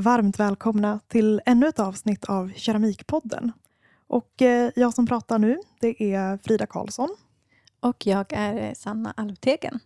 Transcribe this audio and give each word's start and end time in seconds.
Varmt 0.00 0.40
välkomna 0.40 1.00
till 1.08 1.40
ännu 1.46 1.66
ett 1.68 1.78
avsnitt 1.78 2.24
av 2.24 2.52
Keramikpodden. 2.56 3.52
Och 4.06 4.42
eh, 4.42 4.70
jag 4.76 4.94
som 4.94 5.06
pratar 5.06 5.38
nu, 5.38 5.58
det 5.80 6.14
är 6.14 6.36
Frida 6.44 6.66
Karlsson. 6.66 7.08
Och 7.80 8.06
jag 8.06 8.26
är 8.32 8.74
Sanna 8.74 9.14
Alvtegen. 9.16 9.78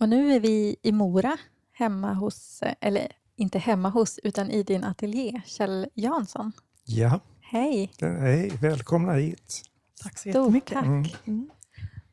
Och 0.00 0.08
nu 0.08 0.32
är 0.32 0.40
vi 0.40 0.76
i 0.82 0.92
Mora, 0.92 1.36
hemma 1.72 2.12
hos, 2.14 2.62
eller 2.80 3.08
inte 3.36 3.58
hemma 3.58 3.88
hos, 3.88 4.18
utan 4.22 4.50
i 4.50 4.62
din 4.62 4.84
ateljé, 4.84 5.42
Kjell 5.46 5.86
Jansson. 5.94 6.52
Ja, 6.84 7.20
Hej! 7.40 7.92
hej, 8.00 8.52
välkomna 8.62 9.12
hit. 9.12 9.62
Tack 10.02 10.12
så 10.18 10.30
Stort 10.30 10.34
jättemycket. 10.34 10.72
tack. 10.74 10.84
Mm. 10.86 11.04
Mm. 11.26 11.50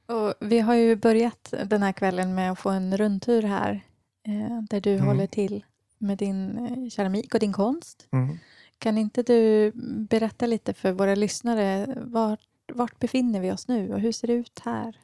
Och 0.05 0.33
vi 0.41 0.59
har 0.59 0.73
ju 0.75 0.95
börjat 0.95 1.53
den 1.65 1.83
här 1.83 1.91
kvällen 1.91 2.35
med 2.35 2.51
att 2.51 2.59
få 2.59 2.69
en 2.69 2.97
rundtur 2.97 3.41
här 3.41 3.81
eh, 4.27 4.61
där 4.69 4.81
du 4.81 4.93
Mm. 4.93 5.05
håller 5.07 5.27
till 5.27 5.65
med 5.97 6.17
din 6.17 6.57
eh, 6.57 6.89
keramik 6.89 7.33
och 7.33 7.39
din 7.39 7.53
konst. 7.53 8.07
Mm. 8.11 8.37
Kan 8.77 8.97
inte 8.97 9.23
du 9.23 9.71
berätta 10.09 10.45
lite 10.45 10.73
för 10.73 10.91
våra 10.91 11.15
lyssnare 11.15 11.87
vart, 11.97 12.39
vart 12.73 12.99
befinner 12.99 13.41
vi 13.41 13.51
oss 13.51 13.67
nu 13.67 13.93
och 13.93 13.99
hur 13.99 14.11
ser 14.11 14.27
det 14.27 14.33
ut 14.33 14.61
här? 14.63 14.97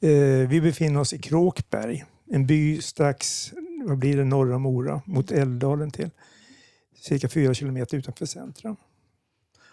Eh, 0.00 0.48
vi 0.48 0.60
befinner 0.60 1.00
oss 1.00 1.12
i 1.12 1.18
Kråkberg, 1.18 2.04
en 2.30 2.46
by 2.46 2.80
strax 2.80 3.52
vad 3.84 3.98
blir 3.98 4.16
det, 4.16 4.24
norr 4.24 4.52
om 4.52 4.62
Mora, 4.62 5.02
mot 5.04 5.30
Älvdalen 5.30 5.90
till. 5.90 6.10
Cirka 6.94 7.28
fyra 7.28 7.54
kilometer 7.54 7.96
utanför 7.96 8.26
centrum. 8.26 8.76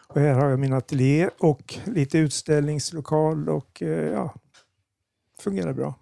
Och 0.08 0.22
här 0.22 0.34
har 0.34 0.50
jag 0.50 0.60
min 0.60 0.74
ateljé 0.74 1.30
och 1.40 1.80
lite 1.86 2.18
utställningslokal 2.18 3.50
och 3.50 3.82
eh, 3.82 4.12
ja, 4.12 4.36
fungerar 5.40 5.74
bra. 5.74 5.96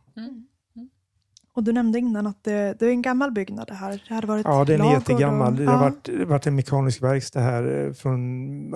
Och 1.55 1.63
du 1.63 1.71
nämnde 1.73 1.99
innan 1.99 2.27
att 2.27 2.43
det, 2.43 2.79
det 2.79 2.85
är 2.85 2.89
en 2.89 3.01
gammal 3.01 3.31
byggnad 3.31 3.67
det 3.67 3.73
här. 3.73 4.03
Det 4.07 4.13
hade 4.15 4.27
varit 4.27 4.45
Ja, 4.45 4.65
den 4.65 4.81
är 4.81 4.93
jättegammal. 4.93 5.53
Och, 5.53 5.59
Det 5.59 5.65
har 5.65 5.73
ja. 5.73 5.79
varit, 5.79 6.03
det 6.03 6.17
har 6.17 6.25
varit 6.25 6.47
en 6.47 6.55
mekanisk 6.55 7.03
verkstad 7.03 7.39
här 7.39 7.85
eh, 7.87 7.93
från 7.93 8.19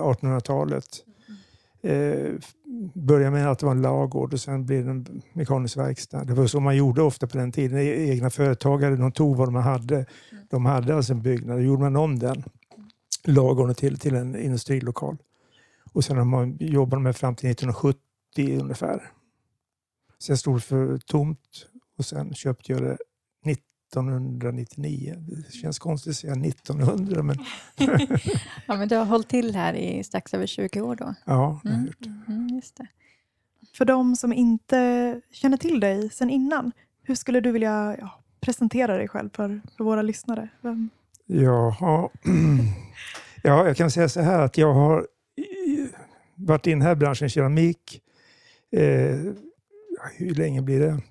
1800-talet. 0.00 0.84
Eh, 1.82 2.32
började 2.94 3.30
med 3.30 3.50
att 3.50 3.58
det 3.58 3.66
var 3.66 3.72
en 3.72 3.82
lagård 3.82 4.32
och 4.32 4.40
sen 4.40 4.66
blev 4.66 4.84
det 4.84 4.90
en 4.90 5.22
mekanisk 5.32 5.76
verkstad. 5.76 6.24
Det 6.24 6.34
var 6.34 6.46
så 6.46 6.60
man 6.60 6.76
gjorde 6.76 7.02
ofta 7.02 7.26
på 7.26 7.38
den 7.38 7.52
tiden. 7.52 7.78
E- 7.78 8.10
Egna 8.10 8.30
företagare, 8.30 8.96
de 8.96 9.12
tog 9.12 9.36
vad 9.36 9.48
de 9.48 9.54
hade. 9.54 10.06
De 10.50 10.66
hade 10.66 10.96
alltså 10.96 11.12
en 11.12 11.22
byggnad, 11.22 11.56
då 11.56 11.62
gjorde 11.62 11.82
man 11.82 11.96
om 11.96 12.18
den 12.18 12.44
lagården 13.24 13.74
till, 13.74 13.98
till 13.98 14.14
en 14.14 14.36
industrilokal. 14.36 15.16
Och 15.92 16.04
sen 16.04 16.16
har 16.16 16.24
man 16.24 16.56
jobbat 16.60 17.02
med 17.02 17.16
fram 17.16 17.34
till 17.34 17.50
1970 17.50 17.98
ungefär. 18.60 19.10
Sen 20.18 20.36
stod 20.36 20.56
det 20.56 20.60
för 20.60 20.98
tomt 20.98 21.66
och 21.98 22.04
sen 22.04 22.34
köpte 22.34 22.72
jag 22.72 22.82
det 22.82 22.96
1999. 23.50 25.14
Det 25.18 25.52
känns 25.52 25.78
konstigt 25.78 26.10
att 26.10 26.16
säga 26.16 26.32
1900 26.32 27.22
men 27.22 27.36
Ja, 28.66 28.76
men 28.76 28.88
du 28.88 28.96
har 28.96 29.04
hållit 29.04 29.28
till 29.28 29.54
här 29.54 29.74
i 29.74 30.04
strax 30.04 30.34
över 30.34 30.46
20 30.46 30.80
år 30.80 30.96
då? 30.96 31.14
ja. 31.24 31.60
jag 31.64 31.70
har 31.70 31.76
Mm. 31.76 31.86
gjort 31.86 31.96
det. 31.98 32.32
Mm, 32.32 32.48
just 32.48 32.76
det. 32.76 32.86
För 33.74 33.84
de 33.84 34.16
som 34.16 34.32
inte 34.32 35.20
känner 35.32 35.56
till 35.56 35.80
dig 35.80 36.10
sedan 36.10 36.30
innan, 36.30 36.72
hur 37.02 37.14
skulle 37.14 37.40
du 37.40 37.52
vilja 37.52 37.96
ja, 38.00 38.20
presentera 38.40 38.96
dig 38.96 39.08
själv 39.08 39.30
för, 39.34 39.60
för 39.76 39.84
våra 39.84 40.02
lyssnare? 40.02 40.48
Vem? 40.60 40.90
Jaha. 41.26 42.08
Ja, 43.42 43.66
jag 43.66 43.76
kan 43.76 43.90
säga 43.90 44.08
så 44.08 44.20
här 44.20 44.40
att 44.42 44.58
jag 44.58 44.74
har 44.74 44.98
eh, 45.36 45.86
varit 46.34 46.66
i 46.66 46.70
den 46.70 46.82
här 46.82 46.94
branschen, 46.94 47.28
keramik, 47.28 48.02
eh, 48.72 49.16
hur 50.16 50.34
länge 50.34 50.62
blir 50.62 50.80
det? 50.80 51.02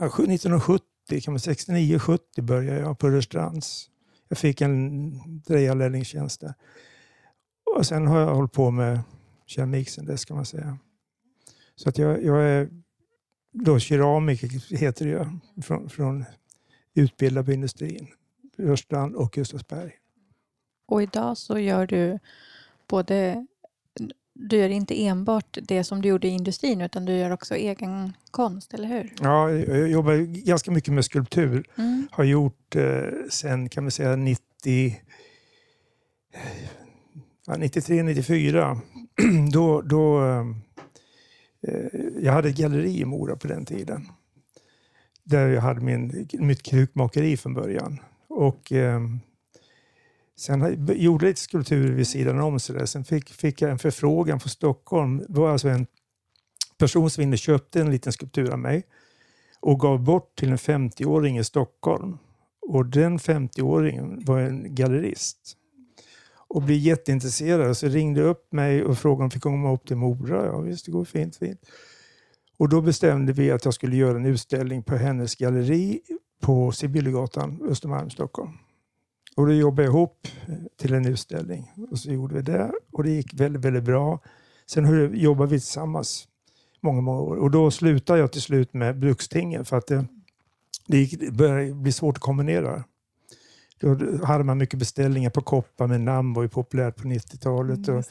Ja, 0.00 0.06
1970, 0.06 0.84
kan 1.22 1.32
man 1.32 1.38
69-70 1.38 2.42
började 2.42 2.80
jag 2.80 2.98
på 2.98 3.10
Rörstrands. 3.10 3.90
Jag 4.28 4.38
fick 4.38 4.60
en 4.60 5.12
drejarlärlingstjänst 5.40 6.40
där. 6.40 6.54
Och 7.76 7.86
sen 7.86 8.06
har 8.06 8.20
jag 8.20 8.34
hållit 8.34 8.52
på 8.52 8.70
med 8.70 9.00
keramik 9.46 9.88
sen 9.88 10.06
dess 10.06 10.24
kan 10.24 10.36
man 10.36 10.46
säga. 10.46 10.78
Så 11.76 11.88
att 11.88 11.98
jag, 11.98 12.24
jag 12.24 12.42
är 12.42 12.68
då 13.52 13.78
keramiker 13.78 14.76
heter 14.76 15.04
det 15.04 15.10
ju, 15.10 15.26
från, 15.62 15.88
från 15.88 16.24
utbildad 16.94 17.46
på 17.46 17.52
industrin. 17.52 18.08
Rörstrand 18.56 19.14
och 19.14 19.32
Gustavsberg. 19.32 19.92
Och 20.86 21.02
idag 21.02 21.38
så 21.38 21.58
gör 21.58 21.86
du 21.86 22.18
både 22.88 23.46
du 24.34 24.56
gör 24.56 24.68
inte 24.68 25.04
enbart 25.04 25.58
det 25.62 25.84
som 25.84 26.02
du 26.02 26.08
gjorde 26.08 26.28
i 26.28 26.30
industrin 26.30 26.80
utan 26.80 27.04
du 27.04 27.16
gör 27.16 27.30
också 27.30 27.54
egen 27.54 28.12
konst, 28.30 28.74
eller 28.74 28.88
hur? 28.88 29.12
Ja, 29.20 29.50
jag 29.50 29.88
jobbar 29.88 30.44
ganska 30.46 30.70
mycket 30.70 30.94
med 30.94 31.04
skulptur. 31.04 31.66
Mm. 31.76 32.08
Har 32.10 32.24
gjort 32.24 32.76
eh, 32.76 33.02
sen 33.30 33.68
kan 33.68 33.84
man 33.84 33.90
säga 33.90 34.16
90, 34.16 34.96
ja, 37.46 37.56
93, 37.56 38.02
94. 38.02 38.80
då, 39.52 39.82
då, 39.82 40.24
eh, 41.66 41.86
jag 42.20 42.32
hade 42.32 42.48
ett 42.48 42.56
galleri 42.56 43.00
i 43.00 43.04
Mora 43.04 43.36
på 43.36 43.48
den 43.48 43.64
tiden. 43.64 44.08
Där 45.24 45.48
jag 45.48 45.62
hade 45.62 45.80
min, 45.80 46.28
mitt 46.32 46.62
krukmakeri 46.62 47.36
från 47.36 47.54
början. 47.54 48.00
Och, 48.28 48.72
eh, 48.72 49.00
sen 50.36 50.86
gjorde 50.88 51.24
jag 51.24 51.28
lite 51.28 51.40
skulpturer 51.40 51.92
vid 51.92 52.06
sidan 52.06 52.40
om. 52.40 52.60
Så 52.60 52.72
där. 52.72 52.86
Sen 52.86 53.04
fick, 53.04 53.28
fick 53.28 53.62
jag 53.62 53.70
en 53.70 53.78
förfrågan 53.78 54.40
från 54.40 54.50
Stockholm. 54.50 55.18
Det 55.28 55.40
var 55.40 55.50
alltså 55.50 55.68
en 55.68 55.86
person 56.78 57.10
som 57.10 57.22
inne 57.22 57.36
köpte 57.36 57.80
en 57.80 57.90
liten 57.90 58.12
skulptur 58.12 58.50
av 58.50 58.58
mig 58.58 58.86
och 59.60 59.80
gav 59.80 60.02
bort 60.02 60.38
till 60.38 60.50
en 60.50 60.56
50-åring 60.56 61.38
i 61.38 61.44
Stockholm. 61.44 62.18
Och 62.60 62.86
den 62.86 63.18
50-åringen 63.18 64.26
var 64.26 64.40
en 64.40 64.74
gallerist 64.74 65.56
och 66.48 66.62
blev 66.62 66.78
jätteintresserad. 66.78 67.76
Så 67.76 67.88
ringde 67.88 68.22
upp 68.22 68.52
mig 68.52 68.84
och 68.84 68.98
frågade 68.98 69.18
om 69.18 69.24
jag 69.24 69.32
fick 69.32 69.42
komma 69.42 69.72
upp 69.72 69.86
till 69.86 69.96
Mora. 69.96 70.46
Ja, 70.46 70.60
visst, 70.60 70.86
det 70.86 70.92
går 70.92 71.04
fint, 71.04 71.36
fint. 71.36 71.60
Och 72.56 72.68
då 72.68 72.80
bestämde 72.80 73.32
vi 73.32 73.50
att 73.50 73.64
jag 73.64 73.74
skulle 73.74 73.96
göra 73.96 74.16
en 74.16 74.26
utställning 74.26 74.82
på 74.82 74.96
hennes 74.96 75.34
galleri 75.34 76.00
på 76.40 76.72
Sibyllegatan, 76.72 77.62
Östermalm, 77.68 78.10
Stockholm. 78.10 78.52
Och 79.34 79.46
då 79.46 79.52
jobbade 79.52 79.82
jag 79.82 79.92
ihop 79.92 80.28
till 80.76 80.94
en 80.94 81.06
utställning 81.06 81.72
och 81.90 81.98
så 81.98 82.10
gjorde 82.10 82.34
vi 82.34 82.42
det 82.42 82.72
och 82.92 83.04
det 83.04 83.10
gick 83.10 83.34
väldigt, 83.34 83.62
väldigt 83.62 83.84
bra. 83.84 84.20
Sen 84.66 85.14
jobbade 85.14 85.50
vi 85.50 85.60
tillsammans 85.60 86.28
många, 86.80 87.00
många 87.00 87.20
år 87.20 87.36
och 87.36 87.50
då 87.50 87.70
slutade 87.70 88.18
jag 88.18 88.32
till 88.32 88.42
slut 88.42 88.74
med 88.74 88.98
Brukstingen 88.98 89.64
för 89.64 89.76
att 89.76 89.86
det, 89.86 90.04
det, 90.86 90.98
gick, 90.98 91.30
började 91.30 91.74
bli 91.74 91.92
svårt 91.92 92.16
att 92.16 92.22
kombinera. 92.22 92.84
Då 93.80 93.98
hade 94.24 94.44
man 94.44 94.58
mycket 94.58 94.78
beställningar 94.78 95.30
på 95.30 95.40
koppar 95.40 95.86
med 95.86 96.00
namn 96.00 96.32
var 96.32 96.42
ju 96.42 96.48
populärt 96.48 96.96
på 96.96 97.08
90-talet. 97.08 97.88
Mm, 97.88 98.02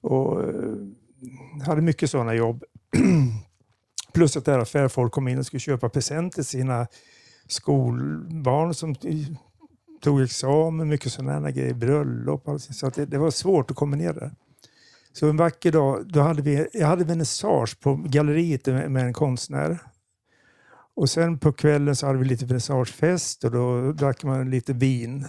Och, 0.00 0.32
och 0.32 0.42
eh, 0.42 0.76
hade 1.66 1.82
mycket 1.82 2.10
sådana 2.10 2.34
jobb. 2.34 2.64
Plus 4.12 4.36
att 4.36 4.44
där 4.44 4.58
affärfolk 4.58 5.12
kom 5.12 5.28
in 5.28 5.38
och 5.38 5.46
skulle 5.46 5.60
köpa 5.60 5.88
presenter 5.88 6.34
till 6.34 6.44
sina 6.44 6.86
skolbarn 7.48 8.74
som 8.74 8.94
tog 10.02 10.22
examen, 10.22 10.88
mycket 10.88 11.12
sådana 11.12 11.50
grejer, 11.50 11.74
bröllop. 11.74 12.46
och 12.46 12.52
allting. 12.52 12.74
Så 12.74 12.86
att 12.86 12.94
det, 12.94 13.06
det 13.06 13.18
var 13.18 13.30
svårt 13.30 13.70
att 13.70 13.76
kombinera 13.76 14.12
det. 14.12 14.30
Så 15.12 15.28
en 15.28 15.36
vacker 15.36 15.72
dag, 15.72 16.06
då 16.06 16.20
hade 16.20 16.42
vi, 16.42 16.66
jag 16.72 16.86
hade 16.86 17.04
vernissage 17.04 17.80
på 17.80 17.94
galleriet 17.94 18.66
med, 18.66 18.90
med 18.90 19.04
en 19.04 19.12
konstnär. 19.12 19.78
Och 20.96 21.10
sen 21.10 21.38
på 21.38 21.52
kvällen 21.52 21.96
så 21.96 22.06
hade 22.06 22.18
vi 22.18 22.24
lite 22.24 22.44
vernissagefest 22.44 23.44
och 23.44 23.50
då 23.50 23.92
drack 23.92 24.24
man 24.24 24.50
lite 24.50 24.72
vin. 24.72 25.26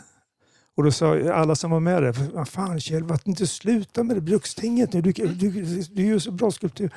Och 0.75 0.83
då 0.83 0.91
sa 0.91 1.31
alla 1.31 1.55
som 1.55 1.71
var 1.71 1.79
med 1.79 2.03
där, 2.03 2.15
vad 2.33 2.47
fan 2.47 2.79
Kjell, 2.79 3.03
varför 3.03 3.29
inte 3.29 3.47
sluta 3.47 4.03
med 4.03 4.15
det 4.15 4.21
brukstinget 4.21 4.93
nu? 4.93 5.01
Du, 5.01 5.11
du, 5.11 5.49
du, 5.49 5.81
du 5.81 6.05
gör 6.05 6.19
så 6.19 6.31
bra 6.31 6.51
skulptur. 6.51 6.93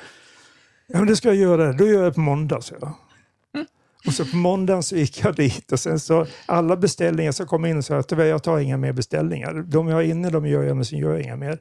Ja 0.87 0.97
men 0.97 1.07
det 1.07 1.15
ska 1.15 1.27
jag 1.27 1.37
göra, 1.37 1.73
då 1.73 1.87
gör 1.87 2.03
jag 2.03 2.11
det 2.11 2.13
på 2.13 2.19
måndag, 2.19 2.61
så 2.61 2.75
jag. 2.81 2.93
Och 4.05 4.13
så 4.13 4.25
på 4.25 4.35
måndagen 4.35 4.83
så 4.83 4.95
gick 4.95 5.23
jag 5.23 5.35
dit 5.35 5.71
och 5.71 5.79
sen 5.79 5.99
så 5.99 6.27
alla 6.45 6.77
beställningar 6.77 7.31
så 7.31 7.45
kom 7.45 7.65
in 7.65 7.77
och 7.77 7.85
sa 7.85 7.97
att 7.97 8.07
"Tyvärr, 8.07 8.25
jag 8.25 8.43
tar 8.43 8.59
inga 8.59 8.77
mer 8.77 8.93
beställningar. 8.93 9.53
De 9.53 9.87
jag 9.87 9.95
har 9.95 10.03
inne 10.03 10.29
de 10.29 10.45
gör 10.47 10.63
jag 10.63 10.75
men 10.75 10.85
sen 10.85 10.99
gör 10.99 11.11
jag 11.11 11.21
inga 11.21 11.35
mer. 11.35 11.59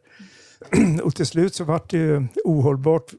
Och 1.02 1.14
till 1.14 1.26
slut 1.26 1.54
så 1.54 1.64
var 1.64 1.82
det 1.88 1.96
ju 1.96 2.26
ohållbart 2.44 3.14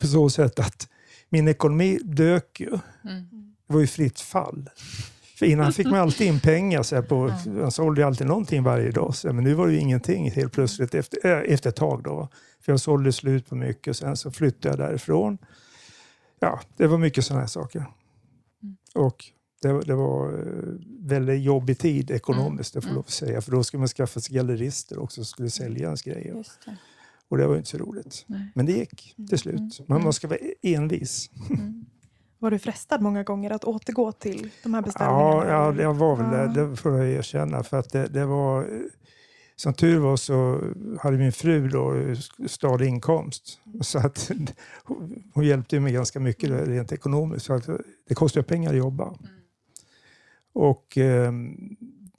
på 0.00 0.06
så 0.06 0.30
sätt 0.30 0.58
att 0.58 0.88
min 1.28 1.48
ekonomi 1.48 1.98
dök 2.04 2.60
ju. 2.60 2.68
Mm. 2.68 3.26
Det 3.66 3.72
var 3.72 3.80
ju 3.80 3.86
fritt 3.86 4.20
fall. 4.20 4.70
För 5.38 5.46
innan 5.46 5.72
fick 5.72 5.86
man 5.86 6.00
alltid 6.00 6.26
in 6.26 6.40
pengar. 6.40 6.82
Så 6.82 6.94
här 6.94 7.02
på, 7.02 7.32
Man 7.46 7.70
sålde 7.70 8.06
alltid 8.06 8.26
någonting 8.26 8.62
varje 8.62 8.90
dag. 8.90 9.14
Så, 9.14 9.28
här, 9.28 9.32
men 9.32 9.44
nu 9.44 9.54
var 9.54 9.66
det 9.66 9.72
ju 9.72 9.78
ingenting 9.78 10.30
helt 10.30 10.52
plötsligt 10.52 10.94
efter, 10.94 11.18
äh, 11.26 11.52
efter 11.54 11.70
ett 11.70 11.76
tag. 11.76 12.02
Då. 12.02 12.28
För 12.60 12.72
jag 12.72 12.80
sålde 12.80 13.12
slut 13.12 13.48
på 13.48 13.54
mycket. 13.54 13.96
Sen 13.96 14.16
så 14.16 14.30
flyttade 14.30 14.68
jag 14.68 14.90
därifrån. 14.90 15.38
Ja, 16.40 16.60
det 16.76 16.86
var 16.86 16.98
mycket 16.98 17.24
sådana 17.24 17.40
här 17.40 17.48
saker. 17.48 17.86
Och 18.96 19.24
det, 19.62 19.72
var- 19.72 19.82
det 19.82 19.94
var 19.94 20.32
eh, 20.32 20.74
väldigt 21.00 21.42
jobbig 21.42 21.78
tid 21.78 22.10
ekonomiskt, 22.10 22.74
det 22.74 22.80
får 22.80 22.88
jag 22.90 22.94
lov 22.94 23.04
att 23.04 23.10
säga. 23.10 23.40
För 23.40 23.52
då 23.52 23.64
skulle 23.64 23.78
man 23.78 23.88
skaffa 23.88 24.20
sig 24.20 24.34
gallerister 24.36 24.98
också 24.98 25.14
som 25.14 25.24
skulle 25.24 25.50
sälja 25.50 25.84
ens 25.84 26.02
grejer. 26.02 26.34
Just 26.34 26.64
det. 26.66 26.76
Och 27.28 27.36
det 27.38 27.46
var 27.46 27.54
ju 27.54 27.58
inte 27.58 27.70
så 27.70 27.78
roligt. 27.78 28.24
Nej. 28.26 28.52
Men 28.54 28.66
det 28.66 28.72
gick 28.72 29.14
till 29.28 29.38
slut. 29.38 29.80
Men 29.86 30.02
man 30.04 30.12
ska 30.12 30.28
vara 30.28 30.38
envis. 30.62 31.30
Mm. 31.50 31.84
var 32.38 32.50
du 32.50 32.58
frestad 32.58 33.02
många 33.02 33.22
gånger 33.22 33.50
att 33.50 33.64
återgå 33.64 34.12
till 34.12 34.50
de 34.62 34.74
här 34.74 34.82
beställningarna? 34.82 35.46
Ja, 35.46 35.72
ja 35.74 35.82
jag 35.82 35.94
var 35.94 36.16
väl 36.16 36.26
Ja. 36.40 36.46
det, 36.62 36.70
det 36.70 36.76
får 36.76 36.92
jag 36.98 37.08
erkänna. 37.10 37.62
För 37.62 37.78
att 37.78 37.92
det, 37.92 38.06
det 38.06 38.24
var, 38.26 38.68
som 39.56 39.74
tur 39.74 39.98
var 39.98 40.16
så 40.16 40.60
hade 41.00 41.16
min 41.16 41.32
fru 41.32 41.68
då 41.68 41.94
stadig 42.46 42.88
inkomst. 42.88 43.60
Så 43.80 43.98
att 43.98 44.30
hon, 45.34 45.44
hjälpte 45.44 45.80
mig 45.80 45.92
ganska 45.92 46.20
mycket 46.20 46.50
rent 46.50 46.92
ekonomiskt. 46.92 47.46
Så 47.46 47.52
att 47.52 47.68
det 48.08 48.14
kostar 48.14 48.42
pengar 48.42 48.70
att 48.70 48.76
jobba. 48.76 49.14
Och 50.52 50.98
eh, 50.98 51.32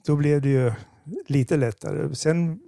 då 0.06 0.16
blev 0.16 0.42
det 0.42 0.48
ju 0.48 0.72
lite 1.26 1.56
lättare. 1.56 2.14
Sen 2.14 2.60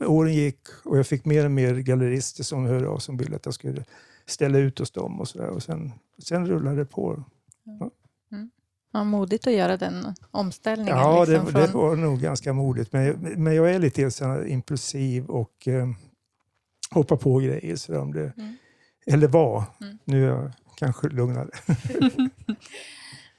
åren 0.00 0.34
gick 0.34 0.60
och 0.84 0.98
jag 0.98 1.06
fick 1.06 1.24
mer 1.24 1.44
och 1.44 1.50
mer 1.50 1.74
gallerister 1.74 2.44
som 2.44 2.64
hörde 2.66 2.88
av 2.88 2.98
som 2.98 3.16
ville 3.16 3.36
att 3.36 3.44
jag 3.44 3.54
skulle 3.54 3.84
ställa 4.26 4.58
ut 4.58 4.78
hos 4.78 4.90
dem. 4.90 5.20
Och 5.20 5.28
så 5.28 5.38
där. 5.38 5.48
Och 5.48 5.62
sen, 5.62 5.92
sen 6.18 6.46
rullade 6.46 6.76
det 6.76 6.84
på. 6.84 7.24
Ja, 7.64 7.90
modigt 8.92 9.46
att 9.46 9.52
göra 9.52 9.76
den 9.76 10.14
omställningen. 10.30 10.96
Ja, 10.96 11.24
liksom, 11.24 11.46
det, 11.46 11.60
det 11.60 11.68
från, 11.68 11.80
var 11.80 11.96
nog 11.96 12.20
ganska 12.20 12.52
modigt. 12.52 12.92
Men, 12.92 13.12
men 13.36 13.54
jag 13.54 13.70
är 13.70 13.78
lite 13.78 14.10
impulsiv 14.46 15.26
och 15.26 15.68
eh, 15.68 15.88
hoppar 16.90 17.16
på 17.16 17.38
grejer. 17.38 17.76
Så 17.76 18.00
om 18.00 18.12
det, 18.12 18.32
Mm. 18.36 18.56
Eller 19.06 19.28
var. 19.28 19.64
Mm. 19.80 19.98
Nu 20.04 20.24
är 20.24 20.28
jag 20.28 20.52
kanske 20.76 21.08
lugnare. 21.08 21.48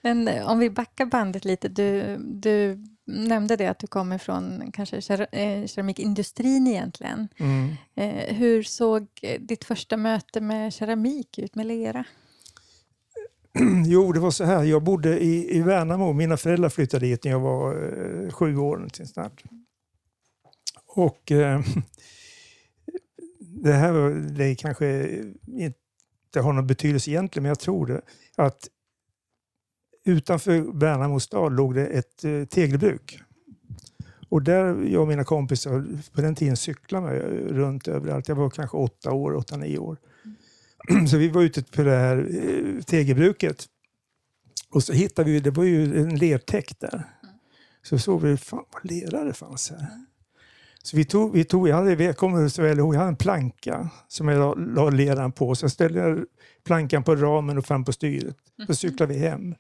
Men 0.02 0.28
eh, 0.28 0.50
om 0.50 0.60
vi 0.60 0.70
backar 0.70 1.06
bandet 1.06 1.46
lite. 1.46 1.68
Du, 1.68 2.18
du 2.18 2.84
nämnde 3.06 3.56
det 3.56 3.68
att 3.68 3.80
du 3.80 3.88
kommer 3.88 4.18
från 4.18 4.72
kanske 4.74 4.98
eh, 5.32 5.66
keramikindustrin 5.66 6.68
egentligen. 6.68 7.28
Mm. 7.38 7.76
Eh, 7.96 8.36
hur 8.36 8.64
såg 8.64 9.08
ditt 9.40 9.64
första 9.64 9.98
möte 9.98 10.42
med 10.42 10.74
keramik 10.74 11.40
ut, 11.40 11.56
med 11.56 11.66
lera? 11.66 12.06
Jo, 13.86 14.12
det 14.12 14.20
var 14.20 14.32
så 14.32 14.44
här. 14.44 14.64
Jag 14.64 14.84
bodde 14.84 15.20
i, 15.20 15.58
i 15.58 15.62
Värnamo. 15.62 16.14
Mina 16.14 16.38
föräldrar 16.38 16.70
flyttade 16.70 17.06
dit 17.06 17.24
när 17.24 17.32
jag 17.32 17.40
var 17.40 17.72
eh, 17.72 18.32
sju 18.32 18.58
år. 18.58 18.88
snart. 19.06 19.44
Och 20.86 21.32
eh, 21.32 21.62
det 23.40 23.74
här 23.74 23.94
det 24.38 24.56
kanske 24.56 25.10
inte 25.48 26.42
har 26.42 26.54
någon 26.54 26.68
betydelse 26.68 27.12
egentligen, 27.12 27.44
men 27.44 27.50
jag 27.50 27.60
tror 27.60 27.86
det. 27.86 28.02
Att 28.36 28.68
utanför 30.06 30.80
Värnamo 30.80 31.20
stad 31.20 31.54
låg 31.54 31.76
det 31.76 31.88
ett 31.88 32.24
eh, 32.24 32.46
tegelbruk. 32.46 33.20
Och 34.30 34.44
där 34.44 34.84
jag 34.84 35.02
och 35.02 35.08
mina 35.08 35.24
kompisar 35.24 35.86
på 36.14 36.22
den 36.22 36.36
tiden 36.36 36.58
cyklade 36.58 37.06
mig 37.06 37.18
eh, 37.18 37.24
runt 37.54 37.88
överallt. 37.88 38.28
Jag 38.28 38.36
var 38.36 38.50
kanske 38.50 38.78
åtta 38.78 39.12
år, 39.12 39.36
åtta, 39.36 39.58
nio 39.58 39.78
år. 39.78 39.98
Så 41.09 41.18
vi 41.18 41.27
var 41.27 41.41
ute 41.41 41.63
på 41.63 41.83
det 41.83 41.97
här 41.97 42.18
eh, 42.18 42.83
tegelbruket. 42.83 43.65
Och 44.69 44.83
så 44.83 44.94
hittade 44.94 45.31
vi, 45.31 45.39
det 45.39 45.51
var 45.51 45.63
ju 45.63 46.01
en 46.01 46.15
lertäkt 46.15 46.80
där. 46.80 47.03
Så 47.83 48.00
såg 48.00 48.21
vi, 48.21 48.38
fan 48.38 48.65
vad 48.74 48.91
lera 48.91 49.24
det 49.24 49.33
fanns 49.33 49.71
här. 49.71 49.88
Så 50.83 50.97
vi 50.97 51.06
tog, 51.06 51.33
vi 51.33 51.44
tog 51.44 51.68
jag, 51.68 51.75
hade, 51.75 52.03
jag 52.03 52.18
kommer 52.18 52.47
så 52.47 52.62
väl 52.62 52.80
ihåg, 52.80 52.95
jag 52.95 53.00
hade 53.00 53.09
en 53.09 53.15
planka 53.15 53.89
som 54.07 54.27
jag 54.27 54.39
la, 54.39 54.53
la 54.53 54.89
leran 54.89 55.31
på. 55.31 55.56
Så 55.56 55.69
ställde 55.69 56.00
jag 56.00 56.25
plankan 56.65 57.03
på 57.03 57.15
ramen 57.15 57.57
och 57.57 57.65
fram 57.65 57.85
på 57.85 57.94
styret. 57.94 58.38
Så 58.68 58.75
cyklade 58.75 59.13
vi 59.13 59.19
hem 59.19 59.56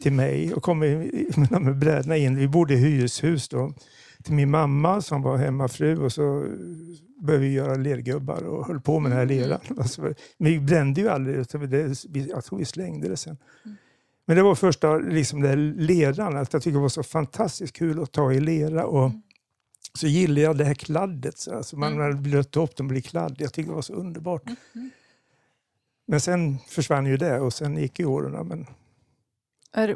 till 0.00 0.12
mig 0.12 0.54
och 0.54 0.62
kom 0.62 0.78
med, 0.78 1.10
med 1.50 1.78
brädorna 1.78 2.16
in. 2.16 2.36
Vi 2.36 2.48
bodde 2.48 2.74
i 2.74 2.76
hyreshus 2.76 3.48
då. 3.48 3.74
Till 4.22 4.34
min 4.34 4.50
mamma 4.50 5.00
som 5.00 5.22
var 5.22 5.36
hemmafru 5.36 5.96
och 6.04 6.12
så 6.12 6.46
började 7.22 7.44
vi 7.44 7.52
göra 7.52 7.74
lergubbar 7.74 8.42
och 8.42 8.66
höll 8.66 8.80
på 8.80 9.00
med 9.00 9.10
den 9.10 9.18
här 9.18 9.26
leran. 9.26 9.60
Alltså, 9.78 10.02
men 10.02 10.52
vi 10.52 10.60
brände 10.60 11.00
ju 11.00 11.08
aldrig, 11.08 11.50
så 11.50 11.58
det, 11.58 12.06
jag 12.14 12.44
tror 12.44 12.58
vi 12.58 12.64
slängde 12.64 13.08
det 13.08 13.16
sen. 13.16 13.36
Men 14.26 14.36
det 14.36 14.42
var 14.42 14.54
första 14.54 14.98
liksom 14.98 15.42
här 15.42 15.56
leran, 15.56 16.36
att 16.36 16.52
jag 16.52 16.62
tycker 16.62 16.76
det 16.76 16.82
var 16.82 16.88
så 16.88 17.02
fantastiskt 17.02 17.76
kul 17.76 18.02
att 18.02 18.12
ta 18.12 18.32
i 18.32 18.40
lera. 18.40 18.86
Och 18.86 19.10
så 19.94 20.06
gillade 20.06 20.40
jag 20.40 20.58
det 20.58 20.64
här 20.64 20.74
kladdet, 20.74 21.38
så 21.38 21.54
alltså 21.54 21.76
man 21.76 22.00
hade 22.00 22.14
blött 22.14 22.56
upp 22.56 22.76
dem 22.76 22.86
och 22.86 22.90
blir 22.90 23.00
kladd. 23.00 23.36
Jag 23.38 23.52
tyckte 23.52 23.70
det 23.70 23.74
var 23.74 23.82
så 23.82 23.94
underbart. 23.94 24.42
Men 26.06 26.20
sen 26.20 26.58
försvann 26.58 27.06
ju 27.06 27.16
det 27.16 27.40
och 27.40 27.52
sen 27.52 27.76
gick 27.76 27.98
ju 27.98 28.06
åren. 28.06 28.48
Men 28.48 28.66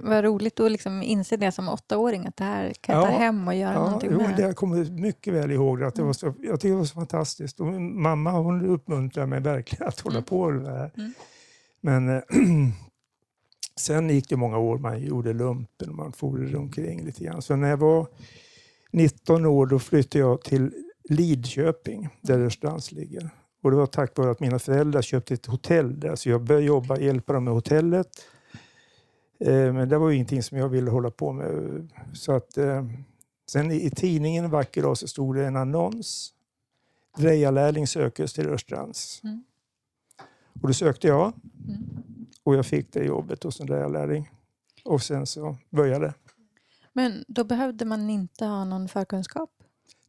Vad 0.02 0.24
roligt 0.24 0.60
att 0.60 0.72
liksom 0.72 1.02
inse 1.02 1.36
det 1.36 1.52
som 1.52 1.68
åttaåring, 1.68 2.26
att 2.26 2.36
det 2.36 2.44
här 2.44 2.72
kan 2.80 2.94
jag 2.94 3.04
ta 3.04 3.10
hem 3.10 3.48
och 3.48 3.54
göra 3.54 3.72
Ja, 3.72 3.84
någonting 3.84 4.10
jo, 4.12 4.18
med. 4.18 4.36
det 4.36 4.42
jag 4.42 4.56
kommer 4.56 5.00
mycket 5.00 5.34
väl 5.34 5.50
ihåg. 5.50 5.82
Att 5.82 5.94
det 5.94 6.02
var 6.02 6.12
så, 6.12 6.34
jag 6.42 6.60
tycker 6.60 6.72
det 6.72 6.78
var 6.78 6.84
så 6.84 6.94
fantastiskt. 6.94 7.60
Och 7.60 7.66
mamma 7.82 8.30
hon 8.30 8.66
uppmuntrade 8.66 9.26
mig 9.26 9.40
verkligen 9.40 9.88
att 9.88 10.00
hålla 10.00 10.22
på 10.22 10.50
med 10.50 10.64
det 10.64 10.78
här. 10.78 10.90
Mm. 10.96 11.12
Men 11.80 12.08
eh, 12.08 12.22
sen 13.80 14.10
gick 14.10 14.28
det 14.28 14.36
många 14.36 14.58
år. 14.58 14.78
Man 14.78 15.02
gjorde 15.02 15.32
lumpen 15.32 15.88
och 15.88 15.94
man 15.94 16.12
for 16.12 16.56
omkring 16.56 17.04
lite 17.04 17.24
grann. 17.24 17.42
Så 17.42 17.56
när 17.56 17.68
jag 17.68 17.76
var 17.76 18.06
19 18.92 19.46
år 19.46 19.66
då 19.66 19.78
flyttade 19.78 20.18
jag 20.24 20.42
till 20.42 20.72
Lidköping 21.08 22.08
där 22.20 22.38
Rörstrands 22.38 22.92
ligger. 22.92 23.30
Och 23.62 23.70
det 23.70 23.76
var 23.76 23.86
tack 23.86 24.16
vare 24.16 24.30
att 24.30 24.40
mina 24.40 24.58
föräldrar 24.58 25.02
köpte 25.02 25.34
ett 25.34 25.46
hotell 25.46 26.00
där. 26.00 26.16
Så 26.16 26.28
jag 26.28 26.42
började 26.44 26.66
jobba, 26.66 26.98
hjälpa 26.98 27.32
dem 27.32 27.44
med 27.44 27.54
hotellet. 27.54 28.08
Eh, 29.40 29.72
Men 29.72 29.88
det 29.88 29.98
var 29.98 30.08
ju 30.08 30.14
ingenting 30.14 30.42
som 30.42 30.58
jag 30.58 30.68
ville 30.68 30.90
hålla 30.90 31.10
på 31.10 31.32
med. 31.32 31.88
Så 32.12 32.32
att, 32.32 32.58
eh, 32.58 32.84
sen 33.46 33.70
i, 33.70 33.90
tidningen 33.90 34.44
en 34.44 34.50
vacker 34.50 34.82
dag 34.82 34.98
så 34.98 35.08
stod 35.08 35.36
det 35.36 35.46
en 35.46 35.56
annons. 35.56 36.32
Drejarlärling 37.18 37.86
sökes 37.86 38.32
till 38.32 38.46
Rörstrands. 38.46 39.20
Mm. 39.24 39.44
Och 40.62 40.68
då 40.68 40.74
sökte 40.74 41.06
jag 41.08 41.32
Mm. 41.68 41.80
och 42.42 42.54
jag 42.54 42.66
fick 42.66 42.92
det 42.92 43.04
jobbet 43.04 43.42
hos 43.42 43.60
en 43.60 43.66
drejarlärling. 43.66 44.30
Och 44.84 45.02
sen 45.02 45.26
så 45.26 45.56
började 45.70 46.06
det. 46.06 46.14
Men 46.92 47.24
då 47.28 47.44
behövde 47.44 47.84
man 47.84 48.10
inte 48.10 48.44
ha 48.44 48.64
någon 48.64 48.88
förkunskap? 48.88 49.50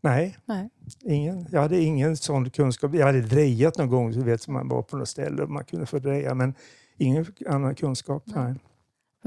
Nej, 0.02 0.38
Nej. 0.46 0.70
ingen, 1.02 1.48
jag 1.52 1.62
hade 1.62 1.80
ingen 1.84 2.18
sån 2.18 2.50
kunskap. 2.50 2.94
Jag 2.94 3.06
hade 3.06 3.22
drejat 3.22 3.78
någon 3.78 3.90
gång, 3.90 4.12
du 4.12 4.24
vet, 4.24 4.42
som 4.42 4.54
man 4.54 4.68
var 4.68 4.82
på 4.82 4.98
något 4.98 5.10
ställe 5.10 5.44
och 5.44 5.50
man 5.50 5.64
kunde 5.66 5.86
få 5.86 6.00
dreja, 6.00 6.34
men 6.34 6.54
ingen 6.98 7.26
annan 7.48 7.76
kunskap. 7.76 8.24
Nej. 8.26 8.44
Nej. 8.44 8.56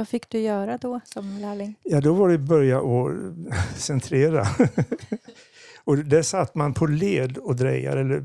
Vad 0.00 0.08
fick 0.08 0.30
du 0.30 0.38
göra 0.38 0.78
då 0.78 1.00
som 1.04 1.38
lärling? 1.38 1.74
Ja, 1.82 2.00
då 2.00 2.14
var 2.14 2.28
det 2.28 2.38
börja 2.38 2.80
och 2.80 3.10
centrera. 3.76 4.46
och 5.84 5.98
där 5.98 6.22
satt 6.22 6.54
man 6.54 6.74
på 6.74 6.86
led 6.86 7.38
och 7.38 7.56
drejade. 7.56 8.00
Eller, 8.00 8.24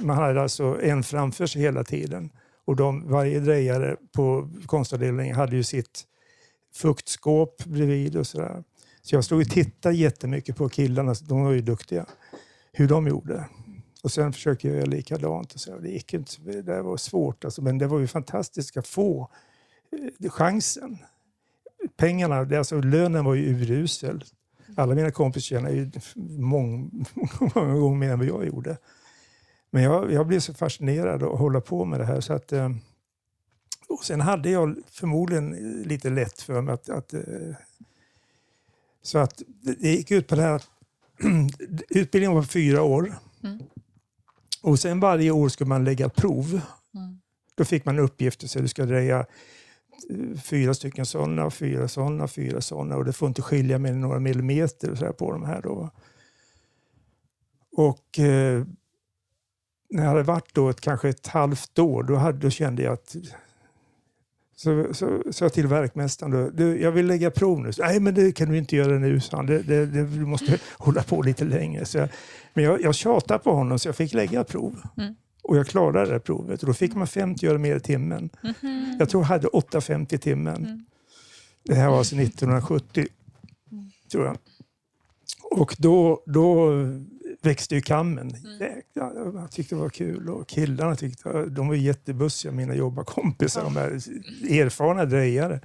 man 0.00 0.16
hade 0.16 0.42
alltså 0.42 0.82
en 0.82 1.02
framför 1.02 1.46
sig 1.46 1.62
hela 1.62 1.84
tiden. 1.84 2.30
Och 2.64 2.76
de, 2.76 3.08
varje 3.08 3.40
drejare 3.40 3.96
på 4.12 4.50
konstavdelningen 4.66 5.36
hade 5.36 5.56
ju 5.56 5.64
sitt 5.64 6.04
fuktskåp 6.74 7.64
bredvid 7.64 8.16
och 8.16 8.26
sådär. 8.26 8.64
Så 9.02 9.14
jag 9.14 9.24
stod 9.24 9.40
och 9.40 9.50
tittade 9.50 9.94
jättemycket 9.94 10.56
på 10.56 10.68
killarna, 10.68 11.14
de 11.22 11.44
var 11.44 11.52
ju 11.52 11.60
duktiga, 11.60 12.06
hur 12.72 12.88
de 12.88 13.06
gjorde. 13.06 13.48
Och 14.02 14.12
sen 14.12 14.32
försökte 14.32 14.68
jag 14.68 14.76
göra 14.76 14.86
likadant. 14.86 15.52
Och 15.52 15.60
så. 15.60 15.78
Det 15.78 15.88
gick 15.88 16.14
inte, 16.14 16.40
det 16.42 16.82
var 16.82 16.96
svårt, 16.96 17.44
alltså, 17.44 17.62
men 17.62 17.78
det 17.78 17.86
var 17.86 17.98
ju 17.98 18.06
fantastiskt 18.06 18.76
att 18.76 18.86
få 18.86 19.30
chansen 20.30 20.98
pengarna, 21.96 22.58
alltså 22.58 22.80
lönen 22.80 23.24
var 23.24 23.34
ju 23.34 23.48
urusel. 23.48 24.24
Alla 24.76 24.94
mina 24.94 25.10
kompisar 25.10 25.44
tjänade 25.44 25.74
ju 25.74 25.90
mång, 26.38 27.04
många 27.54 27.74
gånger 27.74 27.98
mer 27.98 28.10
än 28.10 28.18
vad 28.18 28.28
jag 28.28 28.46
gjorde. 28.46 28.78
Men 29.70 29.82
jag, 29.82 30.12
jag 30.12 30.26
blev 30.26 30.40
så 30.40 30.54
fascinerad 30.54 31.22
att 31.22 31.38
hålla 31.38 31.60
på 31.60 31.84
med 31.84 32.00
det 32.00 32.06
här. 32.06 32.20
Så 32.20 32.32
att, 32.32 32.52
eh, 32.52 32.70
och 33.88 34.04
sen 34.04 34.20
hade 34.20 34.50
jag 34.50 34.76
förmodligen 34.90 35.82
lite 35.82 36.10
lätt 36.10 36.40
för 36.40 36.60
mig 36.60 36.74
att... 36.74 36.88
att 36.88 37.14
eh, 37.14 37.20
så 39.04 39.18
att 39.18 39.42
det 39.60 39.88
gick 39.88 40.10
ut 40.10 40.26
på 40.26 40.34
det 40.34 40.42
här 40.42 40.54
att 40.54 40.70
utbildningen 41.88 42.34
var 42.34 42.42
fyra 42.42 42.82
år. 42.82 43.14
Mm. 43.44 43.58
Och 44.62 44.78
sen 44.78 45.00
varje 45.00 45.30
år 45.30 45.48
skulle 45.48 45.68
man 45.68 45.84
lägga 45.84 46.08
prov. 46.08 46.60
Mm. 46.94 47.20
Då 47.54 47.64
fick 47.64 47.84
man 47.84 47.98
uppgifter 47.98 48.48
så 48.48 48.58
du 48.58 48.68
ska 48.68 48.84
eh, 48.84 49.26
fyra 50.42 50.74
stycken 50.74 51.06
sådana, 51.06 51.50
fyra 51.50 51.88
sådana, 51.88 52.28
fyra 52.28 52.60
sådana 52.60 52.96
och 52.96 53.04
det 53.04 53.12
får 53.12 53.28
inte 53.28 53.42
skilja 53.42 53.78
mer 53.78 53.90
än 53.90 54.00
några 54.00 54.20
millimeter 54.20 54.90
och 54.90 54.98
så 54.98 55.04
här 55.04 55.12
på 55.12 55.32
de 55.32 55.44
här. 55.44 55.62
Då. 55.62 55.90
Och 57.76 58.18
eh, 58.18 58.64
när 59.90 60.02
jag 60.02 60.10
hade 60.10 60.22
varit 60.22 60.54
då 60.54 60.68
ett, 60.68 60.80
kanske 60.80 61.08
ett 61.08 61.26
halvt 61.26 61.78
år, 61.78 62.02
då, 62.02 62.14
hade, 62.14 62.38
då 62.38 62.50
kände 62.50 62.82
jag 62.82 62.92
att 62.92 63.16
så 64.56 64.94
så 64.94 65.22
sa 65.30 65.44
jag 65.44 65.52
till 65.52 65.66
verkmästaren, 65.66 66.32
då, 66.32 66.50
du, 66.50 66.80
jag 66.80 66.92
vill 66.92 67.06
lägga 67.06 67.30
prov 67.30 67.60
nu. 67.60 67.72
Så, 67.72 67.82
Nej, 67.82 68.00
men 68.00 68.14
det 68.14 68.32
kan 68.32 68.48
du 68.48 68.58
inte 68.58 68.76
göra 68.76 68.98
nu, 68.98 69.20
sa 69.20 69.36
han. 69.36 69.46
Det, 69.46 69.62
det, 69.62 69.86
det, 69.86 70.04
du 70.04 70.26
måste 70.26 70.58
hålla 70.78 71.02
på 71.02 71.22
lite 71.22 71.44
längre. 71.44 71.84
Så 71.84 71.98
jag, 71.98 72.08
men 72.54 72.64
jag, 72.64 72.80
jag 72.82 72.94
tjatade 72.94 73.40
på 73.40 73.52
honom 73.52 73.78
så 73.78 73.88
jag 73.88 73.96
fick 73.96 74.14
lägga 74.14 74.44
prov. 74.44 74.82
Mm. 74.96 75.14
Och 75.42 75.56
jag 75.56 75.66
klarade 75.66 76.04
det 76.06 76.12
här 76.12 76.18
provet. 76.18 76.60
Och 76.62 76.66
då 76.66 76.74
fick 76.74 76.94
man 76.94 77.06
50 77.06 77.46
öre 77.48 77.58
mer 77.58 77.76
i 77.76 77.80
timmen. 77.80 78.30
Mhm. 78.42 78.96
Jag 78.98 79.08
tror 79.08 79.22
jag 79.22 79.28
hade 79.28 79.48
8,50 79.48 80.14
i 80.14 80.18
timmen. 80.18 80.56
Mm. 80.56 80.84
Det 81.64 81.74
här 81.74 81.88
var 81.88 81.98
alltså 81.98 82.16
1970, 82.16 83.06
tror 84.12 84.24
jag. 84.26 84.38
Och 85.50 85.76
då, 85.78 86.22
då 86.26 86.72
växte 87.42 87.74
ju 87.74 87.80
kammen. 87.80 88.30
Jäklar, 88.60 89.32
jag 89.34 89.50
tyckte 89.50 89.74
det 89.74 89.80
var 89.80 89.88
kul 89.88 90.28
och 90.28 90.48
killarna 90.48 90.96
tyckte 90.96 91.44
de 91.44 91.68
var 91.68 91.74
jättebussiga, 91.74 92.52
mina 92.52 92.74
jobbarkompisar, 92.74 93.62
de 93.62 93.76
här 93.76 93.90
erfarna 94.50 95.04
drejare. 95.04 95.60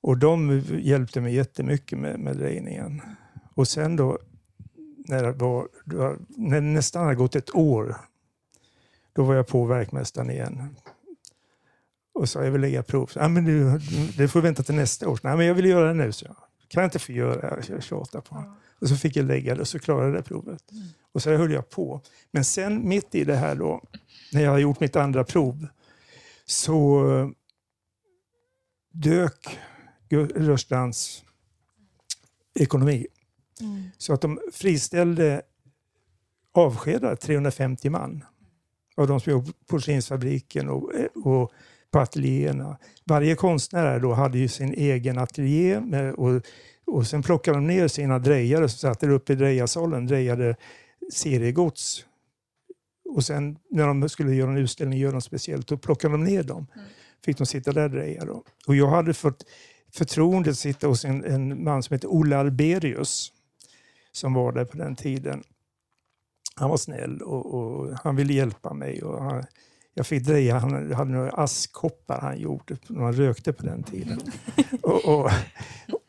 Och 0.00 0.18
de 0.18 0.62
hjälpte 0.68 1.20
mig 1.20 1.34
jättemycket 1.34 1.98
med, 1.98 2.20
med 2.20 2.36
drejningen. 2.36 3.02
Och 3.54 3.68
sen 3.68 3.96
då, 3.96 4.18
när 4.96 5.22
det, 5.22 5.32
var, 5.32 5.68
när 6.28 6.60
det 6.60 6.66
nästan 6.66 7.02
hade 7.02 7.16
gått 7.16 7.36
ett 7.36 7.54
år, 7.54 7.96
då 9.20 9.24
var 9.24 9.34
jag 9.34 9.46
på 9.46 9.64
verkmästaren 9.64 10.30
igen. 10.30 10.76
Och 12.12 12.28
sa 12.28 12.44
jag 12.44 12.50
vill 12.50 12.60
lägga 12.60 12.82
prov. 12.82 13.10
Ja, 13.14 13.28
men 13.28 13.44
du, 13.44 13.80
det 14.16 14.28
får 14.28 14.40
vänta 14.40 14.62
till 14.62 14.74
nästa 14.74 15.08
år. 15.08 15.20
Nej, 15.22 15.36
men 15.36 15.46
jag 15.46 15.54
vill 15.54 15.64
göra 15.64 15.88
det 15.88 15.94
nu, 15.94 16.12
så 16.12 16.24
jag. 16.24 16.36
Kan 16.68 16.80
jag 16.82 16.86
inte 16.86 16.98
få 16.98 17.12
göra 17.12 17.56
det? 17.56 17.68
Jag 17.68 17.82
tjatade 17.82 18.24
på 18.24 18.34
honom. 18.34 18.56
Och 18.80 18.88
så 18.88 18.96
fick 18.96 19.16
jag 19.16 19.26
lägga 19.26 19.54
det 19.54 19.60
och 19.60 19.68
så 19.68 19.78
klarade 19.78 20.16
jag 20.16 20.24
provet. 20.24 20.72
Mm. 20.72 20.86
Och 21.12 21.22
så 21.22 21.30
höll 21.30 21.52
jag 21.52 21.70
på. 21.70 22.00
Men 22.30 22.44
sen 22.44 22.88
mitt 22.88 23.14
i 23.14 23.24
det 23.24 23.36
här 23.36 23.54
då, 23.54 23.82
när 24.32 24.42
jag 24.42 24.50
har 24.50 24.58
gjort 24.58 24.80
mitt 24.80 24.96
andra 24.96 25.24
prov, 25.24 25.66
så 26.46 27.04
dök 28.92 29.58
Rörstrands 30.34 31.24
ekonomi. 32.54 33.06
Mm. 33.60 33.82
Så 33.98 34.12
att 34.12 34.20
de 34.20 34.40
friställde, 34.52 35.42
avskedade 36.52 37.16
350 37.16 37.90
man 37.90 38.24
av 38.96 39.06
de 39.06 39.20
som 39.20 39.30
jobbade 39.30 39.52
på 39.52 39.58
porslinsfabriken 39.66 40.68
och, 40.68 40.92
och 41.14 41.52
på 41.90 41.98
ateljéerna. 41.98 42.78
Varje 43.04 43.34
konstnär 43.34 44.00
då 44.00 44.12
hade 44.12 44.38
ju 44.38 44.48
sin 44.48 44.74
egen 44.74 45.18
ateljé 45.18 45.80
med, 45.80 46.14
och, 46.14 46.42
och 46.86 47.06
sen 47.06 47.22
plockade 47.22 47.56
de 47.56 47.66
ner 47.66 47.88
sina 47.88 48.18
drejare 48.18 48.64
och 48.64 48.70
satte 48.70 49.08
upp 49.08 49.30
i 49.30 49.34
drejarsalen, 49.34 50.06
drejade 50.06 50.56
seriegods. 51.12 52.04
Och 53.08 53.24
sen 53.24 53.58
när 53.70 53.86
de 53.86 54.08
skulle 54.08 54.34
göra 54.34 54.50
en 54.50 54.56
utställning, 54.56 54.98
göra 54.98 55.12
något 55.12 55.24
speciellt, 55.24 55.68
då 55.68 55.76
plockade 55.76 56.14
de 56.14 56.24
ner 56.24 56.42
dem. 56.42 56.66
Mm. 56.74 56.86
Fick 57.24 57.38
de 57.38 57.46
sitta 57.46 57.72
där 57.72 57.84
och 57.84 57.90
dreja. 57.90 58.24
Då. 58.24 58.44
Och 58.66 58.76
jag 58.76 58.88
hade 58.88 59.14
fått 59.14 59.44
förtroendet 59.92 60.50
att 60.50 60.58
sitta 60.58 60.86
hos 60.86 61.04
en, 61.04 61.24
en 61.24 61.64
man 61.64 61.82
som 61.82 61.94
heter 61.94 62.08
Olle 62.08 62.36
Arberius 62.36 63.32
som 64.12 64.34
var 64.34 64.52
där 64.52 64.64
på 64.64 64.76
den 64.76 64.96
tiden. 64.96 65.42
Han 66.60 66.70
var 66.70 66.76
snäll 66.76 67.22
och, 67.22 67.54
och 67.54 67.98
han 68.04 68.16
ville 68.16 68.32
hjälpa 68.32 68.74
mig. 68.74 69.02
Och 69.02 69.22
han, 69.22 69.44
jag 69.94 70.06
fick 70.06 70.24
dreja, 70.24 70.58
han 70.58 70.92
hade 70.92 71.10
några 71.10 71.30
askkoppar 71.30 72.20
han 72.20 72.38
gjorde, 72.38 72.76
man 72.88 73.12
rökte 73.12 73.52
på 73.52 73.66
den 73.66 73.82
tiden. 73.82 74.20
och, 74.82 75.04
och, 75.04 75.30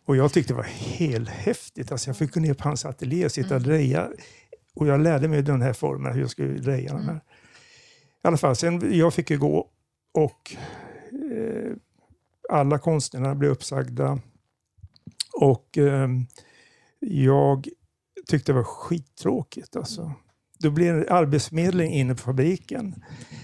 och, 0.05 0.15
jag 0.15 0.33
tyckte 0.33 0.53
det 0.53 0.57
var 0.57 0.63
helt 0.97 1.29
häftigt. 1.29 1.91
Alltså 1.91 2.09
jag 2.09 2.17
fick 2.17 2.33
gå 2.33 2.39
ner 2.39 2.53
på 2.53 2.63
hans 2.63 2.85
ateljé 2.85 3.25
och 3.25 3.31
sitta 3.31 3.55
och 3.55 3.61
mm. 3.61 3.63
dreja. 3.63 4.09
Och 4.75 4.87
jag 4.87 4.99
lärde 4.99 5.27
mig 5.27 5.41
den 5.41 5.61
här 5.61 5.73
formen, 5.73 6.13
hur 6.13 6.21
jag 6.21 6.29
skulle 6.29 6.53
dreja 6.53 6.89
mm. 6.89 7.01
de 7.01 7.11
här. 7.11 7.21
I 8.23 8.27
alla 8.27 8.37
fall, 8.37 8.55
sen 8.55 8.97
jag 8.97 9.13
fick 9.13 9.29
ju 9.29 9.37
gå 9.37 9.69
och 10.11 10.55
eh, 11.11 11.73
alla 12.49 12.79
konstnärerna 12.79 13.35
blev 13.35 13.51
uppsagda. 13.51 14.19
Och 15.33 15.77
eh, 15.77 16.09
jag 16.99 17.67
tyckte 18.27 18.51
det 18.51 18.55
var 18.55 18.63
skittråkigt. 18.63 19.75
Alltså. 19.75 20.13
Då 20.61 20.69
det 20.69 21.09
arbetsförmedling 21.09 21.93
inne 21.93 22.15
på 22.15 22.21
fabriken. 22.21 23.03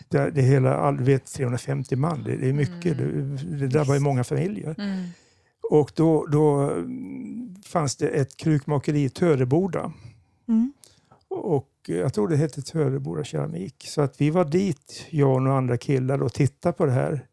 Det, 0.09 0.31
det 0.31 0.41
hela, 0.41 0.91
vet, 0.91 1.33
350 1.33 1.95
man, 1.95 2.23
det, 2.23 2.37
det 2.37 2.49
är 2.49 2.53
mycket. 2.53 2.99
Mm. 2.99 3.35
Det, 3.35 3.57
det 3.57 3.67
drabbar 3.67 3.93
ju 3.93 3.99
många 3.99 4.23
familjer. 4.23 4.75
Mm. 4.77 5.03
Och 5.69 5.91
då, 5.95 6.25
då 6.25 6.73
fanns 7.65 7.95
det 7.95 8.07
ett 8.07 8.37
krukmakeri 8.37 9.03
i 9.03 9.09
Töreboda. 9.09 9.91
Mm. 10.47 10.73
Och 11.29 11.71
jag 11.87 12.13
tror 12.13 12.27
det 12.27 12.35
hette 12.35 12.61
Töreboda 12.61 13.23
keramik. 13.23 13.85
Så 13.87 14.01
att 14.01 14.21
vi 14.21 14.29
var 14.29 14.45
dit, 14.45 15.05
jag 15.09 15.35
och 15.35 15.41
några 15.41 15.57
andra 15.57 15.77
killar, 15.77 16.21
och 16.21 16.33
tittade 16.33 16.73
på 16.73 16.85
det 16.85 16.91
här. 16.91 17.25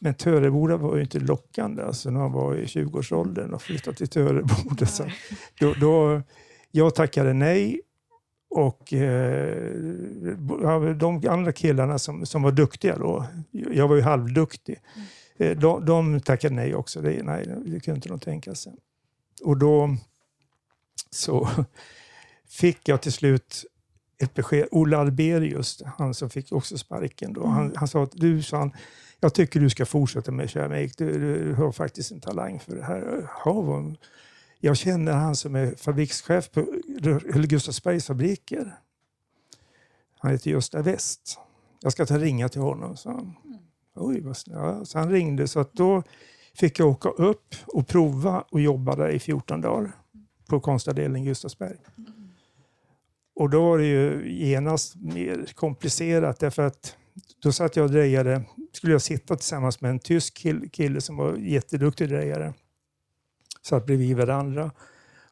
Men 0.00 0.14
Töreboda 0.14 0.76
var 0.76 0.96
ju 0.96 1.02
inte 1.02 1.18
lockande 1.18 1.82
alltså, 1.82 2.10
när 2.10 2.20
han 2.20 2.32
var 2.32 2.56
i 2.56 2.64
20-årsåldern 2.64 3.54
och 3.54 3.62
flyttade 3.62 3.96
till 3.96 4.08
Töreboda. 4.08 4.86
Så 4.86 5.10
då, 5.60 5.74
då, 5.74 6.22
jag 6.70 6.94
tackade 6.94 7.32
nej 7.32 7.80
och 8.50 8.92
eh, 8.92 9.74
de 10.94 11.28
andra 11.28 11.52
killarna 11.52 11.98
som, 11.98 12.26
som 12.26 12.42
var 12.42 12.52
duktiga 12.52 12.98
då, 12.98 13.26
jag 13.50 13.88
var 13.88 13.96
ju 13.96 14.02
halvduktig, 14.02 14.80
mm. 14.96 15.52
eh, 15.52 15.58
de, 15.58 15.84
de 15.84 16.20
tackade 16.20 16.54
nej 16.54 16.74
också. 16.74 17.00
Det, 17.00 17.22
nej, 17.22 17.46
det 17.46 17.80
kunde 17.80 17.96
inte 17.96 18.08
de 18.08 18.20
tänka 18.20 18.54
sig. 18.54 18.72
Och 19.42 19.56
då 19.56 19.96
så 21.10 21.48
fick 22.48 22.88
jag 22.88 23.02
till 23.02 23.12
slut 23.12 23.64
ett 24.18 24.34
besked. 24.34 24.68
Olle 24.70 24.96
Alberius, 24.96 25.82
han 25.96 26.14
som 26.14 26.30
fick 26.30 26.52
också 26.52 26.78
sparken, 26.78 27.32
då, 27.32 27.40
mm. 27.40 27.52
han, 27.52 27.72
han, 27.76 27.88
sa 27.88 28.02
att 28.02 28.12
du, 28.12 28.42
sa 28.42 28.58
han, 28.58 28.72
jag 29.20 29.34
tycker 29.34 29.60
du 29.60 29.70
ska 29.70 29.86
fortsätta 29.86 30.32
med 30.32 30.50
keramik. 30.50 30.98
Du, 30.98 31.12
du 31.44 31.54
har 31.54 31.72
faktiskt 31.72 32.12
en 32.12 32.20
talang 32.20 32.60
för 32.60 32.76
det 32.76 32.84
här. 32.84 33.28
Ja, 33.44 33.92
jag 34.60 34.76
känner 34.76 35.12
han 35.12 35.36
som 35.36 35.54
är 35.54 35.74
fabrikschef 35.74 36.50
på 36.50 36.66
Gustavsbergs 37.34 38.06
fabriker. 38.06 38.74
Han 40.18 40.30
heter 40.30 40.50
Gösta 40.50 40.82
West. 40.82 41.38
Jag 41.80 41.92
ska 41.92 42.06
ta 42.06 42.18
ringa 42.18 42.48
till 42.48 42.60
honom, 42.60 42.96
sa 42.96 43.10
han. 43.10 43.34
Oj, 43.94 44.20
vad 44.20 44.36
ja, 44.46 44.84
så 44.84 44.98
han 44.98 45.10
ringde, 45.10 45.48
så 45.48 45.60
att 45.60 45.72
då 45.72 46.02
fick 46.54 46.78
jag 46.78 46.88
åka 46.88 47.08
upp 47.08 47.54
och 47.66 47.88
prova 47.88 48.44
och 48.50 48.60
jobba 48.60 48.96
där 48.96 49.08
i 49.08 49.18
14 49.18 49.60
dagar 49.60 49.92
på 50.48 50.60
konstavdelningen 50.60 51.28
Gustavsberg. 51.28 51.76
Och 53.34 53.50
då 53.50 53.62
var 53.62 53.78
det 53.78 53.86
ju 53.86 54.32
genast 54.32 54.96
mer 54.96 55.52
komplicerat 55.54 56.38
därför 56.38 56.62
att 56.62 56.96
då 57.42 57.52
satt 57.52 57.76
jag 57.76 57.84
och 57.84 57.90
drejade, 57.90 58.42
skulle 58.72 58.92
jag 58.92 59.02
sitta 59.02 59.36
tillsammans 59.36 59.80
med 59.80 59.90
en 59.90 59.98
tysk 59.98 60.46
kille 60.72 61.00
som 61.00 61.16
var 61.16 61.36
jätteduktig 61.36 62.08
drejare 62.08 62.54
satt 63.62 63.86
bredvid 63.86 64.16
varandra 64.16 64.70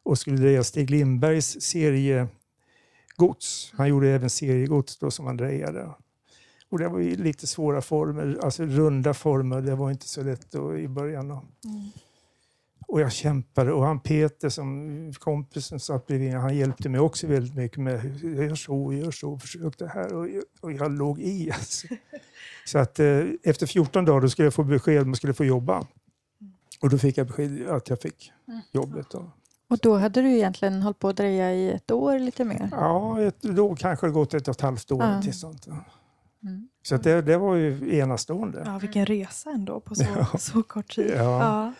och 0.03 0.17
skulle 0.19 0.37
dreja 0.37 0.63
Stig 0.63 0.89
Lindbergs 0.89 1.61
seriegods. 1.61 2.29
Han 3.73 3.89
gjorde 3.89 4.09
även 4.09 4.29
seriegods 4.29 4.97
då 4.97 5.11
som 5.11 5.25
han 5.25 5.37
drejade. 5.37 5.89
Och 6.69 6.79
det 6.79 6.87
var 6.87 6.99
lite 6.99 7.47
svåra 7.47 7.81
former, 7.81 8.39
alltså 8.43 8.63
runda 8.63 9.13
former. 9.13 9.61
Det 9.61 9.75
var 9.75 9.91
inte 9.91 10.07
så 10.07 10.23
lätt 10.23 10.51
då 10.51 10.77
i 10.77 10.87
början. 10.87 11.31
Mm. 11.31 11.41
Och 12.87 13.01
jag 13.01 13.11
kämpade 13.11 13.73
och 13.73 13.85
han 13.85 13.99
Peter 13.99 14.49
som 14.49 15.13
kompisen 15.13 15.79
satt 15.79 16.07
bredvid, 16.07 16.33
han 16.33 16.57
hjälpte 16.57 16.89
mig 16.89 16.99
också 16.99 17.27
väldigt 17.27 17.55
mycket 17.55 17.77
med 17.77 18.23
gör 18.23 18.55
så, 18.55 18.93
gör 18.93 19.11
så, 19.11 19.39
försök 19.39 19.77
det 19.77 19.87
här. 19.87 20.13
Och 20.13 20.29
jag, 20.29 20.43
och 20.61 20.71
jag 20.71 20.91
låg 20.91 21.19
i 21.19 21.51
alltså. 21.51 21.87
Så 22.65 22.79
att 22.79 22.99
eh, 22.99 23.23
efter 23.43 23.65
14 23.65 24.05
dagar 24.05 24.21
då 24.21 24.29
skulle 24.29 24.45
jag 24.45 24.53
få 24.53 24.63
besked 24.63 25.01
om 25.01 25.07
jag 25.07 25.17
skulle 25.17 25.33
få 25.33 25.45
jobba. 25.45 25.87
Och 26.81 26.89
då 26.89 26.97
fick 26.97 27.17
jag 27.17 27.27
besked 27.27 27.67
att 27.67 27.89
jag 27.89 28.01
fick 28.01 28.31
mm. 28.47 28.61
jobbet. 28.71 29.09
Då. 29.11 29.31
Och 29.69 29.77
då 29.77 29.97
hade 29.97 30.21
du 30.21 30.31
egentligen 30.31 30.81
hållit 30.81 30.99
på 30.99 31.09
att 31.09 31.17
dreja 31.17 31.53
i 31.53 31.71
ett 31.71 31.91
år 31.91 32.19
lite 32.19 32.45
mer? 32.45 32.69
Ja, 32.71 33.21
ett, 33.21 33.41
då 33.41 33.75
kanske 33.75 34.07
det 34.07 34.13
gått 34.13 34.33
ett 34.33 34.47
och 34.47 34.55
ett 34.55 34.61
halvt 34.61 34.91
år. 34.91 35.03
Ja. 35.03 35.21
Till 35.21 35.33
sånt. 35.33 35.67
Mm. 36.43 36.67
Så 36.83 36.97
det, 36.97 37.21
det 37.21 37.37
var 37.37 37.55
ju 37.55 37.97
enastående. 37.97 38.63
Ja, 38.65 38.77
vilken 38.77 39.05
resa 39.05 39.49
ändå 39.49 39.79
på 39.79 39.95
så, 39.95 40.03
ja. 40.31 40.37
så 40.37 40.63
kort 40.63 40.95
tid. 40.95 41.13
Ja. 41.15 41.43
Ja. 41.43 41.73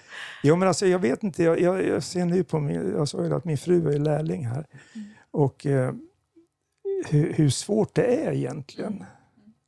Jo, 0.44 0.56
men 0.56 0.68
alltså, 0.68 0.88
jag 0.88 1.00
vet 1.00 1.24
inte, 1.24 1.44
jag, 1.44 1.60
jag, 1.60 1.88
jag 1.88 2.04
ser 2.04 2.26
nu 2.26 2.44
på 2.44 2.60
min, 2.60 2.92
jag 2.92 3.08
sa 3.08 3.26
ju 3.26 3.36
att 3.36 3.46
min 3.46 3.58
fru 3.58 3.94
är 3.94 4.00
lärling 4.00 4.48
här. 4.48 4.66
Mm. 4.96 5.08
Och 5.32 5.66
eh, 5.66 5.94
hur, 7.08 7.34
hur, 7.34 7.50
svårt 7.50 7.96
det 7.96 8.26
är 8.26 8.32
egentligen. 8.32 8.94
Mm. 8.94 9.06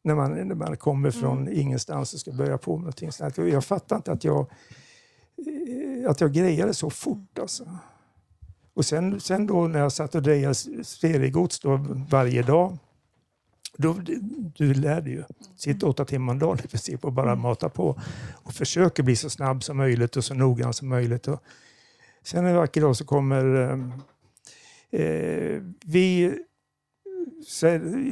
När 0.03 0.15
man, 0.15 0.31
när 0.31 0.55
man 0.55 0.77
kommer 0.77 1.11
från 1.11 1.41
mm. 1.41 1.59
ingenstans 1.59 2.13
och 2.13 2.19
ska 2.19 2.31
börja 2.31 2.57
på 2.57 2.71
med 2.71 2.79
någonting 2.79 3.11
sånt. 3.11 3.37
Jag 3.37 3.65
fattar 3.65 3.95
inte 3.95 4.11
att 4.11 4.23
jag 4.23 4.47
att 6.07 6.21
jag 6.21 6.33
grejade 6.33 6.73
så 6.73 6.89
fort. 6.89 7.39
Alltså. 7.39 7.77
Och 8.73 8.85
sen, 8.85 9.19
sen 9.19 9.47
då 9.47 9.67
när 9.67 9.79
jag 9.79 9.91
satt 9.91 10.15
och 10.15 10.21
drejade 10.21 10.55
seriegods 10.83 11.59
då 11.59 11.77
varje 12.09 12.41
dag, 12.43 12.77
då, 13.77 13.93
du 14.57 14.73
lär 14.73 15.01
dig 15.01 15.13
ju. 15.13 15.23
Sitta 15.55 15.87
åtta 15.87 16.05
timmar 16.05 16.33
om 16.33 16.39
dagen 16.39 16.59
i 16.63 16.67
princip 16.67 17.05
och 17.05 17.13
bara 17.13 17.31
mm. 17.31 17.41
mata 17.41 17.69
på. 17.69 18.01
Och 18.43 18.53
försöker 18.53 19.03
bli 19.03 19.15
så 19.15 19.29
snabb 19.29 19.63
som 19.63 19.77
möjligt 19.77 20.15
och 20.15 20.25
så 20.25 20.33
noggrann 20.33 20.73
som 20.73 20.89
möjligt. 20.89 21.27
Och 21.27 21.43
sen 22.23 22.45
en 22.45 22.55
vacker 22.55 22.81
dag 22.81 22.97
så 22.97 23.05
kommer 23.05 23.55
eh, 23.55 25.01
eh 25.01 25.61
vi 25.85 26.35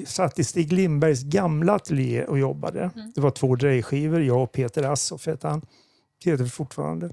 satt 0.05 0.39
i 0.39 0.43
Stig 0.43 0.73
Lindbergs 0.73 1.23
gamla 1.23 1.73
ateljé 1.73 2.25
och 2.25 2.39
jobbade. 2.39 2.91
Mm. 2.95 3.11
Det 3.15 3.21
var 3.21 3.31
två 3.31 3.55
drejskivor, 3.55 4.21
jag 4.21 4.43
och 4.43 4.51
Peter 4.51 4.83
Assoff 4.83 5.27
hette 5.27 5.47
han. 5.47 5.61
Heter 6.25 6.43
det 6.43 6.49
fortfarande. 6.49 7.11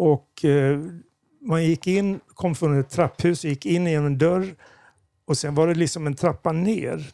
Och 0.00 0.44
eh, 0.44 0.80
man 1.40 1.64
gick 1.64 1.86
in, 1.86 2.20
kom 2.34 2.54
från 2.54 2.80
ett 2.80 2.90
trapphus, 2.90 3.44
gick 3.44 3.66
in 3.66 3.86
genom 3.86 4.06
en 4.06 4.18
dörr 4.18 4.54
och 5.24 5.36
sen 5.38 5.54
var 5.54 5.66
det 5.68 5.74
liksom 5.74 6.06
en 6.06 6.14
trappa 6.14 6.52
ner. 6.52 7.12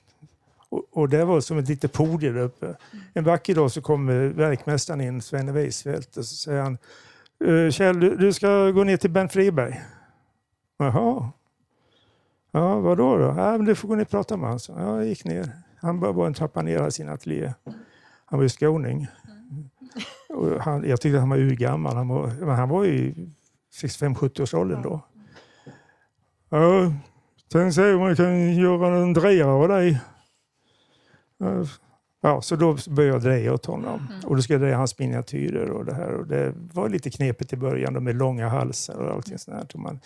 Och, 0.69 0.85
och 0.91 1.09
det 1.09 1.25
var 1.25 1.41
som 1.41 1.59
ett 1.59 1.69
litet 1.69 1.93
podium 1.93 2.35
där 2.35 2.43
uppe. 2.43 2.77
En 3.15 3.25
vacker 3.25 3.55
dag 3.55 3.73
så 3.73 3.81
kommer 3.81 4.27
verkmästaren 4.27 5.01
in, 5.01 5.23
Svenne 5.23 5.53
Weisfeldt, 5.53 6.17
och 6.17 6.25
så 6.25 6.35
säger 6.35 6.63
han 6.63 6.79
eh, 7.45 7.71
Kjell, 7.71 8.01
du, 8.01 8.17
du 8.17 8.33
ska 8.33 8.71
gå 8.71 8.85
ner 8.85 8.97
till 8.97 9.11
Bernt 9.11 9.33
Friberg. 9.33 9.81
Jaha. 10.79 11.31
Ja, 12.51 12.81
vadå 12.81 13.17
då? 13.17 13.25
Ja, 13.25 13.57
men 13.57 13.65
du 13.65 13.75
får 13.75 13.89
gå 13.89 13.95
ner 13.95 14.03
och 14.03 14.11
prata 14.11 14.37
med 14.37 14.49
honom. 14.49 14.61
Ja, 14.69 14.97
jag 14.97 15.07
gick 15.07 15.25
ner. 15.25 15.53
Han 15.81 16.01
bara 16.01 16.27
en 16.27 16.35
trappa 16.35 16.63
ner 16.63 16.89
i 16.89 16.91
sin 16.91 17.09
ateljé. 17.09 17.55
Han 18.25 18.39
var 18.39 18.43
ju 18.43 18.49
skåning. 18.49 19.07
Mm 19.51 19.71
han, 20.61 20.89
jag 20.89 21.01
tyckte 21.01 21.19
han 21.19 21.29
var 21.29 21.37
urgammal. 21.37 21.97
Han 21.97 22.09
var, 22.09 22.27
men 22.27 22.57
han 22.57 22.69
var 22.69 22.85
ju 22.85 23.15
65-70-årsåldern 23.83 24.83
då. 24.83 25.01
Ja, 26.49 26.93
tänkte 27.53 27.73
se 27.73 27.93
om 27.93 28.01
man 28.01 28.17
kan 28.17 28.55
göra 28.55 28.97
en 28.97 29.13
drejare 29.13 29.51
av 29.51 29.69
dig. 29.69 30.01
Ja, 32.21 32.43
så 32.43 32.57
då 32.57 32.77
började 32.89 33.15
jag 33.15 33.23
dreja 33.23 33.53
åt 33.53 33.67
honom. 33.67 34.07
Mm. 34.11 34.25
Och 34.25 34.37
då 34.37 34.43
skulle 34.43 34.55
jag 34.55 34.63
dreja 34.63 34.77
hans 34.77 34.99
miniatyrer 34.99 35.71
och 35.71 35.85
det 35.85 35.95
här. 35.95 36.13
Och 36.13 36.27
det 36.27 36.55
var 36.57 36.89
lite 36.89 37.11
knepigt 37.11 37.53
i 37.53 37.57
början 37.57 38.05
med 38.05 38.17
långa 38.17 38.49
halsar 38.49 38.99
och 38.99 39.15
allting 39.15 39.39
sånt. 39.39 39.75
Och 39.75 39.81
man 39.81 40.01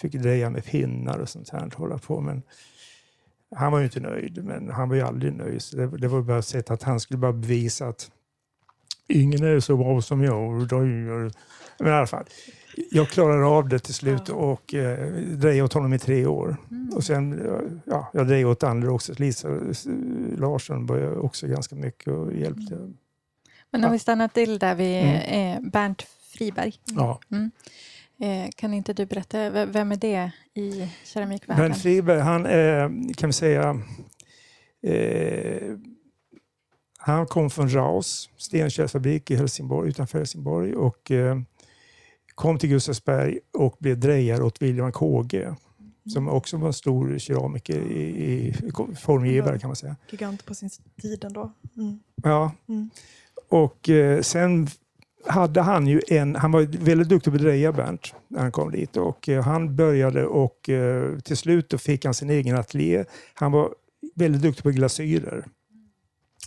fick 0.00 0.12
dreja 0.12 0.50
med 0.50 0.64
pinnar 0.64 1.18
och 1.18 1.28
sånt 1.28 1.50
här. 1.50 1.70
Hålla 1.76 1.98
på. 1.98 2.20
Men 2.20 2.42
han 3.56 3.72
var 3.72 3.78
ju 3.78 3.84
inte 3.84 4.00
nöjd, 4.00 4.44
men 4.44 4.70
han 4.70 4.88
var 4.88 4.96
ju 4.96 5.02
aldrig 5.02 5.32
nöjd. 5.32 5.62
Så 5.62 5.76
det, 5.76 5.86
det 5.86 6.08
var 6.08 6.22
bara 6.22 6.38
ett 6.38 6.46
sätt 6.46 6.70
att 6.70 6.82
han 6.82 7.00
skulle 7.00 7.18
bara 7.18 7.32
bevisa 7.32 7.88
att 7.88 8.10
ingen 9.10 9.44
är 9.44 9.60
så 9.60 9.76
bra 9.76 10.02
som 10.02 10.24
jag. 10.24 10.72
Men 11.78 11.88
i 11.88 11.90
alla 11.90 12.06
fall, 12.06 12.24
jag 12.90 13.08
klarade 13.08 13.44
av 13.46 13.68
det 13.68 13.78
till 13.78 13.94
slut 13.94 14.28
och 14.28 14.74
eh, 14.74 15.08
drejade 15.12 15.62
åt 15.62 15.72
honom 15.72 15.92
i 15.92 15.98
tre 15.98 16.26
år. 16.26 16.56
Mm. 16.70 16.88
Och 16.96 17.04
sen, 17.04 17.42
ja, 17.84 18.10
jag 18.12 18.26
drev 18.28 18.48
åt 18.48 18.62
andra 18.62 18.92
också. 18.92 19.12
Lisa 19.16 19.48
Larsson 20.38 20.86
började 20.86 21.16
också 21.16 21.46
ganska 21.46 21.74
mycket 21.76 22.08
och 22.12 22.34
hjälpte. 22.34 22.92
Men 23.70 23.84
om 23.84 23.92
vi 23.92 23.98
stannar 23.98 24.28
till 24.28 24.58
där 24.58 24.74
vid 24.74 25.02
Mm. 25.02 25.64
eh, 25.64 25.70
Bernt 25.70 26.02
Friberg. 26.32 26.74
Ja. 26.86 27.20
Eh, 28.20 28.50
kan 28.56 28.74
inte 28.74 28.92
du 28.92 29.06
berätta, 29.06 29.66
vem 29.66 29.92
är 29.92 29.96
det 29.96 30.30
i 30.54 30.88
keramikvärlden? 31.04 31.64
Bernt 31.64 31.82
Friberg, 31.82 32.20
han 32.20 32.46
är, 32.46 32.88
kan 33.14 33.28
vi 33.28 33.32
säga, 33.32 33.80
eh, 34.82 35.76
han 37.02 37.26
kom 37.26 37.50
från 37.50 37.74
Raus, 37.74 38.30
stenkärlsfabrik 38.36 39.30
i 39.30 39.36
Helsingborg, 39.36 39.88
utanför 39.88 40.18
Helsingborg 40.18 40.74
och 40.74 41.10
eh, 41.10 41.40
kom 42.34 42.58
till 42.58 42.68
Gustavsberg 42.68 43.38
och 43.52 43.76
blev 43.78 44.00
drejare 44.00 44.42
åt 44.42 44.62
William 44.62 44.92
Kåge 44.92 45.54
som 46.12 46.28
också 46.28 46.56
var 46.56 46.66
en 46.66 46.72
stor 46.72 47.18
keramiker 47.18 47.80
i, 47.80 48.02
i 48.02 48.54
formgivare 49.00 49.58
kan 49.58 49.68
man 49.68 49.76
säga. 49.76 49.96
Gigant 50.10 50.46
på 50.46 50.54
sin 50.54 50.70
tid 51.02 51.24
ändå. 51.24 51.52
Mm. 51.76 51.98
Ja. 52.22 52.52
Mm. 52.68 52.90
Och 53.48 53.88
eh, 53.88 54.20
sen 54.20 54.68
hade 55.26 55.60
han 55.60 55.86
ju 55.86 56.00
en, 56.08 56.36
han 56.36 56.52
var 56.52 56.62
väldigt 56.84 57.08
duktig 57.08 57.32
på 57.32 57.36
att 57.36 57.42
dreja 57.42 57.72
Bernt 57.72 58.14
när 58.28 58.40
han 58.40 58.52
kom 58.52 58.70
dit 58.70 58.96
och 58.96 59.28
eh, 59.28 59.44
han 59.44 59.76
började 59.76 60.26
och 60.26 60.68
eh, 60.68 61.18
till 61.18 61.36
slut 61.36 61.80
fick 61.80 62.04
han 62.04 62.14
sin 62.14 62.30
egen 62.30 62.56
ateljé. 62.56 63.04
Han 63.34 63.52
var 63.52 63.74
väldigt 64.14 64.42
duktig 64.42 64.62
på 64.62 64.70
glasyrer. 64.70 65.44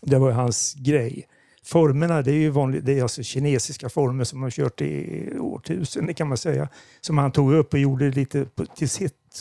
Det 0.06 0.18
var 0.18 0.32
hans 0.32 0.74
grej. 0.74 1.28
Formerna, 1.66 2.22
det 2.22 2.32
är 2.32 2.36
ju 2.36 2.50
vanligt, 2.50 2.86
det 2.86 3.00
är 3.00 3.04
alltså 3.04 3.24
kinesiska 3.24 3.90
former 3.90 4.24
som 4.24 4.40
man 4.40 4.46
har 4.46 4.52
kört 4.52 4.82
i 4.82 5.30
årtusenden 5.40 6.16
kan 6.16 6.28
man 6.28 6.38
säga. 6.38 6.70
Som 7.02 7.18
han 7.18 7.32
tog 7.32 7.54
upp 7.54 7.74
och 7.74 7.80
gjorde 7.80 8.12
lite 8.12 8.46
till 8.76 8.90
sitt. 8.90 9.36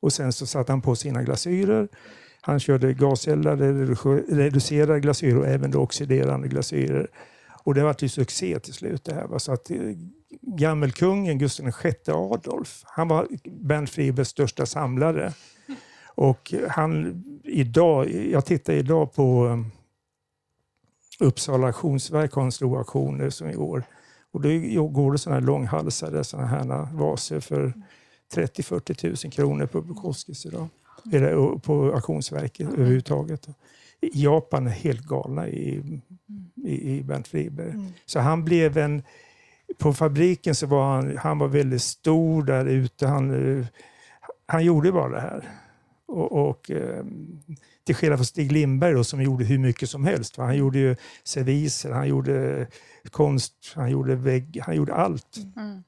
Och 0.00 0.12
sen 0.12 0.32
så 0.32 0.46
satte 0.46 0.72
han 0.72 0.82
på 0.82 0.96
sina 0.96 1.22
glasyrer. 1.22 1.88
Han 2.40 2.60
körde 2.60 2.92
gaseldade, 2.92 3.72
redu- 3.72 4.36
reducerade 4.36 5.00
glasyrer 5.00 5.38
och 5.38 5.46
även 5.46 5.76
oxiderande 5.76 6.48
glasyrer. 6.48 7.08
Och 7.64 7.74
det 7.74 7.82
var 7.82 7.96
ju 7.98 8.08
succé 8.08 8.58
till 8.58 8.72
slut 8.72 9.04
det 9.04 9.14
här. 9.14 9.26
va. 9.26 9.38
Så 9.38 9.52
att 9.52 9.70
eh, 9.70 9.76
gammelkungen 10.42 11.38
Gustav 11.38 11.66
VI 11.82 11.92
Adolf, 12.06 12.82
han 12.84 13.08
var 13.08 13.28
Bernt 13.44 13.90
Fribergs 13.90 14.28
största 14.28 14.66
samlare. 14.66 15.32
Och 16.14 16.54
han 16.68 17.24
idag, 17.44 18.10
jag 18.10 18.46
tittar 18.46 18.72
idag 18.72 19.14
på 19.14 19.46
eh, 19.46 19.58
Uppsala 21.26 21.66
auktionsverk 21.66 22.32
har 22.32 22.42
en 22.42 22.52
stor 22.52 22.78
auktion 22.78 23.30
som 23.30 23.48
i 23.48 23.56
år. 23.56 23.84
Och 24.32 24.40
då 24.40 24.48
går 24.86 25.12
det 25.12 25.18
sådana 25.18 25.40
här 25.40 25.46
långhalsade 25.46 26.24
sådana 26.24 26.46
här 26.48 26.96
vaser 26.96 27.40
för 27.40 27.72
30-40 28.34 29.24
000 29.26 29.32
kronor 29.32 29.66
på 29.66 29.80
Bukowskis 29.80 30.46
idag. 30.46 30.68
Eller 31.12 31.58
på 31.58 31.92
auktionsverket 31.94 32.68
överhuvudtaget. 32.72 33.48
Japan 34.12 34.66
är 34.66 34.70
helt 34.70 35.06
galna 35.06 35.48
i, 35.48 35.82
i, 36.64 36.96
i 36.96 37.02
Bernt 37.02 37.28
Friberg. 37.28 37.70
Mm. 37.70 37.92
Så 38.06 38.20
han 38.20 38.44
blev 38.44 38.78
en... 38.78 39.02
På 39.78 39.92
fabriken 39.92 40.54
så 40.54 40.66
var 40.66 40.94
han, 40.94 41.16
han 41.18 41.38
var 41.38 41.48
väldigt 41.48 41.82
stor 41.82 42.42
där 42.42 42.66
ute. 42.66 43.06
Han, 43.06 43.58
eh, 43.58 43.66
han 44.46 44.64
gjorde 44.64 44.92
bara 44.92 45.08
det 45.08 45.20
här. 45.20 45.61
Och, 46.12 46.48
och, 46.48 46.70
eh, 46.70 47.04
till 47.84 47.94
skillnad 47.94 48.18
från 48.18 48.26
Stig 48.26 48.52
Lindberg 48.52 48.92
då, 48.94 49.04
som 49.04 49.22
gjorde 49.22 49.44
hur 49.44 49.58
mycket 49.58 49.90
som 49.90 50.04
helst. 50.04 50.36
Han 50.36 50.56
gjorde 50.56 50.78
ju 50.78 50.96
serviser, 51.24 51.90
han 51.90 52.08
gjorde 52.08 52.66
konst, 53.10 53.54
han 53.74 53.90
gjorde 53.90 54.14
vägg, 54.14 54.60
han 54.66 54.76
gjorde 54.76 54.94
allt. 54.94 55.36
Mm. 55.56 55.82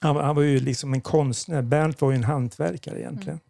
Han, 0.00 0.14
var- 0.14 0.22
han 0.22 0.36
var 0.36 0.42
ju 0.42 0.60
liksom 0.60 0.94
en 0.94 1.00
konstnär. 1.00 1.62
Bernt 1.62 2.00
var 2.00 2.10
ju 2.10 2.16
en 2.16 2.24
hantverkare 2.24 3.00
egentligen. 3.00 3.40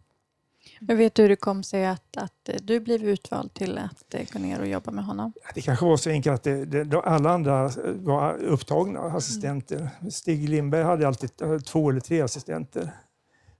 Men 0.80 0.96
vet 0.98 1.14
du 1.14 1.22
hur 1.22 1.28
det 1.28 1.36
kom 1.36 1.62
sig 1.62 1.86
att, 1.86 2.16
att 2.16 2.50
du 2.62 2.80
blev 2.80 3.04
utvald 3.04 3.54
till 3.54 3.78
att 3.78 4.14
eh, 4.14 4.20
gå 4.32 4.38
ner 4.38 4.60
och 4.60 4.66
jobba 4.68 4.90
med 4.90 5.04
honom? 5.04 5.32
Det 5.54 5.60
kanske 5.60 5.84
var 5.84 5.96
så 5.96 6.10
enkelt 6.10 6.34
att 6.34 6.42
det, 6.42 6.84
det, 6.84 7.00
alla 7.00 7.30
andra 7.30 7.70
var 7.94 8.34
upptagna 8.38 9.00
assistenter. 9.00 9.88
Stig 10.10 10.48
Lindberg 10.48 10.82
hade 10.82 11.08
alltid 11.08 11.30
två 11.66 11.90
eller 11.90 12.00
tre 12.00 12.20
assistenter. 12.20 12.90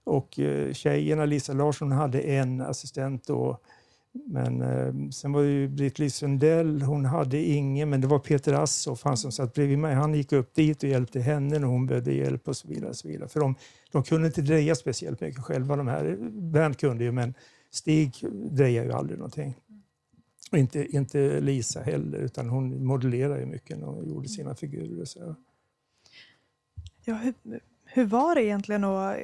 Och 0.07 0.39
eh, 0.39 0.73
tjejerna, 0.73 1.25
Lisa 1.25 1.53
Larsson, 1.53 1.91
hade 1.91 2.21
en 2.21 2.61
assistent. 2.61 3.27
Då. 3.27 3.59
Men 4.25 4.61
eh, 4.61 5.09
sen 5.09 5.31
var 5.31 5.43
det 5.43 5.49
ju 5.49 5.67
Britt-Lis 5.67 6.15
Sundell, 6.15 6.81
hon 6.81 7.05
hade 7.05 7.41
ingen, 7.41 7.89
men 7.89 8.01
det 8.01 8.07
var 8.07 8.19
Peter 8.19 8.53
Assoff, 8.53 9.03
han 9.03 9.17
som 9.17 9.31
satt 9.31 9.53
bredvid 9.53 9.79
mig. 9.79 9.95
Han 9.95 10.13
gick 10.13 10.31
upp 10.31 10.55
dit 10.55 10.83
och 10.83 10.89
hjälpte 10.89 11.19
henne 11.19 11.59
när 11.59 11.67
hon 11.67 11.87
behövde 11.87 12.13
hjälp 12.13 12.47
och 12.47 12.57
så 12.57 12.67
vidare. 12.67 12.89
Och 12.89 12.95
så 12.95 13.07
vidare. 13.07 13.29
För 13.29 13.39
de, 13.39 13.55
de 13.91 14.03
kunde 14.03 14.27
inte 14.27 14.41
dreja 14.41 14.75
speciellt 14.75 15.21
mycket 15.21 15.43
själva 15.43 15.75
de 15.75 15.87
här. 15.87 16.17
Bernt 16.31 16.77
kunde 16.77 17.03
ju, 17.03 17.11
men 17.11 17.33
Stig 17.71 18.15
drejade 18.51 18.87
ju 18.87 18.93
aldrig 18.93 19.17
någonting. 19.19 19.55
Och 20.51 20.57
inte, 20.57 20.85
inte 20.95 21.39
Lisa 21.39 21.81
heller, 21.81 22.19
utan 22.19 22.49
hon 22.49 22.85
modellerade 22.85 23.39
ju 23.39 23.45
mycket 23.45 23.79
när 23.79 23.87
hon 23.87 24.09
gjorde 24.09 24.27
sina 24.29 24.55
figurer. 24.55 25.05
Så. 25.05 25.35
Ja, 27.05 27.15
hur, 27.15 27.33
hur 27.97 28.05
var 28.05 28.35
det 28.35 28.43
egentligen 28.43 28.83
att, 28.83 29.17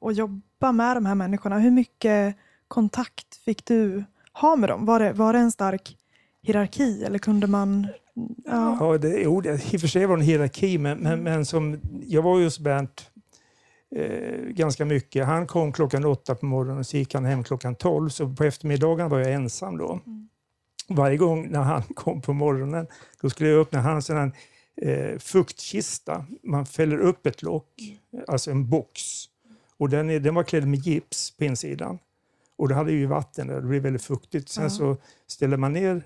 att 0.00 0.16
jobba 0.16 0.72
med 0.72 0.96
de 0.96 1.06
här 1.06 1.14
människorna? 1.14 1.58
Hur 1.58 1.70
mycket 1.70 2.36
kontakt 2.68 3.36
fick 3.44 3.64
du 3.64 4.04
ha 4.32 4.56
med 4.56 4.68
dem? 4.68 4.86
Var 4.86 5.00
det, 5.00 5.12
var 5.12 5.32
det 5.32 5.38
en 5.38 5.52
stark 5.52 5.96
hierarki 6.42 7.04
eller 7.04 7.18
kunde 7.18 7.46
man... 7.46 7.86
Ja. 8.44 8.76
Ja, 8.80 8.98
det, 8.98 9.20
jo, 9.22 9.40
det, 9.40 9.74
I 9.74 9.76
och 9.76 9.80
för 9.80 9.88
sig 9.88 10.06
var 10.06 10.16
det 10.16 10.22
en 10.22 10.26
hierarki, 10.26 10.78
men, 10.78 10.98
men, 10.98 11.22
men 11.22 11.46
som, 11.46 11.80
jag 12.06 12.22
var 12.22 12.38
ju 12.38 12.44
hos 12.44 12.58
Bernt 12.58 13.10
eh, 13.96 14.40
ganska 14.48 14.84
mycket. 14.84 15.26
Han 15.26 15.46
kom 15.46 15.72
klockan 15.72 16.04
åtta 16.04 16.34
på 16.34 16.46
morgonen 16.46 16.78
och 16.78 16.86
så 16.86 16.96
gick 16.96 17.14
han 17.14 17.24
hem 17.24 17.44
klockan 17.44 17.74
tolv. 17.74 18.08
Så 18.08 18.28
på 18.28 18.44
eftermiddagen 18.44 19.08
var 19.08 19.18
jag 19.18 19.32
ensam 19.32 19.78
då. 19.78 19.92
Mm. 20.06 20.28
Varje 20.88 21.16
gång 21.16 21.48
när 21.50 21.62
han 21.62 21.82
kom 21.94 22.20
på 22.20 22.32
morgonen 22.32 22.86
då 23.22 23.30
skulle 23.30 23.50
jag 23.50 23.60
öppna 23.60 23.80
hans 23.80 24.10
eh, 24.82 25.18
fuktkista. 25.18 26.26
Man 26.42 26.66
fäller 26.66 26.98
upp 26.98 27.26
ett 27.26 27.42
lock, 27.42 27.98
alltså 28.26 28.50
en 28.50 28.68
box. 28.68 29.02
Och 29.76 29.88
den, 29.88 30.10
är, 30.10 30.20
den 30.20 30.34
var 30.34 30.42
klädd 30.42 30.68
med 30.68 30.78
gips 30.78 31.30
på 31.30 31.44
insidan. 31.44 31.98
Och 32.56 32.68
det 32.68 32.74
hade 32.74 32.92
ju 32.92 33.06
vatten 33.06 33.46
där, 33.46 33.60
det 33.60 33.66
blev 33.66 33.82
väldigt 33.82 34.02
fuktigt. 34.02 34.48
Sen 34.48 34.70
så 34.70 34.96
ställer 35.26 35.56
man 35.56 35.72
ner, 35.72 36.02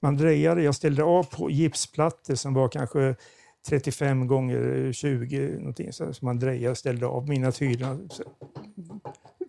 man 0.00 0.16
drejade, 0.16 0.62
jag 0.62 0.74
ställde 0.74 1.04
av 1.04 1.22
på 1.22 1.50
gipsplattor 1.50 2.34
som 2.34 2.54
var 2.54 2.68
kanske 2.68 3.14
35 3.68 4.26
gånger 4.26 4.92
20 4.92 5.58
någonting 5.58 5.92
så 5.92 6.12
man 6.20 6.38
drejade 6.38 6.70
och 6.70 6.78
ställde 6.78 7.06
av 7.06 7.28
mina 7.28 7.52
fyra, 7.52 7.98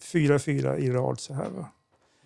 fyra, 0.02 0.40
fyra 0.40 0.78
i 0.78 0.90
rad 0.90 1.20
så 1.20 1.34
här. 1.34 1.50
Va? 1.50 1.72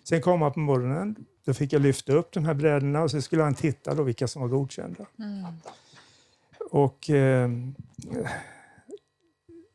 Sen 0.04 0.20
kom 0.20 0.42
han 0.42 0.52
på 0.52 0.60
morgonen, 0.60 1.16
då 1.44 1.54
fick 1.54 1.72
jag 1.72 1.82
lyfta 1.82 2.12
upp 2.12 2.32
de 2.32 2.44
här 2.44 2.54
brädorna 2.54 3.02
och 3.02 3.10
så 3.10 3.22
skulle 3.22 3.42
han 3.42 3.54
titta 3.54 3.94
då 3.94 4.02
vilka 4.02 4.28
som 4.28 4.42
var 4.42 4.48
godkända. 4.48 5.06
Mm. 5.18 5.44
Och 6.72 7.10
eh, 7.10 7.50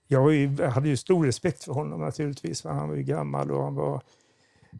jag, 0.08 0.48
hade 0.60 0.90
ju 0.90 0.98
stor 0.98 1.26
respekt 1.26 1.64
för 1.64 1.74
honom 1.74 2.02
naturligtvis, 2.02 2.62
för 2.62 2.70
han 2.70 2.90
var 2.90 2.96
ju 2.96 3.04
gammal 3.04 3.52
och 3.52 3.64
han 3.64 3.76
var, 3.76 4.02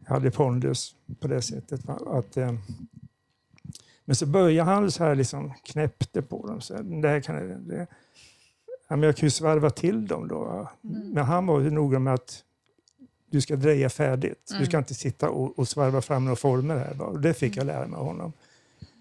hade 0.06 0.30
pondus 0.30 0.94
på 1.20 1.28
det 1.28 1.42
sättet. 1.42 1.88
Att, 1.88 2.36
eh, 2.36 2.52
men 4.04 4.16
så 4.16 4.26
började 4.26 4.70
han 4.70 4.90
så 4.90 5.04
här 5.04 5.14
liksom 5.14 5.52
knäppte 5.64 6.22
på 6.22 6.46
dem. 6.46 6.60
Så 6.60 6.74
här, 6.74 6.82
det 6.82 7.08
här 7.08 7.20
kan 7.20 7.36
jag, 7.36 7.60
det, 7.60 7.86
ja, 8.88 8.96
men 8.96 9.02
jag 9.02 9.16
kan 9.16 9.26
ju 9.26 9.30
svarva 9.30 9.70
till 9.70 10.06
dem 10.06 10.28
då. 10.28 10.68
Mm. 10.84 11.10
Men 11.10 11.24
han 11.24 11.46
var 11.46 11.60
ju 11.60 11.70
noga 11.70 11.98
med 11.98 12.14
att 12.14 12.44
du 13.30 13.40
ska 13.40 13.56
dreja 13.56 13.90
färdigt. 13.90 14.46
Du 14.48 14.54
Mm. 14.54 14.66
ska 14.66 14.78
inte 14.78 14.94
sitta 14.94 15.30
och, 15.30 15.58
och 15.58 15.68
svarva 15.68 16.00
fram 16.00 16.24
några 16.24 16.36
former 16.36 16.76
här. 16.76 17.02
Och 17.02 17.20
det 17.20 17.34
fick 17.34 17.56
jag 17.56 17.66
lära 17.66 17.86
mig 17.86 17.98
av 17.98 18.06
honom. 18.06 18.32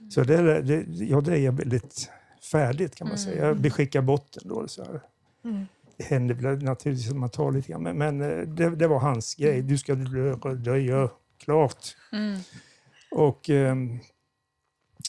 Så 0.10 0.24
det, 0.24 0.62
det, 0.62 0.86
jag 1.06 1.24
drejar 1.24 1.52
väldigt 1.52 2.10
färdigt 2.42 2.96
kan 2.96 3.08
man 3.08 3.18
Mm. 3.18 3.26
säga. 3.26 3.48
Jag 3.48 3.58
beskickar 3.62 4.02
botten 4.02 4.44
då. 4.46 4.68
Så 4.68 4.84
här. 4.84 5.02
Mm. 5.44 5.66
händer 6.00 6.36
väl 6.36 6.64
naturligtvis 6.64 7.10
att 7.12 7.18
man 7.18 7.30
tar 7.30 7.52
lite 7.52 7.72
grann, 7.72 7.84
men, 7.84 7.98
men 7.98 8.22
eh, 8.22 8.48
det, 8.48 8.70
det 8.76 8.88
var 8.88 9.00
hans 9.00 9.36
grej. 9.36 9.62
Du 9.62 9.78
ska 9.78 9.96
dö, 9.96 10.36
dö 10.56 11.08
klart. 11.38 11.96
Mm. 12.12 12.40
Och 13.12 13.50
ehm, 13.50 14.00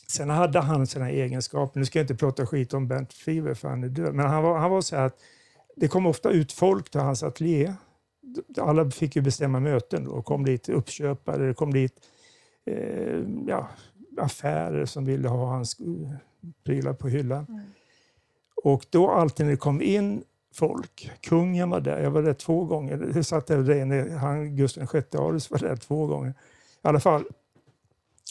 sen 0.07 0.31
hade 0.31 0.61
han 0.61 0.87
sina 0.87 1.11
egenskaper. 1.11 1.81
Nu 1.81 1.87
ska 1.87 1.99
jag 1.99 2.05
inte 2.05 2.15
prata 2.15 2.47
skit 2.47 2.75
om 2.75 2.89
Bernt 2.89 3.13
Friber 3.13 3.55
för 3.55 3.69
han 3.69 3.85
är 3.85 3.89
död, 3.89 4.15
men 4.15 4.27
han 4.27 4.43
var, 4.43 4.59
han 4.59 4.71
var 4.71 4.81
så 4.81 4.97
här 4.97 5.07
att 5.07 5.19
det 5.77 5.89
kom 5.89 6.07
ofta 6.07 6.31
ut 6.31 6.53
folk 6.53 6.91
till 6.91 7.01
hans 7.01 7.23
ateljé. 7.23 7.75
Alla 8.59 8.91
fick 8.91 9.17
ju 9.17 9.23
bestämma 9.23 9.61
möten 9.61 10.05
då. 10.05 10.23
kom 10.23 10.45
dit 10.45 10.69
uppköpare, 10.69 11.47
det 11.47 11.55
kom 11.55 11.73
dit 11.73 11.93
eh, 12.67 13.21
ja, 13.47 13.69
affärer 14.19 14.85
som 14.85 15.05
ville 15.05 15.29
ha 15.29 15.47
hans 15.47 15.77
prylar 16.65 16.93
på 16.93 17.09
hyllan. 17.09 17.47
Mm. 17.49 17.61
Och 18.65 18.87
då 18.91 19.11
alltid 19.11 19.47
när 19.47 19.51
det 19.51 19.59
kom 19.59 19.83
in 19.83 20.23
folk, 20.55 21.11
kungen 21.21 21.71
var 21.71 21.81
där, 21.81 22.03
jag 22.03 22.11
var 22.11 22.23
där 22.23 22.35
två 22.35 22.65
gånger, 22.65 23.13
jag 23.15 23.27
satt 23.27 23.47
där 23.47 23.59
där, 23.59 24.17
han, 24.17 24.57
Gustav 24.57 24.89
VI 24.93 24.99
Adolf 24.99 25.51
var 25.51 25.59
där 25.59 25.77
två 25.77 26.07
gånger. 26.07 26.31
I 26.31 26.35
alla 26.83 27.01
fall, 27.01 27.25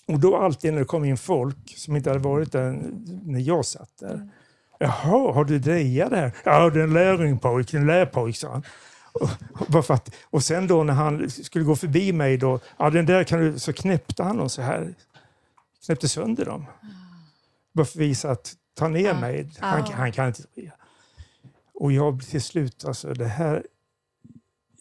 och 0.07 0.19
då 0.19 0.35
alltid 0.35 0.73
när 0.73 0.79
det 0.79 0.85
kom 0.85 1.05
in 1.05 1.17
folk 1.17 1.73
som 1.77 1.95
inte 1.95 2.09
hade 2.09 2.19
varit 2.19 2.51
där 2.51 2.79
när 3.23 3.39
jag 3.39 3.65
satt 3.65 3.97
där. 3.99 4.13
Mm. 4.13 4.29
Jaha, 4.79 5.33
har 5.33 5.45
du 5.45 5.59
drejat 5.59 6.09
där? 6.09 6.31
Ja, 6.43 6.69
det 6.69 6.79
är 6.79 6.83
en 6.83 6.93
lärlingpojk, 6.93 7.73
en 7.73 7.87
lärpojk, 7.87 8.37
sa 8.37 8.51
han. 8.51 8.63
Och, 9.13 10.01
och 10.23 10.43
sen 10.43 10.67
då 10.67 10.83
när 10.83 10.93
han 10.93 11.29
skulle 11.29 11.65
gå 11.65 11.75
förbi 11.75 12.13
mig, 12.13 12.37
då, 12.37 12.59
ja, 12.77 12.89
den 12.89 13.05
där 13.05 13.23
kan 13.23 13.39
du, 13.39 13.59
så 13.59 13.73
knäppte 13.73 14.23
han 14.23 14.37
dem 14.37 14.49
så 14.49 14.61
här. 14.61 14.93
Knäppte 15.85 16.07
sönder 16.07 16.45
dem. 16.45 16.61
Att 16.61 17.06
visa 17.83 18.31
att 18.31 18.53
ta 18.73 18.87
ner 18.87 19.05
Ja. 19.07 19.19
mig, 19.19 19.49
han, 19.59 19.79
Ja. 19.89 19.95
han 19.95 20.11
kan 20.11 20.27
inte 20.27 20.43
dreja. 20.55 20.73
Och 21.73 21.91
jag 21.91 22.21
till 22.27 22.41
slut, 22.41 22.85
alltså 22.85 23.13
det 23.13 23.25
här, 23.25 23.65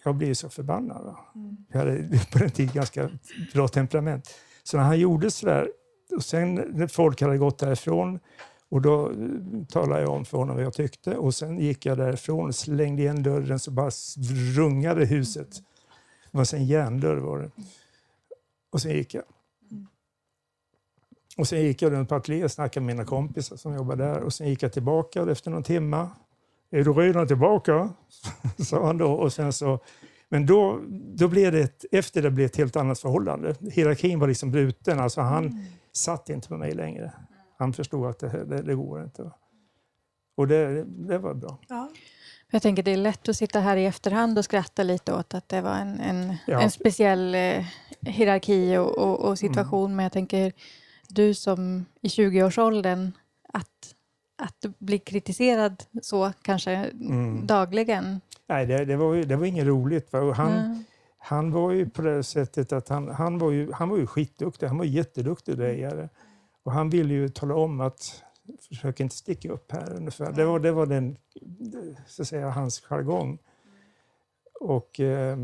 jag 0.04 0.14
blev 0.14 0.35
så 0.35 0.48
förbannad. 0.48 1.16
Mm. 1.35 1.56
Jag 1.68 1.78
hade 1.78 2.20
på 2.32 2.38
den 2.38 2.50
tiden 2.50 2.74
ganska 2.74 3.11
bra 3.52 3.68
temperament. 3.68 4.35
Så 4.62 4.76
när 4.76 4.85
han 4.85 4.98
gjorde 4.98 5.30
sådär, 5.30 5.68
och 6.16 6.24
sen 6.24 6.54
när 6.54 6.87
folk 6.87 7.20
hade 7.20 7.38
gått 7.38 7.59
därifrån, 7.59 8.18
och 8.68 8.82
då 8.82 9.11
eh, 9.11 9.16
talade 9.68 10.00
jag 10.02 10.11
om 10.12 10.24
för 10.24 10.38
honom 10.38 10.56
vad 10.56 10.64
jag 10.64 10.72
tyckte 10.74 11.16
och 11.16 11.35
sen 11.35 11.59
gick 11.59 11.87
jag 11.87 11.98
därifrån 11.98 12.46
och 12.48 12.54
slängde 12.54 13.02
igen 13.02 13.22
dörren 13.22 13.59
så 13.59 13.70
bara 13.70 13.90
rungade 14.56 15.04
huset. 15.06 15.48
Det 16.30 16.38
var 16.38 16.54
en 16.54 16.66
järndörr 16.66 17.16
var 17.16 17.38
det. 17.38 17.50
Och 18.72 18.82
sen 18.82 18.92
gick 18.92 19.14
jag. 19.14 19.24
Och 21.37 21.49
sen 21.49 21.61
gick 21.62 21.83
jag 21.83 21.92
runt 21.92 22.09
på 22.09 22.14
ateljén 22.14 22.44
och 22.44 22.51
snackade 22.51 22.87
med 22.87 22.96
mina 22.96 23.07
kompisar 23.09 23.57
som 23.57 23.75
jobbade 23.75 24.05
där 24.05 24.20
och 24.20 24.33
sen 24.33 24.49
gick 24.49 24.62
jag 24.62 24.72
tillbaka 24.72 25.22
och 25.22 25.31
efter 25.31 25.51
någon 25.51 25.62
timma. 25.62 26.11
Är 26.70 26.85
du 26.85 26.92
redan 26.92 27.27
tillbaka? 27.27 27.88
sa 28.59 28.87
han 28.87 28.99
då. 28.99 29.12
Och 29.12 29.33
sen 29.33 29.53
så, 29.53 29.79
men 30.29 30.46
då, 30.46 30.81
då 31.14 31.29
blev 31.29 31.53
det 31.53 31.61
ett, 31.61 31.85
efter 31.92 32.22
det 32.22 32.31
blev 32.31 32.46
ett 32.46 32.57
helt 32.57 32.77
annat 32.77 32.99
förhållande. 32.99 33.55
Hierarkin 33.72 34.18
var 34.18 34.29
liksom 34.29 34.51
bruten. 34.51 35.01
Alltså 35.01 35.20
han 35.20 35.64
satt 35.92 36.29
inte 36.29 36.51
med 36.51 36.59
mig 36.59 36.72
längre. 36.75 37.12
Han 37.59 37.72
förstod 37.72 38.07
att 38.07 38.18
det, 38.18 38.44
det, 38.44 38.62
det 38.62 38.75
går 38.75 39.03
inte. 39.05 39.31
Och 40.37 40.49
det, 40.49 40.85
det 40.85 41.18
var 41.18 41.35
bra. 41.35 41.59
Ja. 41.68 41.90
Jag 42.51 42.62
tänker 42.62 42.83
det 42.83 42.90
är 42.90 42.96
lätt 42.96 43.29
att 43.29 43.37
sitta 43.37 43.61
här 43.61 43.77
i 43.77 43.87
efterhand 43.87 44.38
och 44.38 44.44
skratta 44.44 44.83
lite 44.83 45.14
åt 45.14 45.35
att 45.35 45.49
det 45.49 45.61
var 45.61 45.75
en, 45.75 46.01
en, 46.01 46.37
Ja. 46.46 46.61
en 46.61 46.70
speciell 46.70 47.35
eh, 47.35 47.64
hierarki 48.01 48.77
och, 48.77 48.99
och, 48.99 49.20
och 49.29 49.38
situation. 49.38 49.96
Men 49.96 50.03
jag 50.03 50.12
tänker, 50.12 50.53
du 51.08 51.34
som 51.34 51.84
i 52.00 52.08
20-årsåldern, 52.08 53.12
att, 53.48 53.94
att 54.42 54.64
bli 54.78 54.98
kritiserad 54.98 55.84
så 56.02 56.32
kanske 56.42 56.70
Mm. 56.76 57.46
dagligen. 57.46 58.20
Nej, 58.46 58.66
det, 58.66 58.84
det, 58.84 58.96
var, 58.96 59.14
ju- 59.14 59.22
det 59.24 59.36
var 59.36 59.46
inget 59.46 59.66
roligt. 59.66 60.12
Va? 60.12 60.32
Han, 60.32 60.52
Ja. 60.52 60.82
Han 61.18 61.50
var 61.52 61.72
ju 61.72 61.88
på 61.90 62.02
det 62.02 62.22
sättet 62.22 62.72
att 62.72 62.88
han, 62.88 63.08
han, 63.08 63.38
var, 63.38 63.50
ju, 63.50 63.72
han 63.72 63.88
var 63.88 63.96
ju 63.98 64.06
skitduktig. 64.06 64.66
Han 64.66 64.78
var 64.78 64.84
jätteduktig 64.84 65.56
drejare. 65.56 66.08
Och 66.62 66.72
han 66.72 66.90
ville 66.90 67.14
ju 67.14 67.28
tala 67.28 67.54
om 67.54 67.80
att 67.80 68.22
försök 68.68 69.00
inte 69.00 69.16
sticka 69.16 69.52
upp 69.52 69.72
här 69.72 69.92
ungefär. 69.96 70.32
Det 70.32 70.44
var, 70.44 70.58
det 70.58 70.72
var 70.72 70.86
den, 70.86 71.16
så 72.06 72.22
att 72.22 72.28
säga, 72.28 72.50
hans 72.50 72.80
jargong. 72.80 73.38
Och 74.60 75.00
eh, 75.00 75.36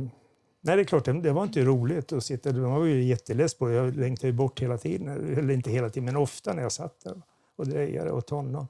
nej, 0.65 0.77
det 0.77 0.83
är 0.83 0.85
klart, 0.85 1.05
det, 1.05 1.21
det 1.21 1.33
var 1.33 1.43
inte 1.43 1.65
roligt 1.65 2.13
att 2.13 2.25
sitta. 2.25 2.53
Man 2.53 2.73
var 2.73 2.85
ju 2.85 3.03
jätteless 3.03 3.55
på 3.55 3.69
det. 3.69 3.75
Jag 3.75 3.97
längtade 3.97 4.27
ju 4.27 4.33
bort 4.33 4.61
hela 4.61 4.79
tiden. 4.79 5.09
Eller 5.39 5.55
inte 5.55 5.71
hela 5.71 5.91
tiden, 5.91 6.05
men 6.05 6.17
ofta 6.17 6.53
när 6.53 6.63
jag 6.63 6.73
satt 6.73 7.01
där 7.05 7.23
och 7.57 7.67
drejade 7.67 8.13
åt 8.13 8.31
honom. 8.31 8.67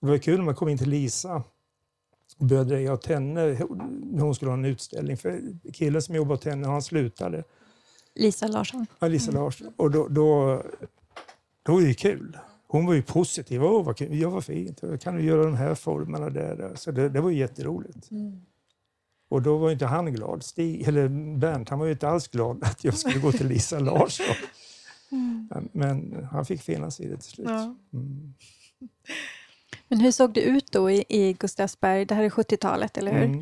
Det 0.00 0.06
var 0.06 0.18
kul 0.18 0.38
när 0.38 0.44
man 0.44 0.54
kom 0.54 0.68
in 0.68 0.78
till 0.78 0.90
Lisa 0.90 1.42
och 2.38 2.46
började 2.46 2.68
dreja 2.68 2.92
åt 2.92 3.06
henne 3.06 3.46
när 4.02 4.20
hon 4.20 4.34
skulle 4.34 4.50
ha 4.50 4.58
en 4.58 4.64
utställning. 4.64 5.16
För 5.16 5.40
killen 5.72 6.02
som 6.02 6.14
jobbade 6.14 6.34
åt 6.34 6.44
henne, 6.44 6.66
han 6.66 6.82
slutade. 6.82 7.44
Lisa 8.14 8.46
Larsson. 8.46 8.86
Ja, 8.98 9.08
Lisa 9.08 9.32
Larsson. 9.32 9.72
Och 9.76 9.90
då, 9.90 10.08
då, 10.08 10.62
då 11.62 11.72
var 11.72 11.80
det 11.80 11.86
ju 11.86 11.94
kul. 11.94 12.38
Hon 12.66 12.86
var 12.86 12.94
ju 12.94 13.02
positiv. 13.02 13.64
Åh, 13.64 13.84
vad 13.84 13.96
kul. 13.96 14.18
Ja, 14.18 14.30
vad 14.30 14.44
fint. 14.44 14.80
Kan 15.00 15.16
du 15.16 15.22
göra 15.22 15.44
de 15.44 15.54
här 15.54 15.74
formerna 15.74 16.30
där? 16.30 16.72
Så 16.74 16.90
det, 16.90 17.08
det 17.08 17.20
var 17.20 17.30
ju 17.30 17.38
jätteroligt. 17.38 18.08
Och 19.30 19.42
då 19.42 19.56
var 19.58 19.70
inte 19.70 19.86
han 19.86 20.12
glad. 20.14 20.42
Stig, 20.42 20.88
eller 20.88 21.08
Bernt, 21.38 21.68
han 21.68 21.78
var 21.78 21.86
ju 21.86 21.92
inte 21.92 22.08
alls 22.08 22.28
glad 22.28 22.58
att 22.64 22.84
jag 22.84 22.94
skulle 22.94 23.18
gå 23.20 23.32
till 23.32 23.46
Lisa 23.46 23.78
Larsson. 23.90 24.26
Men- 25.50 25.68
Men 25.72 26.24
han 26.32 26.44
fick 26.44 26.62
finna 26.62 26.90
sig 26.90 27.06
i 27.06 27.08
det 27.08 27.16
till 27.16 27.30
slut. 27.30 27.46
Ja. 27.48 27.74
Mm. 27.92 28.34
Men 29.88 30.00
hur 30.00 30.10
såg 30.12 30.32
det 30.34 30.40
ut 30.40 30.72
då 30.72 30.90
i, 30.90 31.04
i 31.08 31.32
Gustavsberg? 31.32 32.04
Det 32.04 32.14
här 32.14 32.22
är 32.22 32.30
70-talet, 32.30 32.98
eller 32.98 33.12
hur? 33.12 33.24
Mm. 33.24 33.40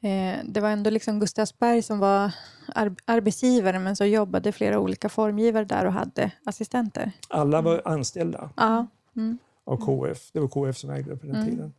Eh, 0.00 0.44
det 0.52 0.60
var 0.60 0.70
ändå 0.70 0.90
liksom 0.90 1.20
Gustavsberg 1.20 1.82
som 1.82 1.98
var 1.98 2.32
ar- 2.74 2.96
arbetsgivare 3.04 3.78
men 3.78 3.96
så 3.96 4.04
jobbade 4.04 4.52
flera 4.52 4.78
olika 4.78 5.08
formgivare 5.08 5.64
där 5.64 5.84
och 5.86 5.92
hade 5.92 6.30
assistenter. 6.44 7.12
Alla 7.28 7.60
var 7.62 7.82
anställda. 7.84 8.50
Ja. 8.56 8.86
Mm. 9.16 9.38
av 9.64 9.76
KF. 9.76 10.30
Det 10.32 10.40
var 10.40 10.48
KF 10.48 10.76
som 10.78 10.90
ägde 10.90 11.10
det 11.10 11.16
på 11.16 11.26
den 11.26 11.36
Mm. 11.36 11.48
tiden. 11.50 11.74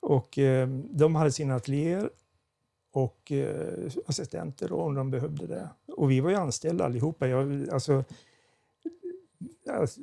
Och 0.00 0.38
eh, 0.38 0.68
de 0.90 1.14
hade 1.14 1.32
sina 1.32 1.54
ateljéer 1.54 2.10
och 2.96 3.32
eh, 3.32 3.92
assistenter 4.06 4.68
då, 4.68 4.80
om 4.80 4.94
de 4.94 5.10
behövde 5.10 5.46
det. 5.46 5.68
Och 5.86 6.10
vi 6.10 6.20
var 6.20 6.30
ju 6.30 6.36
anställda 6.36 6.84
allihopa. 6.84 7.28
Jag, 7.28 7.68
alltså, 7.70 8.04
alltså, 9.70 10.00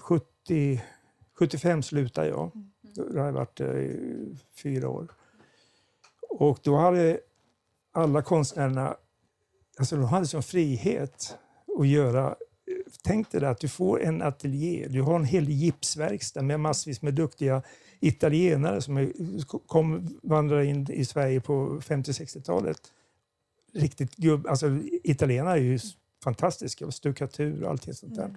70, 0.00 0.82
75 1.38 1.82
slutade 1.82 2.28
jag. 2.28 2.50
Då 2.80 3.18
har 3.18 3.26
jag 3.26 3.32
varit 3.32 3.60
i 3.60 4.36
fyra 4.54 4.88
år. 4.88 5.08
Och 6.28 6.58
då 6.62 6.76
hade 6.76 7.20
alla 7.92 8.22
konstnärerna 8.22 8.96
alltså 9.78 9.96
de 9.96 10.04
hade 10.04 10.26
sån 10.26 10.42
frihet 10.42 11.38
att 11.78 11.88
göra 11.88 12.36
Tänk 13.02 13.30
dig 13.30 13.44
att 13.44 13.60
du 13.60 13.68
får 13.68 14.02
en 14.02 14.22
ateljé, 14.22 14.86
du 14.88 15.02
har 15.02 15.16
en 15.16 15.24
hel 15.24 15.48
gipsverkstad 15.48 16.42
med 16.42 16.60
massvis 16.60 17.02
med 17.02 17.14
duktiga 17.14 17.62
italienare 18.00 18.82
som 18.82 19.12
kom, 19.66 20.18
vandrade 20.22 20.66
in 20.66 20.86
i 20.90 21.04
Sverige 21.04 21.40
på 21.40 21.80
50-60-talet. 21.80 22.78
Riktigt 23.72 24.16
gubb, 24.16 24.46
alltså 24.46 24.78
italienare 25.04 25.58
är 25.58 25.62
ju 25.62 25.78
fantastiska, 26.24 26.90
stuckatur 26.90 27.62
och 27.62 27.70
allting 27.70 27.94
sånt 27.94 28.14
där. 28.14 28.30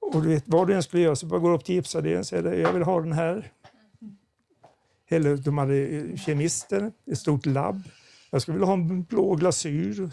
Och 0.00 0.22
du 0.22 0.28
vet, 0.28 0.44
vad 0.46 0.66
du 0.66 0.74
än 0.74 0.82
skulle 0.82 1.02
göra 1.02 1.16
så 1.16 1.26
bara 1.26 1.40
går 1.40 1.54
upp 1.54 1.64
till 1.64 1.74
gipsavdelningen 1.74 2.20
och 2.20 2.26
säger 2.26 2.52
jag 2.52 2.72
vill 2.72 2.82
ha 2.82 3.00
den 3.00 3.12
här. 3.12 3.52
Eller 5.08 5.36
de 5.36 5.58
hade 5.58 5.76
eh, 5.86 6.16
kemister, 6.16 6.92
ett 7.06 7.18
stort 7.18 7.46
labb. 7.46 7.82
Jag 8.30 8.42
skulle 8.42 8.54
vilja 8.54 8.66
ha 8.66 8.74
en 8.74 9.02
blå 9.02 9.34
glasyr. 9.34 10.10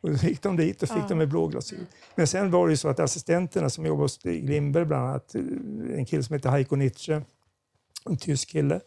Och 0.00 0.18
så 0.20 0.26
gick 0.26 0.42
de 0.42 0.56
dit 0.56 0.82
och 0.82 0.88
fick 0.88 0.98
Ja. 0.98 1.06
de 1.08 1.20
en 1.20 1.28
blå 1.28 1.46
glasyr. 1.46 1.86
Men 2.14 2.26
sen 2.26 2.50
var 2.50 2.66
det 2.66 2.72
ju 2.72 2.76
så 2.76 2.88
att 2.88 3.00
assistenterna 3.00 3.70
som 3.70 3.86
jobbade 3.86 4.04
hos 4.04 4.12
Stig 4.12 4.50
Lindberg, 4.50 4.84
bland 4.84 5.06
annat, 5.08 5.34
eh, 5.34 5.42
en 5.94 6.04
kille 6.06 6.22
som 6.22 6.34
heter 6.34 6.50
Heiko 6.50 6.76
Nietzsche, 6.76 7.22
en 8.06 8.16
tysk 8.16 8.48
kille, 8.48 8.80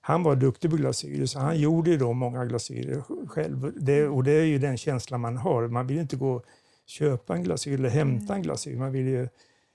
han 0.00 0.22
var 0.22 0.36
duktig 0.36 0.70
på 0.70 0.76
glasyrer, 0.76 1.26
så 1.26 1.38
han 1.38 1.58
gjorde 1.58 1.90
ju 1.90 1.96
då 1.96 2.12
många 2.12 2.44
glasyrer 2.44 3.02
själv. 3.26 3.72
Det, 3.76 4.08
och 4.08 4.24
det 4.24 4.32
är 4.32 4.44
ju 4.44 4.58
den 4.58 4.76
känslan 4.76 5.20
man 5.20 5.36
har. 5.36 5.68
Man 5.68 5.86
vill 5.86 5.98
inte 5.98 6.16
gå 6.16 6.32
och 6.32 6.44
köpa 6.86 7.36
en 7.36 7.42
glasyr 7.42 7.74
eller 7.74 7.88
hämta 7.88 8.34
en 8.34 8.42
glasyr. 8.42 8.76
Man 8.76 8.92
vill 8.92 9.06
ju, 9.06 9.28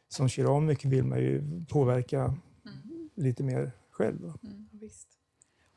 som 0.10 0.30
keramiker 0.30 0.90
vill 0.90 1.04
man 1.04 1.20
ju 1.20 1.44
påverka 1.70 2.36
lite 3.16 3.44
mer 3.44 3.72
själv. 3.92 4.34
Visst. 4.72 5.08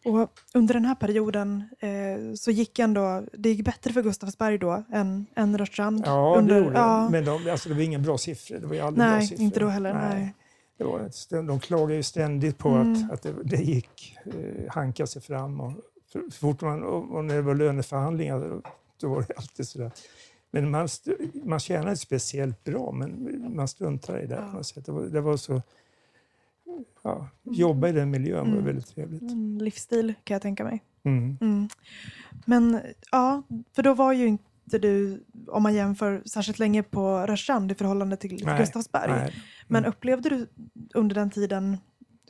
Och 0.05 0.31
under 0.55 0.75
den 0.75 0.85
här 0.85 0.95
perioden 0.95 1.65
eh, 1.81 2.35
så 2.35 2.51
gick 2.51 2.79
ändå, 2.79 3.25
det 3.33 3.49
gick 3.49 3.65
bättre 3.65 3.93
för 3.93 4.03
Gustavsberg 4.03 4.59
då 4.59 4.85
än, 4.93 5.27
än 5.35 5.59
Rörstrand? 5.59 6.03
Ja, 6.07 6.35
under, 6.39 6.55
det 6.55 6.65
gjorde 6.65 6.79
ja. 6.79 7.05
det. 7.05 7.11
Men 7.11 7.25
de, 7.25 7.51
alltså, 7.51 7.69
det 7.69 7.75
var 7.75 7.83
inga 7.83 7.99
bra 7.99 8.19
siffror. 8.19 8.59
Det 8.59 8.67
var 8.67 8.75
ju 8.75 8.81
aldrig 8.81 9.07
bra 9.07 9.17
Nej, 9.17 9.27
siffror. 9.27 9.45
inte 9.45 9.61
då 9.61 9.69
heller. 9.69 9.95
Nej. 9.95 10.35
Det 10.77 10.85
var, 10.85 11.01
ett- 11.01 11.31
de 11.31 11.61
klagade 11.61 11.95
ju 11.95 12.03
ständigt 12.03 12.59
på 12.59 12.69
Mm. 12.69 12.93
att, 12.93 13.11
att 13.13 13.23
det, 13.23 13.35
det 13.45 13.57
gick 13.57 14.17
eh, 14.27 14.73
hanka 14.73 15.07
sig 15.07 15.23
fram. 15.23 15.61
Och, 15.61 15.73
för, 16.13 16.23
fort 16.31 16.61
man, 16.61 16.83
och, 16.83 17.15
och 17.17 17.25
när 17.25 17.35
det 17.35 17.43
var 17.43 17.55
löneförhandlingar 17.55 18.41
då, 18.41 18.63
då 19.01 19.09
var 19.09 19.25
det 19.29 19.35
alltid 19.37 19.69
sådär. 19.69 19.91
Men 20.51 20.71
man, 20.71 20.89
man 21.45 21.61
tjänade 21.61 21.97
speciellt 21.97 22.65
bra, 22.65 22.93
men 22.93 23.55
man 23.57 23.69
struntade 23.69 24.23
i 24.23 24.27
det 24.27 24.35
Ja. 24.75 24.81
Det 24.81 24.93
var, 24.93 25.03
det 25.03 25.21
var 25.21 25.37
så, 25.37 25.63
ja, 27.03 27.29
jobba 27.43 27.89
i 27.89 27.93
den 27.93 28.11
miljön 28.11 28.47
var 28.47 28.53
Mm. 28.53 28.65
väldigt 28.65 28.87
trevligt. 28.87 29.23
En 29.23 29.59
livsstil 29.59 30.15
kan 30.25 30.35
jag 30.35 30.43
tänka 30.43 30.65
mig. 30.65 30.83
Mm. 31.03 31.39
Mm. 31.41 31.69
Men 32.47 32.81
ja, 33.13 33.43
för 33.73 33.83
då 33.83 33.95
var 33.95 34.13
ju 34.13 34.27
inte 34.27 34.45
du, 34.65 35.25
om 35.49 35.63
man 35.63 35.75
jämför, 35.75 36.23
särskilt 36.27 36.59
länge 36.59 36.83
på 36.83 37.19
Rörstrand 37.19 37.73
i 37.73 37.75
förhållande 37.75 38.17
till 38.17 38.43
Nej, 38.45 38.59
Gustavsberg. 38.61 39.11
Nej. 39.11 39.35
Men 39.69 39.79
Mm. 39.85 39.89
upplevde 39.91 40.29
du 40.29 40.47
under 40.95 41.15
den 41.15 41.31
tiden, 41.31 41.77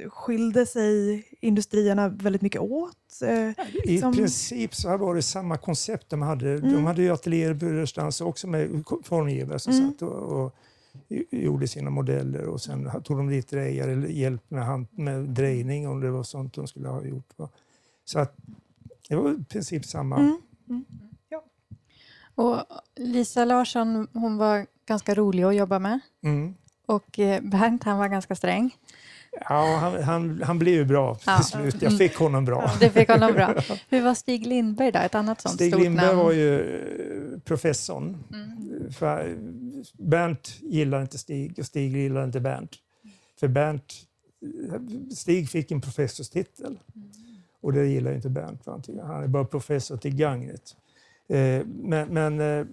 skilde 0.09 0.67
sig 0.67 1.25
industrierna 1.41 2.09
väldigt 2.09 2.43
mycket 2.43 2.61
åt? 2.61 2.97
Eh, 3.23 3.51
I 3.85 3.99
som- 4.01 4.15
princip 4.15 4.75
så 4.75 4.97
var 4.97 5.15
det 5.15 5.23
samma 5.23 5.57
koncept 5.57 6.11
de 6.11 6.23
hade. 6.23 6.59
De 6.61 6.69
Mm. 6.69 6.85
hade 6.85 7.03
ju 7.03 7.11
ateljéer 7.13 7.55
på 7.55 7.67
Rörstrands 7.67 8.21
också 8.21 8.47
med 8.47 8.85
formgivare 9.03 9.59
som 9.59 9.73
Mm. 9.73 9.91
satt 9.93 10.03
och, 10.03 10.45
och 10.45 10.55
gjorde 11.31 11.69
sina 11.69 11.91
modeller 11.91 12.45
och 12.47 12.61
sen 12.61 12.91
tog 13.05 13.17
de 13.17 13.29
dit 13.29 13.49
drejare 13.51 13.93
eller 13.93 14.09
hjälp 14.09 14.51
med, 14.51 14.65
hand, 14.67 14.87
med 14.91 15.21
drejning 15.29 15.89
om 15.89 16.01
det 16.01 16.11
var 16.11 16.23
sånt 16.23 16.55
de 16.55 16.67
skulle 16.67 16.89
ha 16.89 17.05
gjort. 17.05 17.33
Va? 17.37 17.49
Så 18.05 18.19
att 18.19 18.37
det 19.09 19.17
var 19.17 19.31
i 19.41 19.45
princip 19.45 19.85
samma. 19.85 20.17
Mm. 20.17 20.85
Och 22.35 22.63
Lisa 22.97 23.45
Larsson, 23.45 24.09
hon 24.13 24.37
var 24.37 24.67
ganska 24.87 25.15
rolig 25.15 25.43
att 25.43 25.55
jobba 25.57 25.79
med. 25.79 26.01
Mm. 26.25 26.55
Och 26.87 27.19
eh, 27.19 27.43
Bernt, 27.43 27.85
han 27.85 27.99
var 27.99 28.09
ganska 28.09 28.35
sträng. 28.35 28.77
Ja, 29.49 29.77
han, 29.81 30.03
han, 30.03 30.43
han 30.43 30.59
blev 30.59 30.75
ju 30.75 30.85
bra 30.85 31.19
Ja. 31.27 31.37
till 31.37 31.45
slut. 31.47 31.83
Jag 31.83 31.99
fick 31.99 32.17
honom 32.17 32.45
bra. 32.45 32.71
Det 32.81 32.91
fick 32.91 33.09
honom 33.09 33.33
bra. 33.33 33.55
Hur 33.89 34.03
var 34.03 34.15
Stig 34.15 34.47
Lindberg 34.47 34.93
då? 34.93 34.99
Ett 34.99 35.15
annat 35.15 35.41
sånt 35.41 35.55
Stig 35.55 35.73
stort 35.73 35.83
Lindberg 35.83 36.07
namn. 36.07 36.19
var 36.19 36.33
ju 36.33 36.61
eh, 37.35 37.39
professorn. 37.41 38.25
Mm. 38.33 38.93
För 38.93 39.39
Bernt 39.99 40.57
gillar 40.61 41.01
inte 41.03 41.19
Stig 41.19 41.59
och 41.59 41.67
Stig 41.67 41.97
gillar 41.97 42.25
inte 42.25 42.41
Bernt. 42.41 42.71
För 43.41 43.49
Bernt, 43.49 43.93
Stig 45.17 45.49
fick 45.51 45.71
en 45.71 45.81
professorstitel 45.81 46.79
och 47.61 47.73
det 47.73 47.87
gillar 47.87 48.13
inte 48.13 48.29
Bernt. 48.31 48.67
han 49.03 49.23
är 49.25 49.29
bara 49.29 49.45
professor 49.45 49.97
till 49.97 50.17
gagnet. 50.17 50.77
Eh, 51.29 51.67
Men, 51.67 52.09
men 52.09 52.41
eh, 52.41 52.67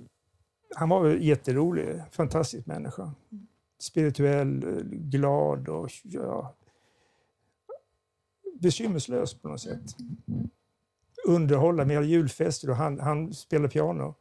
han 0.75 0.89
var 0.89 1.01
väl 1.03 1.23
jätterolig, 1.23 2.01
fantastisk 2.11 2.65
människa. 2.65 3.13
Spirituell, 3.79 4.63
eh, 4.63 4.83
glad 4.83 5.69
och 5.69 5.91
ja, 6.03 6.55
bekymmerslös 8.61 9.33
på 9.33 9.47
något 9.47 9.61
sätt. 9.61 9.95
Underhålla, 11.27 11.83
vi 11.83 11.95
hade 11.95 12.07
julfester 12.07 12.69
och 12.69 12.75
han, 12.75 12.99
han 12.99 13.33
spelade 13.33 13.69
piano. 13.69 14.15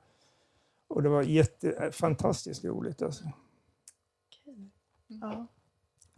Och 0.89 1.03
det 1.03 1.09
var 1.09 1.23
jätte, 1.23 1.91
fantastiskt 1.93 2.65
roligt. 2.65 3.03
Alltså. 3.03 3.25
Ja. 5.07 5.47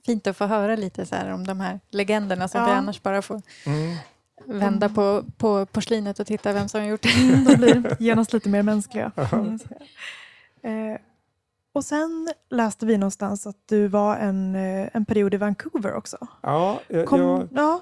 Fint 0.07 0.27
att 0.27 0.37
få 0.37 0.44
höra 0.46 0.77
lite 0.77 1.07
så 1.07 1.14
här 1.14 1.31
om 1.33 1.44
de 1.46 1.61
här 1.61 1.81
legenderna 1.90 2.48
som 2.48 2.61
Ja. 2.61 2.66
vi 2.66 2.72
annars 2.72 3.03
bara 3.03 3.22
får 3.22 3.42
Mm. 3.66 3.96
Vända 4.46 4.88
på, 4.88 5.24
på 5.37 5.66
porslinet 5.66 6.20
och 6.20 6.26
titta 6.26 6.52
vem 6.52 6.68
som 6.68 6.81
har 6.81 6.88
gjort 6.88 7.02
det. 7.02 7.09
Mm, 7.09 7.44
de 7.44 7.57
blir 7.57 7.96
genast 8.02 8.33
lite 8.33 8.48
mer 8.48 8.62
mänskliga. 8.62 9.12
Mm. 9.33 9.59
Eh, 10.62 10.98
och 11.72 11.85
sen 11.85 12.33
läste 12.50 12.87
vi 12.87 12.98
någonstans 12.98 13.46
att 13.46 13.57
du 13.66 13.88
var 13.88 14.16
en, 14.16 14.55
eh, 14.55 14.88
en 14.92 15.05
period 15.05 15.35
i 15.35 15.37
Vancouver 15.37 15.94
också. 15.94 16.16
Ja, 16.40 16.81
jag, 16.88 17.07
Kom, 17.07 17.20
jag, 17.20 17.48
ja, 17.52 17.81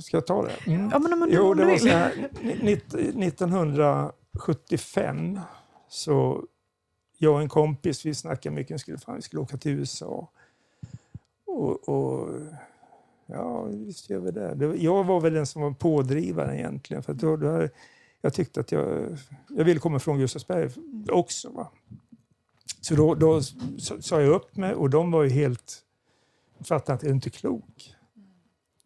ska 0.00 0.16
jag 0.16 0.26
ta 0.26 0.42
det? 0.42 0.52
Mm. 0.72 0.90
ja, 0.92 0.98
men 0.98 1.12
om, 1.12 1.20
du- 1.20 1.28
Jo, 1.34 1.50
om 1.50 1.56
det 1.56 1.62
du 1.62 1.66
var 1.66 1.72
vill. 1.72 1.80
så 1.80 1.88
här, 1.88 2.28
nitt- 2.62 2.94
1975 4.04 5.40
så 5.88 6.44
jag 7.18 7.34
och 7.34 7.40
en 7.40 7.48
kompis, 7.48 8.06
vi 8.06 8.14
snackade 8.14 8.54
mycket, 8.54 8.74
vi 8.74 8.78
skulle, 8.78 8.98
fan, 8.98 9.16
vi 9.16 9.22
skulle 9.22 9.40
åka 9.42 9.56
till 9.56 9.72
USA. 9.72 10.28
Och, 11.46 11.88
och 11.88 12.28
ja, 13.32 13.62
visst 13.62 14.10
gör 14.10 14.18
vi 14.18 14.30
det. 14.30 14.76
Jag 14.76 15.04
var 15.04 15.20
väl 15.20 15.34
den 15.34 15.46
som 15.46 15.62
var 15.62 15.70
pådrivaren 15.70 16.54
egentligen. 16.54 17.02
För 17.02 17.12
att 17.12 17.18
då, 17.18 17.36
då, 17.36 17.68
jag 18.20 18.34
tyckte 18.34 18.60
att 18.60 18.72
jag, 18.72 19.16
jag 19.48 19.64
ville 19.64 19.80
komma 19.80 19.98
från 19.98 20.18
Gustavsberg 20.18 20.70
också. 21.10 21.50
Va? 21.50 21.70
Så 22.80 22.94
då, 22.94 23.14
då 23.14 23.42
sa- 24.00 24.20
jag 24.20 24.34
upp 24.34 24.56
mig 24.56 24.74
och 24.74 24.90
de 24.90 25.10
var 25.10 25.22
ju 25.22 25.30
helt, 25.30 25.82
fattade 26.64 26.94
att 26.96 27.02
jag 27.02 27.10
är 27.10 27.14
inte 27.14 27.30
klok. 27.30 27.94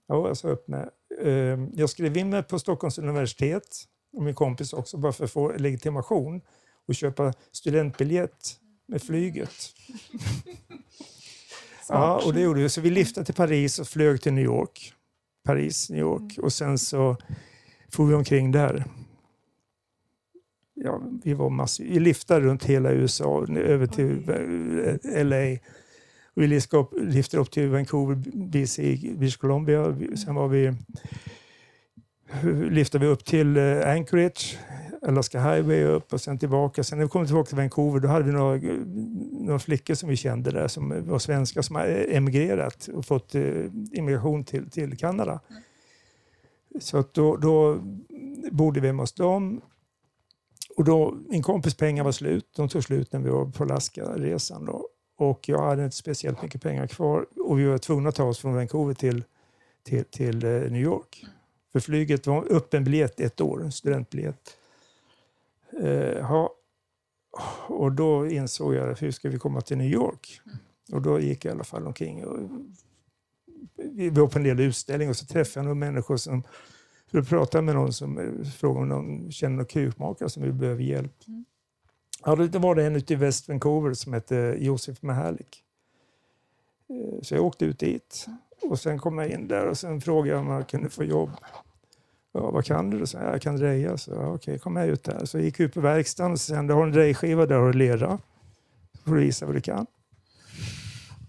Ja, 0.07 0.28
jag 0.28 0.37
sa 0.37 0.48
upp 0.48 0.68
mig. 0.68 0.88
Ehm, 1.22 1.70
jag 1.74 1.90
skrev 1.90 2.16
in 2.16 2.30
mig 2.30 2.42
på 2.42 2.59
Stockholms 2.59 2.98
universitet 2.98 3.85
och 4.12 4.22
min 4.22 4.35
kompis 4.35 4.72
också 4.72 4.96
bara 4.96 5.12
för 5.12 5.24
att 5.24 5.30
få 5.30 5.52
legitimation 5.52 6.40
och 6.87 6.94
köpa 6.94 7.33
studentbiljett 7.52 8.61
med 8.87 9.02
flyget. 9.02 9.54
Ja, 11.88 12.23
och 12.27 12.35
det 12.35 12.40
gjorde 12.40 12.61
vi. 12.61 12.68
Så 12.68 12.81
vi 12.81 12.90
lyftade 12.90 13.27
till 13.27 13.35
Paris 13.35 13.79
och 13.79 13.88
flög 13.88 14.23
till 14.23 14.33
New 14.33 14.44
York. 14.44 14.92
Paris, 15.44 15.90
New 15.90 16.01
York. 16.01 16.38
Och 16.38 16.53
sen 16.53 16.79
så 16.79 17.16
for 17.92 18.07
vi 18.07 18.14
omkring 18.14 18.53
där. 18.53 18.85
Ja, 20.75 21.03
vi 21.25 21.35
var 21.35 21.51
massor. 21.51 21.85
Vi 21.85 22.01
lyftade 22.01 22.47
runt 22.47 22.64
hela 22.64 22.92
USA, 22.92 23.47
över 23.49 23.87
till 23.87 24.29
eh, 24.29 25.25
LA. 25.25 25.59
Och 26.35 26.42
vi 26.42 26.47
lyftade 26.47 27.40
upp, 27.42 27.51
till 27.51 27.68
Vancouver, 27.68 28.14
BC, 28.35 28.97
British 29.16 29.37
Columbia. 29.37 29.97
Sen 30.25 30.35
var 30.35 30.49
vi, 30.49 30.75
lyftade 32.70 33.07
vi 33.07 33.12
upp 33.12 33.25
till 33.25 33.57
eh, 33.57 33.90
Anchorage, 33.90 34.59
Alaska 35.09 35.40
Highway 35.40 35.85
upp 35.85 36.12
och 36.12 36.21
sen 36.21 36.38
tillbaka. 36.38 36.85
Sen 36.85 36.99
när 36.99 37.05
vi 37.05 37.11
kom 37.11 37.27
tillbaka 37.27 37.47
till 37.47 37.57
Vancouver 37.57 38.01
då 38.01 38.09
hade 38.09 38.25
vi 38.25 38.33
några, 38.33 38.61
några 39.31 39.59
flickor 39.59 39.95
som 39.95 40.09
vi 40.09 40.17
kände 40.17 40.51
där 40.51 40.69
som 40.69 41.07
var 41.07 41.19
svenska 41.19 41.62
som 41.62 41.77
har 41.77 42.07
emigrerat 42.09 42.88
och 42.88 43.07
fått 43.07 43.35
eh, 43.35 43.43
immigration 43.93 44.45
till, 44.45 44.71
till 44.71 44.97
Kanada. 44.97 45.40
Så 46.81 46.99
att 46.99 47.14
då, 47.14 47.37
då 47.37 47.79
bodde 48.51 48.81
vi 48.81 48.87
hemma 48.87 49.03
hos 49.03 49.12
dem. 49.12 49.61
Och 50.77 50.85
då, 50.85 51.14
min 51.29 51.43
kompis 51.43 51.75
pengar 51.75 52.05
var 52.05 52.12
slut. 52.12 52.51
De 52.57 52.69
tog 52.69 52.85
slut 52.85 53.12
när 53.12 53.21
vi 53.21 53.31
var 53.31 53.47
på 53.47 53.64
Alaska-resan. 53.64 54.64
Då. 54.64 54.88
Och 55.17 55.49
jag 55.49 55.62
hade 55.62 55.85
inte 55.85 55.97
speciellt 55.97 56.43
mycket 56.43 56.62
pengar 56.62 56.87
kvar 56.87 57.27
och 57.45 57.59
vi 57.59 57.64
var 57.64 57.79
tvungna 57.79 58.09
att 58.09 58.14
ta 58.14 58.25
oss 58.25 58.38
från 58.38 58.55
Vancouver 58.55 58.95
till, 58.95 59.25
till, 59.83 60.05
till 60.05 60.45
eh, 60.45 60.51
New 60.51 60.83
York. 60.83 61.27
För 61.73 61.81
flyget 61.81 62.27
var 62.27 62.53
öppen 62.53 62.85
biljett 62.85 63.21
ett 63.21 63.40
år, 63.40 63.62
en 63.62 63.73
studentbiljett. 63.73 64.57
Eh, 65.81 66.19
ja. 66.19 66.55
Och 67.69 67.93
då 67.93 68.27
insåg 68.27 68.75
jag 68.75 68.95
hur 68.95 69.11
ska 69.11 69.29
vi 69.29 69.39
komma 69.39 69.61
till 69.61 69.79
New 69.79 69.93
York? 69.93 70.41
Och 70.93 71.03
då 71.03 71.21
gick 71.21 71.45
jag 71.45 71.53
i 71.53 71.55
alla 71.55 71.65
fall 71.65 71.87
omkring. 71.87 72.25
Och, 72.25 72.39
vi 73.77 74.11
var 74.11 74.27
på 74.27 74.39
en 74.39 74.45
del 74.45 74.61
utställningar 74.61 75.11
och 75.11 75.17
så 75.17 75.27
träffade 75.27 75.61
jag 75.61 75.65
några 75.65 75.93
människor 75.93 76.17
som 76.17 76.43
för 77.07 77.19
att 77.19 77.29
prata 77.29 77.63
med 77.63 77.75
någon 77.75 77.93
som 77.93 78.19
eh, 78.19 78.45
frågade 78.45 78.81
om 78.83 78.89
någon 78.89 79.33
känner 79.33 79.57
någon 79.57 79.67
kukmakare 79.67 80.29
som 80.29 80.43
vi 80.43 80.53
behöver 80.53 80.83
hjälp. 80.83 81.29
Mm. 81.29 81.45
Ja, 82.25 82.37
då 82.37 82.59
var 82.59 82.75
det 82.75 82.85
en 82.85 82.97
ute 82.97 83.13
i 83.13 83.17
West 83.17 83.49
Vancouver 83.49 83.95
som 83.95 84.13
hette 84.13 84.57
Josef 84.59 85.03
Mahalik. 85.03 85.65
Eh, 86.89 87.23
Så 87.23 87.35
jag 87.35 87.45
åkte 87.45 87.65
ut 87.65 87.79
dit 87.79 88.27
och 88.63 88.81
sen 88.81 88.99
kom 88.99 89.19
jag 89.19 89.31
in 89.31 89.49
där 89.49 89.67
och 89.67 89.79
sen 89.79 90.01
frågade 90.01 90.31
jag 90.31 90.41
om 90.41 90.49
jag 90.53 90.69
kunde 90.69 90.91
få 90.91 91.05
jobb. 91.05 91.31
Ja, 92.35 92.51
vad 92.51 92.64
kan 92.64 92.90
du? 92.90 93.07
Så 93.07 93.16
jag 93.16 93.42
kan 93.42 93.57
dreja. 93.57 93.99
Så 93.99 94.11
ja, 94.11 94.29
okej, 94.29 94.59
kom 94.59 94.77
jag 94.77 94.87
ut 94.87 95.05
där. 95.05 95.25
Så 95.25 95.38
jag 95.38 95.44
gick 95.44 95.61
ut 95.61 95.75
på 95.75 95.81
verkstaden 95.81 96.33
och 96.33 96.40
sen, 96.40 96.66
du 96.66 96.75
har 96.75 96.83
en 96.83 96.92
drejskiva 96.92 97.47
där 97.47 97.59
och 97.59 97.75
lera. 97.75 98.18
Så 98.92 99.03
får 99.05 99.14
du 99.14 99.20
visa 99.20 99.47
vad 99.47 99.55
du 99.55 99.61
kan. 99.61 99.87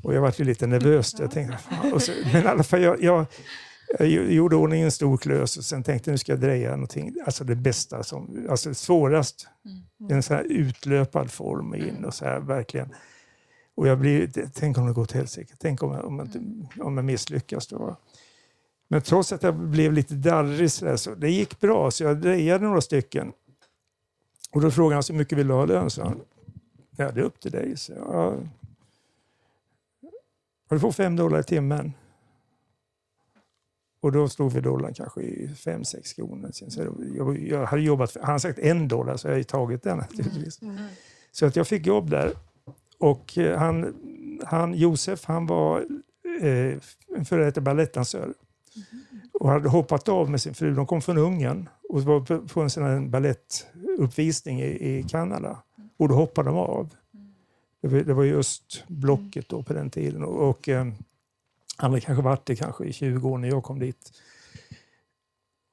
Och 0.04 0.14
jag 0.14 0.22
var 0.22 0.44
lite 0.44 0.68
nervös. 0.68 1.16
Jag 1.20 1.32
tänkte, 1.32 1.58
så, 2.00 2.12
men 2.34 2.44
i 2.44 2.48
alla 2.48 2.64
fall, 2.64 2.82
jag, 2.82 3.04
jag, 3.04 3.26
jag 4.00 4.08
gjorde 4.10 4.56
ordning 4.56 4.82
en 4.82 4.92
stor 4.92 5.18
klös 5.18 5.58
och 5.58 5.64
sen 5.64 5.84
tänkte 5.84 6.12
nu 6.12 6.18
ska 6.18 6.32
jag 6.32 6.40
dreja 6.40 6.72
någonting, 6.72 7.16
alltså 7.26 7.44
det 7.44 7.56
bästa, 7.56 8.04
som, 8.04 8.48
alltså 8.50 8.74
svårast. 8.74 9.48
En 10.10 10.24
sån 10.24 10.36
här 10.36 10.44
utlöpad 10.44 11.32
form 11.32 11.76
in 11.76 12.06
och 12.06 12.14
så 12.14 12.26
här 12.26 12.40
verkligen. 12.40 12.90
Och 13.76 13.88
jag 13.88 14.00
blir, 14.00 14.30
tänk 14.54 14.78
om 14.78 14.88
det 14.88 14.94
går 14.94 15.02
åt 15.02 15.12
helsike, 15.12 15.54
tänk 15.58 15.84
om 15.84 15.92
jag, 15.92 16.06
om 16.06 16.18
jag, 16.18 16.86
om 16.88 16.98
jag 16.98 17.06
misslyckas 17.06 17.68
då. 17.68 17.98
Men 18.88 19.02
trots 19.02 19.32
att 19.32 19.44
jag 19.44 19.56
blev 19.56 19.94
lite 19.94 20.16
darrig 20.16 20.72
så, 20.72 20.98
så 20.98 21.16
det 21.16 21.30
gick 21.30 21.60
bra, 21.60 21.92
så 21.92 22.04
jag 22.04 22.18
drejade 22.18 22.66
några 22.66 22.82
stycken. 22.82 23.34
Och 24.52 24.62
då 24.62 24.72
frågade 24.72 24.96
han 24.96 25.04
så 25.04 25.14
mycket 25.14 25.38
vill 25.38 25.48
du 25.48 25.54
ha 25.54 25.66
lön? 25.66 25.90
Så 25.90 26.04
han, 26.04 26.22
ja 26.98 27.12
det 27.12 27.20
är 27.20 27.24
upp 27.24 27.40
till 27.40 27.52
dig. 27.52 27.78
Så 27.78 27.94
jag, 27.94 28.08
ja. 28.10 28.38
Du 30.70 30.80
får 30.80 30.92
fem 30.92 31.16
dollar 31.16 31.40
i 31.40 31.44
timmen. 31.44 31.94
Och 34.00 34.12
då 34.12 34.30
stod 34.30 34.54
vi 34.54 34.62
dollarn 34.62 34.94
kanske 34.94 35.22
i 35.22 35.48
fem 35.48 35.84
sex 35.84 36.14
kronor. 36.14 36.50
Sen 36.54 36.72
Så 36.72 36.82
jag, 37.18 37.40
jag 37.40 37.66
hade 37.66 37.82
jobbat, 37.82 38.12
för, 38.12 38.20
han 38.20 38.40
sagt 38.40 38.60
en 38.60 38.88
dollar 38.88 39.18
så 39.18 39.28
jag 39.28 39.34
har 39.34 39.38
ju 39.38 39.44
tagit 39.44 39.84
den 39.84 39.98
naturligtvis. 39.98 40.60
Så 41.32 41.46
att 41.46 41.56
jag 41.56 41.68
fick 41.68 41.88
jobb 41.88 42.10
där. 42.10 42.34
Och 42.98 43.38
eh, 43.38 43.58
han, 43.58 43.96
han, 44.46 44.74
Josef 44.74 45.26
han 45.26 45.46
var 45.46 45.86
eh, 46.42 46.78
en 47.16 47.26
före 47.26 47.46
detta 47.46 47.62
balettdansör. 47.62 48.34
Och 49.34 49.50
hade 49.50 49.70
hoppat 49.70 50.10
av 50.10 50.30
med 50.30 50.42
sin 50.42 50.54
fru. 50.54 50.76
De 50.76 50.86
kom 50.86 51.02
från 51.02 51.18
Ungern 51.18 51.70
och 51.90 52.02
var 52.02 52.48
på, 52.48 52.62
en 52.62 52.70
sån 52.70 52.84
här 52.84 53.00
balettuppvisning 53.00 54.62
i, 54.62 54.98
i 54.98 55.04
Kanada. 55.04 55.58
Och 55.98 56.10
då 56.10 56.16
hoppade 56.16 56.50
de 56.50 56.58
av. 56.58 56.90
Det 57.82 57.88
var, 57.88 58.00
det 58.00 58.14
var 58.14 58.24
just 58.24 58.84
blocket 58.88 59.50
då 59.50 59.64
på 59.64 59.74
den 59.74 59.90
tiden. 59.90 60.24
Och, 60.24 60.50
och, 60.50 60.70
eh, 60.70 60.86
Han 61.78 61.92
hade 61.92 62.02
kanske 62.02 62.24
varit 62.24 62.46
det 62.46 62.56
kanske 62.56 62.86
i 62.86 62.94
20 62.94 63.30
år 63.30 63.38
när 63.38 63.48
jag 63.48 63.64
kom 63.64 63.80
dit. 63.80 64.12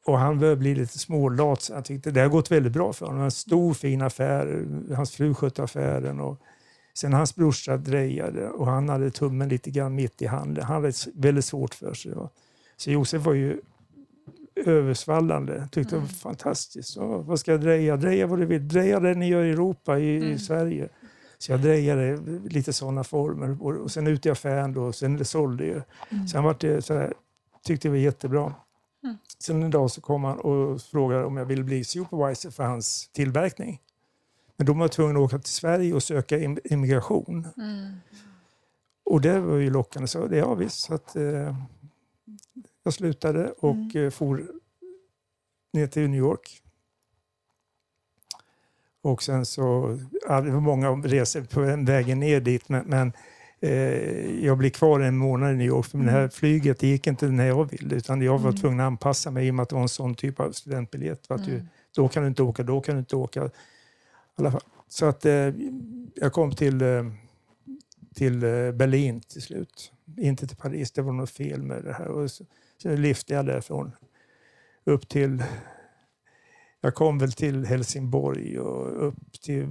Och 0.06 0.18
han 0.18 0.38
började 0.38 0.56
bli 0.56 0.74
lite 0.74 0.98
smålat. 0.98 1.62
Så 1.62 1.72
jag 1.72 1.84
tyckte 1.84 2.10
det 2.10 2.20
har 2.20 2.28
gått 2.28 2.50
väldigt 2.50 2.72
bra 2.72 2.92
för 2.92 3.06
honom. 3.06 3.22
En 3.22 3.30
stor 3.30 3.74
fin 3.74 4.02
affär. 4.02 4.66
Hans 4.94 5.10
fru 5.10 5.34
skötte 5.34 5.62
affären. 5.62 6.20
Och 6.20 6.40
sen 6.94 7.12
hans 7.12 7.34
brorsa 7.34 7.76
drejade 7.76 8.48
och 8.48 8.66
han 8.66 8.88
hade 8.88 9.10
tummen 9.10 9.48
lite 9.48 9.70
grann 9.70 9.94
mitt 9.94 10.22
i 10.22 10.26
handen. 10.26 10.64
Han 10.64 10.82
hade 10.82 10.92
väldigt 11.14 11.44
svårt 11.44 11.74
för 11.74 11.94
sig. 11.94 12.12
Så 12.82 12.90
Josef 12.90 13.22
var 13.22 13.34
ju 13.34 13.60
översvallande. 14.56 15.68
Tyckte 15.72 15.96
mm. 15.96 16.06
det 16.06 16.12
var 16.12 16.18
fantastiskt. 16.18 16.96
Och 16.96 17.26
vad 17.26 17.40
ska 17.40 17.50
jag 17.50 17.60
dreja? 17.60 17.96
Dreja 17.96 18.26
vad 18.26 18.38
du 18.38 18.46
vill. 18.46 18.68
Dreja 18.68 19.00
det 19.00 19.14
ni 19.14 19.28
gör 19.28 19.44
i 19.44 19.50
Europa, 19.50 19.98
i, 19.98 20.16
mm. 20.16 20.32
i 20.32 20.38
Sverige. 20.38 20.88
Så 21.38 21.52
jag 21.52 21.60
drejade 21.60 22.18
lite 22.48 22.72
sådana 22.72 23.04
former. 23.04 23.62
Och 23.82 23.90
sen 23.90 24.06
ut 24.06 24.26
i 24.26 24.30
affären 24.30 24.72
då, 24.72 24.82
och 24.82 24.94
sen 24.94 25.24
sålde 25.24 25.66
jag. 25.66 25.82
Mm. 26.08 26.28
Sen 26.28 26.44
var 26.44 26.56
det 26.60 26.82
så 26.82 26.94
här, 26.94 27.14
tyckte 27.64 27.88
det 27.88 27.92
var 27.92 27.98
jättebra. 27.98 28.54
Mm. 29.04 29.16
Sen 29.38 29.62
en 29.62 29.70
dag 29.70 29.90
så 29.90 30.00
kom 30.00 30.24
han 30.24 30.38
och 30.38 30.80
frågade 30.80 31.24
om 31.24 31.36
jag 31.36 31.44
ville 31.44 31.62
bli 31.62 31.84
supervisor 31.84 32.50
för 32.50 32.64
hans 32.64 33.10
tillverkning. 33.12 33.80
Men 34.56 34.66
då 34.66 34.72
var 34.72 34.80
jag 34.80 34.92
tvungen 34.92 35.16
att 35.16 35.22
åka 35.22 35.38
till 35.38 35.52
Sverige 35.52 35.94
och 35.94 36.02
söka 36.02 36.38
immigration. 36.64 37.46
Mm. 37.56 37.92
Och 39.04 39.20
det 39.20 39.40
var 39.40 39.56
ju 39.56 39.70
lockande, 39.70 40.08
så 40.08 40.26
det 40.26 40.36
ja 40.36 40.54
visst. 40.54 40.80
Så 40.80 40.94
att, 40.94 41.16
eh, 41.16 41.54
jag 42.82 42.94
slutade 42.94 43.50
och 43.50 43.74
mm. 43.74 44.04
Eh, 44.04 44.10
for 44.10 44.46
ner 45.72 45.86
till 45.86 46.10
New 46.10 46.18
York. 46.18 46.62
Och 49.02 49.22
sen 49.22 49.46
så, 49.46 49.98
ja, 50.28 50.40
det 50.40 50.50
var 50.50 50.60
många 50.60 50.90
resor 50.90 51.42
på 51.42 51.60
vägen 51.84 52.20
ner 52.20 52.40
dit, 52.40 52.68
men, 52.68 52.86
men 52.86 53.12
eh, 53.60 54.44
jag 54.44 54.58
blev 54.58 54.70
kvar 54.70 55.00
en 55.00 55.16
månad 55.16 55.52
i 55.52 55.56
New 55.56 55.66
York 55.66 55.86
för 55.86 55.98
mm. 55.98 56.06
det 56.06 56.12
här 56.12 56.28
flyget 56.28 56.82
gick 56.82 57.06
inte 57.06 57.28
när 57.28 57.46
jag 57.46 57.70
ville 57.70 57.94
utan 57.94 58.22
jag 58.22 58.38
var 58.38 58.50
mm. 58.50 58.60
tvungen 58.60 58.80
att 58.80 58.86
anpassa 58.86 59.30
mig 59.30 59.46
i 59.46 59.50
och 59.50 59.54
med 59.54 59.62
att 59.62 59.68
det 59.68 59.74
var 59.74 59.82
en 59.82 59.88
sån 59.88 60.14
typ 60.14 60.40
av 60.40 60.52
studentbiljett. 60.52 61.30
Att 61.30 61.46
mm. 61.46 61.50
du, 61.50 61.66
då 61.94 62.08
kan 62.08 62.22
du 62.22 62.28
inte 62.28 62.42
åka, 62.42 62.62
då 62.62 62.80
kan 62.80 62.94
du 62.94 62.98
inte 62.98 63.16
åka. 63.16 63.50
Så 64.88 65.06
att 65.06 65.26
eh, 65.26 65.52
jag 66.14 66.32
kom 66.32 66.54
till, 66.54 66.82
eh, 66.82 67.04
till 68.14 68.42
eh, 68.42 68.72
Berlin 68.72 69.20
till 69.20 69.42
slut. 69.42 69.92
Inte 70.16 70.46
till 70.46 70.56
Paris, 70.56 70.92
det 70.92 71.02
var 71.02 71.12
något 71.12 71.30
fel 71.30 71.62
med 71.62 71.84
det 71.84 71.92
här. 71.92 72.08
Och 72.08 72.30
så, 72.30 72.44
så 72.82 72.96
lyfte 72.96 73.34
jag 73.34 73.46
därifrån 73.46 73.92
upp 74.84 75.08
till 75.08 75.42
jag 76.84 76.94
kom 76.94 77.18
väl 77.18 77.32
till 77.32 77.66
Helsingborg 77.66 78.60
och 78.60 79.06
upp 79.06 79.40
till, 79.42 79.68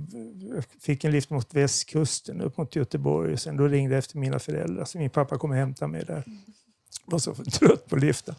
fick 0.80 1.04
en 1.04 1.12
lift 1.12 1.30
mot 1.30 1.54
västkusten 1.54 2.42
upp 2.42 2.58
mot 2.58 2.76
Göteborg. 2.76 3.38
Sen 3.38 3.58
då 3.58 3.68
ringde 3.68 3.96
jag 3.96 4.00
efter 4.00 4.18
mina 4.18 4.40
föräldrar 4.40 4.86
så 4.86 4.98
min 4.98 5.10
pappa 5.10 5.38
kom 5.38 5.52
och 5.52 5.58
hämtade 5.58 5.92
mig 5.92 6.06
där. 6.06 6.24
Jag 7.06 7.12
var 7.12 7.20
så 7.20 7.34
trött 7.36 7.90
på 7.90 7.96
liften. 7.96 8.36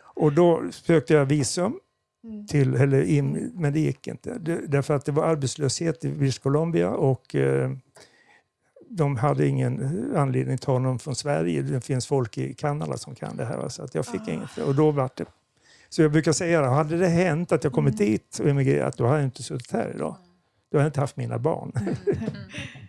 Och 0.00 0.32
då 0.32 0.62
sökte 0.72 1.14
jag 1.14 1.26
visum, 1.26 1.80
mm. 2.24 2.46
till, 2.46 2.74
eller 2.74 3.02
in, 3.02 3.52
men 3.54 3.72
det 3.72 3.80
gick 3.80 4.06
inte. 4.06 4.38
Därför 4.68 4.94
att 4.94 5.04
det 5.04 5.12
var 5.12 5.24
arbetslöshet 5.24 6.04
i 6.04 6.08
British 6.08 6.42
Columbia 6.42 6.90
och 6.90 7.34
eh, 7.34 7.70
de 8.96 9.16
hade 9.16 9.46
ingen 9.46 10.12
anledning 10.16 10.54
att 10.54 10.62
ta 10.62 10.78
någon 10.78 10.98
från 10.98 11.14
Sverige. 11.14 11.62
Det 11.62 11.80
finns 11.80 12.06
folk 12.06 12.38
i 12.38 12.54
Kanada 12.54 12.96
som 12.96 13.14
kan 13.14 13.36
det 13.36 13.44
här. 13.44 13.68
Så 13.68 13.82
att 13.82 13.94
jag 13.94 14.06
fick 14.06 14.28
ah. 14.28 14.30
inget. 14.30 14.58
Och 14.58 14.74
då 14.74 14.90
var 14.90 15.10
det 15.16 15.24
så 15.94 16.02
jag 16.02 16.12
brukar 16.12 16.32
säga, 16.32 16.70
hade 16.70 16.96
det 16.96 17.08
hänt 17.08 17.52
att 17.52 17.64
jag 17.64 17.72
kommit 17.72 18.00
mm. 18.00 18.12
dit 18.12 18.38
och 18.38 18.48
emigrerat, 18.48 18.96
då 18.96 19.06
hade 19.06 19.18
jag 19.18 19.26
inte 19.26 19.42
suttit 19.42 19.72
här 19.72 19.92
idag. 19.94 20.16
Då 20.70 20.78
hade 20.78 20.84
jag 20.84 20.88
inte 20.88 21.00
haft 21.00 21.16
mina 21.16 21.38
barn. 21.38 21.72
Mm. 21.76 21.94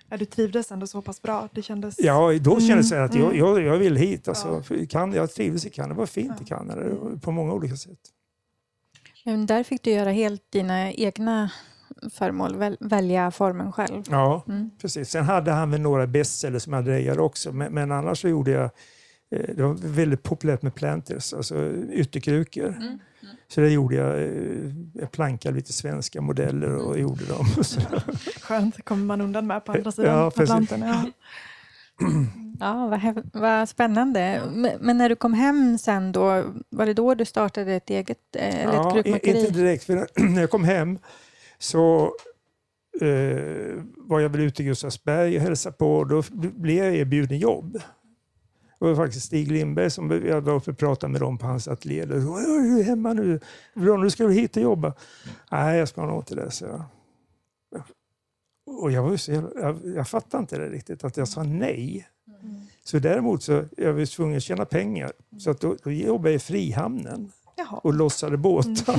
Ja, 0.09 0.17
du 0.17 0.25
trivdes 0.25 0.71
ändå 0.71 0.87
så 0.87 1.01
pass 1.01 1.21
bra? 1.21 1.49
Det 1.51 1.61
kändes... 1.61 1.95
Ja, 1.99 2.33
då 2.41 2.59
kändes 2.59 2.89
det 2.89 2.95
mm. 2.95 3.09
att 3.09 3.15
jag, 3.15 3.25
mm. 3.25 3.37
jag, 3.37 3.61
jag 3.61 3.77
vill 3.77 3.95
hit. 3.95 4.27
Alltså, 4.27 4.63
kan, 4.89 5.13
jag 5.13 5.31
trivdes 5.31 5.65
i 5.65 5.69
Kanada. 5.69 5.93
Det 5.93 5.99
var 5.99 6.05
fint 6.05 6.41
i 6.41 6.45
Kanada 6.45 6.81
på 7.21 7.31
många 7.31 7.53
olika 7.53 7.75
sätt. 7.75 7.99
Men 9.25 9.45
där 9.45 9.63
fick 9.63 9.83
du 9.83 9.91
göra 9.91 10.11
helt 10.11 10.51
dina 10.51 10.91
egna 10.91 11.51
föremål, 12.13 12.55
väl, 12.55 12.77
välja 12.79 13.31
formen 13.31 13.71
själv. 13.71 14.03
Ja, 14.09 14.43
mm. 14.47 14.69
precis. 14.81 15.09
Sen 15.09 15.23
hade 15.23 15.51
han 15.51 15.71
väl 15.71 15.81
några 15.81 16.07
bestsellers 16.07 16.63
som 16.63 16.73
jag 16.73 16.85
drejade 16.85 17.21
också, 17.21 17.51
men, 17.51 17.73
men 17.73 17.91
annars 17.91 18.21
så 18.21 18.27
gjorde 18.27 18.51
jag 18.51 18.69
Eh, 19.31 19.55
det 19.55 19.63
var 19.63 19.73
väldigt 19.73 20.23
populärt 20.23 20.61
med 20.61 20.75
planters, 20.75 21.33
alltså 21.33 21.71
ytterkrukor. 21.91 22.67
Mm. 22.67 22.83
Mm. 22.83 22.99
Så 23.47 23.61
det 23.61 23.69
gjorde 23.69 23.95
jag. 23.95 24.21
Eh, 24.21 24.73
jag 24.93 25.11
plankade 25.11 25.55
lite 25.55 25.73
svenska 25.73 26.21
modeller 26.21 26.75
och 26.75 26.99
gjorde 26.99 27.25
dem. 27.25 27.45
Skönt, 28.41 28.85
kommer 28.85 29.05
man 29.05 29.21
undan 29.21 29.47
med 29.47 29.65
på 29.65 29.71
andra 29.71 29.91
sidan 29.91 30.17
ja, 30.17 30.27
Atlanten. 30.27 30.81
Ja. 30.81 31.05
Ja, 32.59 32.87
vad, 32.87 33.29
vad 33.33 33.69
spännande. 33.69 34.41
Men 34.79 34.97
när 34.97 35.09
du 35.09 35.15
kom 35.15 35.33
hem 35.33 35.77
sen 35.77 36.11
då, 36.11 36.43
var 36.69 36.85
det 36.85 36.93
då 36.93 37.15
du 37.15 37.25
startade 37.25 37.73
ett 37.73 37.89
eget 37.89 38.35
eh, 38.35 38.63
eller 38.63 38.73
ja, 38.73 38.87
ett 38.87 38.93
krukmakeri? 38.93 39.39
Inte 39.39 39.51
direkt, 39.51 39.83
för 39.83 40.07
när 40.29 40.41
jag 40.41 40.49
kom 40.49 40.63
hem 40.63 40.99
så 41.65 42.13
eh, 43.01 43.83
var 43.97 44.19
jag 44.19 44.29
väl 44.29 44.41
ute 44.41 44.63
i 44.63 44.65
Gustavsberg 44.65 45.35
och 45.35 45.41
hälsade 45.41 45.75
på 45.75 45.95
och 45.95 46.07
då 46.07 46.23
blev 46.31 46.85
jag 46.85 46.95
erbjuden 46.95 47.37
jobb. 47.37 47.81
Det 48.79 48.85
var 48.85 48.95
faktiskt 48.95 49.25
Stig 49.25 49.51
Lindberg 49.51 49.89
som 49.89 50.11
jag 50.11 50.41
var 50.41 50.53
uppe 50.53 50.71
och 50.71 50.77
pratade 50.77 51.11
med 51.11 51.21
dem 51.21 51.37
på 51.37 51.45
hans 51.45 51.67
ateljé. 51.67 52.05
Du 52.05 52.15
är 52.15 52.83
hemma 52.83 53.13
nu. 53.13 53.39
Nu 53.73 54.09
ska 54.09 54.27
du 54.27 54.33
hit 54.33 54.57
och 54.57 54.63
jobba. 54.63 54.93
Nej, 55.51 55.77
jag 55.77 55.87
ska 55.87 56.05
nog 56.05 56.25
till 56.25 56.35
det, 56.35 56.51
så 56.51 56.65
jag. 56.65 56.83
Och 58.67 58.91
jag, 58.91 59.03
var 59.03 59.17
så, 59.17 59.31
jag, 59.31 59.79
jag 59.95 60.07
fattade 60.07 60.41
inte 60.41 60.57
det 60.57 60.69
riktigt, 60.69 61.03
att 61.03 61.17
jag 61.17 61.27
sa 61.27 61.43
nej. 61.43 62.07
Mm. 62.43 62.61
Så 62.83 62.99
däremot 62.99 63.43
så 63.43 63.63
jag 63.77 63.93
var 63.93 64.05
tvungen 64.05 64.37
att 64.37 64.43
tjäna 64.43 64.65
pengar. 64.65 65.11
Så 65.39 65.51
att 65.51 65.61
då, 65.61 65.75
då 65.83 65.91
jobbade 65.91 66.29
jag 66.29 66.35
i 66.35 66.39
Frihamnen 66.39 67.31
Jaha. 67.55 67.79
och 67.83 67.93
lossade 67.93 68.37
båtar. 68.37 68.95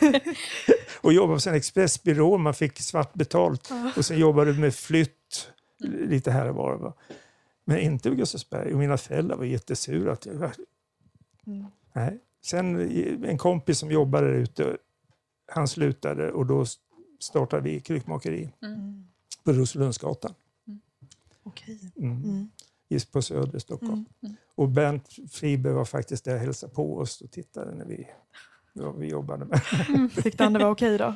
Mm. 0.00 0.20
och 1.06 1.12
jobbade 1.12 1.40
på 1.40 1.50
en 1.50 1.56
expressbyrå, 1.56 2.38
man 2.38 2.54
fick 2.54 2.78
svart 2.78 3.14
betalt. 3.14 3.66
Ja. 3.70 3.92
Och 3.96 4.04
sen 4.04 4.18
jobbade 4.18 4.52
med 4.52 4.74
flytt 4.74 5.52
lite 5.84 6.30
här 6.30 6.48
och 6.48 6.54
var. 6.54 6.92
Men 7.64 7.78
inte 7.78 8.10
vid 8.10 8.18
Gustavsberg. 8.18 8.72
Och 8.72 8.78
mina 8.78 8.96
föräldrar 8.96 9.36
var 9.36 9.44
jättesura. 9.44 10.12
Att 10.12 10.26
jag, 10.26 10.34
mm. 11.46 11.66
nej. 11.92 12.18
Sen 12.44 12.90
en 13.24 13.38
kompis 13.38 13.78
som 13.78 13.90
jobbade 13.90 14.26
där 14.26 14.38
ute, 14.38 14.76
han 15.52 15.68
slutade 15.68 16.32
och 16.32 16.46
då 16.46 16.66
startade 17.20 17.62
vi 17.62 17.80
krukmakeri 17.80 18.52
mm. 18.62 19.06
på 19.44 19.52
Roselundsgatan. 19.52 20.34
Mm. 20.66 20.80
Okej. 21.42 21.92
Mm. 21.96 22.24
Mm. 22.24 22.50
Just 22.88 23.12
på 23.12 23.22
Söder, 23.22 23.58
Stockholm. 23.58 23.92
Mm. 23.92 24.06
mm. 24.22 24.36
Och 24.54 24.68
Bernt 24.68 25.08
Friberg 25.30 25.72
var 25.72 25.84
faktiskt 25.84 26.24
där 26.24 26.34
och 26.34 26.40
hälsade 26.40 26.74
på 26.74 26.98
oss 26.98 27.20
och 27.20 27.30
tittade 27.30 27.74
när 27.74 27.84
vi, 27.84 28.08
vi 28.98 29.08
jobbade 29.08 29.44
med. 29.44 29.60
Mm. 29.88 30.08
Tyckte 30.08 30.44
han 30.44 30.52
det 30.52 30.58
var 30.58 30.70
okej 30.70 30.98
då? 30.98 31.14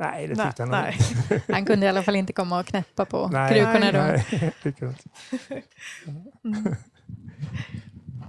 Nej, 0.00 0.28
det 0.28 0.34
tyckte 0.34 0.66
nej, 0.66 0.98
han 1.28 1.28
nej. 1.30 1.42
Han 1.48 1.64
kunde 1.64 1.86
i 1.86 1.88
alla 1.88 2.02
fall 2.02 2.16
inte 2.16 2.32
komma 2.32 2.60
och 2.60 2.66
knäppa 2.66 3.04
på 3.04 3.28
nej, 3.32 3.54
krukorna 3.54 3.92
då. 3.92 3.98
Nej, 3.98 4.52
mm. 6.44 6.74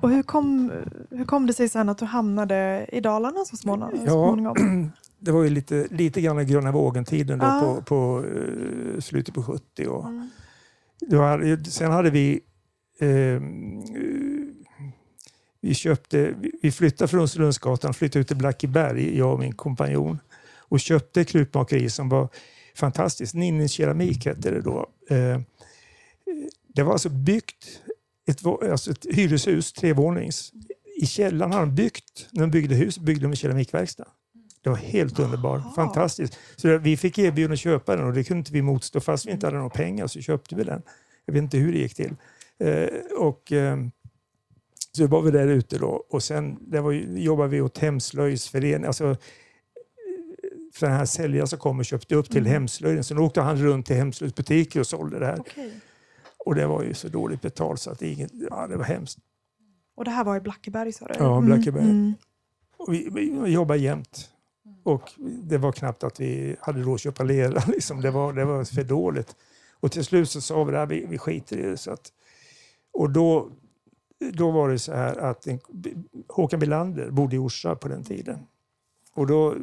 Och 0.02 0.10
hur 0.10 0.24
kom, 0.24 0.72
hur 1.12 1.26
kom 1.26 1.48
det 1.48 1.54
sig 1.54 1.70
sen 1.70 1.90
att 1.90 1.98
du 1.98 2.06
hamnade 2.06 2.86
i 2.92 3.00
Dalarna 3.02 3.46
så 3.46 3.58
småningom? 3.58 4.06
Ja, 4.06 4.56
det 5.20 5.32
var 5.32 5.44
ju 5.44 5.50
lite, 5.50 5.88
lite 5.90 6.22
grann 6.22 6.48
gröna 6.48 6.72
vågen-tiden 6.72 7.42
ah. 7.42 7.60
på, 7.60 7.82
på 7.82 8.20
uh, 8.22 9.00
slutet 9.00 9.34
på 9.34 9.44
70. 9.44 9.88
Och 9.88 10.08
mm. 10.08 10.30
var, 11.02 11.70
sen 11.70 11.92
hade 11.92 12.10
vi 12.10 12.42
uh, 13.02 13.42
vi, 15.64 15.74
köpte, 15.74 16.36
vi 16.62 16.72
flyttade 16.72 17.08
från 17.08 17.28
Lundsgatan, 17.36 17.94
flyttade 17.94 18.22
ut 18.22 18.28
till 18.28 18.38
Blackeberg, 18.38 19.18
jag 19.18 19.34
och 19.34 19.40
min 19.40 19.54
kompanjon 19.54 20.20
och 20.58 20.80
köpte 20.80 21.22
ett 21.22 21.28
krukmakeri 21.28 21.90
som 21.90 22.10
var 22.10 22.30
fantastiskt. 22.76 23.34
Ninnis 23.34 23.72
keramik 23.72 24.26
hette 24.26 24.52
det 24.52 24.62
då. 24.62 24.90
Eh, 25.10 25.40
det 26.68 26.84
var 26.84 26.92
alltså 26.92 27.10
byggt 27.10 27.82
ett, 28.28 28.46
alltså 28.46 28.92
ett 28.92 29.06
hyreshus, 29.06 29.74
trevånings. 29.74 30.52
I 31.02 31.06
källaren 31.06 31.52
hade 31.52 31.66
de 31.66 31.76
byggt, 31.76 32.28
när 32.32 32.42
de 32.42 32.52
byggde 32.52 32.76
hus, 32.76 33.00
byggde 33.00 33.22
de 33.22 33.32
en 33.32 33.36
keramikverkstad. 33.36 34.08
Det 34.64 34.70
var 34.70 34.78
helt 34.78 35.20
underbart, 35.20 35.76
fantastiskt. 35.76 36.38
Så 36.56 36.78
vi 36.78 36.98
fick 36.98 37.18
erbjudande 37.18 37.54
att 37.54 37.60
köpa 37.60 37.96
den 37.96 38.06
och 38.06 38.14
det 38.14 38.24
kunde 38.24 38.40
inte 38.40 38.54
vi 38.54 38.62
motstå. 38.62 39.00
Fast 39.00 39.28
vi 39.28 39.32
inte 39.32 39.48
hade 39.48 39.58
några 39.58 39.70
pengar 39.70 40.08
så 40.08 40.22
köpte 40.22 40.56
vi 40.56 40.64
den. 40.64 40.82
Jag 41.26 41.34
vet 41.34 41.44
inte 41.44 41.58
hur 41.58 41.74
det 41.74 41.80
gick 41.80 41.96
till. 41.96 42.16
Eh, 42.60 42.88
och, 43.18 43.52
eh, 43.52 43.78
så 44.98 45.08
var 45.08 45.22
vi 45.22 45.32
där 45.32 45.48
ute 45.48 45.78
då 45.78 46.06
och 46.10 46.24
sen 46.24 46.58
där 46.62 46.82
var, 46.82 46.92
jobbade 46.92 47.50
vi 47.50 47.62
åt 47.62 47.78
Hemslöjdsföreningen. 47.78 48.86
Alltså, 48.86 49.16
för 50.74 50.88
den 50.88 50.96
här 50.96 51.06
säljaren 51.06 51.48
som 51.48 51.60
kom 51.60 51.80
och 51.80 51.86
köpte 51.86 52.16
upp 52.16 52.30
till 52.30 52.38
mm. 52.38 52.52
hemslöjden. 52.52 53.04
Sen 53.04 53.18
åkte 53.18 53.42
han 53.42 53.58
runt 53.58 53.86
till 53.86 53.96
hemslöjdsbutiker 53.96 54.80
och 54.80 54.88
sålde 54.88 55.20
det 55.20 55.26
här. 55.26 55.40
Okay. 55.40 55.72
Och 56.46 56.56
det 56.56 56.68
var 56.68 56.84
ju 56.84 56.94
så 56.94 57.08
dåligt 57.08 57.42
betalt 57.42 57.80
så 57.80 57.92
att 57.92 58.00
det, 58.00 58.12
inget, 58.12 58.32
ja, 58.50 58.68
det 58.68 58.78
var 58.78 58.84
hemskt. 58.84 59.20
Och 59.96 60.06
det 60.06 60.12
här 60.12 60.24
var 60.24 60.38
i 60.38 60.40
Blackeberg 60.40 60.94
sa 60.94 61.08
du? 61.08 61.14
Ja, 61.20 61.42
Blackeberg. 61.42 61.84
Mm. 61.84 61.96
mm. 61.96 62.14
Och 62.78 62.94
vi, 62.94 63.10
vi 63.12 63.52
jobbade 63.52 63.80
jämt. 63.80 64.30
Och 64.84 65.12
det 65.44 65.58
var 65.58 65.72
knappt 65.72 66.04
att 66.04 66.20
vi 66.20 66.56
hade 66.60 66.82
råd 66.82 66.96
att 66.96 67.02
köpa 67.02 67.24
lera. 67.24 67.64
Liksom. 67.68 68.02
Det, 68.02 68.12
var, 68.12 68.34
det 68.34 68.46
var 68.46 68.64
för 68.64 68.84
dåligt. 68.84 69.36
Och 69.80 69.92
till 69.92 70.06
slut 70.06 70.30
så 70.30 70.42
sa 70.42 70.64
vi 70.64 70.76
att 70.76 70.90
vi, 70.90 71.06
vi 71.06 71.18
skiter 71.18 71.58
i 71.58 71.62
det. 71.62 71.78
Så 71.78 71.92
att, 71.92 72.12
och 72.94 73.10
då 73.10 73.52
då 74.32 74.52
var 74.52 74.70
det 74.70 74.80
så 74.80 74.94
här 74.94 75.18
att 75.18 75.48
en, 75.48 75.60
Håkan 76.28 76.60
Bilander 76.60 77.12
bodde 77.12 77.36
i 77.36 77.40
Orsa 77.40 77.76
på 77.76 77.88
den 77.88 78.04
tiden. 78.04 78.40
Och 79.14 79.28
då 79.28 79.56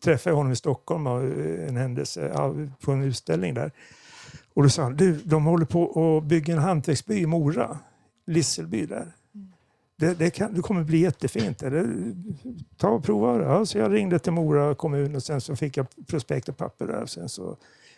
träffade 0.00 0.32
jag 0.32 0.36
honom 0.36 0.52
i 0.52 0.56
Stockholm 0.56 1.06
av 1.06 1.24
en 1.68 1.76
händelse 1.76 2.52
på 2.80 2.92
en 2.92 3.02
utställning 3.02 3.54
där. 3.54 3.72
Och 4.54 4.62
då 4.62 4.68
sa 4.68 4.82
han, 4.82 4.96
du, 4.96 5.20
de 5.24 5.44
håller 5.44 5.66
på 5.66 6.16
att 6.18 6.24
bygga 6.24 6.54
en 6.54 6.60
hantverksby 6.60 7.18
i 7.18 7.26
Mora, 7.26 7.78
Lisselby 8.26 8.86
där. 8.86 9.12
Det, 9.96 10.14
det, 10.14 10.30
kan, 10.30 10.54
det 10.54 10.62
kommer 10.62 10.84
bli 10.84 10.98
jättefint. 10.98 11.58
Det, 11.58 11.86
ta 12.76 12.88
och 12.88 13.04
prova 13.04 13.38
det. 13.38 13.44
Ja, 13.44 13.66
så 13.66 13.78
jag 13.78 13.92
ringde 13.92 14.18
till 14.18 14.32
Mora 14.32 14.74
kommun 14.74 15.16
och 15.16 15.22
sen 15.22 15.40
så 15.40 15.56
fick 15.56 15.76
jag 15.76 15.86
prospekt 16.06 16.48
och 16.48 16.56
papper 16.56 16.86
där. 16.86 17.06
Sen 17.06 17.28
så 17.28 17.56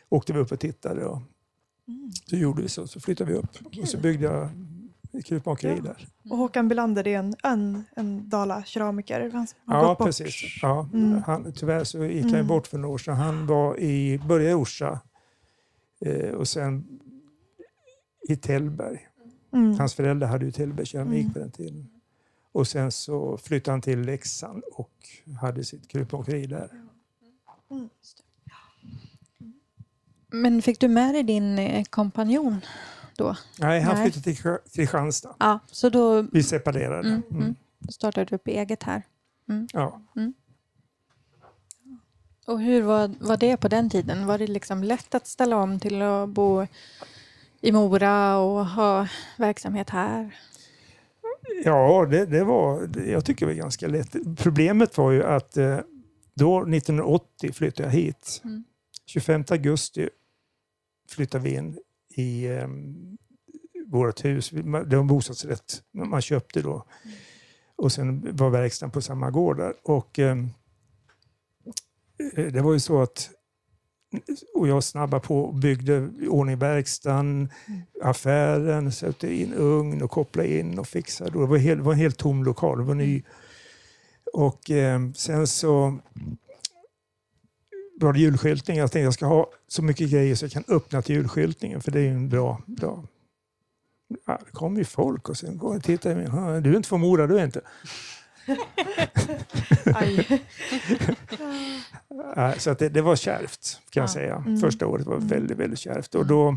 åkte 0.09 0.33
vi 0.33 0.39
upp 0.39 0.53
och 0.53 0.61
tittade. 0.61 1.05
Och 1.05 1.23
mm. 1.89 2.11
Så 2.25 2.37
gjorde 2.37 2.63
vi 2.63 2.69
så, 2.69 2.87
så 2.87 3.01
flyttade 3.01 3.33
vi 3.33 3.39
upp. 3.39 3.67
Okay. 3.67 3.83
Och 3.83 3.89
så 3.89 3.99
byggde 3.99 4.25
jag 4.25 4.49
krukmakeri 5.25 5.77
ja. 5.77 5.83
där. 5.83 6.07
Och 6.31 6.37
Håkan 6.37 6.69
Belander 6.69 7.09
är 7.09 7.19
en, 7.19 7.35
en, 7.43 7.85
en 7.97 8.29
Dala-keramiker? 8.29 9.47
Ja, 9.67 9.97
precis. 10.01 10.59
Ja, 10.63 10.89
mm. 10.93 11.23
han, 11.27 11.53
tyvärr 11.53 11.85
så 11.85 12.05
gick 12.05 12.25
han 12.25 12.35
mm. 12.35 12.47
bort 12.47 12.67
för 12.67 12.79
några 12.79 12.95
år 12.95 12.99
sedan. 12.99 13.17
Han 13.17 13.47
var 13.47 13.81
i, 13.81 14.19
började 14.19 14.51
i 14.51 14.55
Orsa 14.55 15.01
eh, 16.01 16.31
och 16.31 16.49
sen 16.49 17.01
i 18.29 18.37
Tällberg. 18.37 19.09
Mm. 19.53 19.79
Hans 19.79 19.95
föräldrar 19.95 20.29
hade 20.29 20.45
ju 20.45 20.53
Tällberg 20.53 20.87
keramik 20.87 21.23
mm. 21.23 21.33
på 21.33 21.39
den 21.39 21.51
tiden. 21.51 21.89
Och 22.53 22.69
sen 22.69 22.93
så 22.93 23.37
flyttade 23.37 23.73
han 23.73 23.83
till 23.83 24.01
Leksand 24.01 24.63
och 24.73 24.93
hade 25.41 25.65
sitt 25.65 25.89
krukmakeri 25.89 26.47
där. 26.47 26.71
Mm. 27.71 27.89
Men 30.31 30.63
fick 30.63 30.81
du 30.81 30.89
med 30.89 31.15
dig 31.15 31.23
din 31.23 31.59
eh, 31.59 31.85
kompanjon 31.85 32.61
då? 33.19 33.37
Nej, 33.59 33.81
han 33.81 33.97
flyttade 33.97 34.23
till 34.23 34.37
Kristianstad. 34.75 35.35
Ja, 35.39 35.59
så 35.67 35.89
då... 35.89 36.23
Vi 36.23 36.43
separerade. 36.43 37.09
Mm, 37.09 37.23
mm. 37.31 37.55
Då 37.79 37.93
startade 37.93 38.25
du 38.25 38.35
upp 38.35 38.49
eget 38.49 38.83
här. 38.83 39.03
Mm. 39.49 39.69
Ja. 39.73 40.03
Mm. 40.17 40.35
Och 42.47 42.61
hur 42.61 42.83
var, 42.83 43.15
var 43.21 43.37
det 43.37 43.57
på 43.57 43.69
den 43.69 43.91
tiden? 43.91 44.27
Var 44.27 44.39
det 44.39 44.47
liksom 44.47 44.83
lätt 44.83 45.15
att 45.15 45.27
ställa 45.27 45.57
om 45.57 45.81
till 45.81 46.03
att 46.03 46.29
bo 46.29 46.67
i 47.61 47.73
Mora 47.73 48.39
och 48.39 48.67
ha 48.67 49.09
verksamhet 49.37 49.91
här? 49.91 50.37
Ja, 51.65 52.07
det, 52.11 52.27
det 52.27 52.45
var, 52.45 52.91
jag 53.07 53.25
tycker 53.25 53.47
det 53.47 53.53
var 53.53 53.59
ganska 53.59 53.89
lätt. 53.89 54.17
Problemet 54.37 54.99
var 54.99 55.11
ju 55.11 55.25
att 55.25 55.57
eh, 55.57 55.79
då 56.35 56.61
1980 56.61 57.53
flyttade 57.53 57.89
jag 57.89 57.93
hit. 57.93 58.41
Mm. 58.45 58.65
25 59.07 59.45
augusti 59.51 60.09
flyttade 61.09 61.45
vi 61.45 61.55
in 61.55 61.79
i 62.19 62.47
eh, 62.47 62.69
vårt 63.87 64.25
hus. 64.25 64.51
Det 64.51 64.63
var 64.63 65.01
en 65.01 65.07
bostadsrätt 65.07 65.83
man 65.93 66.23
köpte 66.23 66.63
då. 66.63 66.87
Mm. 67.05 67.17
Och 67.77 67.93
sen 67.93 68.37
var 68.37 68.51
verkstaden 68.51 68.91
på 68.91 69.01
samma 69.01 69.31
gård 69.31 69.57
där. 69.57 69.75
Och, 69.83 70.19
ehm, 70.19 70.49
eh, 72.37 72.45
det 72.45 72.61
var 72.61 72.73
ju 72.73 72.81
så 72.81 73.03
att 73.03 73.31
och 74.55 74.69
jag 74.69 74.85
snabbade 74.85 75.27
på 75.27 75.41
och 75.41 75.55
byggde 75.55 76.11
i 76.21 76.29
ordning 76.29 76.59
verkstaden, 76.59 77.49
mm. 77.67 77.81
affären, 78.03 78.93
satte 78.93 79.35
in 79.35 79.55
ugn 79.55 80.03
och 80.03 80.11
kopplade 80.11 80.59
in 80.59 80.79
och 80.79 80.89
fixade. 80.89 81.31
Det 81.31 81.47
var, 81.47 81.57
helt, 81.57 81.81
det 81.81 81.85
var 81.85 81.93
en 81.93 81.99
helt 81.99 82.19
tom 82.19 82.45
lokal, 82.45 82.79
det 82.79 82.85
var 82.85 82.95
ny. 82.95 83.13
Mm. 83.13 83.23
Och 84.33 84.71
eh, 84.71 85.01
sen 85.15 85.47
så 85.47 85.99
det 87.99 88.19
julskyltning. 88.19 88.77
Jag 88.77 88.93
tänkte 88.93 89.05
jag 89.05 89.15
ska 89.15 89.27
ha 89.27 89.51
så 89.69 89.83
mycket 89.83 90.11
grejer 90.11 90.35
så 90.35 90.45
jag 90.45 90.53
kan 90.53 90.65
öppna 90.69 91.03
till 91.03 91.17
julskyltningen 91.17 91.81
för 91.81 91.91
det 91.91 92.01
är 92.01 92.05
ju 92.05 92.15
en 92.15 92.29
bra 92.29 92.63
dag. 92.67 93.07
Ja, 94.27 94.41
det 94.47 94.53
kom 94.53 94.77
ju 94.77 94.85
folk 94.85 95.29
och 95.29 95.37
sen 95.37 95.59
går 95.59 95.77
och 95.77 95.83
tittar. 95.83 96.61
Du 96.61 96.73
är 96.73 96.77
inte 96.77 96.89
från 96.89 97.01
Mora, 97.01 97.27
du 97.27 97.39
är 97.39 97.45
inte. 97.45 97.61
så 102.59 102.71
att 102.71 102.79
det, 102.79 102.89
det, 102.89 103.03
var 103.03 103.17
kärvt 103.17 103.81
kan 103.91 104.01
jag 104.01 104.11
säga. 104.11 104.37
Mm. 104.37 104.61
Första 104.61 104.87
året 104.87 105.07
var 105.07 105.17
mm. 105.17 105.29
väldigt, 105.29 105.59
väldigt 105.59 105.79
kärvt. 105.79 106.15
Och 106.15 106.27
då, 106.27 106.57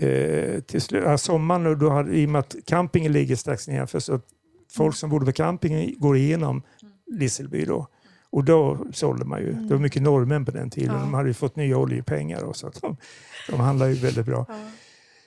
eh, 0.00 0.60
till 0.60 0.80
slut, 0.80 1.20
sommaren, 1.20 1.78
då 1.78 1.90
hade, 1.90 2.16
i 2.16 2.26
och 2.26 2.30
med 2.30 2.38
att 2.38 2.56
campingen 2.64 3.12
ligger 3.12 3.36
strax 3.36 3.68
nedanför, 3.68 4.00
så 4.00 4.14
att 4.14 4.26
folk 4.72 4.96
som 4.96 5.10
bodde 5.10 5.26
på 5.26 5.32
campingen 5.32 5.94
går 5.98 6.16
igenom 6.16 6.62
Lisselby 7.06 7.64
då. 7.64 7.86
Och 8.34 8.44
då 8.44 8.86
sålde 8.92 9.24
man 9.24 9.40
ju. 9.40 9.52
Det 9.52 9.60
var 9.60 9.66
mm. 9.66 9.82
mycket 9.82 10.02
norrmän 10.02 10.44
på 10.44 10.50
den 10.50 10.70
tiden. 10.70 10.94
Ja. 10.94 11.00
De 11.00 11.14
hade 11.14 11.28
ju 11.28 11.34
fått 11.34 11.56
nya 11.56 11.78
oljepengar 11.78 12.42
och 12.42 12.56
så 12.56 12.70
de, 12.80 12.96
de 13.48 13.60
handlade 13.60 13.92
ju 13.92 14.00
väldigt 14.00 14.26
bra. 14.26 14.46
Ja. 14.48 14.54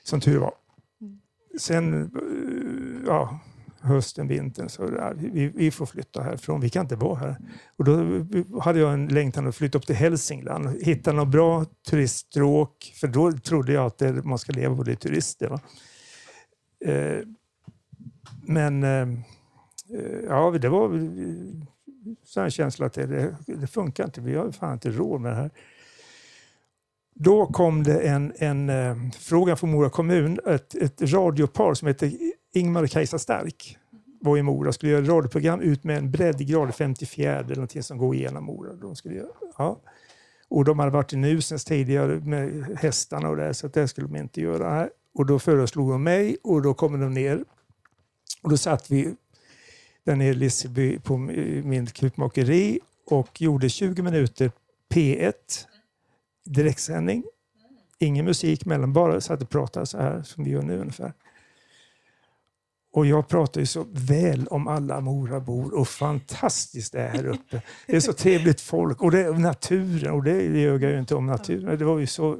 Som 0.04 0.20
tur 0.20 0.38
var. 0.38 0.54
Mm. 1.02 1.20
Sen, 1.60 2.02
eh, 2.02 3.08
ja, 3.08 3.40
hösten, 3.82 4.28
vintern, 4.28 4.70
så 4.70 4.90
där, 4.90 5.14
vi, 5.18 5.48
vi, 5.48 5.72
får 5.72 5.86
flytta 5.86 6.22
härifrån, 6.22 6.62
vi 6.62 6.70
kan 6.70 6.86
inte 6.86 6.96
vara 6.96 7.16
här. 7.16 7.38
Och 7.78 7.86
då 7.86 8.26
hade 8.60 8.80
jag 8.80 8.94
en 8.94 9.08
längtan 9.08 9.48
att 9.48 9.56
flytta 9.56 9.78
upp 9.78 9.86
till 9.86 9.96
Hälsingland 9.96 10.66
och 10.66 10.74
hitta 10.82 11.12
något 11.12 11.28
bra 11.28 11.66
turiststråk, 11.90 12.94
för 12.96 13.08
då 13.08 13.32
trodde 13.32 13.74
jag 13.74 13.86
att 13.86 13.98
det, 13.98 14.24
man 14.24 14.38
ska 14.38 14.52
leva 14.52 14.76
på 14.76 14.84
det 14.84 14.96
turister. 14.96 15.60
Eh, 16.86 17.20
men 18.48 18.84
eh, 18.84 19.08
ja, 20.28 20.52
det 20.52 20.70
var 20.70 20.90
så 22.24 22.42
en 22.42 22.52
känsla 22.52 22.86
att 22.86 22.94
det, 22.94 23.36
det, 23.46 23.68
funkar 23.68 24.06
inte, 24.06 24.22
vi 24.22 24.36
har 24.36 24.52
fan 24.52 24.74
inte 24.74 24.92
råd 24.92 25.22
med 25.22 25.32
det 25.32 25.36
här. 25.36 25.52
Då 27.16 27.46
kom 27.46 27.84
det 27.84 28.00
en, 28.00 28.34
en 28.38 28.70
eh, 28.70 28.96
fråga 29.20 29.56
från 29.56 29.72
Mora 29.72 29.90
kommun, 29.90 30.40
ett, 30.48 30.76
ett 30.76 31.02
radiopar 31.02 31.74
som 31.74 31.88
heter 31.88 32.12
Ingmar 32.54 32.84
och 32.84 32.90
Kajsa 32.90 33.20
Stark 33.20 33.78
var 34.20 34.38
i 34.38 34.42
Mora 34.42 34.68
och 34.68 34.76
skulle 34.76 34.92
göra 34.92 35.04
ett 35.04 35.10
radioprogram 35.10 35.62
ut 35.62 35.84
med 35.84 35.98
en 35.98 36.12
breddgrad 36.12 36.76
54 36.76 37.40
eller 37.40 37.56
någonting 37.56 37.84
som 37.84 37.98
går 37.98 38.16
igenom 38.16 38.44
Mora. 38.44 38.74
De 38.74 38.96
skulle 38.96 39.16
göra, 39.16 39.28
ja. 39.58 39.80
Och 40.50 40.66
de 40.66 40.80
hade 40.80 40.92
varit 40.92 41.14
i 41.14 41.18
Nusens 41.18 41.66
tidigare 41.66 42.20
med 42.20 42.78
hästarna 42.80 43.30
och 43.30 43.38
det, 43.38 43.54
så 43.54 43.68
det 43.68 43.88
skulle 43.88 44.08
de 44.08 44.16
inte 44.16 44.42
göra. 44.42 44.90
Och 45.14 45.26
då 45.26 45.40
föreslog 45.40 45.92
de 45.92 46.04
mig 46.04 46.38
och 46.44 46.62
då 46.62 46.74
kom 46.74 47.00
de 47.00 47.14
ner. 47.14 47.44
Och 48.42 48.50
då 48.50 48.58
satt 48.58 48.92
vi 48.92 49.16
där 50.08 50.16
nere 50.16 50.30
i 50.30 50.34
Lisseby 50.34 51.00
på 51.00 51.18
min 51.18 51.86
krukmakeri 51.86 52.80
och 53.06 53.42
gjorde 53.42 53.70
20 53.70 54.02
minuter 54.02 54.52
P1 54.94 55.34
direktsändning. 56.46 57.24
Ingen 58.00 58.26
musik 58.26 58.66
mellan, 58.66 58.94
bara 58.94 59.22
satt 59.22 59.42
och 59.42 59.50
pratade 59.50 59.86
så 59.86 59.98
här 59.98 60.24
som 60.24 60.44
vi 60.44 60.50
gör 60.50 60.62
nu 60.62 60.80
ungefär. 60.80 61.14
Och 62.94 63.06
jag 63.06 63.28
pratar 63.28 63.62
ju 63.62 63.68
så 63.68 63.86
väl 63.90 64.48
om 64.48 64.68
alla 64.68 65.02
Morabor 65.02 65.74
och 65.74 65.88
fantastiskt 65.88 66.94
det 66.94 67.02
är 67.02 67.10
här 67.10 67.26
uppe. 67.26 67.62
Det 67.88 67.96
är 67.96 68.00
så 68.00 68.14
trevligt 68.14 68.62
folk 68.62 69.02
och 69.02 69.12
det 69.12 69.20
är 69.20 69.34
naturen 69.34 70.14
och 70.14 70.24
det 70.24 70.42
ljög 70.42 70.84
jag 70.84 70.92
ju 70.92 71.00
inte 71.00 71.16
om 71.16 71.26
naturen. 71.26 71.80
Det 71.80 71.86
var 71.86 72.00
ju 72.00 72.08
så... 72.08 72.38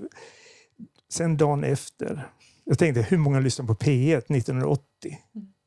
Sen 1.10 1.38
dagen 1.38 1.64
efter. 1.64 2.30
Jag 2.64 2.80
tänkte 2.80 3.02
hur 3.02 3.18
många 3.18 3.40
lyssnade 3.40 3.68
på 3.68 3.76
P1 3.76 4.18
1980? 4.18 5.18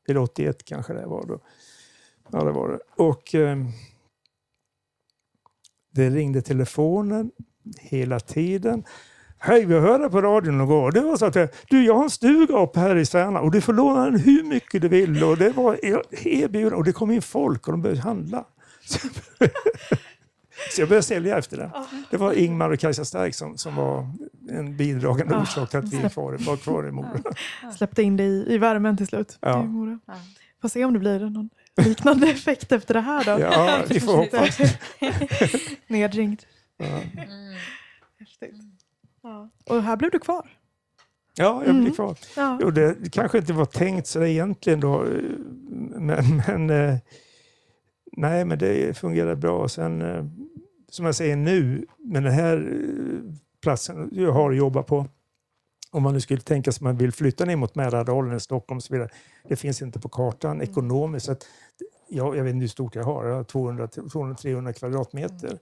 Eller 0.07 0.19
81 0.19 0.65
kanske 0.65 0.93
det 0.93 1.05
var 1.05 1.25
då. 1.27 1.39
Ja, 2.31 2.43
det 2.43 2.51
var 2.51 2.69
det. 2.69 2.79
Och 3.03 3.35
eh, 3.35 3.57
det 5.93 6.09
ringde 6.09 6.41
telefonen 6.41 7.31
hela 7.79 8.19
tiden. 8.19 8.83
Hej, 9.37 9.65
vi 9.65 9.79
hörde 9.79 10.09
på 10.09 10.21
radion 10.21 10.61
igår. 10.61 10.91
Det 10.91 11.01
var 11.01 11.17
så 11.17 11.25
att 11.25 11.37
du, 11.69 11.85
jag 11.85 11.95
har 11.95 12.03
en 12.03 12.09
stuga 12.09 12.57
uppe 12.57 12.79
här 12.79 12.95
i 12.95 13.05
Särna 13.05 13.41
och 13.41 13.51
du 13.51 13.61
får 13.61 13.73
låna 13.73 14.05
den 14.05 14.19
hur 14.19 14.43
mycket 14.43 14.81
du 14.81 14.87
vill. 14.87 15.23
Och 15.23 15.37
det 15.37 15.49
var 15.49 15.79
erbjudande 16.27 16.75
och 16.75 16.83
det 16.83 16.93
kom 16.93 17.11
in 17.11 17.21
folk 17.21 17.67
och 17.67 17.73
de 17.73 17.81
började 17.81 18.01
handla. 18.01 18.45
Så 20.71 20.81
jag 20.81 20.89
började 20.89 21.03
sälja 21.03 21.37
efter 21.37 21.57
det. 21.57 21.71
Det 22.11 22.17
var 22.17 22.33
Ingmar 22.33 22.69
och 22.69 22.79
Kajsa 22.79 23.05
Stark 23.05 23.35
som, 23.35 23.57
som 23.57 23.75
var 23.75 24.07
en 24.49 24.77
bidragande 24.77 25.35
orsak 25.35 25.69
till 25.69 25.79
att 25.79 25.93
vi 25.93 26.01
var 26.45 26.57
kvar 26.57 26.87
i 26.87 26.91
Mora. 26.91 27.21
Släppte 27.77 28.03
in 28.03 28.17
dig 28.17 28.27
i, 28.27 28.53
i 28.53 28.57
värmen 28.57 28.97
till 28.97 29.07
slut. 29.07 29.37
Ja. 29.41 29.63
Mora. 29.63 29.99
Får 30.61 30.69
se 30.69 30.85
om 30.85 30.93
det 30.93 30.99
blir 30.99 31.19
någon 31.19 31.49
liknande 31.83 32.27
effekt 32.27 32.71
efter 32.71 32.93
det 32.93 33.01
här 33.01 33.23
då. 33.25 33.41
Ja, 33.41 33.83
vi 33.89 33.99
får 33.99 34.17
hoppas. 34.17 34.59
Nedringd. 35.87 36.41
Ja. 36.77 36.85
Mm. 36.85 37.55
Ja. 39.23 39.49
Och 39.65 39.83
här 39.83 39.95
blev 39.97 40.11
du 40.11 40.19
kvar? 40.19 40.49
Ja, 41.35 41.63
jag 41.65 41.75
blev 41.75 41.75
mm. 41.75 41.93
kvar. 41.93 42.17
Ja. 42.35 42.57
Jo, 42.61 42.71
det 42.71 43.11
kanske 43.11 43.37
inte 43.37 43.53
var 43.53 43.65
tänkt 43.65 44.07
så 44.07 44.23
egentligen 44.23 44.79
då, 44.79 45.05
men, 45.95 46.41
men 46.47 46.69
eh, 46.69 46.97
nej, 48.17 48.45
men 48.45 48.59
det 48.59 48.97
fungerade 48.97 49.35
bra. 49.35 49.67
Sen, 49.67 50.01
eh, 50.01 50.25
som 50.89 51.05
jag 51.05 51.15
säger 51.15 51.35
nu, 51.35 51.85
med 51.97 52.23
den 52.23 52.33
här 52.33 52.57
eh, 52.57 53.33
platsen 53.61 54.09
jag 54.11 54.31
har 54.31 54.51
jobbat 54.51 54.87
på, 54.87 55.07
om 55.91 56.03
man 56.03 56.13
nu 56.13 56.21
skulle 56.21 56.41
tänka 56.41 56.71
sig 56.71 56.77
att 56.77 56.81
man 56.81 56.97
vill 56.97 57.11
flytta 57.11 57.45
ner 57.45 57.55
mot 57.55 57.75
Mälardalen, 57.75 58.39
Stockholm 58.39 58.77
och 58.77 58.83
så 58.83 58.93
vidare. 58.93 59.09
Det 59.47 59.55
finns 59.55 59.81
inte 59.81 59.99
på 59.99 60.09
kartan 60.09 60.51
mm. 60.51 60.69
ekonomiskt. 60.69 61.25
Så 61.25 61.31
att, 61.31 61.47
ja, 62.09 62.35
jag 62.35 62.43
vet 62.43 62.53
inte 62.53 62.61
hur 62.61 62.67
stort 62.67 62.95
jag 62.95 63.03
har, 63.03 63.25
jag 63.25 63.35
har 63.35 63.43
200-300 63.43 64.73
kvadratmeter. 64.73 65.59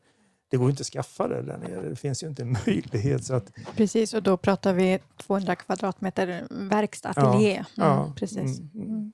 det 0.49 0.57
går 0.57 0.69
inte 0.69 0.81
att 0.81 0.87
skaffa 0.87 1.27
det 1.27 1.41
där 1.41 1.57
nere. 1.57 1.89
Det 1.89 1.95
finns 1.95 2.23
ju 2.23 2.27
inte 2.27 2.41
en 2.41 2.57
möjlighet. 2.65 3.25
Så 3.25 3.33
att, 3.33 3.51
Precis, 3.75 4.13
och 4.13 4.23
då 4.23 4.37
pratar 4.37 4.73
vi 4.73 4.99
200 5.17 5.55
kvadratmeter 5.55 6.47
verkstad, 6.49 7.09
ateljé. 7.09 7.53
Mm, 7.53 7.65
ja, 7.75 8.13
precis. 8.15 8.59
mm, 8.59 8.71
mm. 8.75 9.11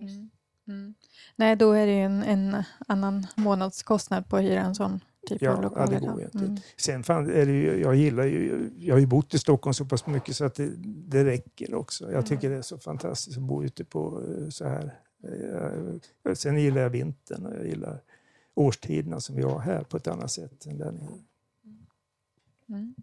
Mm. 0.00 0.30
Mm. 0.68 0.94
Nej, 1.36 1.56
då 1.56 1.72
är 1.72 1.86
det 1.86 1.92
ju 1.92 2.04
en, 2.04 2.22
en 2.22 2.62
annan 2.88 3.26
månadskostnad 3.34 4.28
på 4.28 4.36
att 4.36 4.42
hyra 4.42 4.60
en 4.60 4.74
sån 4.74 5.00
typ 5.38 5.42
Ja, 5.42 5.50
av 5.50 5.56
ja, 5.56 5.62
lokaler. 5.62 6.00
det 6.00 6.06
går 6.06 6.18
ju 6.18 6.24
inte. 6.24 6.38
Mm. 6.38 6.56
Sen 6.76 7.02
fan, 7.02 7.30
är 7.30 7.46
det 7.46 7.52
ju, 7.52 7.80
jag 7.80 7.94
gillar 7.96 8.24
ju, 8.24 8.70
jag 8.78 8.94
har 8.94 9.00
ju 9.00 9.06
bott 9.06 9.34
i 9.34 9.38
Stockholm 9.38 9.74
så 9.74 9.84
pass 9.84 10.06
mycket 10.06 10.36
så 10.36 10.44
att 10.44 10.54
det, 10.54 10.70
det 10.84 11.24
räcker 11.24 11.74
också. 11.74 12.12
Jag 12.12 12.26
tycker 12.26 12.50
det 12.50 12.56
är 12.56 12.62
så 12.62 12.78
fantastiskt 12.78 13.36
att 13.38 13.42
bo 13.42 13.64
ute 13.64 13.84
på 13.84 14.22
eh, 14.28 14.48
så 14.48 14.64
här. 14.68 14.94
Eh, 16.24 16.34
Sen 16.34 16.58
gillar 16.60 16.80
jag 16.82 16.90
vintern 16.90 17.46
och 17.46 17.54
jag 17.56 17.66
gillar 17.66 18.00
årstiderna 18.54 19.20
som 19.20 19.36
vi 19.36 19.42
har 19.42 19.58
här 19.58 19.82
på 19.82 19.96
ett 19.96 20.06
annat 20.06 20.30
sätt 20.30 20.66
än 20.66 20.78
där 20.78 20.92
nere. 20.92 21.08
Mm. 22.68 22.94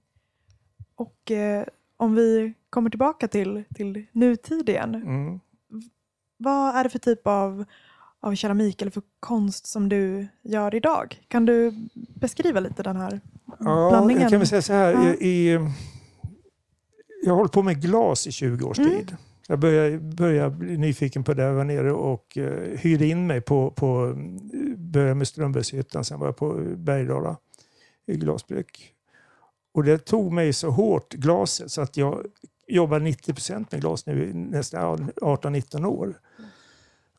Och 0.95 1.32
eh, 1.32 1.65
om 1.97 2.15
vi 2.15 2.53
kommer 2.69 2.89
tillbaka 2.89 3.28
till, 3.28 3.63
till 3.75 4.05
nutid 4.11 4.69
igen. 4.69 4.95
Mm. 4.95 5.39
Vad 6.38 6.75
är 6.75 6.84
det 6.84 6.89
för 6.89 6.99
typ 6.99 7.28
av, 7.28 7.65
av 8.19 8.36
keramik 8.36 8.82
eller 8.82 8.91
för 8.91 9.01
konst 9.19 9.65
som 9.67 9.89
du 9.89 10.28
gör 10.41 10.75
idag? 10.75 11.21
Kan 11.28 11.45
du 11.45 11.73
beskriva 12.20 12.59
lite 12.59 12.84
den 12.84 12.95
här 12.95 13.22
Ja, 13.59 13.89
blandningen? 13.89 14.22
jag 14.22 14.32
kan 14.32 14.39
väl 14.39 14.47
säga 14.47 14.61
så 14.61 14.74
här. 14.74 14.93
Ja. 14.93 15.13
I, 15.13 15.51
jag 17.24 17.32
har 17.32 17.36
hållit 17.38 17.51
på 17.51 17.61
med 17.63 17.82
glas 17.82 18.28
i 18.28 18.32
20 18.32 18.65
års 18.65 18.80
Mm. 18.80 18.91
tid. 18.91 19.15
Jag 19.47 19.59
började, 19.59 19.97
började 19.99 20.55
bli 20.55 20.78
nyfiken 20.78 21.24
på 21.24 21.34
det. 21.34 21.43
Jag 21.43 21.53
var 21.53 21.63
nere 21.63 21.91
och 21.93 22.38
uh, 22.38 22.78
hyrde 22.78 23.05
in 23.05 23.28
mig 23.28 23.41
på, 23.41 23.72
på 23.72 24.13
började 24.78 25.15
med 25.15 25.28
Strömbergshyttan, 25.28 26.03
sen 26.05 26.20
var 26.20 26.28
jag 26.28 26.38
på 26.38 26.53
Bergdala 26.76 27.38
i 28.05 28.18
glasbruk. 28.18 28.93
Och 29.74 29.84
det 29.84 29.97
tog 30.05 30.32
mig 30.32 30.53
så 30.53 30.70
hårt, 30.70 31.13
glaset, 31.13 31.72
så 31.72 31.82
att 31.82 31.97
jag 31.97 32.26
jobbar 32.68 32.99
90 32.99 33.34
procent 33.34 33.72
med 33.72 33.82
glas 33.82 34.05
nu 34.05 34.30
i 34.30 34.34
nästan 34.34 35.11
18-19 35.22 35.86
år. 35.86 36.20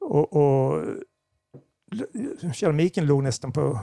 Och, 0.01 0.33
och 0.37 0.85
keramiken 2.55 3.07
låg 3.07 3.23
nästan 3.23 3.53
på 3.53 3.81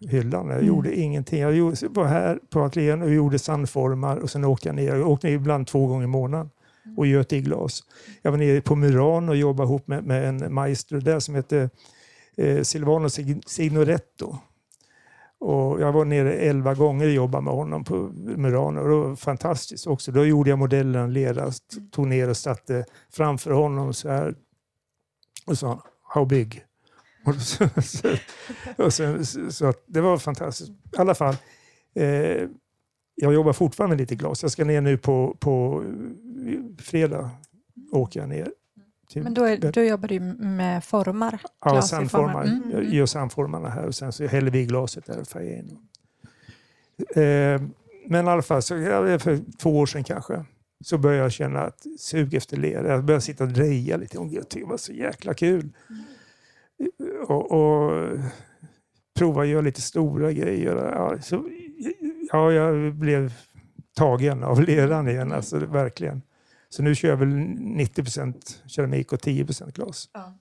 hyllan. 0.00 0.46
Jag 0.46 0.54
Mm. 0.56 0.66
gjorde 0.66 0.94
ingenting. 0.98 1.40
Jag 1.40 1.76
var 1.90 2.04
här 2.04 2.38
på 2.50 2.60
ateljén 2.60 3.02
och 3.02 3.10
gjorde 3.14 3.38
sandformar 3.38 4.16
och 4.16 4.30
sen 4.30 4.44
åkte 4.44 4.68
jag 4.68 4.74
ner. 4.76 4.96
Jag 4.96 5.08
åkte 5.08 5.26
ner 5.26 5.34
ibland 5.34 5.66
två 5.66 5.86
gånger 5.86 6.04
i 6.04 6.06
månaden 6.06 6.50
och 6.96 7.06
göt 7.06 7.32
i 7.32 7.40
glas. 7.40 7.80
Jag 8.22 8.30
var 8.30 8.38
nere 8.38 8.60
på 8.60 8.74
Muran 8.76 9.28
och 9.28 9.36
jobbade 9.36 9.66
ihop 9.68 9.86
med, 9.88 10.04
med 10.04 10.28
en 10.28 10.54
maestro 10.54 11.00
där 11.00 11.20
som 11.20 11.34
hette 11.34 11.70
eh, 12.36 12.62
Silvano 12.62 13.08
Sig- 13.10 13.40
Signoretto. 13.46 14.36
Och 15.40 15.80
jag 15.80 15.92
var 15.92 16.04
nere 16.04 16.32
elva 16.32 16.74
gånger 16.74 17.06
och 17.06 17.12
jobbade 17.12 17.44
med 17.44 17.54
honom 17.54 17.84
på 17.84 17.94
Murano 18.14 18.80
och 18.80 18.88
det 18.88 18.94
var 19.08 19.16
fantastiskt 19.16 19.86
också. 19.86 20.12
Då 20.12 20.24
gjorde 20.24 20.50
jag 20.50 20.58
modellen 20.58 21.12
lera, 21.12 21.50
tog 21.90 22.06
ner 22.06 22.28
och 22.28 22.36
satte 22.36 22.84
framför 23.12 23.50
honom 23.50 23.94
så 23.94 24.08
här. 24.08 24.34
Och 25.46 25.58
sa 25.58 25.82
how 26.14 26.24
big? 26.24 26.64
Och 27.28 27.34
så, 27.34 27.68
så, 27.82 28.08
och 28.76 28.92
så, 28.94 29.24
så 29.50 29.72
det 29.86 30.00
var 30.00 30.18
fantastiskt. 30.18 30.70
I 30.70 30.74
alla 30.98 31.14
fall, 31.14 31.36
eh, 31.94 32.04
jag 33.14 33.34
jobbar 33.34 33.52
fortfarande 33.52 33.96
lite 33.96 34.14
glas. 34.14 34.42
Jag 34.42 34.52
ska 34.52 34.64
ner 34.64 34.80
nu 34.80 34.96
på, 34.98 35.36
på 35.40 35.84
eh, 36.46 36.82
fredag. 36.84 37.30
Åker 37.92 38.20
jag 38.20 38.28
ner. 38.28 38.48
till- 39.10 39.22
Men 39.22 39.34
då, 39.34 39.44
är, 39.44 39.72
då 39.72 39.80
jobbar 39.82 40.08
du 40.08 40.20
med 40.20 40.84
formar? 40.84 41.40
Ja, 41.64 41.82
sandformar. 41.82 42.32
formar. 42.32 42.44
Mm, 42.44 42.70
Jag 42.70 42.80
mm. 42.80 42.94
gör 42.94 43.06
sandformarna 43.06 43.68
här 43.68 43.86
och 43.86 43.94
sen 43.94 44.12
så 44.12 44.26
häller 44.26 44.50
vi 44.50 44.58
i 44.60 44.66
glaset 44.66 45.06
där 45.06 45.20
och 45.20 45.28
färgar 45.28 45.58
in. 45.58 45.78
Eh, 47.16 47.62
men 48.06 48.26
i 48.26 48.28
alla 48.28 48.42
fall, 48.42 48.62
så, 48.62 48.74
för 49.18 49.58
två 49.58 49.78
år 49.78 49.86
sedan 49.86 50.04
kanske, 50.04 50.44
så 50.84 50.98
började 50.98 51.22
jag 51.22 51.32
känna 51.32 51.60
att 51.60 51.86
sug 51.98 52.34
efter 52.34 52.56
lera. 52.56 52.88
Jag 52.88 53.04
började 53.04 53.22
sitta 53.22 53.44
och 53.44 53.50
dreja 53.50 53.96
lite. 53.96 54.18
Och 54.18 54.26
jag 54.26 54.48
tyckte 54.48 54.58
det 54.66 54.70
var 54.70 54.76
så 54.76 54.92
jäkla 54.92 55.34
kul. 55.34 55.68
Och, 57.26 57.52
och 57.52 58.08
prova 59.18 59.42
att 59.42 59.48
göra 59.48 59.60
lite 59.60 59.80
stora 59.80 60.32
grejer. 60.32 60.74
Ja, 60.74 61.20
så, 61.20 61.48
ja, 62.32 62.52
jag 62.52 62.94
blev 62.94 63.32
tagen 63.96 64.44
av 64.44 64.62
leran 64.66 65.08
igen, 65.08 65.32
alltså, 65.32 65.58
verkligen. 65.58 66.22
Så 66.68 66.82
nu 66.82 66.94
kör 66.94 67.08
jag 67.08 67.16
väl 67.16 67.28
90% 67.28 68.34
keramik 68.66 69.12
och 69.12 69.20
10 69.20 69.46
glas. 69.74 70.10
Ja. 70.12 70.38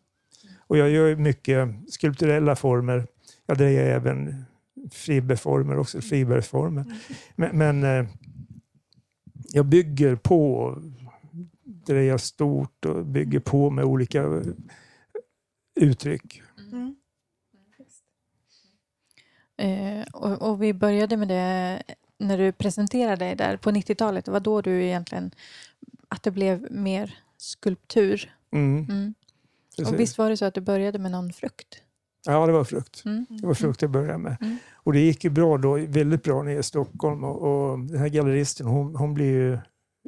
Och 0.67 0.77
jag 0.77 0.89
gör 0.89 1.15
mycket 1.15 1.69
skulpturella 1.89 2.55
former. 2.55 3.07
Jag 3.45 3.57
drejar 3.57 3.83
även 3.83 4.45
fiberformer 4.91 5.77
också, 5.77 6.01
fiberformer. 6.01 6.85
Men, 7.35 7.57
men 7.57 7.83
eh, 7.83 8.09
jag 9.49 9.65
bygger 9.65 10.15
på, 10.15 10.73
drejar 11.63 12.17
stort 12.17 12.85
och 12.85 13.05
bygger 13.05 13.39
på 13.39 13.69
med 13.69 13.85
olika 13.85 14.43
uttryck. 15.77 16.41
Mm. 16.71 16.95
Eh, 19.57 20.07
och, 20.13 20.49
och 20.49 20.63
vi 20.63 20.73
började 20.73 21.17
med 21.17 21.27
det 21.27 21.83
när 22.17 22.37
du 22.37 22.51
presenterade 22.51 23.25
dig 23.25 23.35
där 23.35 23.57
på 23.57 23.71
90-talet. 23.71 24.25
Det 24.25 24.31
var 24.31 24.39
då 24.39 24.61
du 24.61 24.83
egentligen, 24.83 25.31
att 26.07 26.23
det 26.23 26.31
blev 26.31 26.71
mer 26.71 27.19
skulptur. 27.37 28.33
Mm, 28.51 29.13
Mm. 29.79 29.93
Och 29.93 29.99
visst 29.99 30.17
var 30.17 30.29
det 30.29 30.37
så 30.37 30.45
att 30.45 30.53
du 30.53 30.61
började 30.61 30.99
med 30.99 31.11
någon 31.11 31.33
frukt? 31.33 31.81
Ja, 32.25 32.45
det 32.45 32.51
var 32.51 32.63
frukt. 32.63 33.05
Mm. 33.05 33.25
Det 33.29 33.47
var 33.47 33.53
frukt 33.53 33.81
jag 33.81 33.91
började 33.91 34.17
med. 34.17 34.37
Mm. 34.41 34.57
Och 34.73 34.93
det 34.93 34.99
gick 34.99 35.23
ju 35.23 35.29
bra 35.29 35.57
då, 35.57 35.73
väldigt 35.87 36.23
bra 36.23 36.43
nere 36.43 36.59
i 36.59 36.63
Stockholm. 36.63 37.23
Och, 37.23 37.41
och 37.41 37.79
den 37.79 37.97
här 37.97 38.07
galleristen, 38.07 38.67
hon, 38.67 38.95
hon 38.95 39.13
blev 39.13 39.27
ju 39.27 39.57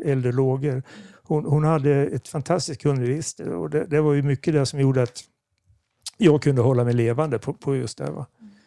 äldre 0.05 0.31
lågor. 0.31 0.83
Hon, 1.23 1.45
hon 1.45 1.63
hade 1.63 1.91
ett 1.91 2.27
fantastiskt 2.27 2.81
kundregister 2.81 3.49
och 3.53 3.69
det, 3.69 3.85
det 3.85 4.01
var 4.01 4.13
ju 4.13 4.21
mycket 4.21 4.53
det 4.53 4.65
som 4.65 4.79
gjorde 4.79 5.03
att 5.03 5.23
jag 6.21 6.41
kunde 6.41 6.61
hålla 6.61 6.83
mig 6.83 6.93
levande 6.93 7.39
på, 7.39 7.53
på 7.53 7.75
just 7.75 7.97
det. 7.97 8.11
Va? 8.11 8.25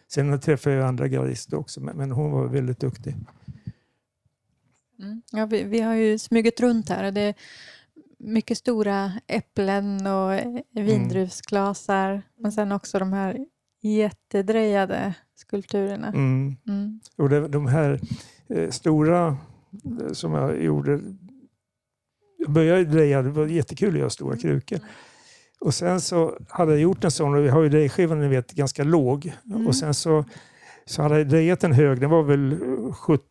Sen 0.09 0.41
träffade 0.41 0.77
jag 0.77 0.89
andra 0.89 1.09
gallerister 1.09 1.57
också, 1.57 1.81
men, 1.81 1.97
men 1.97 2.11
hon 2.11 2.31
var 2.31 2.47
väldigt 2.47 2.81
duktig. 2.81 3.17
Mm. 4.99 5.23
Ja, 5.33 5.47
vi, 5.47 5.65
vi 5.65 5.81
har 5.81 5.95
ju 5.95 6.19
smugit 6.19 6.61
runt 6.61 6.89
här 6.89 7.05
och 7.05 7.13
det 7.13 7.21
är 7.21 7.35
mycket 8.19 8.59
stora 8.59 9.13
äpplen 9.27 10.07
och 10.07 10.41
vindruvsglasar. 10.71 12.23
Men 12.39 12.53
sen 12.53 12.73
också 12.73 12.99
de 12.99 13.13
här 13.13 13.47
jättedrejade 13.81 15.15
skulpturerna. 15.35 16.09
Mm. 16.09 16.57
Mm. 16.69 17.01
Och 17.17 17.29
det, 17.29 17.49
de 17.49 17.67
här 17.67 18.01
eh, 18.49 18.71
stora 18.71 19.27
eh, 20.01 20.13
som 20.13 20.33
jag 20.33 20.63
gjorde. 20.63 21.01
Jag 22.39 22.51
började 22.51 22.85
dreja, 22.85 23.23
det 23.23 23.31
var 23.31 23.47
jättekul 23.47 23.95
att 23.95 23.99
göra 23.99 24.11
stora 24.11 24.37
krukor. 24.37 24.81
Och 25.63 25.75
sen 25.75 26.01
så 26.01 26.39
hade 26.49 26.73
jag 26.73 26.81
gjort 26.81 27.05
en 27.05 27.11
sån, 27.11 27.35
och 27.35 27.45
vi 27.45 27.49
har 27.49 27.63
ju 27.63 27.69
drejskivan 27.69 28.21
ni 28.21 28.29
vet 28.29 28.53
ganska 28.53 28.85
låg. 28.85 29.33
Mm. 29.51 29.67
Och 29.67 29.77
sen 29.77 29.95
så, 29.95 30.25
så 30.85 31.03
hade 31.03 31.19
jag 31.19 31.29
drejat 31.29 31.65
en 31.65 31.73
hög, 31.73 32.01
den 32.01 32.11
var 32.11 32.23
väl 32.23 32.59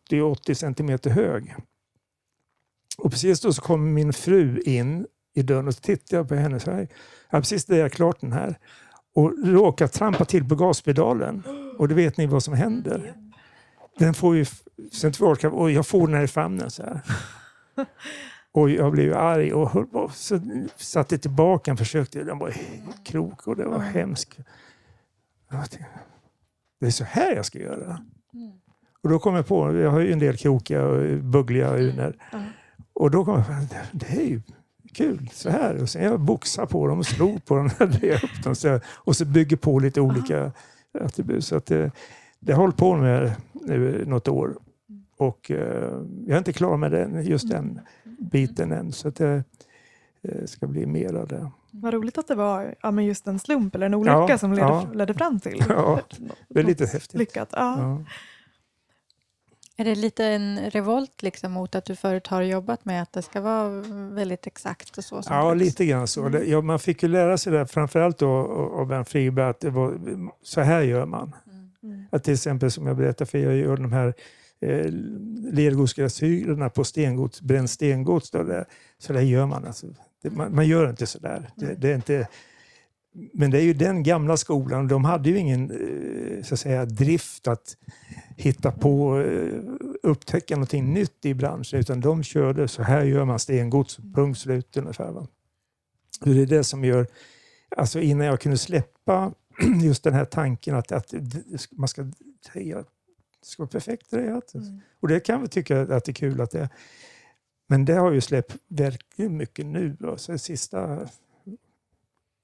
70-80 0.08 0.54
centimeter 0.54 1.10
hög. 1.10 1.54
Och 2.98 3.10
precis 3.10 3.40
då 3.40 3.52
så 3.52 3.62
kom 3.62 3.94
min 3.94 4.12
fru 4.12 4.60
in 4.60 5.06
i 5.34 5.42
dörren 5.42 5.68
och 5.68 5.74
så 5.74 5.80
tittade 5.80 6.16
jag 6.16 6.28
på 6.28 6.34
henne 6.34 6.60
så 6.60 6.70
här. 6.70 6.88
Jag 7.30 7.36
har 7.36 7.40
precis 7.40 7.64
drejat 7.64 7.92
klart 7.92 8.20
den 8.20 8.32
här. 8.32 8.58
Och 9.14 9.46
råkade 9.46 9.88
trampa 9.88 10.24
till 10.24 10.48
på 10.48 10.54
gaspedalen. 10.54 11.42
Och 11.78 11.88
då 11.88 11.94
vet 11.94 12.16
ni 12.16 12.26
vad 12.26 12.42
som 12.42 12.54
händer. 12.54 13.14
Den 13.98 14.14
får 14.14 14.36
ju 14.36 14.46
centralkraft 14.92 15.54
och 15.54 15.70
jag 15.70 15.86
får 15.86 16.06
den 16.06 16.16
här 16.16 16.24
i 16.24 16.28
famnen 16.28 16.70
så 16.70 16.82
här. 16.82 17.00
Och 18.54 18.70
jag 18.70 18.92
blev 18.92 19.14
arg 19.16 19.52
och, 19.52 19.70
höll 19.70 19.86
på, 19.86 20.10
så 20.14 20.40
satte 20.76 21.18
tillbaka 21.18 21.70
den, 21.70 21.76
försökte, 21.76 22.24
den 22.24 22.38
var 22.38 22.54
krok 23.04 23.46
och 23.46 23.56
det 23.56 23.64
var 23.64 23.78
hemskt. 23.78 24.38
Jag 25.50 25.64
Det 26.80 26.86
är 26.86 26.90
så 26.90 27.04
här 27.04 27.34
jag 27.36 27.44
ska 27.44 27.58
göra. 27.58 27.98
Och 29.02 29.10
då 29.10 29.18
kom 29.18 29.34
jag 29.34 29.46
på, 29.46 29.76
jag 29.76 29.90
har 29.90 30.00
ju 30.00 30.12
en 30.12 30.18
del 30.18 30.36
krokiga 30.36 30.84
och 30.86 31.18
buggliga 31.18 31.76
uner. 31.76 32.16
Ja. 32.32 32.38
Och 32.92 33.10
då 33.10 33.24
kom 33.24 33.34
jag 33.36 33.46
på, 33.46 33.52
det- 33.92 34.06
är 34.06 34.26
ju 34.26 34.40
kul 34.94 35.28
så 35.32 35.50
här. 35.50 35.82
Och 35.82 35.88
sen 35.90 36.04
jag 36.04 36.20
boxar 36.20 36.66
på 36.66 36.86
dem 36.86 36.98
och 36.98 37.06
slog 37.06 37.44
på 37.44 37.56
dem 37.56 37.70
och 37.80 37.88
drev 37.88 38.14
upp 38.24 38.42
dem. 38.44 38.54
Så, 38.54 38.80
och 38.86 39.16
så 39.16 39.24
bygger 39.24 39.56
på 39.56 39.78
lite 39.78 40.00
olika 40.00 40.52
attribut. 41.00 41.44
Så 41.44 41.56
att 41.56 41.66
det, 41.66 41.90
det 42.40 42.52
har 42.52 42.58
jag 42.58 42.62
hållit 42.62 42.76
på 42.76 42.96
med 42.96 43.32
nu 43.52 44.04
något 44.06 44.28
år. 44.28 44.56
Och 45.22 45.50
eh, 45.50 46.02
jag 46.26 46.34
är 46.34 46.38
inte 46.38 46.52
klar 46.52 46.76
med 46.76 46.92
den, 46.92 47.24
just 47.24 47.48
den 47.50 47.80
biten 48.04 48.72
än. 48.72 48.92
Så 48.92 49.08
att 49.08 49.16
det 49.16 49.44
eh, 50.22 50.44
ska 50.44 50.66
bli 50.66 50.86
mer 50.86 51.14
av 51.14 51.28
det. 51.28 51.50
Vad 51.70 51.94
roligt 51.94 52.18
att 52.18 52.28
det 52.28 52.34
var 52.34 52.74
ja, 52.82 52.90
men 52.90 53.04
just 53.04 53.26
en 53.26 53.38
slump 53.38 53.74
eller 53.74 53.86
en 53.86 53.94
olycka 53.94 54.26
Ja, 54.28 54.38
som 54.38 54.52
ledde, 54.52 54.68
ja. 54.68 54.86
ledde 54.94 55.14
fram 55.14 55.40
till 55.40 55.64
Ja, 55.68 56.00
det 56.48 56.60
är 56.60 56.64
lite 56.64 56.86
häftigt. 56.86 57.18
lyckat. 57.18 57.48
Ja. 57.52 57.80
Ja. 57.80 58.04
Är 59.76 59.84
det 59.84 59.94
lite 59.94 60.24
en 60.24 60.60
revolt 60.70 61.22
liksom 61.22 61.52
mot 61.52 61.74
att 61.74 61.84
du 61.84 61.96
förut 61.96 62.26
har 62.26 62.42
jobbat 62.42 62.84
med 62.84 63.02
att 63.02 63.12
det 63.12 63.22
ska 63.22 63.40
vara 63.40 63.68
väldigt 64.10 64.46
exakt 64.46 64.98
och 64.98 65.04
så? 65.04 65.22
som 65.22 65.36
Ja, 65.36 65.54
lite 65.54 65.86
grann 65.86 66.06
så. 66.08 66.28
Det, 66.28 66.44
ja, 66.44 66.60
man 66.60 66.78
fick 66.78 67.02
ju 67.02 67.08
lära 67.08 67.38
sig 67.38 67.52
det, 67.52 67.66
framförallt 67.66 68.18
då 68.18 68.28
av 68.78 68.86
Bernt 68.86 69.08
Friberg, 69.08 69.46
att 69.46 69.60
det 69.60 69.70
var, 69.70 69.98
så 70.42 70.60
här 70.60 70.82
gör 70.82 71.06
man. 71.06 71.32
Mm. 71.46 71.70
Mm. 71.82 72.04
Att 72.12 72.24
till 72.24 72.34
exempel 72.34 72.70
som 72.70 72.86
jag 72.86 72.96
berättade 72.96 73.30
för 73.30 73.38
er, 73.38 73.44
jag 73.44 73.56
gör 73.56 73.76
de 73.76 73.92
här 73.92 74.14
eh, 74.62 76.68
på 76.68 76.84
stengods, 76.84 77.42
bränd 77.42 77.70
stengods. 77.70 78.30
Då, 78.30 78.42
det, 78.42 78.64
så 78.98 79.12
där 79.12 79.20
gör 79.20 79.46
man. 79.46 79.64
Alltså. 79.64 79.86
Det, 80.22 80.30
man, 80.30 80.54
man 80.54 80.66
gör 80.66 80.90
inte 80.90 81.06
så 81.06 81.18
där. 81.18 81.50
Det, 81.56 81.74
det 81.74 81.90
är 81.90 81.94
inte, 81.94 82.28
men 83.12 83.50
det 83.50 83.58
är 83.58 83.62
ju 83.62 83.74
den 83.74 84.02
gamla 84.02 84.36
skolan. 84.36 84.88
De 84.88 85.04
hade 85.04 85.30
ju 85.30 85.38
ingen 85.38 85.70
eh, 85.70 86.42
så 86.42 86.54
att 86.54 86.60
säga, 86.60 86.84
drift 86.84 87.48
att 87.48 87.76
hitta 88.36 88.72
på, 88.72 89.20
eh, 89.20 89.62
upptäcka 90.02 90.54
någonting 90.54 90.94
nytt 90.94 91.24
i 91.24 91.34
branschen. 91.34 91.80
Utan 91.80 92.00
de 92.00 92.22
körde 92.22 92.68
så 92.68 92.82
här 92.82 93.04
gör 93.04 93.24
man 93.24 93.38
stengods, 93.38 93.98
punkt 94.14 94.38
slut 94.38 94.76
ungefär. 94.76 95.10
Va? 95.10 95.26
Det 96.20 96.42
är 96.42 96.46
det 96.46 96.64
som 96.64 96.84
gör, 96.84 97.06
alltså 97.76 98.00
innan 98.00 98.26
jag 98.26 98.40
kunde 98.40 98.58
släppa 98.58 99.32
just 99.82 100.04
den 100.04 100.14
här 100.14 100.24
tanken 100.24 100.74
att, 100.74 100.92
att 100.92 101.14
man 101.70 101.88
ska 101.88 102.10
det 103.42 103.48
ska 103.48 103.62
vara 103.62 103.70
perfekt 103.70 104.10
drejat. 104.10 104.54
Mm. 104.54 104.80
Och 105.00 105.08
det 105.08 105.20
kan 105.20 105.42
vi 105.42 105.48
tycka 105.48 105.80
att 105.80 106.04
det 106.04 106.10
är 106.10 106.14
kul 106.14 106.40
att 106.40 106.50
det 106.50 106.60
är. 106.60 106.68
Men 107.66 107.84
det 107.84 107.94
har 107.94 108.12
ju 108.12 108.20
släppt 108.20 108.56
verkligen 108.68 109.36
mycket 109.36 109.66
nu. 109.66 109.96
Alltså 110.04 110.38
sista, 110.38 111.08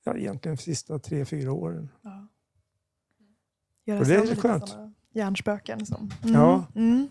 ja, 0.04 0.16
egentligen 0.16 0.56
sista 0.56 0.98
tre, 0.98 1.24
fyra 1.24 1.52
åren. 1.52 1.88
Ja. 2.02 2.28
Göra 3.84 4.00
Och 4.00 4.06
det 4.06 4.14
är 4.14 4.36
skönt. 4.36 4.76
Hjärnspöken. 5.12 5.86
Som. 5.86 6.10
Mm. 6.22 6.34
Ja. 6.34 6.66
Mm. 6.74 7.08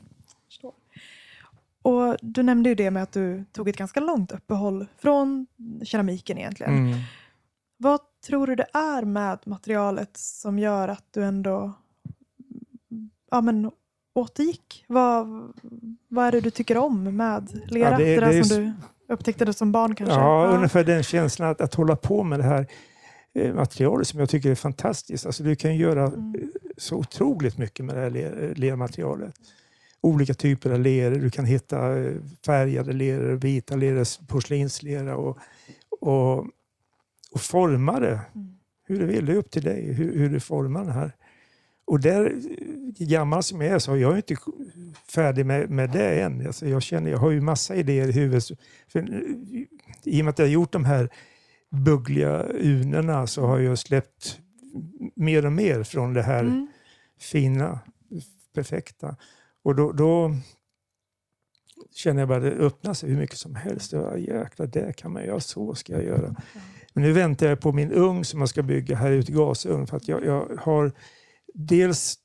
Och 1.82 2.18
du 2.22 2.44
nämnde 2.44 2.70
ju 2.70 2.76
det 2.76 2.92
med 2.92 3.04
att 3.04 3.12
du 3.12 3.46
tog 3.52 3.70
ett 3.70 3.78
ganska 3.78 4.00
långt 4.00 4.32
uppehåll 4.32 4.88
från 4.98 5.48
keramiken 5.84 6.38
egentligen. 6.38 6.74
Mm. 6.74 7.00
Vad 7.78 8.00
tror 8.26 8.48
du 8.48 8.56
det 8.56 8.68
är 8.74 9.04
med 9.04 9.40
materialet 9.46 10.18
som 10.18 10.60
gör 10.60 10.88
att 10.88 11.06
du 11.12 11.24
ändå 11.24 11.74
ja, 13.32 13.42
men, 13.42 13.72
återgick? 14.16 14.86
Vad, 14.88 15.28
vad 16.08 16.26
är 16.28 16.32
det 16.32 16.42
du 16.42 16.52
tycker 16.52 16.78
om 16.78 17.04
med 17.18 17.62
lera? 17.68 17.92
Ja, 17.92 17.98
det 17.98 18.04
det, 18.04 18.16
är- 18.16 18.22
där 18.22 18.34
det 18.34 18.44
som 18.46 18.58
du 18.58 18.74
upptäckte 19.14 19.46
det 19.46 19.54
som 19.54 19.72
barn 19.72 19.96
kanske? 19.96 20.16
Ja, 20.16 20.48
ungefär 20.56 20.84
den 20.84 21.04
känslan 21.04 21.50
att, 21.50 21.62
att 21.62 21.74
hålla 21.74 21.96
på 21.96 22.24
med 22.24 22.40
det 22.40 22.44
här 22.44 22.68
eh, 23.34 23.54
materialet 23.54 24.08
som 24.08 24.20
jag 24.20 24.30
tycker 24.30 24.52
är 24.52 24.56
fantastiskt. 24.56 25.26
Alltså 25.26 25.44
du 25.44 25.56
kan 25.56 25.76
göra 25.76 26.04
Mm. 26.08 26.36
eh, 26.36 26.42
så 26.78 26.96
otroligt 26.96 27.58
mycket 27.58 27.86
med 27.86 27.96
det 27.96 28.02
här 28.02 28.10
le- 28.10 28.54
lermaterialet. 28.54 29.34
Olika 30.02 30.34
typer 30.34 30.70
av 30.72 30.80
leror. 30.80 31.16
Du 31.16 31.30
kan 31.30 31.46
hitta 31.46 31.98
eh, 31.98 32.14
färgade 32.46 32.94
leror, 32.94 33.36
vita 33.36 33.76
leror, 33.76 34.26
porslinslera 34.28 35.18
och, 35.18 35.38
och, 36.02 36.38
och 37.32 37.42
forma 37.42 38.00
det 38.00 38.20
Mm. 38.36 38.48
hur 38.88 39.00
du 39.00 39.06
vill. 39.06 39.26
Det 39.26 39.32
är 39.32 39.36
upp 39.38 39.52
till 39.52 39.64
dig 39.64 39.94
hur, 39.94 40.18
hur 40.18 40.30
du 40.30 40.40
formar 40.40 40.86
det 40.86 40.92
här. 40.92 41.12
Och 41.88 42.00
där, 42.00 42.36
gammal 43.06 43.44
som 43.44 43.62
jag 43.62 43.72
är, 43.72 43.80
så 43.80 43.92
är 43.94 43.98
jag 43.98 44.16
inte 44.18 44.36
färdig 45.12 45.46
med, 45.46 45.70
med 45.70 45.90
det 45.92 46.22
än. 46.22 46.48
Alltså 46.48 46.68
jag, 46.68 46.82
känner, 46.82 47.12
jag 47.12 47.18
har 47.18 47.32
ju 47.32 47.42
massa 47.42 47.76
idéer 47.76 48.08
i 48.08 48.12
huvudet. 48.12 48.44
För, 48.88 49.00
I 50.04 50.22
och 50.22 50.26
med 50.26 50.30
att 50.30 50.40
jag 50.40 50.46
har 50.46 50.52
gjort 50.52 50.72
de 50.72 50.86
här 50.86 51.10
buggliga 51.70 52.44
unerna 52.44 53.28
så 53.28 53.46
har 53.46 53.60
jag 53.60 53.78
släppt 53.78 54.40
mer 55.16 55.46
och 55.46 55.52
mer 55.54 55.84
från 55.84 56.14
det 56.14 56.22
här 56.22 56.40
Mm. 56.44 56.68
fina, 57.20 57.80
perfekta. 58.56 59.16
Och 59.64 59.76
då, 59.76 59.92
då 59.92 60.36
känner 61.96 62.22
jag 62.22 62.30
bara 62.30 62.38
att 62.38 62.44
det 62.44 62.66
öppnar 62.66 62.94
sig 62.94 63.10
hur 63.10 63.18
mycket 63.18 63.38
som 63.38 63.56
helst. 63.56 63.92
Ja, 63.94 64.18
jäklar, 64.18 64.68
det 64.68 64.98
kan 64.98 65.12
man 65.14 65.26
göra, 65.26 65.40
så 65.40 65.76
ska 65.76 65.94
jag 65.94 66.04
göra. 66.04 66.36
Men 66.94 67.04
nu 67.04 67.12
väntar 67.12 67.48
jag 67.48 67.60
på 67.60 67.72
min 67.72 67.92
ugn 67.92 68.26
som 68.26 68.40
jag 68.40 68.50
ska 68.50 68.64
bygga 68.64 68.96
här 68.96 69.12
ute 69.12 69.32
gasugn. 69.32 69.88
För 69.88 69.98
att 69.98 70.08
jag, 70.08 70.26
jag 70.26 70.58
har 70.60 70.92
dels 71.58 72.16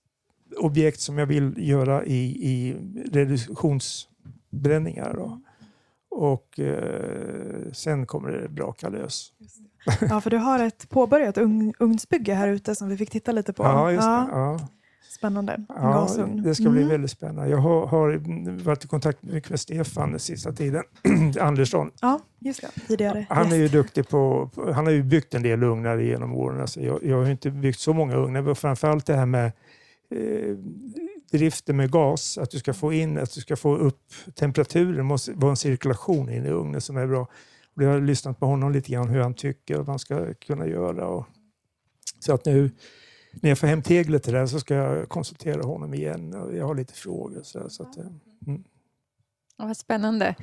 objekt 0.58 1.00
som 1.00 1.18
jag 1.18 1.26
vill 1.26 1.54
göra 1.56 2.04
i, 2.04 2.50
i 2.50 2.76
reduktionsbränningar. 3.12 5.14
Då. 5.14 5.40
Och 6.10 6.60
eh, 6.60 7.72
sen 7.72 8.06
kommer 8.06 8.32
det 8.32 8.48
braka 8.48 8.88
lös. 8.88 9.32
Ja, 10.00 10.20
för 10.20 10.30
du 10.30 10.36
har 10.36 10.58
ett 10.58 10.88
påbörjat 10.88 11.38
ugn, 11.38 11.74
ugnsbygge 11.78 12.34
här 12.34 12.48
ute 12.48 12.74
som 12.74 12.88
vi 12.88 12.96
fick 12.96 13.10
titta 13.10 13.32
lite 13.32 13.52
på. 13.52 13.62
Ja, 13.62 13.92
just 13.92 14.02
det. 14.02 14.08
Ja. 14.08 14.68
Spännande. 15.12 15.64
Ja, 15.68 15.74
gasugn. 15.74 16.42
det 16.42 16.54
ska 16.54 16.68
bli 16.68 16.80
Mm. 16.80 16.88
väldigt 16.88 17.10
spännande. 17.10 17.50
Jag 17.50 17.58
har, 17.58 17.86
har 17.86 18.22
varit 18.64 18.84
i 18.84 18.88
kontakt 18.88 19.22
mycket 19.22 19.50
med 19.50 19.60
Stefan 19.60 20.10
den 20.10 20.20
sista 20.20 20.52
tiden. 20.52 20.82
Andersson. 21.40 21.90
Ja, 22.00 22.20
just 22.38 22.60
det. 22.60 22.86
Tidigare. 22.88 23.26
Han 23.30 23.52
är 23.52 23.56
ju 23.56 23.68
duktig 23.68 24.08
på, 24.08 24.50
på- 24.54 24.72
han 24.72 24.84
har 24.86 24.92
ju 24.92 25.02
byggt 25.02 25.34
en 25.34 25.42
del 25.42 25.62
ugnar 25.62 25.98
genom 25.98 26.34
åren. 26.34 26.60
Alltså 26.60 26.80
jag, 26.80 27.04
jag 27.04 27.16
har 27.16 27.30
inte 27.30 27.50
byggt 27.50 27.78
så 27.78 27.92
många 27.92 28.16
ugnar, 28.16 28.42
men 28.42 28.54
framförallt 28.56 29.06
det 29.06 29.14
här 29.16 29.26
med 29.26 29.46
eh, 30.10 30.56
driften 31.32 31.76
med 31.76 31.90
gas, 31.90 32.38
att 32.38 32.50
du 32.50 32.58
ska 32.58 32.74
få 32.74 32.92
in, 32.92 33.18
att 33.18 33.34
du 33.34 33.40
ska 33.40 33.56
få 33.56 33.76
upp 33.76 34.02
temperaturen, 34.34 34.96
det 34.96 35.02
måste 35.02 35.32
vara 35.32 35.50
en 35.50 35.56
cirkulation 35.56 36.30
in 36.30 36.46
i 36.46 36.48
ugnen 36.48 36.80
som 36.80 36.96
är 36.96 37.06
bra. 37.06 37.26
Och 37.76 37.82
jag 37.82 37.88
har 37.90 38.00
lyssnat 38.00 38.40
på 38.40 38.46
honom 38.46 38.72
lite 38.72 38.92
grann 38.92 39.08
hur 39.08 39.20
han 39.20 39.34
tycker 39.34 39.80
att 39.80 39.86
man 39.86 39.98
ska 39.98 40.34
kunna 40.34 40.66
göra. 40.66 41.06
Och, 41.06 41.26
så 42.20 42.34
att 42.34 42.44
nu 42.44 42.70
när 43.32 43.48
jag 43.50 43.58
får 43.58 43.66
hem 43.66 43.82
teglet 43.82 44.22
till 44.22 44.34
här 44.34 44.46
så 44.46 44.60
ska 44.60 44.74
jag 44.74 45.08
konsultera 45.08 45.62
honom 45.62 45.94
igen. 45.94 46.34
Och 46.34 46.56
jag 46.56 46.66
har 46.66 46.74
lite 46.74 46.94
frågor. 46.94 47.40
Så, 47.42 47.70
så 47.70 47.82
att, 47.82 47.96
eh, 47.98 48.04
mm, 48.46 48.64
Ja, 49.56 49.66
vad 49.66 49.76
spännande 49.76 50.34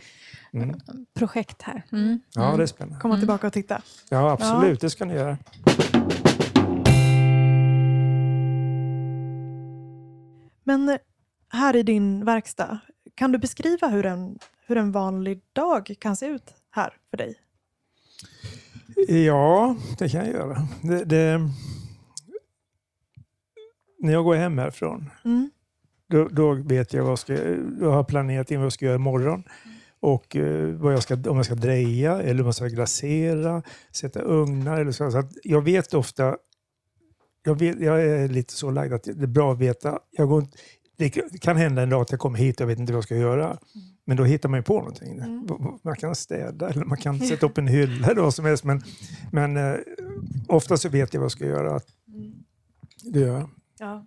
mm. 0.54 0.76
projekt 1.14 1.62
här. 1.62 1.84
Mm. 1.92 2.20
Ja, 2.36 2.46
Mm. 2.46 2.58
det 2.58 2.64
är 2.64 2.68
spännande. 2.68 3.00
Komma 3.02 3.14
Mm. 3.14 3.22
tillbaka 3.22 3.48
och 3.48 3.54
titta. 3.54 3.82
Ja, 4.10 4.32
absolut. 4.32 4.82
Det 4.82 4.90
ska 4.90 5.06
ni 5.06 5.14
göra. 5.14 5.38
Men 10.64 10.98
här 11.50 11.76
i 11.76 11.84
din 11.84 12.26
verkstad, 12.26 12.80
kan 13.16 13.32
du 13.32 13.38
beskriva 13.38 13.88
hur 13.88 14.06
en, 14.06 14.40
hur 14.68 14.78
en 14.78 14.92
vanlig 14.92 15.42
dag 15.54 15.96
kan 16.00 16.16
se 16.16 16.26
ut 16.26 16.54
här 16.72 16.94
för 17.10 17.18
dig? 17.18 17.36
Ja, 19.26 19.76
det 20.00 20.10
kan 20.10 20.26
jag 20.26 20.34
göra. 20.34 20.68
Det, 20.82 21.06
det, 21.06 21.50
när 24.00 24.14
jag 24.14 24.24
går 24.24 24.36
hem 24.36 24.58
härifrån, 24.58 25.10
Mm. 25.26 25.50
då, 26.10 26.28
då 26.28 26.54
vet 26.54 26.94
jag 26.94 27.04
vad 27.04 27.12
jag 27.12 27.20
ska, 27.20 27.34
jag 27.80 27.92
har 27.92 28.04
planerat 28.04 28.52
in 28.52 28.60
vad 28.60 28.66
jag 28.66 28.74
ska 28.74 28.86
göra 28.86 28.96
imorgon. 28.96 29.44
Och 30.02 30.36
eh, 30.36 30.68
vad 30.70 30.94
jag 30.94 31.04
ska, 31.04 31.14
om 31.14 31.36
jag 31.38 31.46
ska 31.46 31.56
dreja 31.56 32.22
eller 32.22 32.42
om 32.42 32.46
jag 32.46 32.56
ska 32.56 32.68
glasera, 32.68 33.64
sätta 33.92 34.22
ugnar. 34.22 34.82
Eller 34.82 34.92
så. 34.92 35.12
Så 35.12 35.24
jag 35.44 35.62
vet 35.62 35.94
ofta, 35.94 36.38
jag, 37.44 37.60
vet, 37.60 37.80
jag 37.82 38.02
är 38.06 38.28
lite 38.28 38.54
så 38.54 38.72
lagd 38.72 38.94
att 38.94 39.04
det 39.04 39.24
är 39.24 39.28
bra 39.28 39.54
att 39.54 39.60
veta. 39.60 40.00
Jag 40.12 40.30
går, 40.30 40.48
det 40.98 41.10
kan 41.42 41.58
hända 41.58 41.82
en 41.82 41.90
dag 41.90 42.02
att 42.02 42.12
jag 42.12 42.20
kommer 42.20 42.38
hit 42.38 42.56
och 42.56 42.62
jag 42.62 42.68
vet 42.68 42.80
inte 42.80 42.94
vad 42.94 42.98
jag 42.98 43.04
ska 43.04 43.16
göra. 43.16 43.58
Men 44.06 44.18
då 44.18 44.24
hittar 44.24 44.50
man 44.50 44.60
ju 44.60 44.64
på 44.64 44.78
någonting. 44.80 45.20
Mm. 45.20 45.48
Man 45.84 45.96
kan 45.96 46.16
städa 46.16 46.70
eller 46.70 46.86
man 46.86 46.98
kan 46.98 47.20
sätta 47.20 47.46
upp 47.46 47.58
en 47.58 47.68
hylla 47.68 48.08
eller 48.08 48.22
vad 48.22 48.34
som 48.34 48.46
helst. 48.46 48.64
Men, 48.64 48.82
men 49.32 49.58
eh, 49.58 49.76
ofta 50.48 50.78
så 50.78 50.90
vet 50.90 51.14
jag 51.14 51.22
vad 51.22 51.26
jag 51.26 51.32
ska 51.32 51.46
göra. 51.46 51.80
Det 53.04 53.20
gör 53.20 53.38
jag. 53.38 53.50
Ja. 53.80 54.06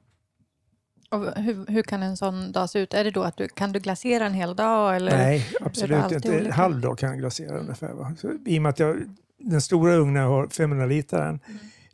Och 1.11 1.43
hur, 1.43 1.67
hur 1.67 1.83
kan 1.83 2.03
en 2.03 2.17
sån 2.17 2.53
dag 2.53 2.71
se 2.71 2.79
ut? 2.79 2.95
Är 2.95 3.05
det 3.05 3.11
då 3.11 3.23
att 3.23 3.37
du 3.37 3.49
kan 3.49 3.73
du 3.73 3.81
glasera 3.81 4.27
en 4.27 4.35
hel 4.35 4.57
dag? 4.57 4.97
Eller? 4.97 5.17
Nej, 5.17 5.47
absolut 5.61 6.13
inte. 6.13 6.39
En 6.39 6.53
halv 6.53 6.81
dag 6.81 6.99
kan 6.99 7.09
jag 7.09 7.19
glasera 7.19 7.59
ungefär. 7.59 7.93
Va? 7.93 8.15
Så, 8.19 8.33
I 8.47 8.59
och 8.59 8.63
med 8.63 8.71
att 8.71 8.79
jag, 8.79 9.17
den 9.39 9.61
stora 9.61 9.95
ugnen 9.95 10.27
har, 10.27 10.49
500 10.49 10.87
liter, 10.87 11.39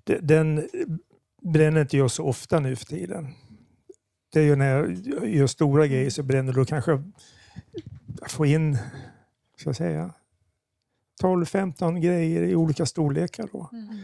den, 0.04 0.26
den 0.26 0.68
bränner 1.42 1.80
inte 1.80 1.96
jag 1.96 2.10
så 2.10 2.24
ofta 2.24 2.60
nu 2.60 2.76
för 2.76 2.84
tiden. 2.84 3.34
Det 4.32 4.40
är 4.40 4.44
ju 4.44 4.56
när 4.56 4.76
jag 4.76 4.96
gör 5.28 5.46
stora 5.46 5.86
grejer 5.86 6.10
så 6.10 6.22
bränner 6.22 6.52
då 6.52 6.64
kanske 6.64 6.90
jag 8.20 8.30
får 8.30 8.46
in, 8.46 8.78
ska 9.56 9.68
jag 9.68 9.76
säga, 9.76 10.10
12-15 11.22 11.98
grejer 11.98 12.42
i 12.42 12.54
olika 12.54 12.86
storlekar. 12.86 13.48
Då. 13.52 13.70
Mm. 13.72 13.98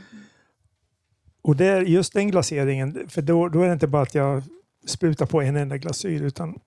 Och 1.45 1.57
det 1.57 1.67
är 1.67 1.81
just 1.81 2.13
den 2.13 2.31
glaseringen, 2.31 3.09
för 3.09 3.23
då, 3.23 3.49
då 3.49 3.63
är 3.63 3.67
det 3.67 3.73
inte 3.73 3.87
bara 3.87 4.03
att 4.03 4.15
jag 4.15 4.43
sprutar 4.87 5.27
på 5.27 5.43
en 5.43 5.57
enda 5.57 5.77
glasyr 5.79 6.23
utan 6.23 6.59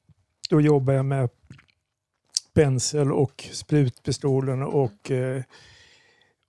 då 0.49 0.61
jobbar 0.61 0.93
jag 0.93 1.05
med 1.05 1.29
pensel 2.53 3.11
och 3.11 3.49
sprutpistolen 3.51 4.63
och, 4.63 5.11
eh, 5.11 5.41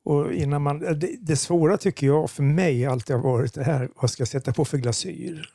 och 0.04 0.32
innan 0.32 0.62
man, 0.62 0.78
det, 0.78 1.16
det 1.20 1.36
svåra 1.36 1.76
tycker 1.76 2.06
jag 2.06 2.30
för 2.30 2.42
mig 2.42 2.86
alltid 2.86 3.16
har 3.16 3.22
varit 3.22 3.54
det 3.54 3.64
här, 3.64 3.88
vad 4.00 4.10
ska 4.10 4.20
jag 4.20 4.28
sätta 4.28 4.52
på 4.52 4.64
för 4.64 4.78
glasyr? 4.78 5.50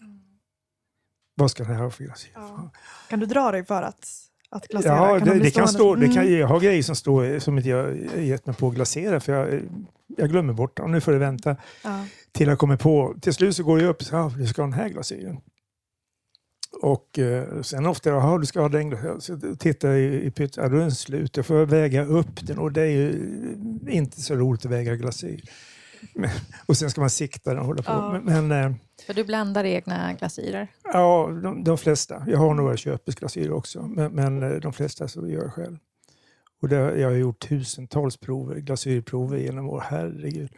Vad 1.36 1.51
ska 1.51 1.63
det 1.63 1.74
här 1.74 1.84
ha 1.84 1.89
för 1.89 2.03
glasyr? 2.03 2.32
Ja. 2.34 2.69
Kan 3.09 3.19
du 3.19 3.26
dra 3.26 3.51
dig 3.51 3.65
för 3.65 3.82
att, 3.82 4.07
att 4.49 4.67
glasera? 4.67 4.95
Ja, 4.95 5.19
Kan 5.19 5.28
de 5.28 5.34
det, 5.34 5.39
det 5.39 5.51
kan 5.51 5.67
stå, 5.67 5.95
det 5.95 6.07
kan, 6.07 6.24
Mm. 6.28 6.39
jag 6.39 6.47
har 6.47 6.59
grejer 6.59 6.84
som, 6.84 6.95
står, 6.95 7.39
som 7.39 7.57
inte 7.57 7.69
jag 7.69 7.97
gett 8.24 8.45
mig 8.45 8.55
på 8.55 8.67
att 8.67 8.76
glasera 8.76 9.19
för 9.19 9.34
jag, 9.34 9.61
jag 10.18 10.30
glömmer 10.30 10.53
bort 10.53 10.78
dem. 10.78 10.91
Nu 10.91 11.01
får 11.01 11.11
det 11.11 11.18
vänta 11.18 11.55
Ja. 11.84 12.05
till 12.32 12.47
jag 12.47 12.59
kommer 12.59 12.78
på. 12.78 13.16
Till 13.22 13.34
slut 13.34 13.55
så 13.55 13.64
går 13.64 13.78
det 13.78 13.86
upp 13.86 13.97
och 13.97 14.03
säger, 14.07 14.24
ja, 14.24 14.32
du 14.38 14.47
ska 14.47 14.61
ha 14.61 14.68
den 14.68 14.80
här 14.80 14.89
glasyren. 14.89 15.38
Och 16.82 17.20
eh, 17.20 17.61
sen 17.61 17.86
ofta, 17.86 18.09
jaha 18.09 18.38
du 18.38 18.45
ska 18.45 18.61
ha 18.61 18.70
den 18.70 18.89
glasyren. 18.89 19.22
Så 19.22 19.55
tittar 19.59 19.89
jag 19.89 19.99
i, 19.99 20.26
i 20.26 20.32
pytt, 20.32 20.57
ja, 20.57 20.70
då 20.70 20.76
är 20.76 20.80
den 20.80 20.91
slut. 20.91 21.38
Jag 21.38 21.45
får 21.45 21.66
väga 21.66 22.05
upp 22.05 22.47
den 22.47 22.57
och 22.59 22.72
det 22.72 22.82
är 22.82 22.86
ju 22.88 23.30
inte 23.88 24.22
så 24.22 24.36
roligt 24.36 24.66
att 24.66 24.72
väga 24.72 24.95
glasyr. 24.95 25.41
Men- 26.16 26.30
och 26.66 26.78
sen 26.78 26.89
ska 26.91 27.01
man 27.01 27.09
sikta 27.09 27.49
den 27.49 27.59
och 27.59 27.66
hålla 27.66 27.84
på. 27.84 27.91
Ja. 27.91 28.20
Men, 28.24 28.47
men 28.47 28.66
eh, 28.72 28.76
För 29.05 29.14
du 29.14 29.24
blandar 29.24 29.64
egna 29.64 30.14
glasyrer. 30.14 30.68
ja, 30.84 31.30
de, 31.43 31.64
de 31.64 31.78
flesta. 31.78 32.24
Jag 32.28 32.38
har 32.38 32.53
några 32.53 32.78
köpesglasyrer 32.78 33.51
också, 33.51 33.82
men, 33.82 34.11
men 34.11 34.43
eh, 34.43 34.49
de 34.59 34.74
flesta 34.74 35.07
så 35.07 35.28
gör 35.28 35.43
jag 35.43 35.53
själv. 35.53 35.78
Och 36.64 36.70
det, 36.70 36.76
jag 36.76 37.09
har 37.09 37.16
gjort 37.16 37.39
tusentals 37.39 38.18
prover, 38.18 38.55
glasyrprover 38.55 39.38
genom 39.38 39.70
år. 39.70 39.84
Herregud. 39.89 40.49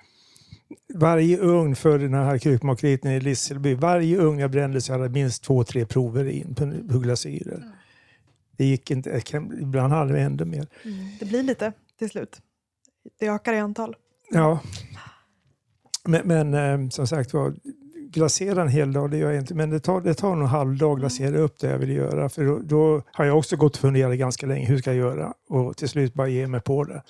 Varje 0.94 1.38
ugn 1.38 1.76
för 1.76 2.00
den 2.00 2.14
här 2.14 2.38
krukmakeriet 2.38 3.06
i 3.06 3.20
Lisselby, 3.20 3.76
varje 3.76 4.18
ugn 4.18 4.40
jag 4.40 4.52
brände 4.52 4.82
så 4.82 4.94
hade 4.94 5.06
jag 5.06 5.12
minst 5.12 5.44
två, 5.44 5.64
tre 5.64 5.86
prover 5.86 6.26
in 6.26 6.56
på, 6.56 6.94
på 6.94 7.00
glasyrer. 7.00 7.64
Det 8.58 8.66
gick 8.66 8.92
inte, 8.92 9.22
kan, 9.22 9.62
ibland 9.62 9.94
hade 9.94 10.14
vi 10.14 10.22
ändå 10.22 10.46
mer. 10.46 10.68
Det 11.20 11.26
blir 11.26 11.44
lite 11.44 11.74
till 12.00 12.10
slut. 12.10 12.42
Det 13.20 13.28
ökar 13.28 13.54
i 13.54 13.60
antal. 13.60 13.96
Ja. 14.32 14.60
Men, 16.04 16.28
men 16.28 16.54
eh, 16.54 16.90
som 16.90 17.08
sagt 17.08 17.34
var, 17.34 17.56
glasera 18.16 18.62
en 18.62 18.70
hel 18.70 18.94
dag, 18.94 19.12
det 19.12 19.18
gör 19.18 19.32
jag 19.32 19.42
inte. 19.42 19.56
Men 19.56 19.70
det 19.70 19.80
tar, 19.80 20.02
det 20.02 20.14
tar 20.14 20.34
en 20.34 20.46
halv 20.46 20.78
dag 20.78 20.94
att 20.94 21.00
glasera 21.00 21.38
upp 21.38 21.60
det 21.60 21.68
jag 21.68 21.78
vill 21.78 21.90
göra. 21.90 22.30
För 22.30 22.44
då, 22.46 22.60
då 22.60 23.02
har 23.12 23.26
jag 23.26 23.38
också 23.38 23.56
gått 23.56 23.76
och 23.76 23.82
funderat 23.82 24.18
ganska 24.18 24.46
länge, 24.46 24.66
hur 24.66 24.78
ska 24.78 24.90
jag 24.90 24.98
göra? 24.98 25.34
Och 25.50 25.78
till 25.78 25.90
slut 25.90 26.14
bara 26.14 26.28
ge 26.28 26.48
mig 26.48 26.62
på 26.62 26.84
det. 26.84 27.04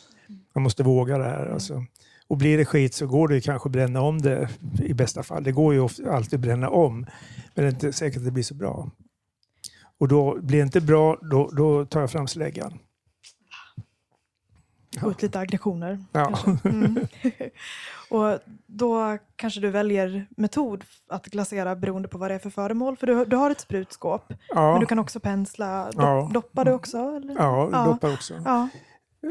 Jag 0.54 0.62
måste 0.62 0.84
våga 0.84 1.18
det 1.18 1.24
här. 1.24 1.46
Alltså. 1.46 1.86
Och 2.28 2.38
blir 2.38 2.58
det 2.58 2.66
skit 2.66 2.94
så 2.94 3.08
går 3.08 3.28
det 3.28 3.42
kanske 3.42 3.68
att 3.68 3.74
bränna 3.74 4.02
om 4.02 4.22
det 4.22 4.50
i 4.80 4.94
bästa 4.94 5.24
fall. 5.24 5.44
Det 5.44 5.52
går 5.52 5.74
ju 5.74 5.80
ofta, 5.80 6.12
alltid 6.12 6.34
att 6.34 6.42
bränna 6.42 6.70
om. 6.70 7.06
Men 7.54 7.64
det 7.66 7.70
är 7.70 7.70
inte 7.70 7.94
säkert 7.94 8.18
att 8.18 8.26
det 8.26 8.32
blir 8.32 8.44
så 8.44 8.56
bra. 8.56 8.90
Och 9.98 10.08
då 10.08 10.38
blir 10.42 10.58
det 10.58 10.64
inte 10.64 10.82
bra, 10.82 11.18
då, 11.32 11.50
då 11.58 11.86
tar 11.86 12.00
jag 12.00 12.12
fram 12.12 12.28
släggan. 12.28 12.80
Få 15.00 15.12
ut 15.12 15.22
lite 15.22 15.40
aggressioner. 15.40 16.06
Ja. 16.12 16.40
Mm. 16.64 16.96
och 18.10 18.40
då 18.68 19.18
kanske 19.36 19.60
du 19.60 19.70
väljer 19.70 20.28
metod 20.38 20.84
att 21.10 21.26
glasera 21.26 21.76
beroende 21.76 22.08
på 22.08 22.18
vad 22.18 22.32
det 22.32 22.36
är 22.36 22.40
för 22.40 22.50
föremål. 22.50 22.98
För 22.98 23.08
du, 23.08 23.26
du 23.26 23.36
har 23.36 23.52
ett 23.52 23.62
sprutskåp, 23.62 24.24
men 24.30 24.38
Ja, 24.50 24.78
du 24.80 24.86
kan 24.86 25.00
också 25.00 25.20
pensla. 25.20 25.86
Dopp, 25.86 25.96
Ja. 25.98 26.30
Doppar 26.34 26.66
du 26.66 26.72
också? 26.72 26.98
Eller? 26.98 27.36
ja, 27.38 27.70
Ja. 27.72 27.86
doppar 27.86 28.14
också. 28.14 28.34
Ja. 28.46 28.70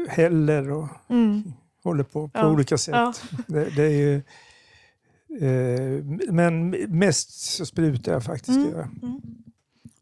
Häller 0.09 0.71
och 0.71 0.87
Mm. 1.09 1.43
håller 1.83 2.03
på 2.03 2.27
på 2.27 2.47
olika 2.47 2.77
sätt. 2.77 3.21
Det, 3.47 3.75
det 3.75 3.83
är 3.83 3.89
ju, 3.89 4.15
eh, 5.41 6.03
men 6.33 6.69
mest 6.99 7.55
så 7.55 7.65
sprutar 7.65 8.11
jag 8.11 8.23
faktiskt. 8.23 8.57
Mm. 8.57 8.71
jag. 8.71 8.89
Mm. 9.03 9.21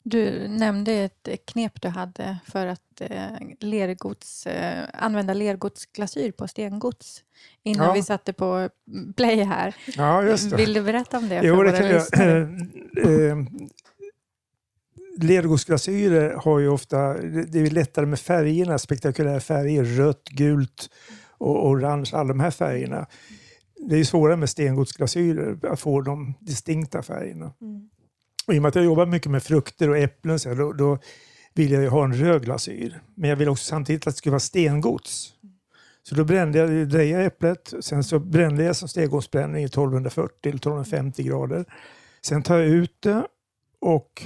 Du 0.06 0.48
nämnde 0.48 0.94
ett 0.94 1.28
knep 1.46 1.82
du 1.82 1.88
hade 1.88 2.38
för 2.46 2.68
att 2.68 3.02
eh, 3.02 3.26
lergods, 3.60 4.48
eh, 4.48 4.86
använda 4.94 5.34
lergodsglasyr 5.34 6.32
på 6.32 6.48
stengods 6.48 7.24
innan 7.64 7.88
Ja. 7.88 7.94
vi 7.94 8.04
satte 8.04 8.34
på 8.34 8.70
play 9.16 9.44
här. 9.44 9.76
Ja, 9.98 10.24
just 10.24 10.50
det. 10.50 10.56
Vill 10.58 10.74
du 10.74 10.82
berätta 10.82 11.18
om 11.18 11.30
det 11.30 11.40
för 11.40 11.48
Jo, 11.48 11.56
det 11.56 11.58
våra 11.58 11.78
kan 11.78 11.88
jag. 11.88 11.94
lyssnare? 11.96 12.40
Eh, 13.04 13.38
Lergodsglasyrer 15.22 16.34
har 16.34 16.60
ju 16.60 16.68
ofta, 16.70 17.14
det 17.24 17.60
är 17.60 17.70
lättare 17.70 18.06
med 18.06 18.20
färgerna, 18.20 18.78
spektakulära 18.80 19.40
färger, 19.40 19.84
rött, 19.84 20.24
gult 20.30 20.90
och 21.38 21.68
orange, 21.68 22.10
alla 22.14 22.28
de 22.28 22.40
här 22.40 22.52
färgerna. 22.52 23.06
Det 23.90 23.96
är 24.00 24.04
svårare 24.04 24.38
med 24.38 24.50
stengodsglasyrer 24.50 25.58
att 25.72 25.80
få 25.80 26.02
de 26.02 26.34
distinkta 26.40 27.04
färgerna. 27.04 27.54
Mm. 27.62 27.90
Och 28.48 28.54
I 28.54 28.58
och 28.58 28.62
med 28.62 28.70
att 28.70 28.76
jag 28.76 28.86
jobbar 28.86 29.06
mycket 29.06 29.32
med 29.32 29.44
frukter 29.44 29.90
och 29.90 29.98
äpplen 29.98 30.40
så 30.40 30.50
här, 30.50 30.56
då, 30.56 30.74
då 30.74 30.98
vill 31.54 31.72
jag 31.72 31.84
ju 31.84 31.90
ha 31.90 32.04
en 32.04 32.14
röd 32.14 32.44
glasyr. 32.44 33.02
Men 33.16 33.30
jag 33.30 33.38
vill 33.38 33.50
också 33.50 33.66
samtidigt 33.66 34.08
att 34.08 34.14
det 34.14 34.18
ska 34.18 34.30
vara 34.30 34.40
stengods. 34.40 35.34
Så 36.04 36.16
då 36.16 36.24
brände 36.24 36.60
jag, 36.60 36.70
drejade 36.90 37.24
jag 37.24 37.26
äpplet, 37.26 37.74
sen 37.80 38.04
så 38.04 38.20
brände 38.20 38.64
jag 38.64 38.76
som 38.76 38.88
stengodsbränning 38.88 39.62
i 39.62 39.66
1240 39.66 40.36
eller 40.44 40.56
1250 40.56 41.24
grader. 41.24 41.66
Sen 42.22 42.44
tar 42.44 42.58
jag 42.58 42.68
ut 42.68 43.02
det 43.02 43.28
och 43.80 44.24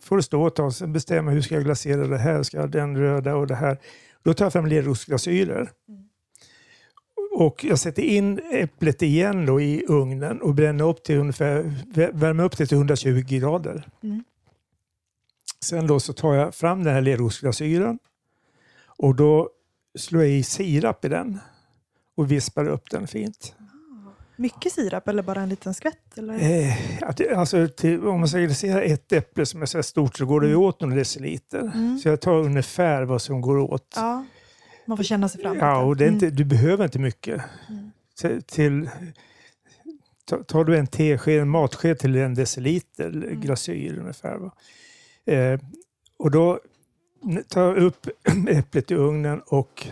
får 0.00 0.16
det 0.16 0.22
stå 0.22 0.46
ett 0.46 0.54
tag. 0.54 0.74
Sen 0.74 0.92
bestämmer 0.92 1.30
jag 1.30 1.34
hur 1.34 1.42
ska 1.42 1.54
jag 1.54 1.64
glasera 1.64 2.06
det 2.06 2.18
här, 2.18 2.42
ska 2.42 2.56
jag 2.56 2.62
ha 2.62 2.68
den 2.68 2.96
röda 2.96 3.36
och 3.36 3.46
det 3.46 3.54
här. 3.54 3.78
Då 4.22 4.34
tar 4.34 4.44
jag 4.44 4.52
fram 4.52 4.66
lerrosglasyrer. 4.66 5.70
Mm. 5.88 6.08
Och 7.34 7.64
jag 7.64 7.78
sätter 7.78 8.02
in 8.02 8.40
äpplet 8.52 9.02
igen 9.02 9.46
då 9.46 9.60
i 9.60 9.84
ugnen 9.88 10.42
och 10.42 10.54
bränner 10.54 10.88
upp 10.88 11.02
till 11.02 11.18
ungefär, 11.18 11.74
värmer 12.12 12.44
upp 12.44 12.58
det 12.58 12.66
till 12.66 12.76
120 12.76 13.24
grader. 13.26 13.88
Mm. 14.02 14.24
Sen 15.64 15.86
då 15.86 16.00
så 16.00 16.12
tar 16.12 16.34
jag 16.34 16.54
fram 16.54 16.84
den 16.84 16.94
här 16.94 17.00
lerrosglasyren 17.00 17.98
och 18.86 19.14
då 19.14 19.50
slår 19.98 20.22
jag 20.22 20.32
i 20.32 20.42
sirap 20.42 21.04
i 21.04 21.08
den 21.08 21.38
och 22.16 22.30
vispar 22.30 22.68
upp 22.68 22.90
den 22.90 23.06
fint. 23.06 23.54
Mycket 24.36 24.72
sirap 24.72 25.08
eller 25.08 25.22
bara 25.22 25.40
en 25.40 25.48
liten 25.48 25.74
skvätt? 25.74 26.18
Eller? 26.18 26.34
Eh, 26.34 26.76
att 27.02 27.32
alltså, 27.36 27.68
till, 27.68 28.06
om 28.06 28.20
man 28.20 28.28
glasera 28.28 28.82
ett 28.82 29.12
äpple 29.12 29.46
som 29.46 29.62
är 29.62 29.66
så 29.66 29.78
här 29.78 29.82
stort 29.82 30.16
så 30.16 30.26
går 30.26 30.40
det 30.40 30.48
ju 30.48 30.56
åt 30.56 30.80
några 30.80 30.94
deciliter. 30.94 31.60
Mm. 31.60 31.98
Så 31.98 32.08
jag 32.08 32.20
tar 32.20 32.34
ungefär 32.34 33.02
vad 33.02 33.22
som 33.22 33.40
går 33.40 33.58
åt. 33.58 33.92
Ja, 33.96 34.24
man 34.86 34.96
får 34.96 35.04
känna 35.04 35.28
sig 35.28 35.40
fram. 35.42 35.56
Ja, 35.58 35.82
och 35.82 35.96
det 35.96 36.04
är 36.04 36.08
inte, 36.08 36.26
Mm. 36.26 36.36
du 36.36 36.44
behöver 36.44 36.84
inte 36.84 36.98
mycket. 36.98 37.42
Mm. 37.68 37.90
Till, 38.20 38.42
till, 38.42 38.90
ta- 40.24 40.42
tar 40.42 40.64
du 40.64 40.76
en 40.78 40.86
tesked, 40.86 41.40
en 41.40 41.48
matsked 41.48 41.98
till 41.98 42.16
en 42.16 42.34
deciliter 42.34 43.08
Mm. 43.08 43.40
glasyr 43.40 43.98
ungefär. 43.98 44.36
Va? 44.36 44.52
Eh, 45.32 45.60
och 46.18 46.30
då 46.30 46.60
tar 47.48 47.62
jag 47.62 47.76
upp 47.76 48.06
äpplet 48.48 48.90
i 48.90 48.94
ugnen 48.94 49.40
och 49.46 49.86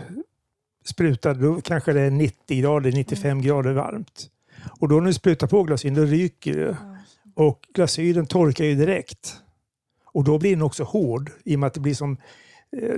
sprutar. 0.85 1.33
Då 1.33 1.61
kanske 1.61 1.93
det 1.93 2.01
är 2.01 2.11
90 2.11 2.61
grader, 2.61 2.91
95 2.91 3.31
Mm. 3.31 3.41
grader 3.43 3.73
varmt. 3.73 4.29
Och 4.79 4.87
då 4.89 4.99
när 4.99 5.07
du 5.07 5.13
sprutar 5.13 5.47
på 5.47 5.63
glasyren, 5.63 5.93
då 5.95 6.03
ryker 6.05 6.53
det. 6.59 6.77
Och 7.35 7.67
glasyren 7.73 8.25
torkar 8.25 8.65
ju 8.65 8.75
direkt. 8.75 9.35
Och 10.05 10.23
då 10.23 10.37
blir 10.37 10.51
den 10.51 10.61
också 10.61 10.83
hård 10.83 11.31
i 11.43 11.55
och 11.55 11.59
med 11.59 11.67
att 11.67 11.73
det 11.73 11.79
blir 11.79 11.93
som 11.93 12.17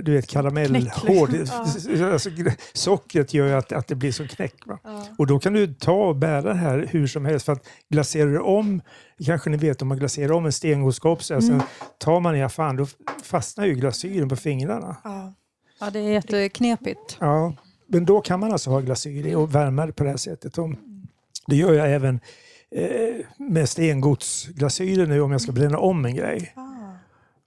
du 0.02 0.12
vet, 0.12 0.26
karamellhård. 0.26 1.32
Liksom. 1.32 1.58
alltså, 2.12 2.30
gr- 2.30 2.58
sockret 2.72 3.34
gör 3.34 3.46
ju 3.46 3.52
att, 3.52 3.72
att 3.72 3.86
det 3.88 3.94
blir 3.94 4.12
som 4.12 4.28
knäck. 4.28 4.54
Ja. 4.66 4.78
Och 5.18 5.26
då 5.26 5.38
kan 5.38 5.52
du 5.52 5.74
ta 5.74 5.92
och 6.08 6.16
bära 6.16 6.42
det 6.42 6.54
här 6.54 6.88
hur 6.90 7.06
som 7.06 7.24
helst. 7.24 7.46
För 7.46 7.52
att 7.52 7.66
glaserar 7.88 8.30
du 8.30 8.38
om, 8.38 8.80
kanske 9.24 9.50
ni 9.50 9.56
vet 9.56 9.82
om 9.82 9.88
man 9.88 9.98
glaserar 9.98 10.32
om 10.32 10.46
en 10.46 10.52
stengodskopp 10.52 11.22
så 11.22 11.34
här, 11.34 11.40
Mm. 11.40 11.58
sen 11.60 11.68
tar 11.98 12.20
man 12.20 12.36
i 12.36 12.48
fan 12.48 12.76
då 12.76 12.86
fastnar 13.22 13.66
ju 13.66 13.74
glasyren 13.74 14.28
på 14.28 14.36
fingrarna. 14.36 14.96
Ja. 15.04 15.34
Ja, 15.80 15.90
det 15.90 15.98
är 15.98 16.10
jätteknepigt. 16.12 17.16
Ja, 17.20 17.54
men 17.86 18.04
då 18.04 18.20
kan 18.20 18.40
man 18.40 18.52
alltså 18.52 18.70
ha 18.70 18.80
glasyr 18.80 19.26
i 19.26 19.34
och 19.34 19.54
värma 19.54 19.86
det 19.86 19.92
på 19.92 20.04
det 20.04 20.10
här 20.10 20.16
sättet. 20.16 20.58
Om, 20.58 20.76
det 21.46 21.56
gör 21.56 21.72
jag 21.72 21.92
även 21.92 22.20
eh, 22.70 22.88
med 23.38 23.68
stengodsglasyren 23.68 25.08
nu 25.08 25.20
om 25.20 25.32
jag 25.32 25.40
ska 25.40 25.52
bränna 25.52 25.78
om 25.78 26.04
en 26.04 26.14
grej. 26.14 26.52
Ah. 26.56 26.60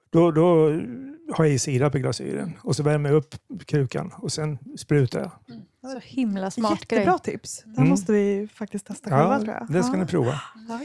Då, 0.09 0.32
då 0.32 0.69
har 1.34 1.45
jag 1.45 1.53
i 1.53 1.59
sirap 1.59 1.95
i 1.95 1.99
glasyren 1.99 2.53
och 2.63 2.75
så 2.75 2.84
värmer 2.84 3.09
jag 3.09 3.17
upp 3.17 3.36
krukan 3.65 4.13
och 4.17 4.32
sen 4.32 4.57
sprutar 4.78 5.19
jag. 5.19 5.32
Så 5.91 5.99
himla 6.03 6.51
smart 6.51 6.88
grej. 6.88 6.99
Jättebra 6.99 7.19
tips. 7.19 7.63
Det 7.65 7.78
Mm. 7.78 7.89
måste 7.89 8.11
vi 8.11 8.47
faktiskt 8.53 8.86
testa 8.88 9.09
själva 9.09 9.34
Ja, 9.34 9.39
tror 9.43 9.53
jag. 9.53 9.67
det 9.69 9.84
ska 9.84 9.93
ja. 9.97 9.99
ni 10.03 10.05
prova. 10.07 10.41
Ja. 10.69 10.80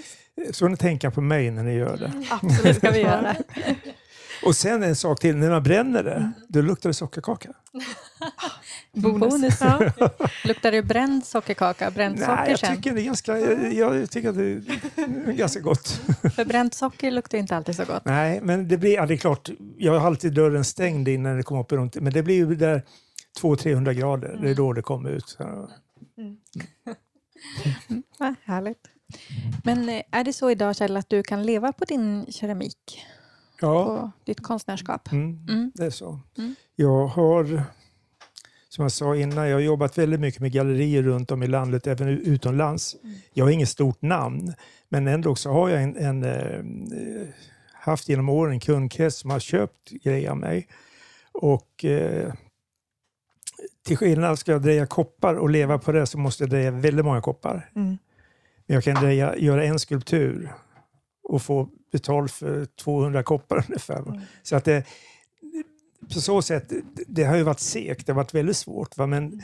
Så 0.53 0.69
ni 0.69 0.77
tänka 0.77 1.11
på 1.11 1.21
mig 1.21 1.51
när 1.51 1.63
ni 1.63 1.75
gör 1.75 1.97
det. 1.97 2.13
Absolut. 2.31 2.63
Det 2.63 2.75
ska 2.75 2.91
vi 2.91 3.01
göra. 3.01 3.37
Och 4.45 4.57
sen 4.57 4.83
en 4.83 4.97
sak 4.97 5.21
till, 5.21 5.37
när 5.37 5.51
man 5.51 5.63
bränner 5.63 6.03
det, 6.03 6.33
då 6.49 6.63
luktar 6.63 6.91
det 6.91 6.95
sockerkaka. 6.95 7.49
Bonus. 8.93 9.61
Ja. 9.61 9.81
Luktar 10.45 10.73
det 10.73 10.83
bränd 10.83 11.25
sockerkaka? 11.25 11.91
Bränt 11.91 12.19
socker 12.19 12.37
Nej, 12.37 12.51
jag 12.51 12.59
sen? 12.59 12.77
tycker 12.77 12.95
det 12.95 13.01
är 13.01 13.05
ganska, 13.05 13.39
jag, 13.39 13.75
jag 13.75 14.11
tycker 14.11 14.29
att 14.29 14.35
det 14.35 14.45
är 14.45 15.33
ganska 15.33 15.61
gott. 15.61 15.89
För 16.37 16.45
bränt 16.45 16.75
socker 16.75 17.11
luktar 17.11 17.39
inte 17.39 17.57
alltid 17.57 17.77
så 17.77 17.85
gott. 17.85 18.05
Nej, 18.05 18.41
men 18.43 18.69
det 18.69 18.77
blir, 18.77 18.95
ja, 18.95 19.07
det 19.07 19.15
är 19.15 19.19
klart, 19.19 19.51
jag 19.79 19.99
har 19.99 20.07
alltid 20.07 20.35
dörren 20.35 20.65
stängd 20.65 21.09
innan 21.09 21.37
det 21.37 21.43
kommer 21.43 21.61
upp 21.61 21.73
runt, 21.73 21.95
men 21.95 22.13
det 22.13 22.23
blir 22.23 22.35
ju 22.37 22.55
där 22.55 22.83
200-300 23.41 23.93
grader, 23.93 24.39
det 24.43 24.51
är 24.51 24.55
då 24.55 24.73
det 24.73 24.83
kommer 24.83 25.11
ut. 25.11 25.29
Så, 25.29 25.69
Ja, 28.19 28.35
härligt. 28.45 28.89
Men 29.65 29.89
eh, 29.89 30.03
är 30.11 30.25
det 30.25 30.33
så 30.33 30.51
idag 30.51 30.77
Kjell 30.77 30.97
att 30.97 31.09
du 31.11 31.23
kan 31.23 31.43
leva 31.43 31.73
på 31.73 31.85
din 31.85 32.27
keramik? 32.33 33.07
Ja, 33.63 33.85
På 33.85 34.11
ditt 34.25 34.41
konstnärskap? 34.43 35.13
mm, 35.13 35.47
Mm. 35.49 35.73
det 35.75 35.85
är 35.85 35.91
så. 35.91 36.21
Mm. 36.39 36.55
Jag 36.77 37.07
har, 37.07 37.63
som 38.69 38.83
jag 38.83 38.93
sa 38.93 39.17
innan, 39.17 39.49
jag 39.49 39.57
har 39.57 39.61
jobbat 39.61 39.99
väldigt 39.99 40.21
mycket 40.21 40.41
med 40.41 40.53
gallerier 40.53 41.03
runt 41.03 41.31
om 41.31 41.43
i 41.43 41.47
landet, 41.47 41.87
även 41.87 42.09
utomlands. 42.09 42.97
Mm. 43.03 43.17
Jag 43.33 43.45
har 43.45 43.51
inget 43.51 43.69
stort 43.69 44.03
namn, 44.03 44.55
men 44.89 45.09
ändå 45.09 45.35
så 45.35 45.51
har 45.51 45.69
jag 45.69 45.83
en, 45.83 45.97
en, 45.97 46.25
eh, 46.25 47.29
haft 47.73 48.09
genom 48.09 48.29
åren 48.29 48.53
en 48.53 48.61
kundkrets 48.61 49.17
som 49.19 49.31
har 49.31 49.41
köpt 49.41 49.91
grejer 49.91 50.31
av 50.31 50.37
mig. 50.37 50.69
Och 51.33 51.85
eh, 51.85 52.33
till 53.87 53.97
skillnad 53.97 54.39
ska 54.39 54.53
jag 54.53 54.63
dreja 54.63 54.87
koppar 54.87 55.35
och 55.35 55.51
leva 55.51 55.79
på 55.79 55.93
det 55.93 56.07
så 56.07 56.19
måste 56.19 56.43
jag 56.43 56.51
dreja 56.51 56.71
väldigt 56.71 57.05
många 57.05 57.21
koppar. 57.21 57.71
Mm. 57.75 57.99
Men 58.67 58.75
jag 58.75 58.85
kan 58.85 58.95
dreja, 58.95 59.37
göra 59.37 59.65
en 59.65 59.79
skulptur 59.79 60.53
och 61.23 61.43
få 61.43 61.69
betalt 61.93 62.33
för 62.33 62.65
200 62.65 63.23
koppar 63.23 63.65
ungefär. 63.69 63.99
Mm. 63.99 64.21
Så 64.43 64.57
att 64.57 64.65
det, 64.65 64.85
på 66.15 66.21
så 66.21 66.43
sätt, 66.43 66.73
det, 67.07 67.25
har 67.25 67.37
ju 67.37 67.43
varit 67.43 67.61
segt, 67.61 68.07
det 68.07 68.13
har 68.13 68.17
varit 68.17 68.35
väldigt 68.35 68.57
svårt. 68.57 68.97
Va? 68.97 69.07
Men 69.07 69.43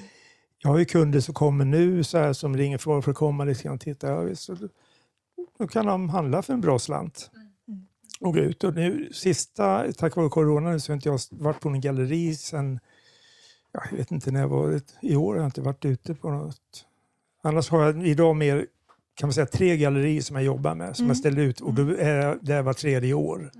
jag 0.58 0.70
har 0.70 0.78
ju 0.78 0.84
kunder 0.84 1.20
som 1.20 1.34
kommer 1.34 1.64
nu 1.64 2.04
så 2.04 2.18
här, 2.18 2.32
som 2.32 2.56
ringer 2.56 2.78
för 2.78 3.10
att 3.10 3.16
komma 3.16 3.44
lite 3.44 3.62
grann 3.62 3.74
och 3.74 3.80
titta. 3.80 4.08
Ja, 4.08 4.20
visst, 4.20 4.42
så 4.42 4.56
då, 5.58 5.68
kan 5.68 5.86
de 5.86 6.08
handla 6.08 6.42
för 6.42 6.52
en 6.52 6.60
bra 6.60 6.78
slant 6.78 7.30
Mm. 7.68 7.86
och 8.20 8.34
gå 8.34 8.40
ut. 8.40 8.64
Och 8.64 8.74
nu, 8.74 9.08
sista, 9.12 9.92
tack 9.92 10.16
vare 10.16 10.28
corona, 10.28 10.78
så 10.78 10.92
har 10.92 10.94
inte 10.94 11.08
jag 11.08 11.20
varit 11.30 11.60
på 11.60 11.70
någon 11.70 11.80
galleri 11.80 12.34
sen, 12.34 12.80
ja, 13.72 13.82
jag 13.90 13.98
vet 13.98 14.10
inte 14.10 14.30
när 14.30 14.40
jag 14.40 14.48
var, 14.48 14.80
i 15.00 15.16
år 15.16 15.34
har 15.34 15.40
jag 15.40 15.46
inte 15.46 15.60
varit 15.60 15.84
ute 15.84 16.14
på 16.14 16.30
något. 16.30 16.86
Annars 17.42 17.70
har 17.70 17.84
jag 17.84 18.06
idag 18.06 18.36
mer, 18.36 18.66
kan 19.18 19.26
man 19.26 19.32
säga, 19.34 19.46
tre 19.46 19.76
gallerier 19.76 20.20
som 20.20 20.36
jag 20.36 20.44
jobbar 20.44 20.74
med, 20.74 20.96
som 20.96 21.04
Mm. 21.04 21.10
jag 21.10 21.16
ställer 21.16 21.42
ut 21.42 21.60
och 21.60 21.74
då 21.74 21.96
är 21.96 22.16
jag 22.16 22.38
där 22.42 22.62
var 22.62 22.72
tredje 22.72 23.14
år. 23.14 23.50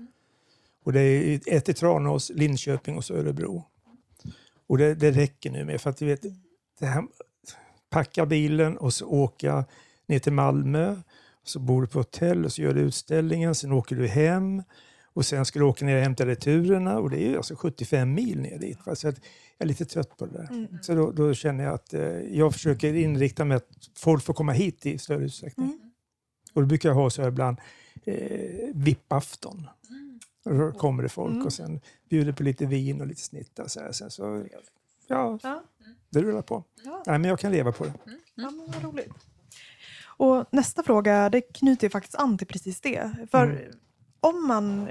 Och 0.83 0.93
det 0.93 0.99
är 1.01 1.39
ett 1.47 1.69
i 1.69 1.73
Tranås, 1.73 2.31
Linköping 2.35 2.97
och 2.97 3.05
så 3.05 3.13
Örebro. 3.13 3.63
Och 4.67 4.77
det, 4.77 4.95
det 4.95 5.11
räcker 5.11 5.51
nu 5.51 5.65
med 5.65 5.81
för 5.81 5.89
att 5.89 5.97
du 5.97 6.05
vet, 6.05 6.21
det 6.79 6.85
här, 6.85 7.03
packa 7.89 8.25
bilen 8.25 8.77
och 8.77 8.93
så 8.93 9.07
åka 9.07 9.65
ner 10.07 10.19
till 10.19 10.33
Malmö. 10.33 10.95
Så 11.43 11.59
bor 11.59 11.81
du 11.81 11.87
på 11.87 11.99
hotell 11.99 12.45
och 12.45 12.51
så 12.51 12.61
gör 12.61 12.73
du 12.73 12.81
utställningen, 12.81 13.55
sen 13.55 13.71
åker 13.71 13.95
du 13.95 14.07
hem 14.07 14.63
och 15.19 15.25
sen 15.25 15.45
ska 15.45 15.59
du 15.59 15.65
åka 15.65 15.85
ner 15.85 15.95
och 15.95 16.01
hämta 16.01 16.25
returerna 16.25 16.99
och 16.99 17.09
det 17.09 17.17
är 17.21 17.29
ju 17.29 17.37
alltså 17.37 17.55
75 17.55 18.13
mil 18.13 18.41
ner 18.41 18.59
dit. 18.59 18.85
va. 18.85 18.95
Så 18.95 19.07
jag 19.07 19.15
är 19.57 19.65
lite 19.65 19.85
trött 19.85 20.17
på 20.17 20.25
det 20.25 20.31
där. 20.37 20.47
Mm. 20.51 20.67
Så 20.81 20.93
då, 20.95 21.11
då 21.11 21.33
känner 21.33 21.63
jag 21.63 21.73
att 21.73 21.93
eh, 21.93 22.01
jag 22.37 22.53
försöker 22.53 22.93
inrikta 22.93 23.45
mig 23.45 23.57
att 23.57 23.67
folk 23.95 24.23
får 24.23 24.33
komma 24.33 24.51
hit 24.51 24.85
i 24.85 24.97
större 24.97 25.23
utsträckning. 25.23 25.65
Mm. 25.67 25.79
Och 26.53 26.61
då 26.61 26.67
brukar 26.67 26.89
jag 26.89 26.95
ha 26.95 27.09
så 27.09 27.21
här 27.21 27.29
ibland 27.29 27.57
eh, 28.05 28.15
VIP-afton. 28.73 29.67
Och 30.45 30.57
Då 30.57 30.71
kommer 30.71 31.03
det 31.03 31.09
folk 31.09 31.31
Mm. 31.33 31.45
och 31.45 31.53
sen 31.53 31.79
bjuder 32.09 32.31
på 32.31 32.43
lite 32.43 32.65
vin 32.65 33.01
och 33.01 33.07
lite 33.07 33.21
snittar. 33.21 33.67
Så 33.67 33.79
här. 33.79 33.91
Sen 33.91 34.11
så, 34.11 34.45
ja, 35.07 35.39
Ja. 35.43 35.63
det 36.09 36.21
rullar 36.21 36.41
på. 36.41 36.63
Ja. 36.85 37.03
Nej, 37.07 37.19
men 37.19 37.29
jag 37.29 37.39
kan 37.39 37.51
leva 37.51 37.71
på 37.71 37.83
det. 37.85 37.93
Ja, 38.35 38.51
men 38.51 38.71
vad 38.73 38.83
roligt. 38.83 39.11
Och 40.17 40.45
nästa 40.51 40.83
fråga 40.83 41.29
det 41.29 41.41
knyter 41.41 41.89
faktiskt 41.89 42.15
an 42.15 42.37
till 42.37 42.47
precis 42.47 42.81
det. 42.81 43.11
För 43.31 43.43
Mm. 43.45 43.61
Om 44.19 44.47
man 44.47 44.89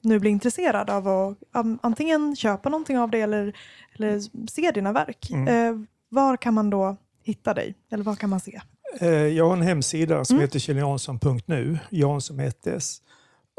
nu 0.00 0.18
blir 0.18 0.30
intresserad 0.30 0.90
av 0.90 1.08
att 1.08 1.66
antingen 1.80 2.36
köpa 2.36 2.68
någonting 2.68 2.98
av 2.98 3.10
dig 3.10 3.20
eller, 3.22 3.56
eller 3.98 4.20
se 4.50 4.70
dina 4.70 4.92
verk, 4.92 5.30
Mm. 5.30 5.48
eh, 5.48 5.86
var 6.08 6.36
kan 6.36 6.54
man 6.54 6.70
då 6.70 6.96
hitta 7.22 7.54
dig? 7.54 7.74
Eller 7.90 8.04
vad 8.04 8.18
kan 8.18 8.30
man 8.30 8.40
se? 8.40 8.60
Eh, 9.00 9.08
Jag 9.10 9.46
har 9.46 9.52
en 9.56 9.62
hemsida 9.62 10.24
som 10.24 10.36
Mm. 10.36 10.44
heter 10.46 10.58
kjelljansson.nu, 10.58 11.78
Jansson 11.90 12.36
med 12.36 12.48
ett 12.48 12.66
S. 12.66 13.02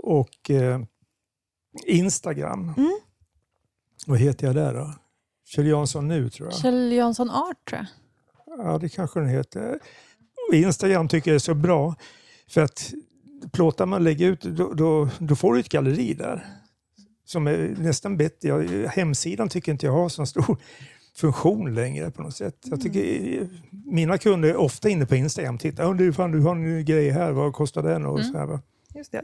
Och 0.03 0.49
eh, 0.49 0.79
Instagram. 1.85 2.73
Mm. 2.77 2.99
Vad 4.05 4.19
heter 4.19 4.47
jag 4.47 4.55
där 4.55 4.73
då? 4.73 4.93
Kjell 5.45 5.67
Jansson 5.67 6.07
nu 6.07 6.29
tror 6.29 6.47
jag. 6.51 6.57
Kjell 6.59 6.91
Jansson 6.91 7.29
Art 7.29 7.69
tror 7.69 7.79
jag. 7.81 7.87
Ja, 8.65 8.77
det 8.77 8.89
kanske 8.89 9.19
den 9.19 9.29
heter. 9.29 9.79
Instagram 10.53 11.07
tycker 11.07 11.31
jag 11.31 11.35
är 11.35 11.39
så 11.39 11.53
bra. 11.53 11.95
För 12.49 12.61
att 12.61 12.93
plåtar 13.51 13.85
man 13.85 14.03
lägger 14.03 14.27
ut, 14.27 14.41
då, 14.41 14.73
då, 14.73 15.09
då 15.19 15.35
får 15.35 15.53
du 15.53 15.59
ett 15.59 15.69
galleri 15.69 16.13
där. 16.13 16.45
Som 17.25 17.47
är 17.47 17.75
nästan 17.79 18.17
bättre. 18.17 18.49
Jag, 18.49 18.87
hemsidan 18.87 19.49
tycker 19.49 19.71
inte 19.71 19.85
jag 19.85 19.93
har 19.93 20.09
så 20.09 20.25
stor 20.25 20.57
funktion 21.15 21.73
längre 21.75 22.11
på 22.11 22.21
något 22.21 22.35
sätt. 22.35 22.55
Jag 22.63 22.81
tycker, 22.81 23.47
mina 23.85 24.17
kunder 24.17 24.49
är 24.49 24.55
ofta 24.55 24.89
inne 24.89 25.05
på 25.05 25.15
Instagram. 25.15 25.57
Titta, 25.57 25.93
du, 25.93 26.13
fan, 26.13 26.31
du 26.31 26.39
har 26.39 26.55
en 26.55 26.85
grej 26.85 27.09
här, 27.09 27.31
vad 27.31 27.53
kostar 27.53 27.83
den? 27.83 28.05
Och 28.05 28.19
Mm. 28.19 28.31
så 28.31 28.37
här, 28.37 28.45
va. 28.45 28.61
Just 28.95 29.11
det. 29.11 29.21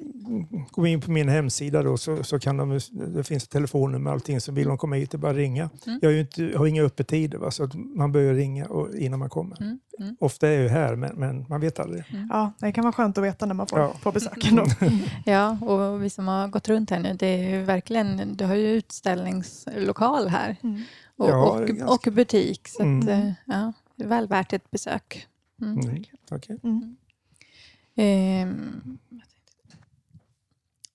Gå 0.71 0.87
in 0.87 1.01
på 1.01 1.11
min 1.11 1.29
hemsida 1.29 1.83
då, 1.83 1.97
så, 1.97 2.23
så 2.23 2.39
kan 2.39 2.57
de, 2.57 2.79
det 2.91 3.23
finns 3.23 3.47
telefonnummer 3.47 4.09
och 4.09 4.13
allting. 4.13 4.41
Så 4.41 4.51
vill 4.51 4.67
de 4.67 4.77
komma 4.77 4.95
hit, 4.95 5.11
det 5.11 5.15
är 5.15 5.19
bara 5.19 5.33
ringa. 5.33 5.69
Mm. 5.87 5.99
Jag 6.01 6.19
inte, 6.19 6.53
har 6.57 6.67
inga 6.67 6.83
öppettider, 6.83 7.37
va, 7.37 7.51
så 7.51 7.63
att 7.63 7.73
man 7.75 8.11
börjar 8.11 8.33
ringa 8.33 8.65
och, 8.65 8.95
innan 8.95 9.19
man 9.19 9.29
kommer. 9.29 9.61
Mm. 9.61 9.79
Mm. 9.99 10.15
Ofta 10.19 10.47
är 10.47 10.51
jag 10.51 10.61
ju 10.63 10.67
här, 10.69 10.95
men, 10.95 11.15
men 11.15 11.45
man 11.49 11.61
vet 11.61 11.79
aldrig. 11.79 12.03
Ja, 12.29 12.51
det 12.59 12.71
kan 12.71 12.83
vara 12.83 12.93
skönt 12.93 13.17
att 13.17 13.23
veta 13.23 13.45
när 13.45 13.53
man 13.53 13.67
får, 13.67 13.79
Ja. 13.79 13.93
får 14.01 14.11
besök. 14.11 14.37
Ja, 15.25 15.57
och 15.61 16.03
vi 16.03 16.09
som 16.09 16.27
har 16.27 16.47
gått 16.47 16.67
runt 16.69 16.89
här 16.89 16.99
nu, 16.99 17.13
det 17.13 17.27
är 17.27 17.49
ju 17.49 17.63
verkligen, 17.63 18.37
du 18.37 18.45
har 18.45 18.55
ju 18.55 18.67
utställningslokal 18.67 20.27
här 20.27 20.55
Mm. 20.63 20.81
och, 21.17 21.29
Ja, 21.29 21.51
och, 21.51 21.67
ganska- 21.67 21.87
och 22.09 22.13
butik. 22.15 22.67
Så 22.67 22.83
Mm. 22.83 22.99
att, 22.99 23.07
eh, 23.07 23.31
ja, 23.45 23.73
det 23.95 24.03
är 24.03 24.07
väl 24.07 24.27
värt 24.27 24.53
ett 24.53 24.71
besök. 24.71 25.27
Mm. 25.61 25.79
Mm. 25.79 26.03
okej. 26.31 26.59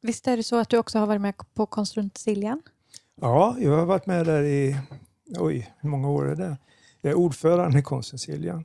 Mm. 0.03 0.09
Visst 0.09 0.27
är 0.29 0.37
det 0.37 0.43
så 0.43 0.57
att 0.57 0.69
du 0.69 0.79
också 0.79 0.99
har 0.99 1.07
varit 1.07 1.21
med 1.21 1.35
på 1.55 1.67
Konstrunt 1.67 2.19
Siljan? 2.19 2.63
Ja, 3.21 3.57
jag 3.59 3.77
har 3.77 3.87
varit 3.87 4.07
med 4.07 4.27
där 4.27 4.43
i, 4.43 4.77
oj, 5.39 5.75
hur 5.81 5.89
många 5.91 6.09
år 6.11 6.29
är 6.29 6.37
det? 6.37 6.57
Jag 7.01 7.11
är 7.11 7.15
ordförande 7.17 7.79
i 7.79 7.83
Konsten 7.83 8.19
Siljan. 8.19 8.65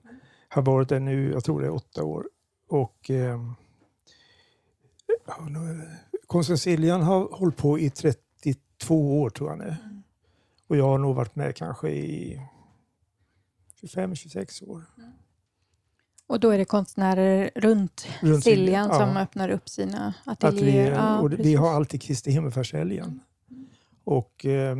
Har 0.49 0.61
varit 0.61 0.89
där 0.89 0.99
nu, 0.99 1.31
jag 1.31 1.43
tror 1.43 1.61
det 1.61 1.67
är 1.67 1.73
åtta 1.73 2.03
år. 2.03 2.29
Och 2.67 3.09
eh, 3.09 3.39
ja, 5.27 5.45
nu- 5.49 5.89
Konsten 6.27 6.57
Siljan 6.57 7.01
har 7.01 7.27
hållit 7.31 7.57
på 7.57 7.79
i 7.79 7.89
32 7.89 9.21
år 9.21 9.29
tror 9.29 9.49
jag 9.49 9.59
nu. 9.59 9.75
Och 10.67 10.77
jag 10.77 10.85
har 10.87 10.97
nog 10.97 11.15
varit 11.15 11.35
med 11.35 11.55
kanske 11.55 11.89
i 11.89 12.41
25-26 13.81 14.63
år. 14.69 14.83
Och 16.27 16.39
då 16.39 16.49
är 16.49 16.57
det 16.57 16.65
konstnärer 16.65 17.51
runt, 17.55 18.07
Runt 18.21 18.43
Siljan 18.43 18.89
ja. 18.91 18.99
som 18.99 19.17
öppnar 19.17 19.49
upp 19.49 19.69
sina 19.69 20.13
Ateljéer. 20.25 20.91
Ja, 20.91 21.19
och 21.19 21.29
det- 21.29 21.35
vi 21.35 21.43
precis. 21.43 21.59
har 21.59 21.73
alltid 21.73 22.01
Kristi 22.01 22.31
himmelsfärdshelgen. 22.31 23.19
Och 24.03 24.45
eh, 24.45 24.75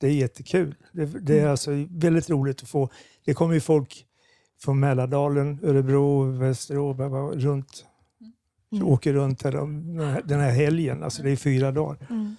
det 0.00 0.06
är 0.06 0.12
jättekul. 0.12 0.74
Det, 0.92 1.06
det 1.06 1.32
Mm. 1.34 1.46
är 1.46 1.50
alltså 1.50 1.70
väldigt 1.90 2.30
roligt 2.30 2.62
att 2.62 2.68
få. 2.68 2.88
Det 3.24 3.34
kommer 3.34 3.54
ju 3.54 3.60
folk 3.60 4.06
från 4.60 4.80
Mälardalen, 4.80 5.58
Örebro, 5.62 6.22
Västerås, 6.22 6.96
runt. 7.34 7.86
Mm. 8.72 8.86
Åker 8.86 9.12
runt 9.12 9.42
här, 9.42 9.52
den 10.28 10.40
här- 10.40 10.50
helgen. 10.50 11.02
Alltså 11.02 11.22
det 11.22 11.30
är 11.30 11.36
fyra 11.36 11.72
dagar. 11.72 12.06
Mm. 12.10 12.36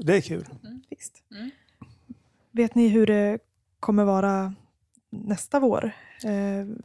Det 0.00 0.16
är 0.16 0.20
kul. 0.20 0.44
Visst. 0.90 1.22
Mm. 1.36 1.50
Vet 2.52 2.74
ni 2.74 2.88
hur 2.88 3.06
det 3.06 3.38
kommer 3.80 4.04
vara 4.04 4.54
nästa 5.24 5.60
vår? 5.60 5.84
Eh, 6.24 6.30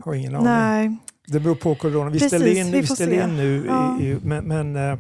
Har 0.06 0.14
ingen 0.14 0.36
aning. 0.36 0.46
nej, 0.46 0.98
Det 1.28 1.40
beror 1.40 1.56
på 1.56 1.76
corona. 1.76 2.10
Vi 2.10 2.20
Precis, 2.20 2.28
ställer 2.40 2.60
in, 2.60 2.72
vi 2.72 2.82
vi 2.82 2.88
får 2.88 2.96
ställer 2.96 3.18
se. 3.18 3.30
in 3.30 3.38
nu, 3.38 3.66
Ja. 3.68 4.00
i, 4.02 4.18
men, 4.24 4.46
men 4.46 4.76
eh, 4.76 5.00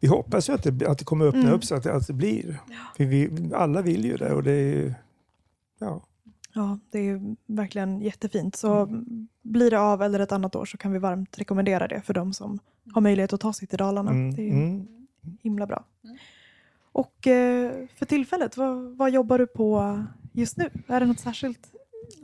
vi 0.00 0.08
hoppas 0.08 0.48
ju 0.48 0.52
att 0.52 0.62
det, 0.62 0.86
att 0.88 0.98
det 0.98 1.04
kommer 1.04 1.26
öppna 1.26 1.40
Mm. 1.40 1.52
upp 1.54 1.64
så 1.64 1.74
att, 1.74 1.82
det- 1.82 1.92
att 1.94 2.06
det 2.06 2.12
blir. 2.12 2.60
För 2.96 3.04
vi, 3.04 3.30
alla 3.54 3.82
vill 3.82 4.04
ju 4.04 4.16
det 4.16 4.32
och 4.32 4.42
det 4.42 4.52
är 4.52 4.74
ju, 4.74 4.92
ja. 5.78 6.02
ja, 6.54 6.78
det 6.90 6.98
är 7.08 7.36
verkligen 7.46 8.00
jättefint. 8.00 8.56
Så 8.56 8.88
blir 9.42 9.70
det 9.70 9.80
av 9.80 10.02
eller 10.02 10.20
ett 10.20 10.32
annat 10.32 10.56
år 10.56 10.64
så 10.64 10.76
kan 10.76 10.92
vi 10.92 10.98
varmt 10.98 11.38
rekommendera 11.38 11.88
det 11.88 12.00
för 12.00 12.14
de 12.14 12.32
som 12.32 12.58
har 12.92 13.00
möjlighet 13.00 13.32
att 13.32 13.40
ta 13.40 13.52
sig 13.52 13.68
till 13.68 13.78
Dalarna. 13.78 14.10
Mm, 14.10 14.34
Det 14.34 14.42
är 14.48 14.52
mm. 14.52 14.86
himla 15.42 15.66
bra. 15.66 15.84
Mm. 16.04 16.16
Och 16.92 17.26
eh, 17.26 17.72
för 17.94 18.06
tillfället, 18.06 18.56
vad, 18.56 18.96
vad 18.96 19.10
jobbar 19.10 19.38
du 19.38 19.46
på 19.46 20.02
just 20.32 20.56
nu? 20.56 20.70
Är 20.86 21.00
det 21.00 21.06
något 21.06 21.20
särskilt? 21.20 21.60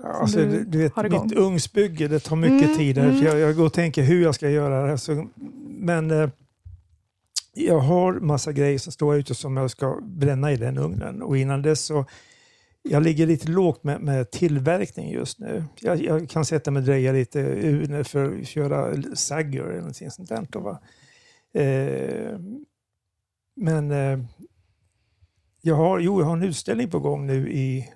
Alltså, 0.03 0.39
du 0.39 0.65
du, 0.65 0.79
vet, 0.79 1.11
mitt 1.11 1.33
ugnsbygge, 1.33 2.09
det 2.09 2.21
tar 2.21 2.37
mycket 2.37 2.67
Mm, 2.67 2.77
tid. 2.77 2.99
Här, 2.99 3.09
mm. 3.09 3.19
för 3.19 3.27
jag, 3.27 3.39
jag 3.39 3.57
går 3.57 3.67
och 3.67 3.73
tänker 3.73 4.03
hur 4.03 4.23
jag 4.23 4.35
ska 4.35 4.51
göra 4.51 4.87
det. 4.91 4.99
Så, 4.99 5.29
men 5.69 6.11
eh, 6.11 6.29
jag 7.55 7.79
har 7.79 8.13
massa 8.13 8.53
grejer 8.53 8.79
som 8.79 8.93
står 8.93 9.17
ute 9.17 9.35
som 9.35 9.57
jag 9.57 9.71
ska 9.71 10.01
bränna 10.03 10.53
i 10.53 10.57
den 10.57 10.79
ugnen. 10.79 11.23
Och 11.23 11.37
innan 11.39 11.63
dess 11.63 11.81
så, 11.81 12.05
jag 12.83 13.03
ligger 13.03 13.27
lite 13.27 13.49
lågt 13.49 13.85
med, 13.85 14.01
med 14.01 14.31
tillverkning 14.31 15.11
just 15.11 15.39
nu. 15.39 15.65
Jag, 15.81 16.03
jag 16.03 16.29
kan 16.29 16.45
sätta 16.45 16.71
mig 16.71 16.81
och 16.81 16.87
dreja 16.87 17.13
lite 17.13 17.41
ur 17.41 18.03
för 18.03 18.39
att 18.41 18.47
köra 18.47 19.03
sagger 19.15 19.63
eller 19.65 19.79
någonting 19.79 20.11
sånt 20.11 20.29
där. 20.29 20.47
då, 20.51 20.61
Va? 20.61 20.79
Eh, 21.61 22.39
men 23.57 23.91
eh, 23.91 24.19
jag 25.63 25.75
har, 25.75 25.99
jo, 25.99 26.21
jag 26.21 26.27
har 26.27 26.37
en 26.37 26.43
utställning 26.43 26.91
på 26.91 26.99
gång 26.99 27.27
nu 27.27 27.53
i 27.53 27.89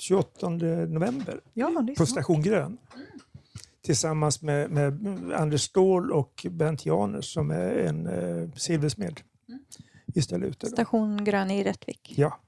28 0.00 0.48
november 0.88 1.40
Ja, 1.54 1.66
på 1.88 1.94
smart. 1.94 2.08
Station 2.08 2.42
Grön. 2.42 2.78
Tillsammans 3.82 4.42
med, 4.42 4.70
med 4.70 5.06
Anders 5.34 5.62
Ståhl 5.62 6.12
och 6.12 6.46
Bernt 6.50 6.86
Janers 6.86 7.32
som 7.34 7.50
är 7.50 7.70
en 7.70 8.06
eh, 8.06 8.50
silversmed. 8.52 9.20
Det. 10.06 10.60
då. 10.60 10.66
Station 10.66 11.24
Grön 11.24 11.50
i 11.50 11.64
Rättvik. 11.64 12.12
Ja, 12.16 12.40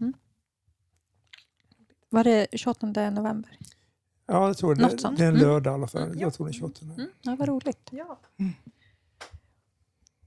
Var 2.08 2.24
det 2.24 2.46
28 2.52 2.86
november? 2.86 3.58
ja, 4.26 4.46
jag 4.46 4.56
tror 4.56 4.74
det. 4.74 4.82
Något 4.82 5.00
sånt. 5.00 5.18
Det 5.18 5.24
är 5.24 5.28
en 5.28 5.34
Mm. 5.36 5.48
lördag 5.48 5.72
i 5.72 5.74
alla 5.74 5.86
fall. 5.86 6.02
Mm, 6.02 6.14
ja. 6.18 6.20
Jag 6.22 6.34
tror 6.34 6.46
det 6.46 6.50
är 6.50 6.52
28. 6.52 6.84
Mm, 6.84 7.08
ja, 7.22 7.36
vad 7.38 7.48
roligt. 7.48 7.88
Ja. 7.90 8.20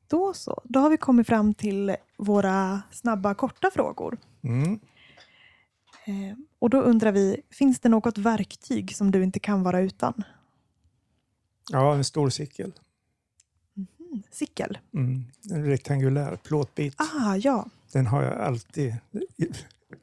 Då 0.08 0.34
så, 0.34 0.62
då 0.64 0.80
har 0.80 0.90
vi 0.90 0.98
kommit 0.98 1.28
fram 1.28 1.54
till 1.54 1.96
våra 2.18 2.82
snabba 2.92 3.34
korta 3.34 3.70
frågor. 3.74 4.18
Mm. 4.44 4.80
Eh, 6.08 6.38
och 6.60 6.70
då 6.70 6.82
undrar 6.82 7.12
vi, 7.12 7.41
finns 7.51 7.80
det 7.80 7.89
något 7.89 8.18
verktyg 8.18 8.95
som 8.95 9.12
du 9.12 9.24
inte 9.24 9.39
kan 9.39 9.64
vara 9.64 9.80
utan? 9.80 10.24
Ja, 11.72 11.95
en 11.95 12.03
stor 12.03 12.30
cykel. 12.30 12.74
Mm, 13.78 14.24
cykel? 14.32 14.78
Mm, 14.93 15.24
en 15.51 15.66
rektangulär 15.66 16.36
plåtbit. 16.36 16.95
Ah, 16.97 17.36
ja. 17.36 17.66
Den 17.91 18.08
har 18.08 18.24
jag 18.24 18.34
alltid. 18.34 18.95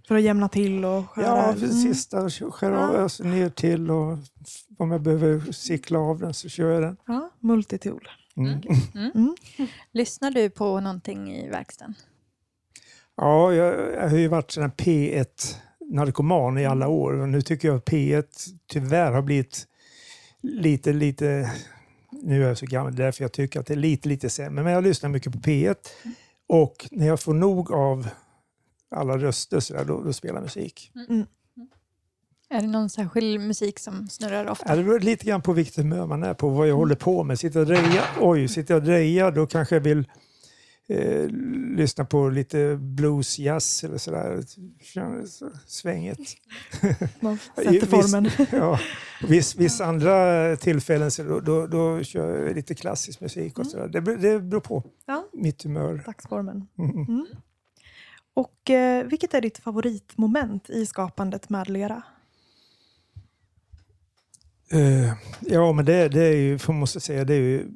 För 0.09 0.15
att 0.15 0.23
jämna 0.23 0.49
till 0.49 0.85
och 0.85 1.11
skära? 1.11 1.27
Ja, 1.27 1.55
precis. 1.59 2.13
Mm. 2.13 2.31
Skär 2.31 2.71
av 2.71 2.91
öser 2.91 3.03
alltså 3.03 3.25
ner 3.25 3.51
till 3.51 3.91
och 3.91 4.19
om 4.79 4.91
jag 4.91 5.03
behöver 5.03 5.53
cykla 5.53 5.99
av 5.99 6.19
den 6.19 6.35
så 6.35 6.49
kör 6.49 6.71
jag 6.71 6.83
den. 6.83 6.97
Ja, 7.07 7.31
multitool. 7.41 8.09
Mm. 8.37 8.53
Mm. 8.53 8.63
mm. 8.95 9.11
mm. 9.15 9.35
Lyssnar 9.93 10.31
du 10.31 10.51
på 10.51 10.81
någonting 10.81 11.33
i 11.33 11.49
verkstaden? 11.49 11.95
Ja, 13.17 13.53
jag, 13.53 13.93
jag 13.93 14.11
har 14.11 14.17
ju 14.17 14.29
varit 14.29 14.51
sån 14.51 14.71
P1 14.71 15.57
narkoman 15.93 16.59
i 16.59 16.67
alla 16.67 16.89
år 16.89 17.13
och 17.13 17.29
nu 17.29 17.43
tycker 17.43 17.69
jag 17.69 17.77
att 17.77 17.85
P1 17.85 18.25
tyvärr 18.67 19.13
har 19.13 19.23
blivit 19.23 19.67
lite, 20.43 20.93
lite, 20.93 21.53
nu 22.11 22.45
är 22.45 22.49
jag 22.49 22.59
så 22.59 22.67
gammal, 22.67 22.97
därför 22.97 23.25
jag 23.25 23.33
tycker 23.33 23.61
att 23.61 23.67
det 23.67 23.75
är 23.75 23.79
lite, 23.79 24.09
lite 24.09 24.31
sämre. 24.31 24.65
Men 24.65 24.73
jag 24.73 24.85
lyssnar 24.85 25.11
mycket 25.11 25.33
på 25.33 25.39
P1 25.39 25.77
och 26.47 26.89
när 26.91 27.07
jag 27.07 27.21
får 27.21 27.35
nog 27.35 27.73
av 27.73 28.09
alla 28.91 29.19
röster 29.19 29.61
så 29.61 29.75
där, 29.75 29.85
då, 29.85 30.03
då 30.03 30.13
spelar 30.13 30.35
jag 30.35 30.43
musik. 30.43 30.93
Mm. 30.95 31.07
mm. 31.11 31.27
Är 32.51 32.61
det 32.61 32.69
någon 32.69 32.91
särskild 32.91 33.41
musik 33.41 33.79
som 33.79 34.09
snurrar 34.09 34.47
ofta? 34.47 34.77
Det 34.77 34.85
beror 34.85 35.01
lite 35.01 35.27
grann 35.27 35.43
på 35.43 35.53
vilket 35.53 35.77
humör 35.77 36.07
man 36.07 36.23
är 36.23 36.35
på, 36.35 36.49
vad 36.49 36.69
jag 36.69 36.77
håller 36.77 36.95
på 36.95 37.25
med. 37.25 37.39
Sitter 37.39 37.61
jag 37.61 37.69
och 37.69 37.75
drejar, 37.75 38.05
oj, 38.21 38.49
sitter 38.49 38.75
jag 38.75 38.81
och 38.81 38.87
drejar, 38.87 39.33
då 39.33 39.47
kanske 39.47 39.75
jag 39.75 39.81
vill 39.81 40.05
eh, 40.89 41.27
lyssna 41.77 42.05
på 42.05 42.29
lite 42.29 42.77
blues, 42.77 43.39
jazz 43.39 43.85
eller 43.85 43.99
sådär. 43.99 44.43
Känns 44.81 45.43
Svängigt. 45.67 46.37
Man 47.21 47.39
sätter 47.57 47.71
viss- 47.73 47.87
formen. 47.87 48.31
Ja. 48.53 48.79
Viss, 49.29 49.57
vissa 49.57 49.85
andra 49.85 50.57
tillfällen 50.57 51.11
så 51.11 51.23
då, 51.23 51.41
då, 51.41 51.67
då 51.67 52.03
kör 52.03 52.47
jag 52.47 52.55
lite 52.57 52.75
klassisk 52.75 53.21
musik 53.21 53.59
och 53.59 53.67
sådär. 53.67 53.89
Det, 53.89 54.01
det 54.17 54.41
beror 54.41 54.61
på 54.61 54.83
Ja. 55.07 55.25
mitt 55.33 55.63
humör. 55.63 56.03
Dagsformen. 56.07 56.67
Mm. 56.79 57.27
Och 58.35 58.71
eh, 58.71 59.05
vilket 59.07 59.35
är 59.35 59.41
ditt 59.41 59.59
favoritmoment 59.59 60.71
i 60.71 60.87
skapandet 60.87 61.49
med 61.51 61.71
lera? 61.71 62.03
Eh, 64.71 65.13
ja, 65.41 65.73
men 65.73 65.85
det, 65.85 66.09
det 66.09 66.23
är 66.25 66.37
ju, 66.37 66.59
får 66.59 66.73
man 66.73 66.81
måste 66.81 67.01
säga, 67.01 67.25
det 67.25 67.35
är 67.35 67.39
ju 67.41 67.69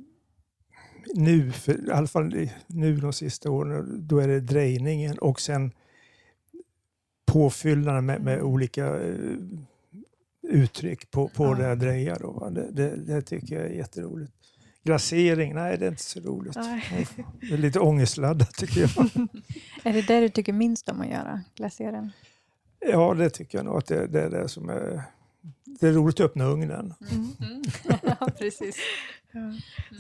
nu, 1.15 1.53
för, 1.53 1.89
i 1.89 1.93
alla 1.93 2.07
fall 2.07 2.49
nu 2.67 2.97
de 2.97 3.13
sista 3.13 3.51
åren, 3.51 4.07
då 4.07 4.19
är 4.19 4.29
det 4.29 4.41
drejningen 4.41 5.19
och 5.19 5.41
sen 5.41 5.73
påfyllnaden 7.27 8.07
med, 8.07 8.21
med 8.23 8.43
olika 8.43 8.87
eh, 8.87 9.37
uttryck 10.43 11.11
på, 11.11 11.29
på 11.29 11.45
Ja. 11.45 11.55
det 11.55 11.69
jag 11.69 11.79
drejar. 11.79 12.19
Då, 12.21 12.49
det, 12.51 12.71
det, 12.71 12.97
det 12.97 13.23
tycker 13.23 13.55
jag 13.55 13.65
är 13.65 13.75
jätteroligt. 13.75 14.33
Glasering, 14.85 15.55
nej 15.55 15.79
det 15.79 15.87
är 15.87 15.91
inte 15.91 16.03
så 16.03 16.21
roligt. 16.21 16.57
Nej. 16.57 17.07
Det 17.41 17.55
är 17.55 17.59
lite 17.59 17.81
ångestladdat 17.81 18.55
tycker 18.55 18.81
jag. 18.81 18.91
Är 19.85 19.93
det 19.93 20.03
det 20.03 20.21
du 20.21 20.29
tycker 20.29 20.53
minst 20.53 20.89
om 20.89 21.01
att 21.01 21.09
göra, 21.09 21.41
glaseren? 21.55 22.13
Ja, 22.81 23.15
det 23.15 23.31
tycker 23.31 23.59
jag 23.59 23.65
nog 23.65 23.77
att 23.77 23.87
det, 23.87 24.07
det 24.07 24.21
är 24.23 24.31
det 24.31 24.49
som 24.49 24.69
är... 24.69 25.03
Det 25.81 25.89
är 25.89 25.93
roligt 25.93 26.21
att 26.21 26.27
öppna 26.27 26.45
ugnen. 26.45 26.95
ja, 28.03 28.29
precis. 28.39 28.77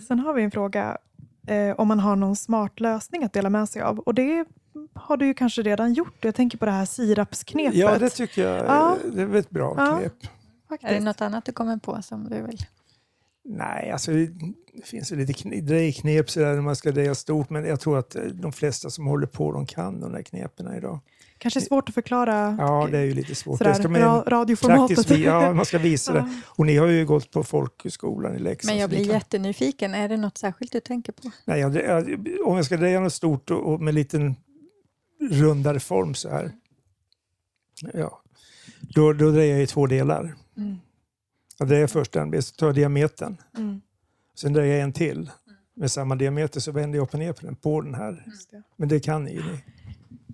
Sen 0.08 0.18
har 0.18 0.32
vi 0.34 0.42
en 0.42 0.50
fråga 0.50 0.98
eh, 1.46 1.70
om 1.80 1.88
man 1.88 2.00
har 2.00 2.16
någon 2.16 2.36
smart 2.36 2.80
lösning 2.80 3.24
att 3.24 3.32
dela 3.32 3.50
med 3.50 3.68
sig 3.68 3.82
av. 3.82 3.98
Och 3.98 4.14
det 4.14 4.44
har 4.94 5.16
du 5.16 5.26
ju 5.26 5.34
kanske 5.34 5.62
redan 5.62 5.92
gjort. 5.94 6.24
Jag 6.24 6.34
tänker 6.34 6.58
på 6.58 6.64
det 6.64 6.70
här 6.70 6.84
sirapsknepet. 6.84 7.74
Ja, 7.78 7.98
det 7.98 8.10
tycker 8.10 8.42
jag 8.48 8.64
Ja. 8.66 8.96
det 9.12 9.22
är 9.22 9.34
ett 9.34 9.50
bra 9.50 9.74
Ja. 9.76 9.98
knep. 9.98 10.12
faktiskt. 10.68 10.90
Är 10.92 10.94
det 10.98 11.04
något 11.04 11.20
annat 11.20 11.44
du 11.44 11.52
kommer 11.52 11.76
på 11.76 12.02
som 12.02 12.24
du 12.28 12.42
vill? 12.42 12.58
Nej, 13.48 13.90
alltså 13.90 14.10
det 14.12 14.30
finns 14.84 15.12
ju 15.12 15.16
lite 15.16 15.32
kn- 15.32 15.60
drejknep 15.60 16.30
sådär 16.30 16.54
när 16.54 16.60
man 16.62 16.76
ska 16.76 16.90
dreja 16.90 17.14
stort, 17.14 17.50
men 17.50 17.64
jag 17.64 17.80
tror 17.80 17.98
att 17.98 18.16
eh, 18.16 18.22
de 18.22 18.52
flesta 18.52 18.90
som 18.90 19.06
håller 19.06 19.26
på, 19.26 19.52
de 19.52 19.66
kan 19.66 20.00
de 20.00 20.12
där 20.12 20.22
knepen 20.22 20.74
idag. 20.76 20.98
Kanske 21.38 21.60
svårt 21.60 21.88
att 21.88 21.94
förklara 21.94 22.56
Ja, 22.58 22.88
det 22.90 22.98
är 22.98 23.02
ju 23.02 23.14
lite 23.14 23.34
svårt. 23.34 23.58
sådär, 23.58 23.70
det 23.70 23.76
ska 23.78 23.88
man 23.88 24.22
radioformatet. 24.22 25.10
ja, 25.18 25.52
man 25.54 25.64
ska 25.64 25.78
visa 25.78 26.12
det. 26.12 26.28
Och 26.46 26.66
ni 26.66 26.76
har 26.76 26.86
ju 26.86 27.06
gått 27.06 27.30
på 27.30 27.44
folkhögskolan 27.44 28.36
i 28.36 28.38
Leksand. 28.38 28.72
Men 28.72 28.80
jag 28.80 28.90
blir 28.90 29.04
kan- 29.04 29.14
jättenyfiken. 29.14 29.94
Är 29.94 30.08
det 30.08 30.16
något 30.16 30.38
särskilt 30.38 30.72
du 30.72 30.80
tänker 30.80 31.12
på? 31.12 31.30
Nej, 31.44 31.60
jag, 31.60 31.70
om 32.46 32.56
jag 32.56 32.64
ska 32.64 32.76
dreja 32.76 33.00
något 33.00 33.12
stort 33.12 33.50
och, 33.50 33.72
och 33.72 33.80
med 33.80 33.94
liten 33.94 34.34
rundare 35.30 35.80
form 35.80 36.14
så 36.14 36.28
här. 36.30 36.52
Ja, 37.94 38.20
då, 38.80 39.12
då 39.12 39.30
drejar 39.30 39.54
jag 39.54 39.62
i 39.62 39.66
två 39.66 39.86
delar. 39.86 40.34
Mm. 40.56 40.76
Jag 41.58 41.68
drejar 41.68 41.86
först 41.86 42.12
den, 42.12 42.30
bit, 42.30 42.44
så 42.46 42.54
tar 42.54 42.66
jag 42.66 42.74
diametern. 42.74 43.36
Mm. 43.56 43.80
Sen 44.38 44.52
drejar 44.52 44.74
jag 44.74 44.82
en 44.84 44.92
till 44.92 45.30
med 45.74 45.90
samma 45.90 46.14
diameter 46.16 46.60
så 46.60 46.72
vänder 46.72 46.98
jag 46.98 47.02
upp 47.04 47.12
och 47.14 47.18
ner 47.20 47.32
på 47.32 47.46
den, 47.46 47.56
på 47.56 47.80
den 47.80 47.94
här. 47.94 48.24
Men 48.76 48.88
det 48.88 49.00
kan 49.00 49.24
ni 49.24 49.32
ju. 49.32 49.42
Ni. 49.42 49.58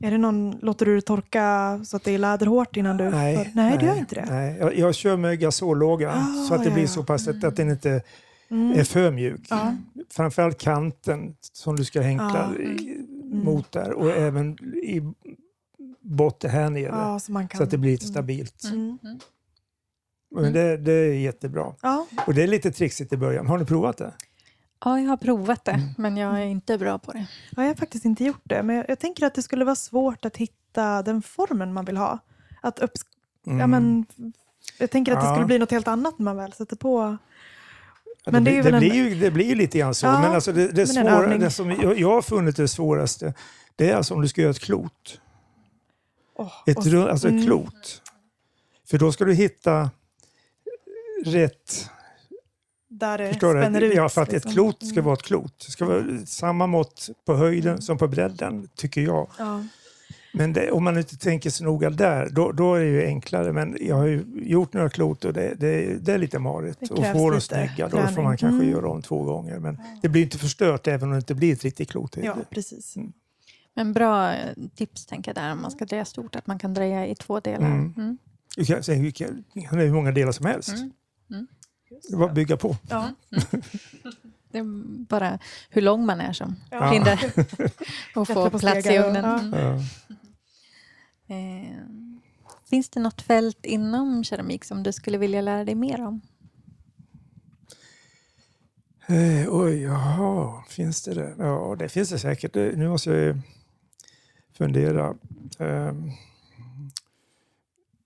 Är 0.02 0.10
det 0.10 0.18
någon, 0.18 0.58
låter 0.62 0.86
du 0.86 0.94
det 0.94 1.00
torka 1.02 1.80
så 1.84 1.96
att 1.96 2.04
det 2.04 2.10
är 2.14 2.18
läderhårt 2.18 2.76
innan 2.76 2.96
du... 2.96 3.10
Nej, 3.10 3.36
för- 3.36 3.50
nej, 3.54 3.76
du 3.80 3.86
gör 3.86 3.96
inte 3.98 4.14
det? 4.14 4.26
Nej, 4.30 4.56
jag, 4.60 4.78
jag 4.78 4.94
kör 4.94 5.16
med 5.16 5.38
gasollåga 5.40 6.12
Ah, 6.12 6.44
så 6.48 6.54
att 6.54 6.62
det 6.62 6.68
ja, 6.68 6.74
blir 6.74 6.82
ja. 6.84 6.88
så 6.88 7.04
pass 7.04 7.28
att, 7.28 7.44
att 7.44 7.56
den 7.56 7.70
inte 7.70 8.02
Mm. 8.50 8.78
är 8.80 8.84
för 8.84 9.10
mjuk. 9.10 9.40
Ja. 9.50 9.74
Framförallt 10.10 10.58
kanten 10.58 11.36
som 11.52 11.76
du 11.76 11.84
ska 11.84 12.00
hänkla 12.00 12.52
Ja. 12.58 12.62
i, 12.62 13.06
mot 13.44 13.72
där 13.72 13.92
och 13.92 14.10
även 14.10 14.52
i 14.74 15.02
botten 16.00 16.50
här 16.50 16.70
nere. 16.70 16.86
Ja, 16.86 17.18
så 17.20 17.32
man 17.32 17.48
kan... 17.48 17.58
Så 17.58 17.64
att 17.64 17.70
det 17.70 17.78
blir 17.78 17.90
lite 17.90 18.06
stabilt. 18.06 18.64
Mm. 18.64 18.98
Men 20.34 20.52
det, 20.52 20.76
det 20.76 20.92
är 20.92 21.12
jättebra. 21.14 21.74
Ja, 21.82 22.06
Och 22.26 22.34
det 22.34 22.42
är 22.42 22.46
lite 22.46 22.72
trixigt 22.72 23.12
i 23.12 23.16
början. 23.16 23.46
Har 23.46 23.58
ni 23.58 23.64
provat 23.64 23.96
det? 23.98 24.12
Ja, 24.84 25.00
jag 25.00 25.08
har 25.08 25.16
provat 25.16 25.64
det, 25.64 25.70
Mm. 25.72 25.88
men 25.98 26.16
jag 26.16 26.40
är 26.40 26.44
inte 26.46 26.78
bra 26.78 26.98
på 26.98 27.12
det. 27.12 27.26
ja, 27.56 27.62
jag 27.62 27.70
har 27.70 27.74
faktiskt 27.74 28.04
inte 28.04 28.24
gjort 28.24 28.40
det. 28.44 28.62
Men 28.62 28.76
jag, 28.76 28.84
jag 28.88 28.98
tänker 28.98 29.26
att 29.26 29.34
det 29.34 29.42
skulle 29.42 29.64
vara 29.64 29.74
svårt 29.76 30.24
att 30.24 30.36
hitta 30.36 31.02
den 31.02 31.22
formen 31.22 31.72
man 31.72 31.84
vill 31.84 31.96
ha. 31.96 32.18
Att 32.62 32.78
upps- 32.80 33.06
Mm. 33.46 33.58
ja, 33.58 33.66
men, 33.66 34.06
jag 34.78 34.90
tänker 34.90 35.12
att 35.12 35.20
det 35.20 35.26
Ja. 35.26 35.32
skulle 35.34 35.46
bli 35.46 35.58
något 35.58 35.70
helt 35.70 35.88
annat 35.88 36.18
när 36.18 36.24
man 36.24 36.36
väl 36.36 36.52
sätter 36.52 36.76
på. 36.76 37.16
Ja, 38.24 38.32
men 38.32 38.44
det, 38.44 38.50
det 38.50 38.62
det, 38.62 38.68
en- 38.70 38.78
blir 38.78 38.94
ju, 38.94 39.14
det 39.20 39.30
blir 39.30 39.46
ju 39.46 39.54
lite 39.54 39.78
grann 39.78 39.94
så. 39.94 40.06
Ja, 40.06 40.20
men 40.20 40.32
alltså 40.32 40.52
det, 40.52 40.68
det, 40.68 40.94
men 40.94 41.06
en 41.06 41.12
svåra, 41.16 41.38
det 41.38 41.50
som 41.50 41.70
jag, 41.70 41.98
jag 41.98 42.10
har 42.10 42.22
funnit 42.22 42.56
det 42.56 42.68
svåraste, 42.68 43.34
det 43.76 43.90
är 43.90 43.96
alltså 43.96 44.14
om 44.14 44.22
du 44.22 44.28
ska 44.28 44.40
göra 44.40 44.50
ett 44.50 44.60
klot. 44.60 45.20
Åh, 46.34 46.52
Ett, 46.66 46.76
och- 46.78 47.10
alltså 47.10 47.26
ett 47.28 47.32
mm. 47.32 47.46
klot. 47.46 48.02
För 48.90 48.98
då 48.98 49.12
ska 49.12 49.24
du 49.24 49.34
hitta 49.34 49.90
rätt... 51.24 51.90
Där 53.02 53.18
det 53.18 53.28
Förstår 53.28 53.60
spänner 53.62 53.80
du? 53.80 53.86
ut. 53.86 53.94
Ja, 53.94 54.08
för 54.08 54.22
att 54.22 54.28
ett 54.28 54.32
liksom. 54.34 54.52
klot 54.52 54.86
ska 54.86 54.92
Mm. 54.94 55.04
vara 55.04 55.14
ett 55.14 55.22
klot. 55.22 55.62
Det 55.66 55.72
ska 55.72 55.84
vara 55.84 56.04
samma 56.26 56.66
mått 56.66 57.10
på 57.26 57.34
höjden 57.34 57.82
som 57.82 57.98
på 57.98 58.08
bredden, 58.08 58.68
tycker 58.74 59.00
jag. 59.00 59.28
Ja. 59.38 59.64
Men 60.34 60.52
det, 60.52 60.70
om 60.70 60.84
man 60.84 60.98
inte 60.98 61.16
tänker 61.18 61.50
så 61.50 61.64
noga 61.64 61.90
där, 61.90 62.28
då, 62.30 62.52
då 62.52 62.74
är 62.74 62.80
det 62.80 62.86
ju 62.86 63.04
enklare. 63.06 63.52
Men 63.52 63.76
jag 63.80 63.96
har 63.96 64.06
ju 64.06 64.24
gjort 64.42 64.72
några 64.72 64.90
klot 64.90 65.24
och 65.24 65.32
det, 65.32 65.54
det, 65.60 65.94
det 66.00 66.12
är 66.12 66.18
lite 66.18 66.38
marigt. 66.38 66.90
Och 66.90 66.96
krävs 66.98 67.12
få 67.12 67.18
dem 67.30 67.34
lite 67.34 67.46
snygga, 67.46 67.88
då 67.88 67.98
får 68.06 68.22
man 68.22 68.36
kanske 68.36 68.64
Mm. 68.64 68.70
göra 68.70 68.88
om 68.90 69.02
två 69.02 69.24
gånger. 69.24 69.58
Men 69.58 69.78
det 70.02 70.08
blir 70.08 70.22
inte 70.22 70.38
förstört 70.38 70.86
även 70.86 71.02
om 71.08 71.10
det 71.10 71.16
inte 71.16 71.34
blir 71.34 71.52
ett 71.52 71.64
riktigt 71.64 71.90
klot. 71.90 72.16
ja, 72.22 72.36
precis. 72.50 72.96
Men 73.74 73.92
bra 73.92 74.32
eh, 74.32 74.38
tips 74.76 75.06
tänker 75.06 75.28
jag 75.30 75.36
där 75.44 75.52
om 75.52 75.62
man 75.62 75.70
ska 75.70 75.84
dreja 75.84 76.04
stort, 76.04 76.36
att 76.36 76.46
man 76.46 76.58
kan 76.58 76.74
dreja 76.74 77.06
i 77.06 77.14
två 77.14 77.40
delar. 77.40 77.66
Mm. 77.66 77.94
Mm. 77.96 78.18
Du 78.56 78.64
kan, 78.64 78.82
säga, 78.82 79.02
du 79.02 79.12
kan, 79.12 79.44
hur 79.54 79.92
många 79.92 80.12
delar 80.12 80.32
som 80.32 80.46
helst. 80.46 80.74
Mm. 82.12 82.20
Det 82.20 82.26
att 82.26 82.34
bygga 82.34 82.56
på. 82.56 82.76
Ja. 82.88 83.10
Det 84.52 84.58
är 84.58 84.64
bara 85.04 85.38
hur 85.70 85.82
lång 85.82 86.06
man 86.06 86.20
är 86.20 86.32
som 86.32 86.56
Ja. 86.70 86.90
hindrar 86.90 87.12
att 88.14 88.28
få 88.28 88.58
plats 88.58 88.86
i 88.86 88.98
ugnen. 88.98 89.24
ja. 89.24 89.38
Mm. 89.40 89.80
Ja. 91.26 91.34
Eh, 91.36 91.76
finns 92.70 92.88
det 92.88 93.00
något 93.00 93.22
fält 93.22 93.66
inom 93.66 94.24
keramik 94.24 94.64
som 94.64 94.82
du 94.82 94.92
skulle 94.92 95.18
vilja 95.18 95.40
lära 95.40 95.64
dig 95.64 95.74
mer 95.74 96.06
om? 96.06 96.20
Eh, 99.06 99.46
oj, 99.48 99.82
jaha, 99.82 100.62
finns 100.68 101.02
det 101.02 101.14
det? 101.14 101.34
Ja, 101.38 101.76
det 101.78 101.88
finns 101.88 102.10
det 102.10 102.18
säkert. 102.18 102.52
Det- 102.52 102.76
Nu 102.78 102.88
måste 102.88 103.10
jag 103.10 103.20
ju 103.20 103.36
fundera. 104.58 105.14
Ehm, 105.58 106.10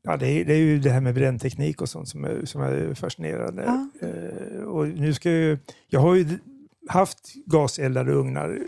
ja, 0.07 0.17
det, 0.17 0.29
är, 0.29 0.45
det 0.45 0.55
är 0.55 0.59
ju 0.59 0.79
det 0.79 0.91
här 0.91 1.01
med 1.01 1.15
brännteknik 1.15 1.81
och 1.83 1.89
sånt 1.89 2.09
som 2.09 2.25
är, 2.25 2.45
som 2.45 2.61
är 2.61 2.95
fascinerande. 2.95 3.63
Ja. 3.67 4.09
Eh, 4.09 4.63
och 4.63 4.89
nu 4.89 5.15
ska 5.15 5.31
jag, 5.31 5.59
jag 5.89 6.01
har 6.01 6.15
ju 6.15 6.39
haft 6.89 7.35
gaseldade 7.47 8.13
ugnar 8.13 8.59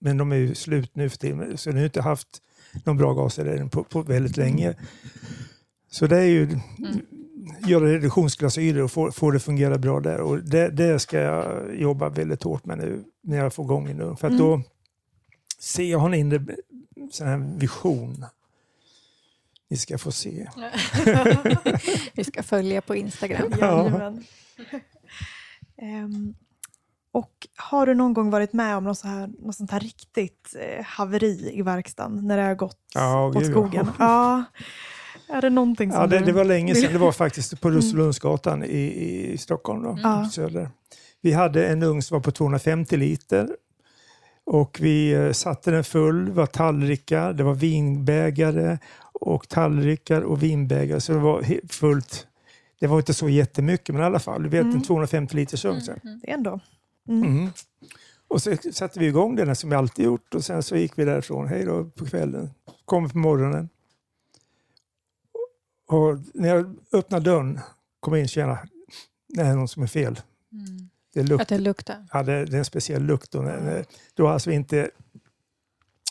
men 0.00 0.16
de 0.16 0.32
är 0.32 0.36
ju 0.36 0.54
slut 0.54 0.96
nu 0.96 1.08
för 1.08 1.18
tiden, 1.18 1.58
så 1.58 1.68
jag 1.68 1.74
har 1.74 1.84
inte 1.84 2.02
haft 2.02 2.42
någon 2.84 2.96
bra 2.96 3.14
gaseldning 3.14 3.68
på, 3.68 3.84
på 3.84 4.02
väldigt 4.02 4.36
länge. 4.36 4.74
Så 5.90 6.06
det 6.06 6.16
är 6.16 6.24
ju 6.24 6.58
göra 7.66 7.92
reduktionsglasyrer 7.92 8.82
och 8.82 8.90
få, 8.90 9.12
få 9.12 9.30
det 9.30 9.40
fungera 9.40 9.78
bra 9.78 10.00
där. 10.00 10.20
Och 10.20 10.38
det, 10.38 10.68
det 10.68 10.98
ska 10.98 11.18
jag 11.18 11.74
jobba 11.80 12.08
väldigt 12.08 12.42
hårt 12.42 12.64
med 12.64 12.78
nu 12.78 13.04
när 13.22 13.36
jag 13.36 13.54
får 13.54 13.64
igång 13.64 13.88
ugn. 13.88 14.16
För 14.16 14.26
att 14.26 14.32
Mm. 14.32 14.44
då 14.44 14.62
ser 15.60 15.84
jag 15.90 15.98
har 15.98 16.08
en 16.08 16.14
inre 16.14 16.44
sån 17.10 17.26
här 17.26 17.58
vision. 17.58 18.24
Ni 19.70 19.76
ska 19.76 19.98
få 19.98 20.12
se. 20.12 20.48
Vi 22.14 22.24
ska 22.24 22.42
följa 22.42 22.80
på 22.80 22.96
Instagram. 22.96 23.52
Ja. 23.60 24.12
Ehm, 25.82 26.34
Och 27.12 27.32
har 27.56 27.86
du 27.86 27.94
någon 27.94 28.12
gång 28.14 28.30
varit 28.30 28.52
med 28.52 28.76
om 28.76 28.84
något, 28.84 28.98
så 28.98 29.08
här, 29.08 29.30
något 29.38 29.54
sånt 29.56 29.70
här 29.70 29.80
riktigt 29.80 30.54
eh, 30.60 30.84
haveri 30.84 31.50
i 31.54 31.62
verkstaden 31.62 32.26
när 32.26 32.36
det 32.36 32.42
har 32.42 32.54
gått 32.54 32.78
Ja, 32.94 33.26
åt 33.36 33.46
skogen? 33.46 33.90
Ja. 33.98 34.44
Är 35.30 35.40
det 35.42 35.50
någonting 35.50 35.92
som 35.92 36.00
Ja, 36.00 36.06
det, 36.06 36.18
det 36.18 36.32
var 36.32 36.44
länge 36.44 36.74
sedan. 36.74 36.92
Det 36.92 36.98
var 36.98 37.12
faktiskt 37.12 37.52
Mm. 37.52 37.60
på 37.60 37.70
Russelundsgatan 37.70 38.64
i, 38.64 38.78
i 39.32 39.38
Stockholm. 39.38 39.82
Då, 39.82 39.98
Ja. 40.02 40.28
söder. 40.32 40.70
Vi 41.20 41.32
hade 41.32 41.66
en 41.68 41.82
ugn 41.82 42.02
som 42.02 42.14
var 42.14 42.22
på 42.22 42.30
250 42.30 42.96
liter. 42.96 43.48
Och 44.50 44.78
vi 44.80 45.12
eh, 45.12 45.32
satte 45.32 45.70
den 45.70 45.84
full, 45.84 46.24
det 46.24 46.32
var 46.32 46.46
tallrikar, 46.46 47.32
det 47.32 47.42
var 47.44 47.54
vinbägare 47.54 48.78
och 49.12 49.48
tallrikar 49.48 50.22
och 50.22 50.42
vinbägare. 50.42 51.00
Så 51.00 51.12
det 51.12 51.18
var 51.18 51.68
fullt. 51.72 52.26
Det 52.80 52.86
var 52.86 52.98
inte 52.98 53.14
så 53.14 53.28
jättemycket, 53.28 53.94
men 53.94 54.02
i 54.02 54.04
alla 54.04 54.18
fall. 54.18 54.42
Du 54.42 54.48
vet 54.48 54.62
Mm. 54.62 54.76
en 54.76 54.82
250 54.82 55.36
liters 55.36 55.64
ugn. 55.64 55.80
så. 55.80 55.92
Det 56.22 56.30
ändå... 56.30 56.60
Mm. 57.08 57.22
Mm. 57.38 57.50
Och 58.28 58.42
så 58.42 58.56
satte 58.72 59.00
vi 59.00 59.06
igång 59.06 59.36
den 59.36 59.56
som 59.56 59.70
vi 59.70 59.76
alltid 59.76 60.04
gjort 60.04 60.34
och 60.34 60.44
sen 60.44 60.62
så 60.62 60.76
gick 60.76 60.98
vi 60.98 61.04
därifrån. 61.04 61.48
Hej 61.48 61.64
då 61.64 61.84
på 61.84 62.06
kvällen. 62.06 62.50
Kom 62.84 63.10
på 63.10 63.18
morgonen. 63.18 63.68
Och 65.88 66.18
när 66.34 66.48
jag 66.48 66.76
öppnade 66.92 67.24
dörren 67.30 67.60
kom 68.00 68.14
in 68.14 68.28
kände 68.28 68.58
det 69.28 69.42
är 69.42 69.54
något 69.56 69.70
som 69.70 69.82
är 69.82 69.86
fel. 69.86 70.20
Mm. 70.52 70.88
Det, 71.14 71.22
lukt, 71.22 71.42
Att 71.42 71.48
det 71.48 71.58
luktar. 71.58 72.06
ja, 72.12 72.22
det, 72.22 72.44
det 72.44 72.56
är 72.56 72.58
en 72.58 72.64
speciell 72.64 73.02
lukt. 73.02 73.34
När- 73.34 73.84
då 74.14 74.26
har 74.26 74.32
alltså 74.32 74.50
inte 74.50 74.90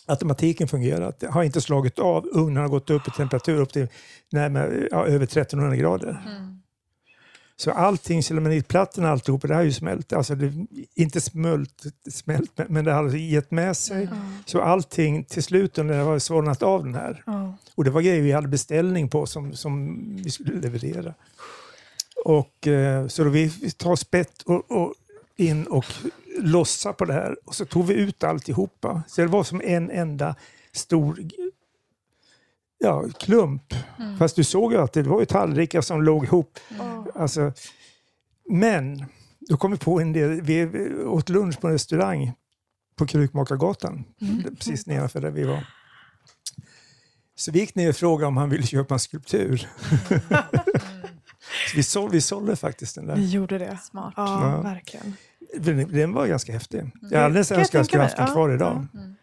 automatiken 0.05 0.67
fungerat. 0.67 1.19
Det 1.19 1.27
har 1.27 1.43
inte 1.43 1.61
slagit 1.61 1.99
av. 1.99 2.25
Ugnen 2.33 2.61
har 2.61 2.69
gått 2.69 2.89
upp 2.89 3.07
i 3.07 3.11
temperatur 3.11 3.59
upp 3.61 3.73
till 3.73 3.87
närmare, 4.31 4.87
ja, 4.91 5.05
över 5.05 5.23
1300 5.25 5.75
grader. 5.75 6.23
Mm. 6.27 6.61
Så 7.59 7.71
allting, 7.71 8.23
selaminitplattorna 8.23 9.09
alltihop, 9.09 9.41
det 9.47 9.55
har 9.55 9.61
ju 9.63 9.71
smält. 9.73 10.13
Alltså 10.13 10.35
det, 10.35 10.53
inte 10.95 11.21
smält, 11.21 11.83
smält, 12.11 12.51
men- 12.67 12.85
det 12.85 12.91
har 12.91 13.09
gett 13.15 13.51
med 13.51 13.77
sig. 13.77 14.03
Mm. 14.03 14.17
Så 14.45 14.61
allting 14.61 15.23
till 15.23 15.43
slut 15.43 15.77
när 15.77 15.83
det 15.83 15.95
har 15.95 16.19
svalnat 16.19 16.63
av 16.63 16.83
den 16.83 16.95
här. 16.95 17.23
Ja. 17.25 17.53
Och 17.75 17.83
det 17.83 17.89
var 17.89 18.01
grejer 18.01 18.21
vi 18.21 18.31
hade 18.31 18.47
beställning 18.47 19.09
på 19.09 19.25
som, 19.25 19.53
som 19.53 19.97
vi 20.23 20.31
skulle 20.31 20.59
leverera. 20.61 21.13
Och, 22.25 22.67
eh, 22.67 23.07
så 23.07 23.23
då 23.23 23.29
vi 23.29 23.45
vi 23.61 23.71
tar 23.71 23.95
spett 23.95 24.41
och, 24.41 24.71
och 24.71 24.93
in 25.35 25.67
och 25.67 25.85
lossa 26.39 26.93
på 26.93 27.05
det 27.05 27.13
här. 27.13 27.37
Och 27.45 27.55
så 27.55 27.65
tog 27.65 27.85
vi 27.85 27.93
ut 27.93 28.23
alltihopa. 28.23 29.03
Så 29.07 29.21
det 29.21 29.27
var 29.27 29.43
som 29.43 29.61
en 29.61 29.91
enda 29.91 30.35
stor 30.71 31.19
ja, 32.77 33.05
klump. 33.19 33.73
Mm. 33.99 34.17
Fast 34.17 34.35
du 34.35 34.43
såg 34.43 34.73
ju 34.73 34.79
att 34.79 34.93
det 34.93 35.03
var 35.03 35.19
ju 35.19 35.25
tallrikar 35.25 35.81
som 35.81 36.03
låg 36.03 36.23
ihop. 36.23 36.59
Ja. 36.77 37.05
Alltså, 37.15 37.53
men 38.49 39.05
då 39.39 39.57
kom 39.57 39.71
vi 39.71 39.77
på 39.77 39.99
en 39.99 40.13
del. 40.13 40.41
Vi 40.41 40.65
åt 41.05 41.29
lunch 41.29 41.61
på 41.61 41.67
en 41.67 41.73
restaurang 41.73 42.33
på 42.95 43.07
Krukmakargatan, 43.07 44.03
Mm. 44.21 44.55
precis 44.55 44.87
nedanför 44.87 45.21
där 45.21 45.31
vi 45.31 45.43
var. 45.43 45.67
Så 47.35 47.51
vi 47.51 47.59
gick 47.59 47.75
ner 47.75 47.89
och 47.89 47.95
frågade 47.95 48.27
om 48.27 48.37
han 48.37 48.49
ville 48.49 48.63
köpa 48.63 48.93
en 48.93 48.99
skulptur. 48.99 49.69
Så 51.71 51.75
vi, 51.77 51.83
sålde, 51.83 52.11
vi 52.13 52.21
sålde 52.21 52.55
faktiskt 52.55 52.95
den 52.95 53.07
Vi 53.07 53.13
där. 53.13 53.21
gjorde 53.21 53.57
det. 53.57 53.77
Smart. 53.83 54.13
Ja, 54.17 54.51
Ja. 54.51 54.61
verkligen. 54.61 55.13
Den, 55.59 55.91
den 55.93 56.13
var 56.13 56.27
ganska 56.27 56.51
häftig. 56.53 56.91
Jag 57.11 57.21
hade 57.21 57.33
nästan 57.33 57.55
Kan 57.55 57.59
jag 57.59 57.61
önskat 57.61 57.75
att 57.75 57.79
jag 57.79 57.85
skulle 57.85 58.03
haft 58.03 58.17
den 58.17 58.27
kvar 58.27 58.49
Ja, 58.49 58.55
idag. 58.55 58.87
Mm. 58.93 59.13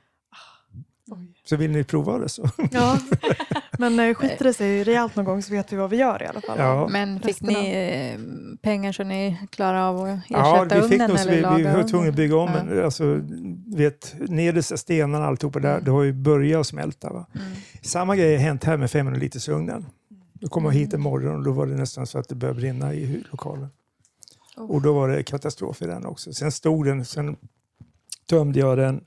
Oj. 1.11 1.33
Så 1.45 1.57
vill 1.57 1.71
ni 1.71 1.85
prova 1.85 2.19
det 2.19 2.29
så. 2.29 2.51
Ja. 2.71 2.99
Men 3.79 4.01
eh, 4.01 4.15
skiter 4.15 4.45
det 4.45 4.53
sig 4.55 4.85
rejält 4.85 5.17
någon 5.17 5.25
gång 5.25 5.43
så 5.43 5.53
vet 5.53 5.73
vi 5.73 5.77
vad 5.77 5.91
vi 5.91 5.97
gör 5.97 6.23
i 6.23 6.27
alla 6.27 6.41
fall. 6.41 6.59
Ja. 6.59 6.89
Men 6.89 7.21
fick 7.21 7.41
ni 7.41 7.71
eh, 7.73 8.21
pengar 8.63 8.93
så 8.93 9.05
ni 9.05 9.39
klarar 9.51 9.81
av 9.89 10.01
att 10.01 10.09
ersätta 10.31 10.77
Ja, 10.77 10.83
vi 10.83 10.89
fick 10.89 10.99
så 10.99 11.05
eller 11.29 11.57
vi, 11.57 11.63
vi 11.63 11.71
var 11.73 11.89
tvungna 11.89 12.09
att 12.09 12.15
bygga 12.15 12.37
om 12.37 12.51
Ja. 12.55 12.63
den. 12.75 12.85
Alltså, 12.85 13.21
vet, 13.77 14.15
nedersta 14.29 14.77
stenarna 14.77 15.27
alltihopa 15.27 15.59
där, 15.61 15.71
Mm. 15.73 15.85
det 15.85 15.91
har 15.91 16.03
ju 16.03 16.13
börjat 16.13 16.61
att 16.61 16.67
smälta. 16.67 17.13
Va? 17.13 17.27
Mm. 17.35 17.47
Samma 17.83 18.17
grej 18.17 18.37
har 18.37 18.43
hänt 18.43 18.65
här 18.65 18.77
med 18.77 18.91
500 18.91 19.21
liters 19.21 19.49
ugnen. 19.49 19.87
Då 20.41 20.49
kom 20.49 20.65
jag 20.65 20.73
hit 20.73 20.95
en 20.95 21.01
morgon 21.01 21.37
och 21.37 21.45
då 21.45 21.53
var 21.53 21.67
det 21.67 21.75
nästan 21.75 22.07
så 22.07 22.19
att 22.19 22.29
det 22.29 22.35
började 22.35 22.61
brinna 22.61 22.95
i 22.95 23.25
lokalen. 23.31 23.69
Oh. 24.57 24.71
Och 24.71 24.83
då 24.83 24.93
var 24.93 25.09
det 25.09 25.23
katastrof 25.23 25.83
i 25.83 25.87
den 25.87 26.07
också. 26.07 26.33
Sen 26.33 26.53
stod 26.53 26.87
den, 26.87 27.05
sen 27.05 27.37
tömde 28.27 28.59
jag 28.59 28.79
den. 28.79 29.05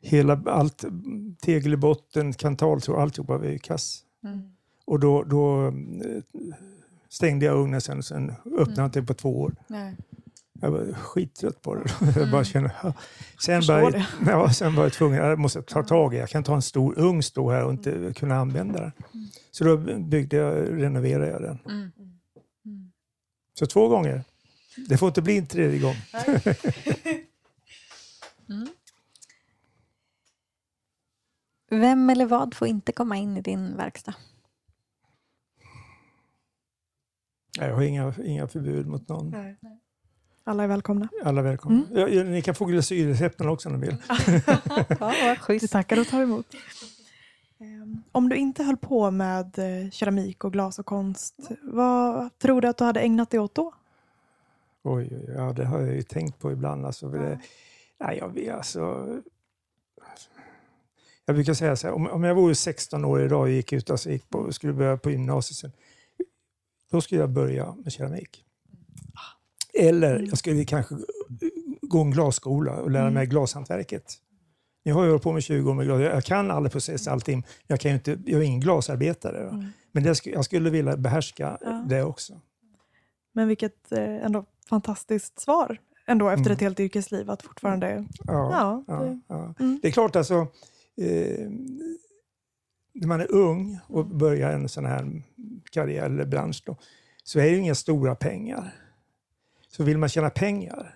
Hela, 0.00 0.42
allt, 0.46 0.84
tegel 1.40 1.72
i 1.72 1.76
botten, 1.76 2.32
kantaltråd, 2.32 2.98
alltihopa 2.98 3.38
var 3.38 3.44
ju 3.46 3.58
kass. 3.58 4.04
Mm. 4.24 4.50
Och 4.84 5.00
då, 5.00 5.22
då 5.22 5.66
eh, 5.66 5.72
stängde 7.08 7.46
jag 7.46 7.56
ugnen 7.56 7.80
sen, 7.80 8.02
sen 8.02 8.32
öppnade 8.58 8.80
jag 8.80 8.86
inte 8.86 9.02
på 9.02 9.14
två 9.14 9.40
år. 9.40 9.54
Nej. 9.66 9.96
Jag 10.60 10.70
var 10.70 10.92
skittrött 10.92 11.62
på 11.62 11.74
det. 11.74 11.84
Jag 12.00 12.16
Mm. 12.16 12.30
bara 12.30 12.44
kände, 12.44 12.74
"Ja." 12.82 12.92
sen, 13.40 13.60
det. 13.66 14.06
ja, 14.26 14.52
sen 14.52 14.74
var 14.74 14.82
jag 14.82 14.92
tvungen, 14.92 15.24
jag 15.24 15.38
måste 15.38 15.62
ta 15.62 15.82
tag 15.82 16.14
i 16.14 16.18
Jag 16.18 16.28
kan 16.28 16.44
ta 16.44 16.54
en 16.54 16.62
stor 16.62 16.98
ugn 16.98 17.22
stå 17.22 17.50
här 17.50 17.64
och 17.64 17.70
inte 17.72 18.12
kunna 18.16 18.36
använda 18.36 18.80
den. 18.80 18.92
Så 19.50 19.64
då 19.64 19.76
byggde 19.98 20.36
jag, 20.36 20.82
renoverade 20.82 21.30
jag 21.30 21.42
den. 21.42 21.58
Mm. 21.66 21.92
Mm. 22.66 22.92
Så 23.58 23.66
två 23.66 23.88
gånger. 23.88 24.24
Det 24.88 24.98
får 24.98 25.08
inte 25.08 25.22
bli 25.22 25.38
en 25.38 25.46
tredje 25.46 25.78
gång. 25.80 25.94
Mm. 28.50 28.68
Vem 31.70 32.10
eller 32.10 32.26
vad 32.26 32.54
får 32.54 32.68
inte 32.68 32.92
komma 32.92 33.16
in 33.16 33.36
i 33.36 33.40
din 33.40 33.76
verkstad? 33.76 34.14
Jag 37.58 37.74
har 37.74 37.82
inga, 37.82 38.14
inga 38.24 38.48
förbud 38.48 38.86
mot 38.86 39.08
någon. 39.08 39.30
Nej. 39.30 39.56
Alla 40.48 40.64
är 40.64 40.68
välkomna. 40.68 41.08
Alla 41.24 41.40
är 41.40 41.44
välkomna. 41.44 41.84
Mm. 41.86 41.98
Ja, 41.98 42.08
ja, 42.08 42.24
ni 42.24 42.42
kan 42.42 42.54
få 42.54 42.64
glasyrrecepten 42.64 43.48
också 43.48 43.68
om 43.68 43.80
ni 43.80 43.86
vill. 43.86 43.96
Ja, 44.46 44.96
vad 45.00 45.14
Vi 45.14 45.36
schysst. 45.36 45.72
tackar 45.72 46.00
och 46.00 46.06
tar 46.06 46.22
emot. 46.22 46.46
Ehm, 47.60 48.02
Om 48.12 48.28
du 48.28 48.36
inte 48.36 48.62
höll 48.64 48.76
på 48.76 49.10
med 49.10 49.58
eh, 49.58 49.90
keramik 49.90 50.44
och 50.44 50.52
glas 50.52 50.78
och 50.78 50.86
konst, 50.86 51.34
vad 51.62 52.38
tror 52.38 52.60
du 52.60 52.68
att 52.68 52.76
du 52.76 52.84
hade 52.84 53.00
ägnat 53.00 53.30
dig 53.30 53.40
åt 53.40 53.54
då? 53.54 53.74
Oj, 54.82 55.08
oj, 55.12 55.34
ja, 55.36 55.52
det 55.52 55.64
har 55.64 55.80
jag 55.80 55.94
ju 55.94 56.02
tänkt 56.02 56.38
på 56.38 56.52
ibland. 56.52 56.86
Alltså, 56.86 57.10
för 57.10 57.18
det, 57.18 57.40
nej, 58.00 58.18
jag, 58.18 58.28
vet, 58.34 58.54
alltså, 58.54 59.06
jag 61.24 61.34
brukar 61.36 61.54
säga 61.54 61.76
så 61.76 61.86
här, 61.86 61.94
om, 61.94 62.06
om 62.06 62.24
jag 62.24 62.34
vore 62.34 62.54
16 62.54 63.04
år 63.04 63.22
idag 63.22 63.40
och 63.40 63.50
gick 63.50 63.72
ut, 63.72 63.90
alltså, 63.90 64.10
gick 64.10 64.28
på, 64.28 64.52
skulle 64.52 64.72
börja 64.72 64.96
på 64.96 65.10
gymnasiet, 65.10 65.56
sen, 65.56 65.72
då 66.90 67.00
skulle 67.00 67.20
jag 67.20 67.30
börja 67.30 67.74
med 67.84 67.92
keramik. 67.92 68.44
Eller 69.78 70.20
jag 70.28 70.38
skulle 70.38 70.64
kanske 70.64 70.94
gå 71.82 72.00
en 72.00 72.10
glasskola 72.10 72.72
och 72.72 72.90
lära 72.90 73.10
mig 73.10 73.26
glashantverket. 73.26 74.14
Jag 74.82 74.94
har 74.94 75.04
ju 75.04 75.08
hållit 75.10 75.22
på 75.22 75.32
med 75.32 75.42
20 75.42 75.70
år 75.70 75.74
med 75.74 75.86
glas. 75.86 76.00
Jag 76.00 76.24
kan 76.24 76.50
alla 76.50 76.68
processer, 76.68 77.10
allting. 77.10 77.46
Jag, 77.66 77.80
kan 77.80 77.90
inte, 77.92 78.18
jag 78.26 78.40
är 78.40 78.44
ingen 78.44 78.60
glasarbetare. 78.60 79.48
Mm. 79.48 79.66
Men 79.92 80.02
det, 80.02 80.26
jag 80.26 80.44
skulle 80.44 80.70
vilja 80.70 80.96
behärska 80.96 81.58
Ja. 81.60 81.84
det 81.88 82.02
också. 82.02 82.40
Men 83.32 83.48
vilket 83.48 83.92
eh, 83.92 84.24
ändå 84.24 84.44
fantastiskt 84.68 85.40
svar 85.40 85.78
ändå 86.06 86.28
efter 86.28 86.40
Mm. 86.46 86.52
ett 86.52 86.60
helt 86.60 86.80
yrkesliv 86.80 87.30
att 87.30 87.42
fortfarande... 87.42 88.04
Ja, 88.24 88.84
Ja, 88.86 88.94
det- 89.04 89.20
ja. 89.28 89.54
Mm. 89.60 89.78
Det 89.82 89.88
är 89.88 89.92
klart 89.92 90.16
alltså, 90.16 90.34
eh, 91.00 91.48
när 92.94 93.06
man 93.06 93.20
är 93.20 93.30
ung 93.32 93.78
och 93.86 94.06
börjar 94.06 94.52
en 94.52 94.68
sån 94.68 94.84
här 94.86 95.22
karriär 95.70 96.04
eller 96.06 96.24
bransch 96.26 96.62
då, 96.66 96.76
så 97.24 97.38
är 97.38 97.42
det 97.42 97.50
ju 97.50 97.58
inga 97.58 97.74
stora 97.74 98.14
pengar. 98.14 98.74
Så 99.68 99.84
vill 99.84 99.98
man 99.98 100.08
tjäna 100.08 100.30
pengar, 100.30 100.94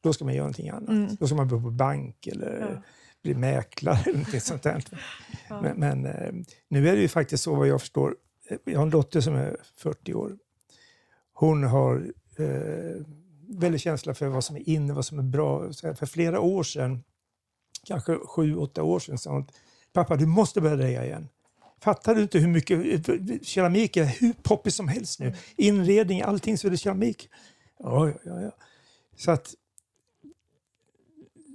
då 0.00 0.12
ska 0.12 0.24
man 0.24 0.34
göra 0.34 0.44
någonting 0.44 0.68
annat. 0.68 0.88
Mm. 0.88 1.16
Då 1.20 1.26
ska 1.26 1.36
man 1.36 1.48
börja 1.48 1.62
på 1.62 1.70
bank 1.70 2.26
eller 2.26 2.60
Ja. 2.60 2.82
bli 3.22 3.34
mäklare 3.34 3.98
eller 4.02 4.12
någonting 4.12 4.40
sånt 4.40 4.62
där. 4.62 4.84
Ja. 5.48 5.60
Men, 5.62 5.76
men 5.76 6.06
eh, 6.06 6.32
nu 6.68 6.88
är 6.88 6.96
det 6.96 7.02
ju 7.02 7.08
faktiskt 7.08 7.42
så 7.42 7.54
vad 7.54 7.68
jag 7.68 7.80
förstår. 7.80 8.16
Jag 8.64 8.78
har 8.78 8.82
en 8.82 8.90
dotter 8.90 9.20
som 9.20 9.34
är 9.34 9.56
40 9.76 10.14
år. 10.14 10.38
Hon 11.32 11.62
har 11.64 12.12
eh, 12.38 13.04
väldigt 13.48 13.80
känsla 13.80 14.14
för 14.14 14.26
vad 14.28 14.44
som 14.44 14.56
är 14.56 14.68
inne, 14.68 14.92
vad 14.92 15.04
som 15.04 15.18
är 15.18 15.22
bra. 15.22 15.72
För 15.72 16.06
flera 16.06 16.40
år 16.40 16.62
sedan, 16.62 17.02
kanske 17.84 18.16
sju, 18.16 18.56
åtta 18.56 18.82
år 18.82 18.98
sedan, 19.00 19.18
sa 19.18 19.30
hon 19.32 19.46
pappa 19.92 20.16
du 20.16 20.26
måste 20.26 20.60
börja 20.60 20.76
dreja 20.76 21.04
igen. 21.04 21.28
Fattar 21.82 22.14
du 22.14 22.22
inte 22.22 22.38
hur 22.38 22.48
mycket 22.48 23.08
eh, 23.08 23.38
keramik 23.42 23.96
är 23.96 24.04
hur 24.04 24.32
poppis 24.42 24.74
som 24.74 24.88
helst 24.88 25.20
nu? 25.20 25.34
Inredning, 25.56 26.22
allting 26.22 26.58
så 26.58 26.66
är 26.66 26.70
det 26.70 26.76
keramik. 26.76 27.28
Ja, 27.82 28.08
ja, 28.24 28.40
ja. 28.40 28.50
Så 29.16 29.30
att 29.30 29.54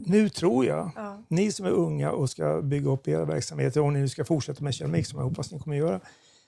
nu 0.07 0.29
tror 0.29 0.65
jag 0.65 0.91
Ja. 0.95 1.23
ni 1.27 1.51
som 1.51 1.65
är 1.65 1.69
unga 1.71 2.11
och 2.11 2.29
ska 2.29 2.61
bygga 2.61 2.89
upp 2.89 3.07
era 3.07 3.25
verksamheter, 3.25 3.81
om 3.81 3.93
ni 3.93 3.99
nu 3.99 4.09
ska 4.09 4.25
fortsätta 4.25 4.63
med 4.63 4.73
keramik 4.73 5.05
som 5.07 5.19
jag 5.19 5.25
hoppas 5.25 5.51
ni 5.51 5.59
kommer 5.59 5.75
göra, 5.77 5.99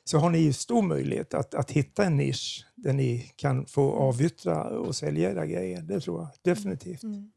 så 0.04 0.18
har 0.18 0.30
ni 0.30 0.38
ju 0.40 0.54
stor 0.54 0.82
möjlighet 0.82 1.34
att, 1.34 1.54
att 1.54 1.72
hitta 1.72 2.04
en 2.06 2.18
nisch 2.18 2.66
där 2.76 2.94
ni 2.94 3.32
kan 3.36 3.66
få 3.66 3.92
avyttra 3.94 4.64
och 4.64 4.96
sälja 4.96 5.32
era 5.32 5.46
grejer. 5.46 5.82
Det 5.82 6.00
tror 6.00 6.20
jag 6.22 6.30
definitivt. 6.56 7.04
Mm. 7.04 7.32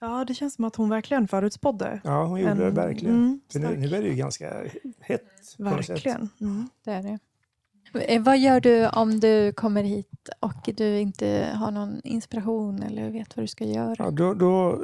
Ja, 0.00 0.24
det 0.24 0.34
känns 0.34 0.54
som 0.54 0.64
att 0.64 0.76
hon 0.76 0.88
verkligen 0.88 1.28
förutspådde. 1.28 2.00
Ja, 2.04 2.24
hon 2.24 2.40
gjorde 2.40 2.52
en- 2.52 2.58
det 2.58 2.70
verkligen. 2.70 3.14
Mm, 3.16 3.40
För 3.52 3.58
nu, 3.58 3.76
nu 3.76 3.86
är 3.96 4.02
det 4.02 4.08
ju 4.08 4.14
ganska 4.14 4.64
hett. 5.00 5.22
Verkligen. 5.58 6.28
Mm. 6.40 6.68
Det 6.84 6.90
är 6.90 7.02
det. 7.02 7.18
Eh, 7.98 8.22
Vad 8.22 8.38
gör 8.38 8.60
du 8.60 8.88
om 8.88 9.20
du 9.20 9.52
kommer 9.52 9.82
hit 9.82 10.28
och 10.40 10.70
du 10.76 10.98
inte 10.98 11.52
har 11.54 11.70
någon 11.70 12.00
inspiration 12.04 12.82
eller 12.82 13.10
vet 13.10 13.36
vad 13.36 13.42
du 13.42 13.48
ska 13.48 13.64
göra? 13.64 13.94
Ja, 13.98 14.10
då, 14.10 14.34
då, 14.34 14.82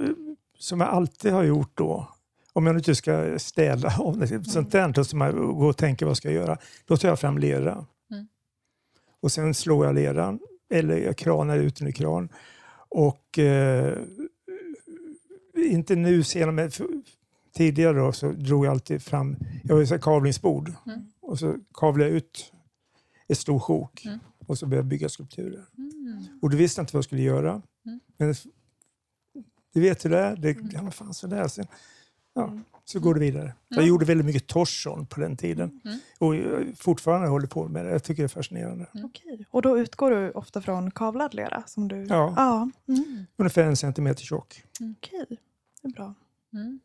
som 0.58 0.80
jag 0.80 0.88
alltid 0.90 1.32
har 1.32 1.42
gjort 1.42 1.70
då, 1.74 2.08
om 2.52 2.66
jag 2.66 2.76
inte 2.76 2.94
ska 2.94 3.38
städa 3.38 3.92
om 3.98 4.18
det, 4.18 4.44
sånt 4.44 4.72
där, 4.72 5.02
ska 5.02 5.16
man 5.16 5.36
gå 5.58 5.66
och 5.66 5.76
tänka 5.76 6.04
vad 6.04 6.10
jag 6.10 6.16
ska 6.16 6.30
göra. 6.30 6.58
Då 6.86 6.96
tar 6.96 7.08
jag 7.08 7.20
fram 7.20 7.38
lera. 7.38 7.86
Mm. 8.10 8.26
Och 9.20 9.32
sen 9.32 9.54
slår 9.54 9.86
jag 9.86 9.94
leran, 9.94 10.38
eller 10.70 10.96
jag 10.96 11.16
kranar 11.16 11.58
ut 11.58 11.76
den 11.76 11.88
i 11.88 11.92
kran. 11.92 12.28
Och 12.88 13.38
eh, 13.38 13.98
inte 15.56 15.96
nu 15.96 16.22
senare, 16.22 16.52
men 16.52 16.70
tidigare 17.54 17.98
då, 17.98 18.12
så 18.12 18.32
drog 18.32 18.66
jag 18.66 18.70
alltid 18.70 19.02
fram, 19.02 19.36
jag 19.64 19.74
har 19.74 19.80
ju 19.80 19.86
så 19.86 19.98
kavlingsbord. 19.98 20.72
Mm. 20.86 21.00
Och 21.20 21.38
så 21.38 21.54
kavlade 21.74 22.10
jag 22.10 22.16
ut 22.16 22.52
ett 23.32 23.38
stort 23.38 23.62
sjok. 23.62 24.04
Mm. 24.04 24.18
Och 24.46 24.58
så 24.58 24.66
började 24.66 24.84
jag 24.84 24.88
bygga 24.90 25.08
skulpturer. 25.08 25.64
Mm. 25.78 26.24
Och 26.42 26.50
du 26.50 26.56
visste 26.56 26.80
inte 26.80 26.92
vad 26.94 26.98
jag 26.98 27.04
skulle 27.04 27.22
göra. 27.22 27.62
Mm. 27.86 28.00
Men 28.16 28.34
du 29.74 29.80
vet 29.80 30.04
hur 30.04 30.10
det 30.10 30.18
är. 30.18 30.36
Det, 30.36 30.56
ja, 30.72 30.82
vad 30.82 30.94
fan 30.94 31.14
så 31.14 31.26
där. 31.26 31.48
Sen, 31.48 31.66
ja, 32.34 32.44
Mm. 32.48 32.64
så 32.84 33.00
går 33.00 33.14
det 33.14 33.20
vidare. 33.20 33.54
Jag 33.68 33.76
Mm. 33.78 33.88
gjorde 33.88 34.04
väldigt 34.04 34.26
mycket 34.26 34.46
torson 34.46 35.06
på 35.06 35.20
den 35.20 35.36
tiden. 35.36 35.80
Mm. 35.84 35.98
Och 36.18 36.36
jag 36.36 36.72
fortfarande 36.78 37.28
håller 37.28 37.46
på 37.46 37.68
med 37.68 37.84
det. 37.84 37.90
Jag 37.90 38.04
tycker 38.04 38.22
det 38.22 38.26
är 38.26 38.28
fascinerande. 38.28 38.86
Okej. 39.04 39.46
Och 39.50 39.62
då 39.62 39.78
utgår 39.78 40.10
du 40.10 40.30
ofta 40.30 40.60
från 40.60 40.90
kavlad 40.90 41.34
lera? 41.34 41.62
Som 41.66 41.88
du... 41.88 41.96
Ja. 42.08 42.34
ja. 42.36 42.70
Mm. 42.88 43.04
Mm. 43.04 43.24
Ungefär 43.36 43.62
en 43.64 43.76
centimeter 43.76 44.22
tjock. 44.24 44.62
Okej, 44.98 45.26
det 45.82 45.88
är 45.88 45.92
bra. 45.92 46.14
Mm. 46.52 46.80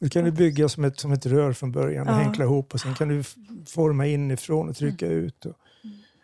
Du 0.00 0.08
kan 0.08 0.24
du 0.24 0.30
bygga 0.30 0.68
som 0.68 0.84
ett, 0.84 1.00
som 1.00 1.12
ett 1.12 1.26
rör 1.26 1.52
från 1.52 1.72
början 1.72 2.08
och 2.08 2.14
Ja. 2.14 2.18
hänkla 2.18 2.44
ihop 2.44 2.74
och 2.74 2.80
sen 2.80 2.94
kan 2.94 3.08
du 3.08 3.22
forma 3.66 4.06
inifrån 4.06 4.68
och 4.68 4.76
trycka 4.76 5.06
ut 5.06 5.46
och, 5.46 5.56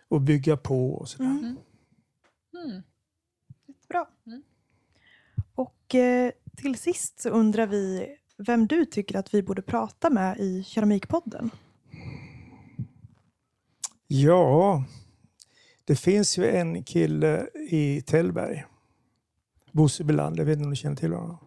och 0.08 0.20
bygga 0.20 0.56
på 0.56 0.92
och 0.94 1.08
sådär. 1.08 1.30
Mm. 1.30 1.56
Mm. 2.64 2.82
Bra. 3.88 4.08
Mm. 4.26 4.42
Och 5.54 5.94
eh, 5.94 6.30
till 6.56 6.74
sist 6.78 7.20
så 7.20 7.28
undrar 7.28 7.66
vi 7.66 8.16
vem 8.38 8.66
du 8.66 8.84
tycker 8.84 9.18
att 9.18 9.34
vi 9.34 9.42
borde 9.42 9.62
prata 9.62 10.10
med 10.10 10.38
i 10.38 10.64
Keramikpodden. 10.64 11.50
Ja, 14.06 14.84
det 15.84 15.96
finns 15.96 16.38
ju 16.38 16.46
en 16.50 16.84
kille 16.84 17.46
i 17.70 18.02
Tällberg. 18.02 18.64
Bosse 19.72 20.04
Belander, 20.04 20.38
jag 20.40 20.46
vet 20.46 20.52
inte 20.56 20.64
om 20.64 20.70
du 20.70 20.76
känner 20.76 20.96
till 20.96 21.12
honom? 21.12 21.38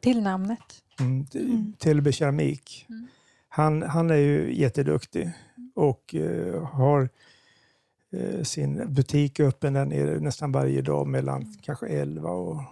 Till 0.00 0.22
namnet. 0.22 0.82
Mm, 1.00 1.26
Mm. 1.34 1.72
Tällberg 1.78 2.12
Keramik. 2.12 2.86
Mm. 2.88 3.06
Han, 3.48 3.82
han 3.82 4.10
är 4.10 4.16
ju 4.16 4.54
jätteduktig 4.60 5.32
och 5.74 6.14
eh, 6.14 6.64
har 6.64 7.08
sin 8.42 8.94
butik 8.94 9.40
öppen 9.40 9.72
där 9.72 9.84
nere 9.84 10.20
nästan 10.20 10.52
varje 10.52 10.82
dag 10.82 11.06
mellan 11.06 11.54
kanske 11.62 11.86
11 11.86 12.30
och 12.30 12.62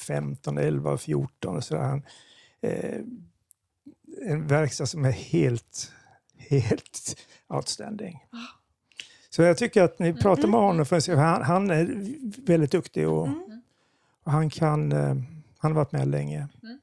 15, 0.00 0.58
11 0.58 0.92
och 0.92 1.00
14. 1.00 1.56
Och 1.56 1.64
så 1.64 1.74
där. 1.74 1.82
Han, 1.82 2.02
eh, 2.60 3.00
en 4.26 4.46
verkstad 4.46 4.86
som 4.86 5.04
är 5.04 5.10
helt, 5.10 5.92
helt 6.36 7.16
outstanding. 7.48 8.24
Så 9.30 9.42
jag 9.42 9.58
tycker 9.58 9.82
att 9.82 9.98
ni 9.98 10.14
pratar 10.14 10.48
med 10.48 10.60
honom, 10.60 10.86
för 10.86 11.16
han, 11.16 11.42
han 11.42 11.70
är 11.70 11.86
väldigt 12.46 12.70
duktig 12.70 13.08
och, 13.08 13.26
Mm. 13.26 13.62
och 14.24 14.32
han 14.32 14.50
kan, 14.50 14.92
eh, 14.92 15.14
han 15.58 15.72
har 15.72 15.72
varit 15.72 15.92
med 15.92 16.08
länge. 16.08 16.48
Mm. 16.62 16.80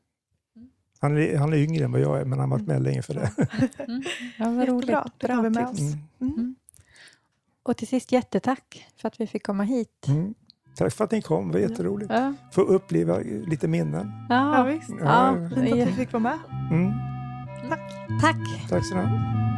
Han 0.99 1.17
är, 1.17 1.37
han 1.37 1.53
är 1.53 1.57
yngre 1.57 1.85
än 1.85 1.91
vad 1.91 2.01
jag 2.01 2.19
är, 2.19 2.25
men 2.25 2.39
han 2.39 2.51
har 2.51 2.57
varit 2.57 2.67
med 2.67 2.81
länge 2.81 3.01
för 3.01 3.13
det. 3.13 3.31
Mm. 3.79 4.03
Ja, 4.37 4.49
vad 4.51 4.67
roligt. 4.67 4.89
Jättebra, 4.89 5.41
vi 5.41 5.49
med 5.49 5.67
tips. 5.67 5.79
oss. 5.81 5.93
Mm. 6.19 6.33
Mm. 6.33 6.55
Och 7.63 7.77
till 7.77 7.87
sist 7.87 8.11
jättetack 8.11 8.87
för 8.97 9.07
att 9.07 9.19
vi 9.19 9.27
fick 9.27 9.45
komma 9.45 9.63
hit. 9.63 10.05
Mm. 10.07 10.33
Tack 10.75 10.93
för 10.93 11.03
att 11.03 11.11
ni 11.11 11.21
kom, 11.21 11.47
det 11.51 11.53
var 11.53 11.69
jätteroligt. 11.69 12.11
Ja, 12.11 12.33
Få 12.51 12.61
uppleva 12.61 13.17
lite 13.47 13.67
minnen. 13.67 14.11
Ja, 14.29 14.57
ja. 14.57 14.63
visst. 14.63 14.89
Ja, 14.89 15.37
Ja, 15.39 15.49
Fint 15.55 15.73
att 15.73 15.87
vi 15.87 15.91
fick 15.91 16.13
vara 16.13 16.23
med. 16.23 16.39
Mm. 16.71 16.91
Tack. 17.69 17.91
Tack. 18.21 18.69
Tack 18.69 18.85
så 18.85 18.95
mycket. 18.95 19.52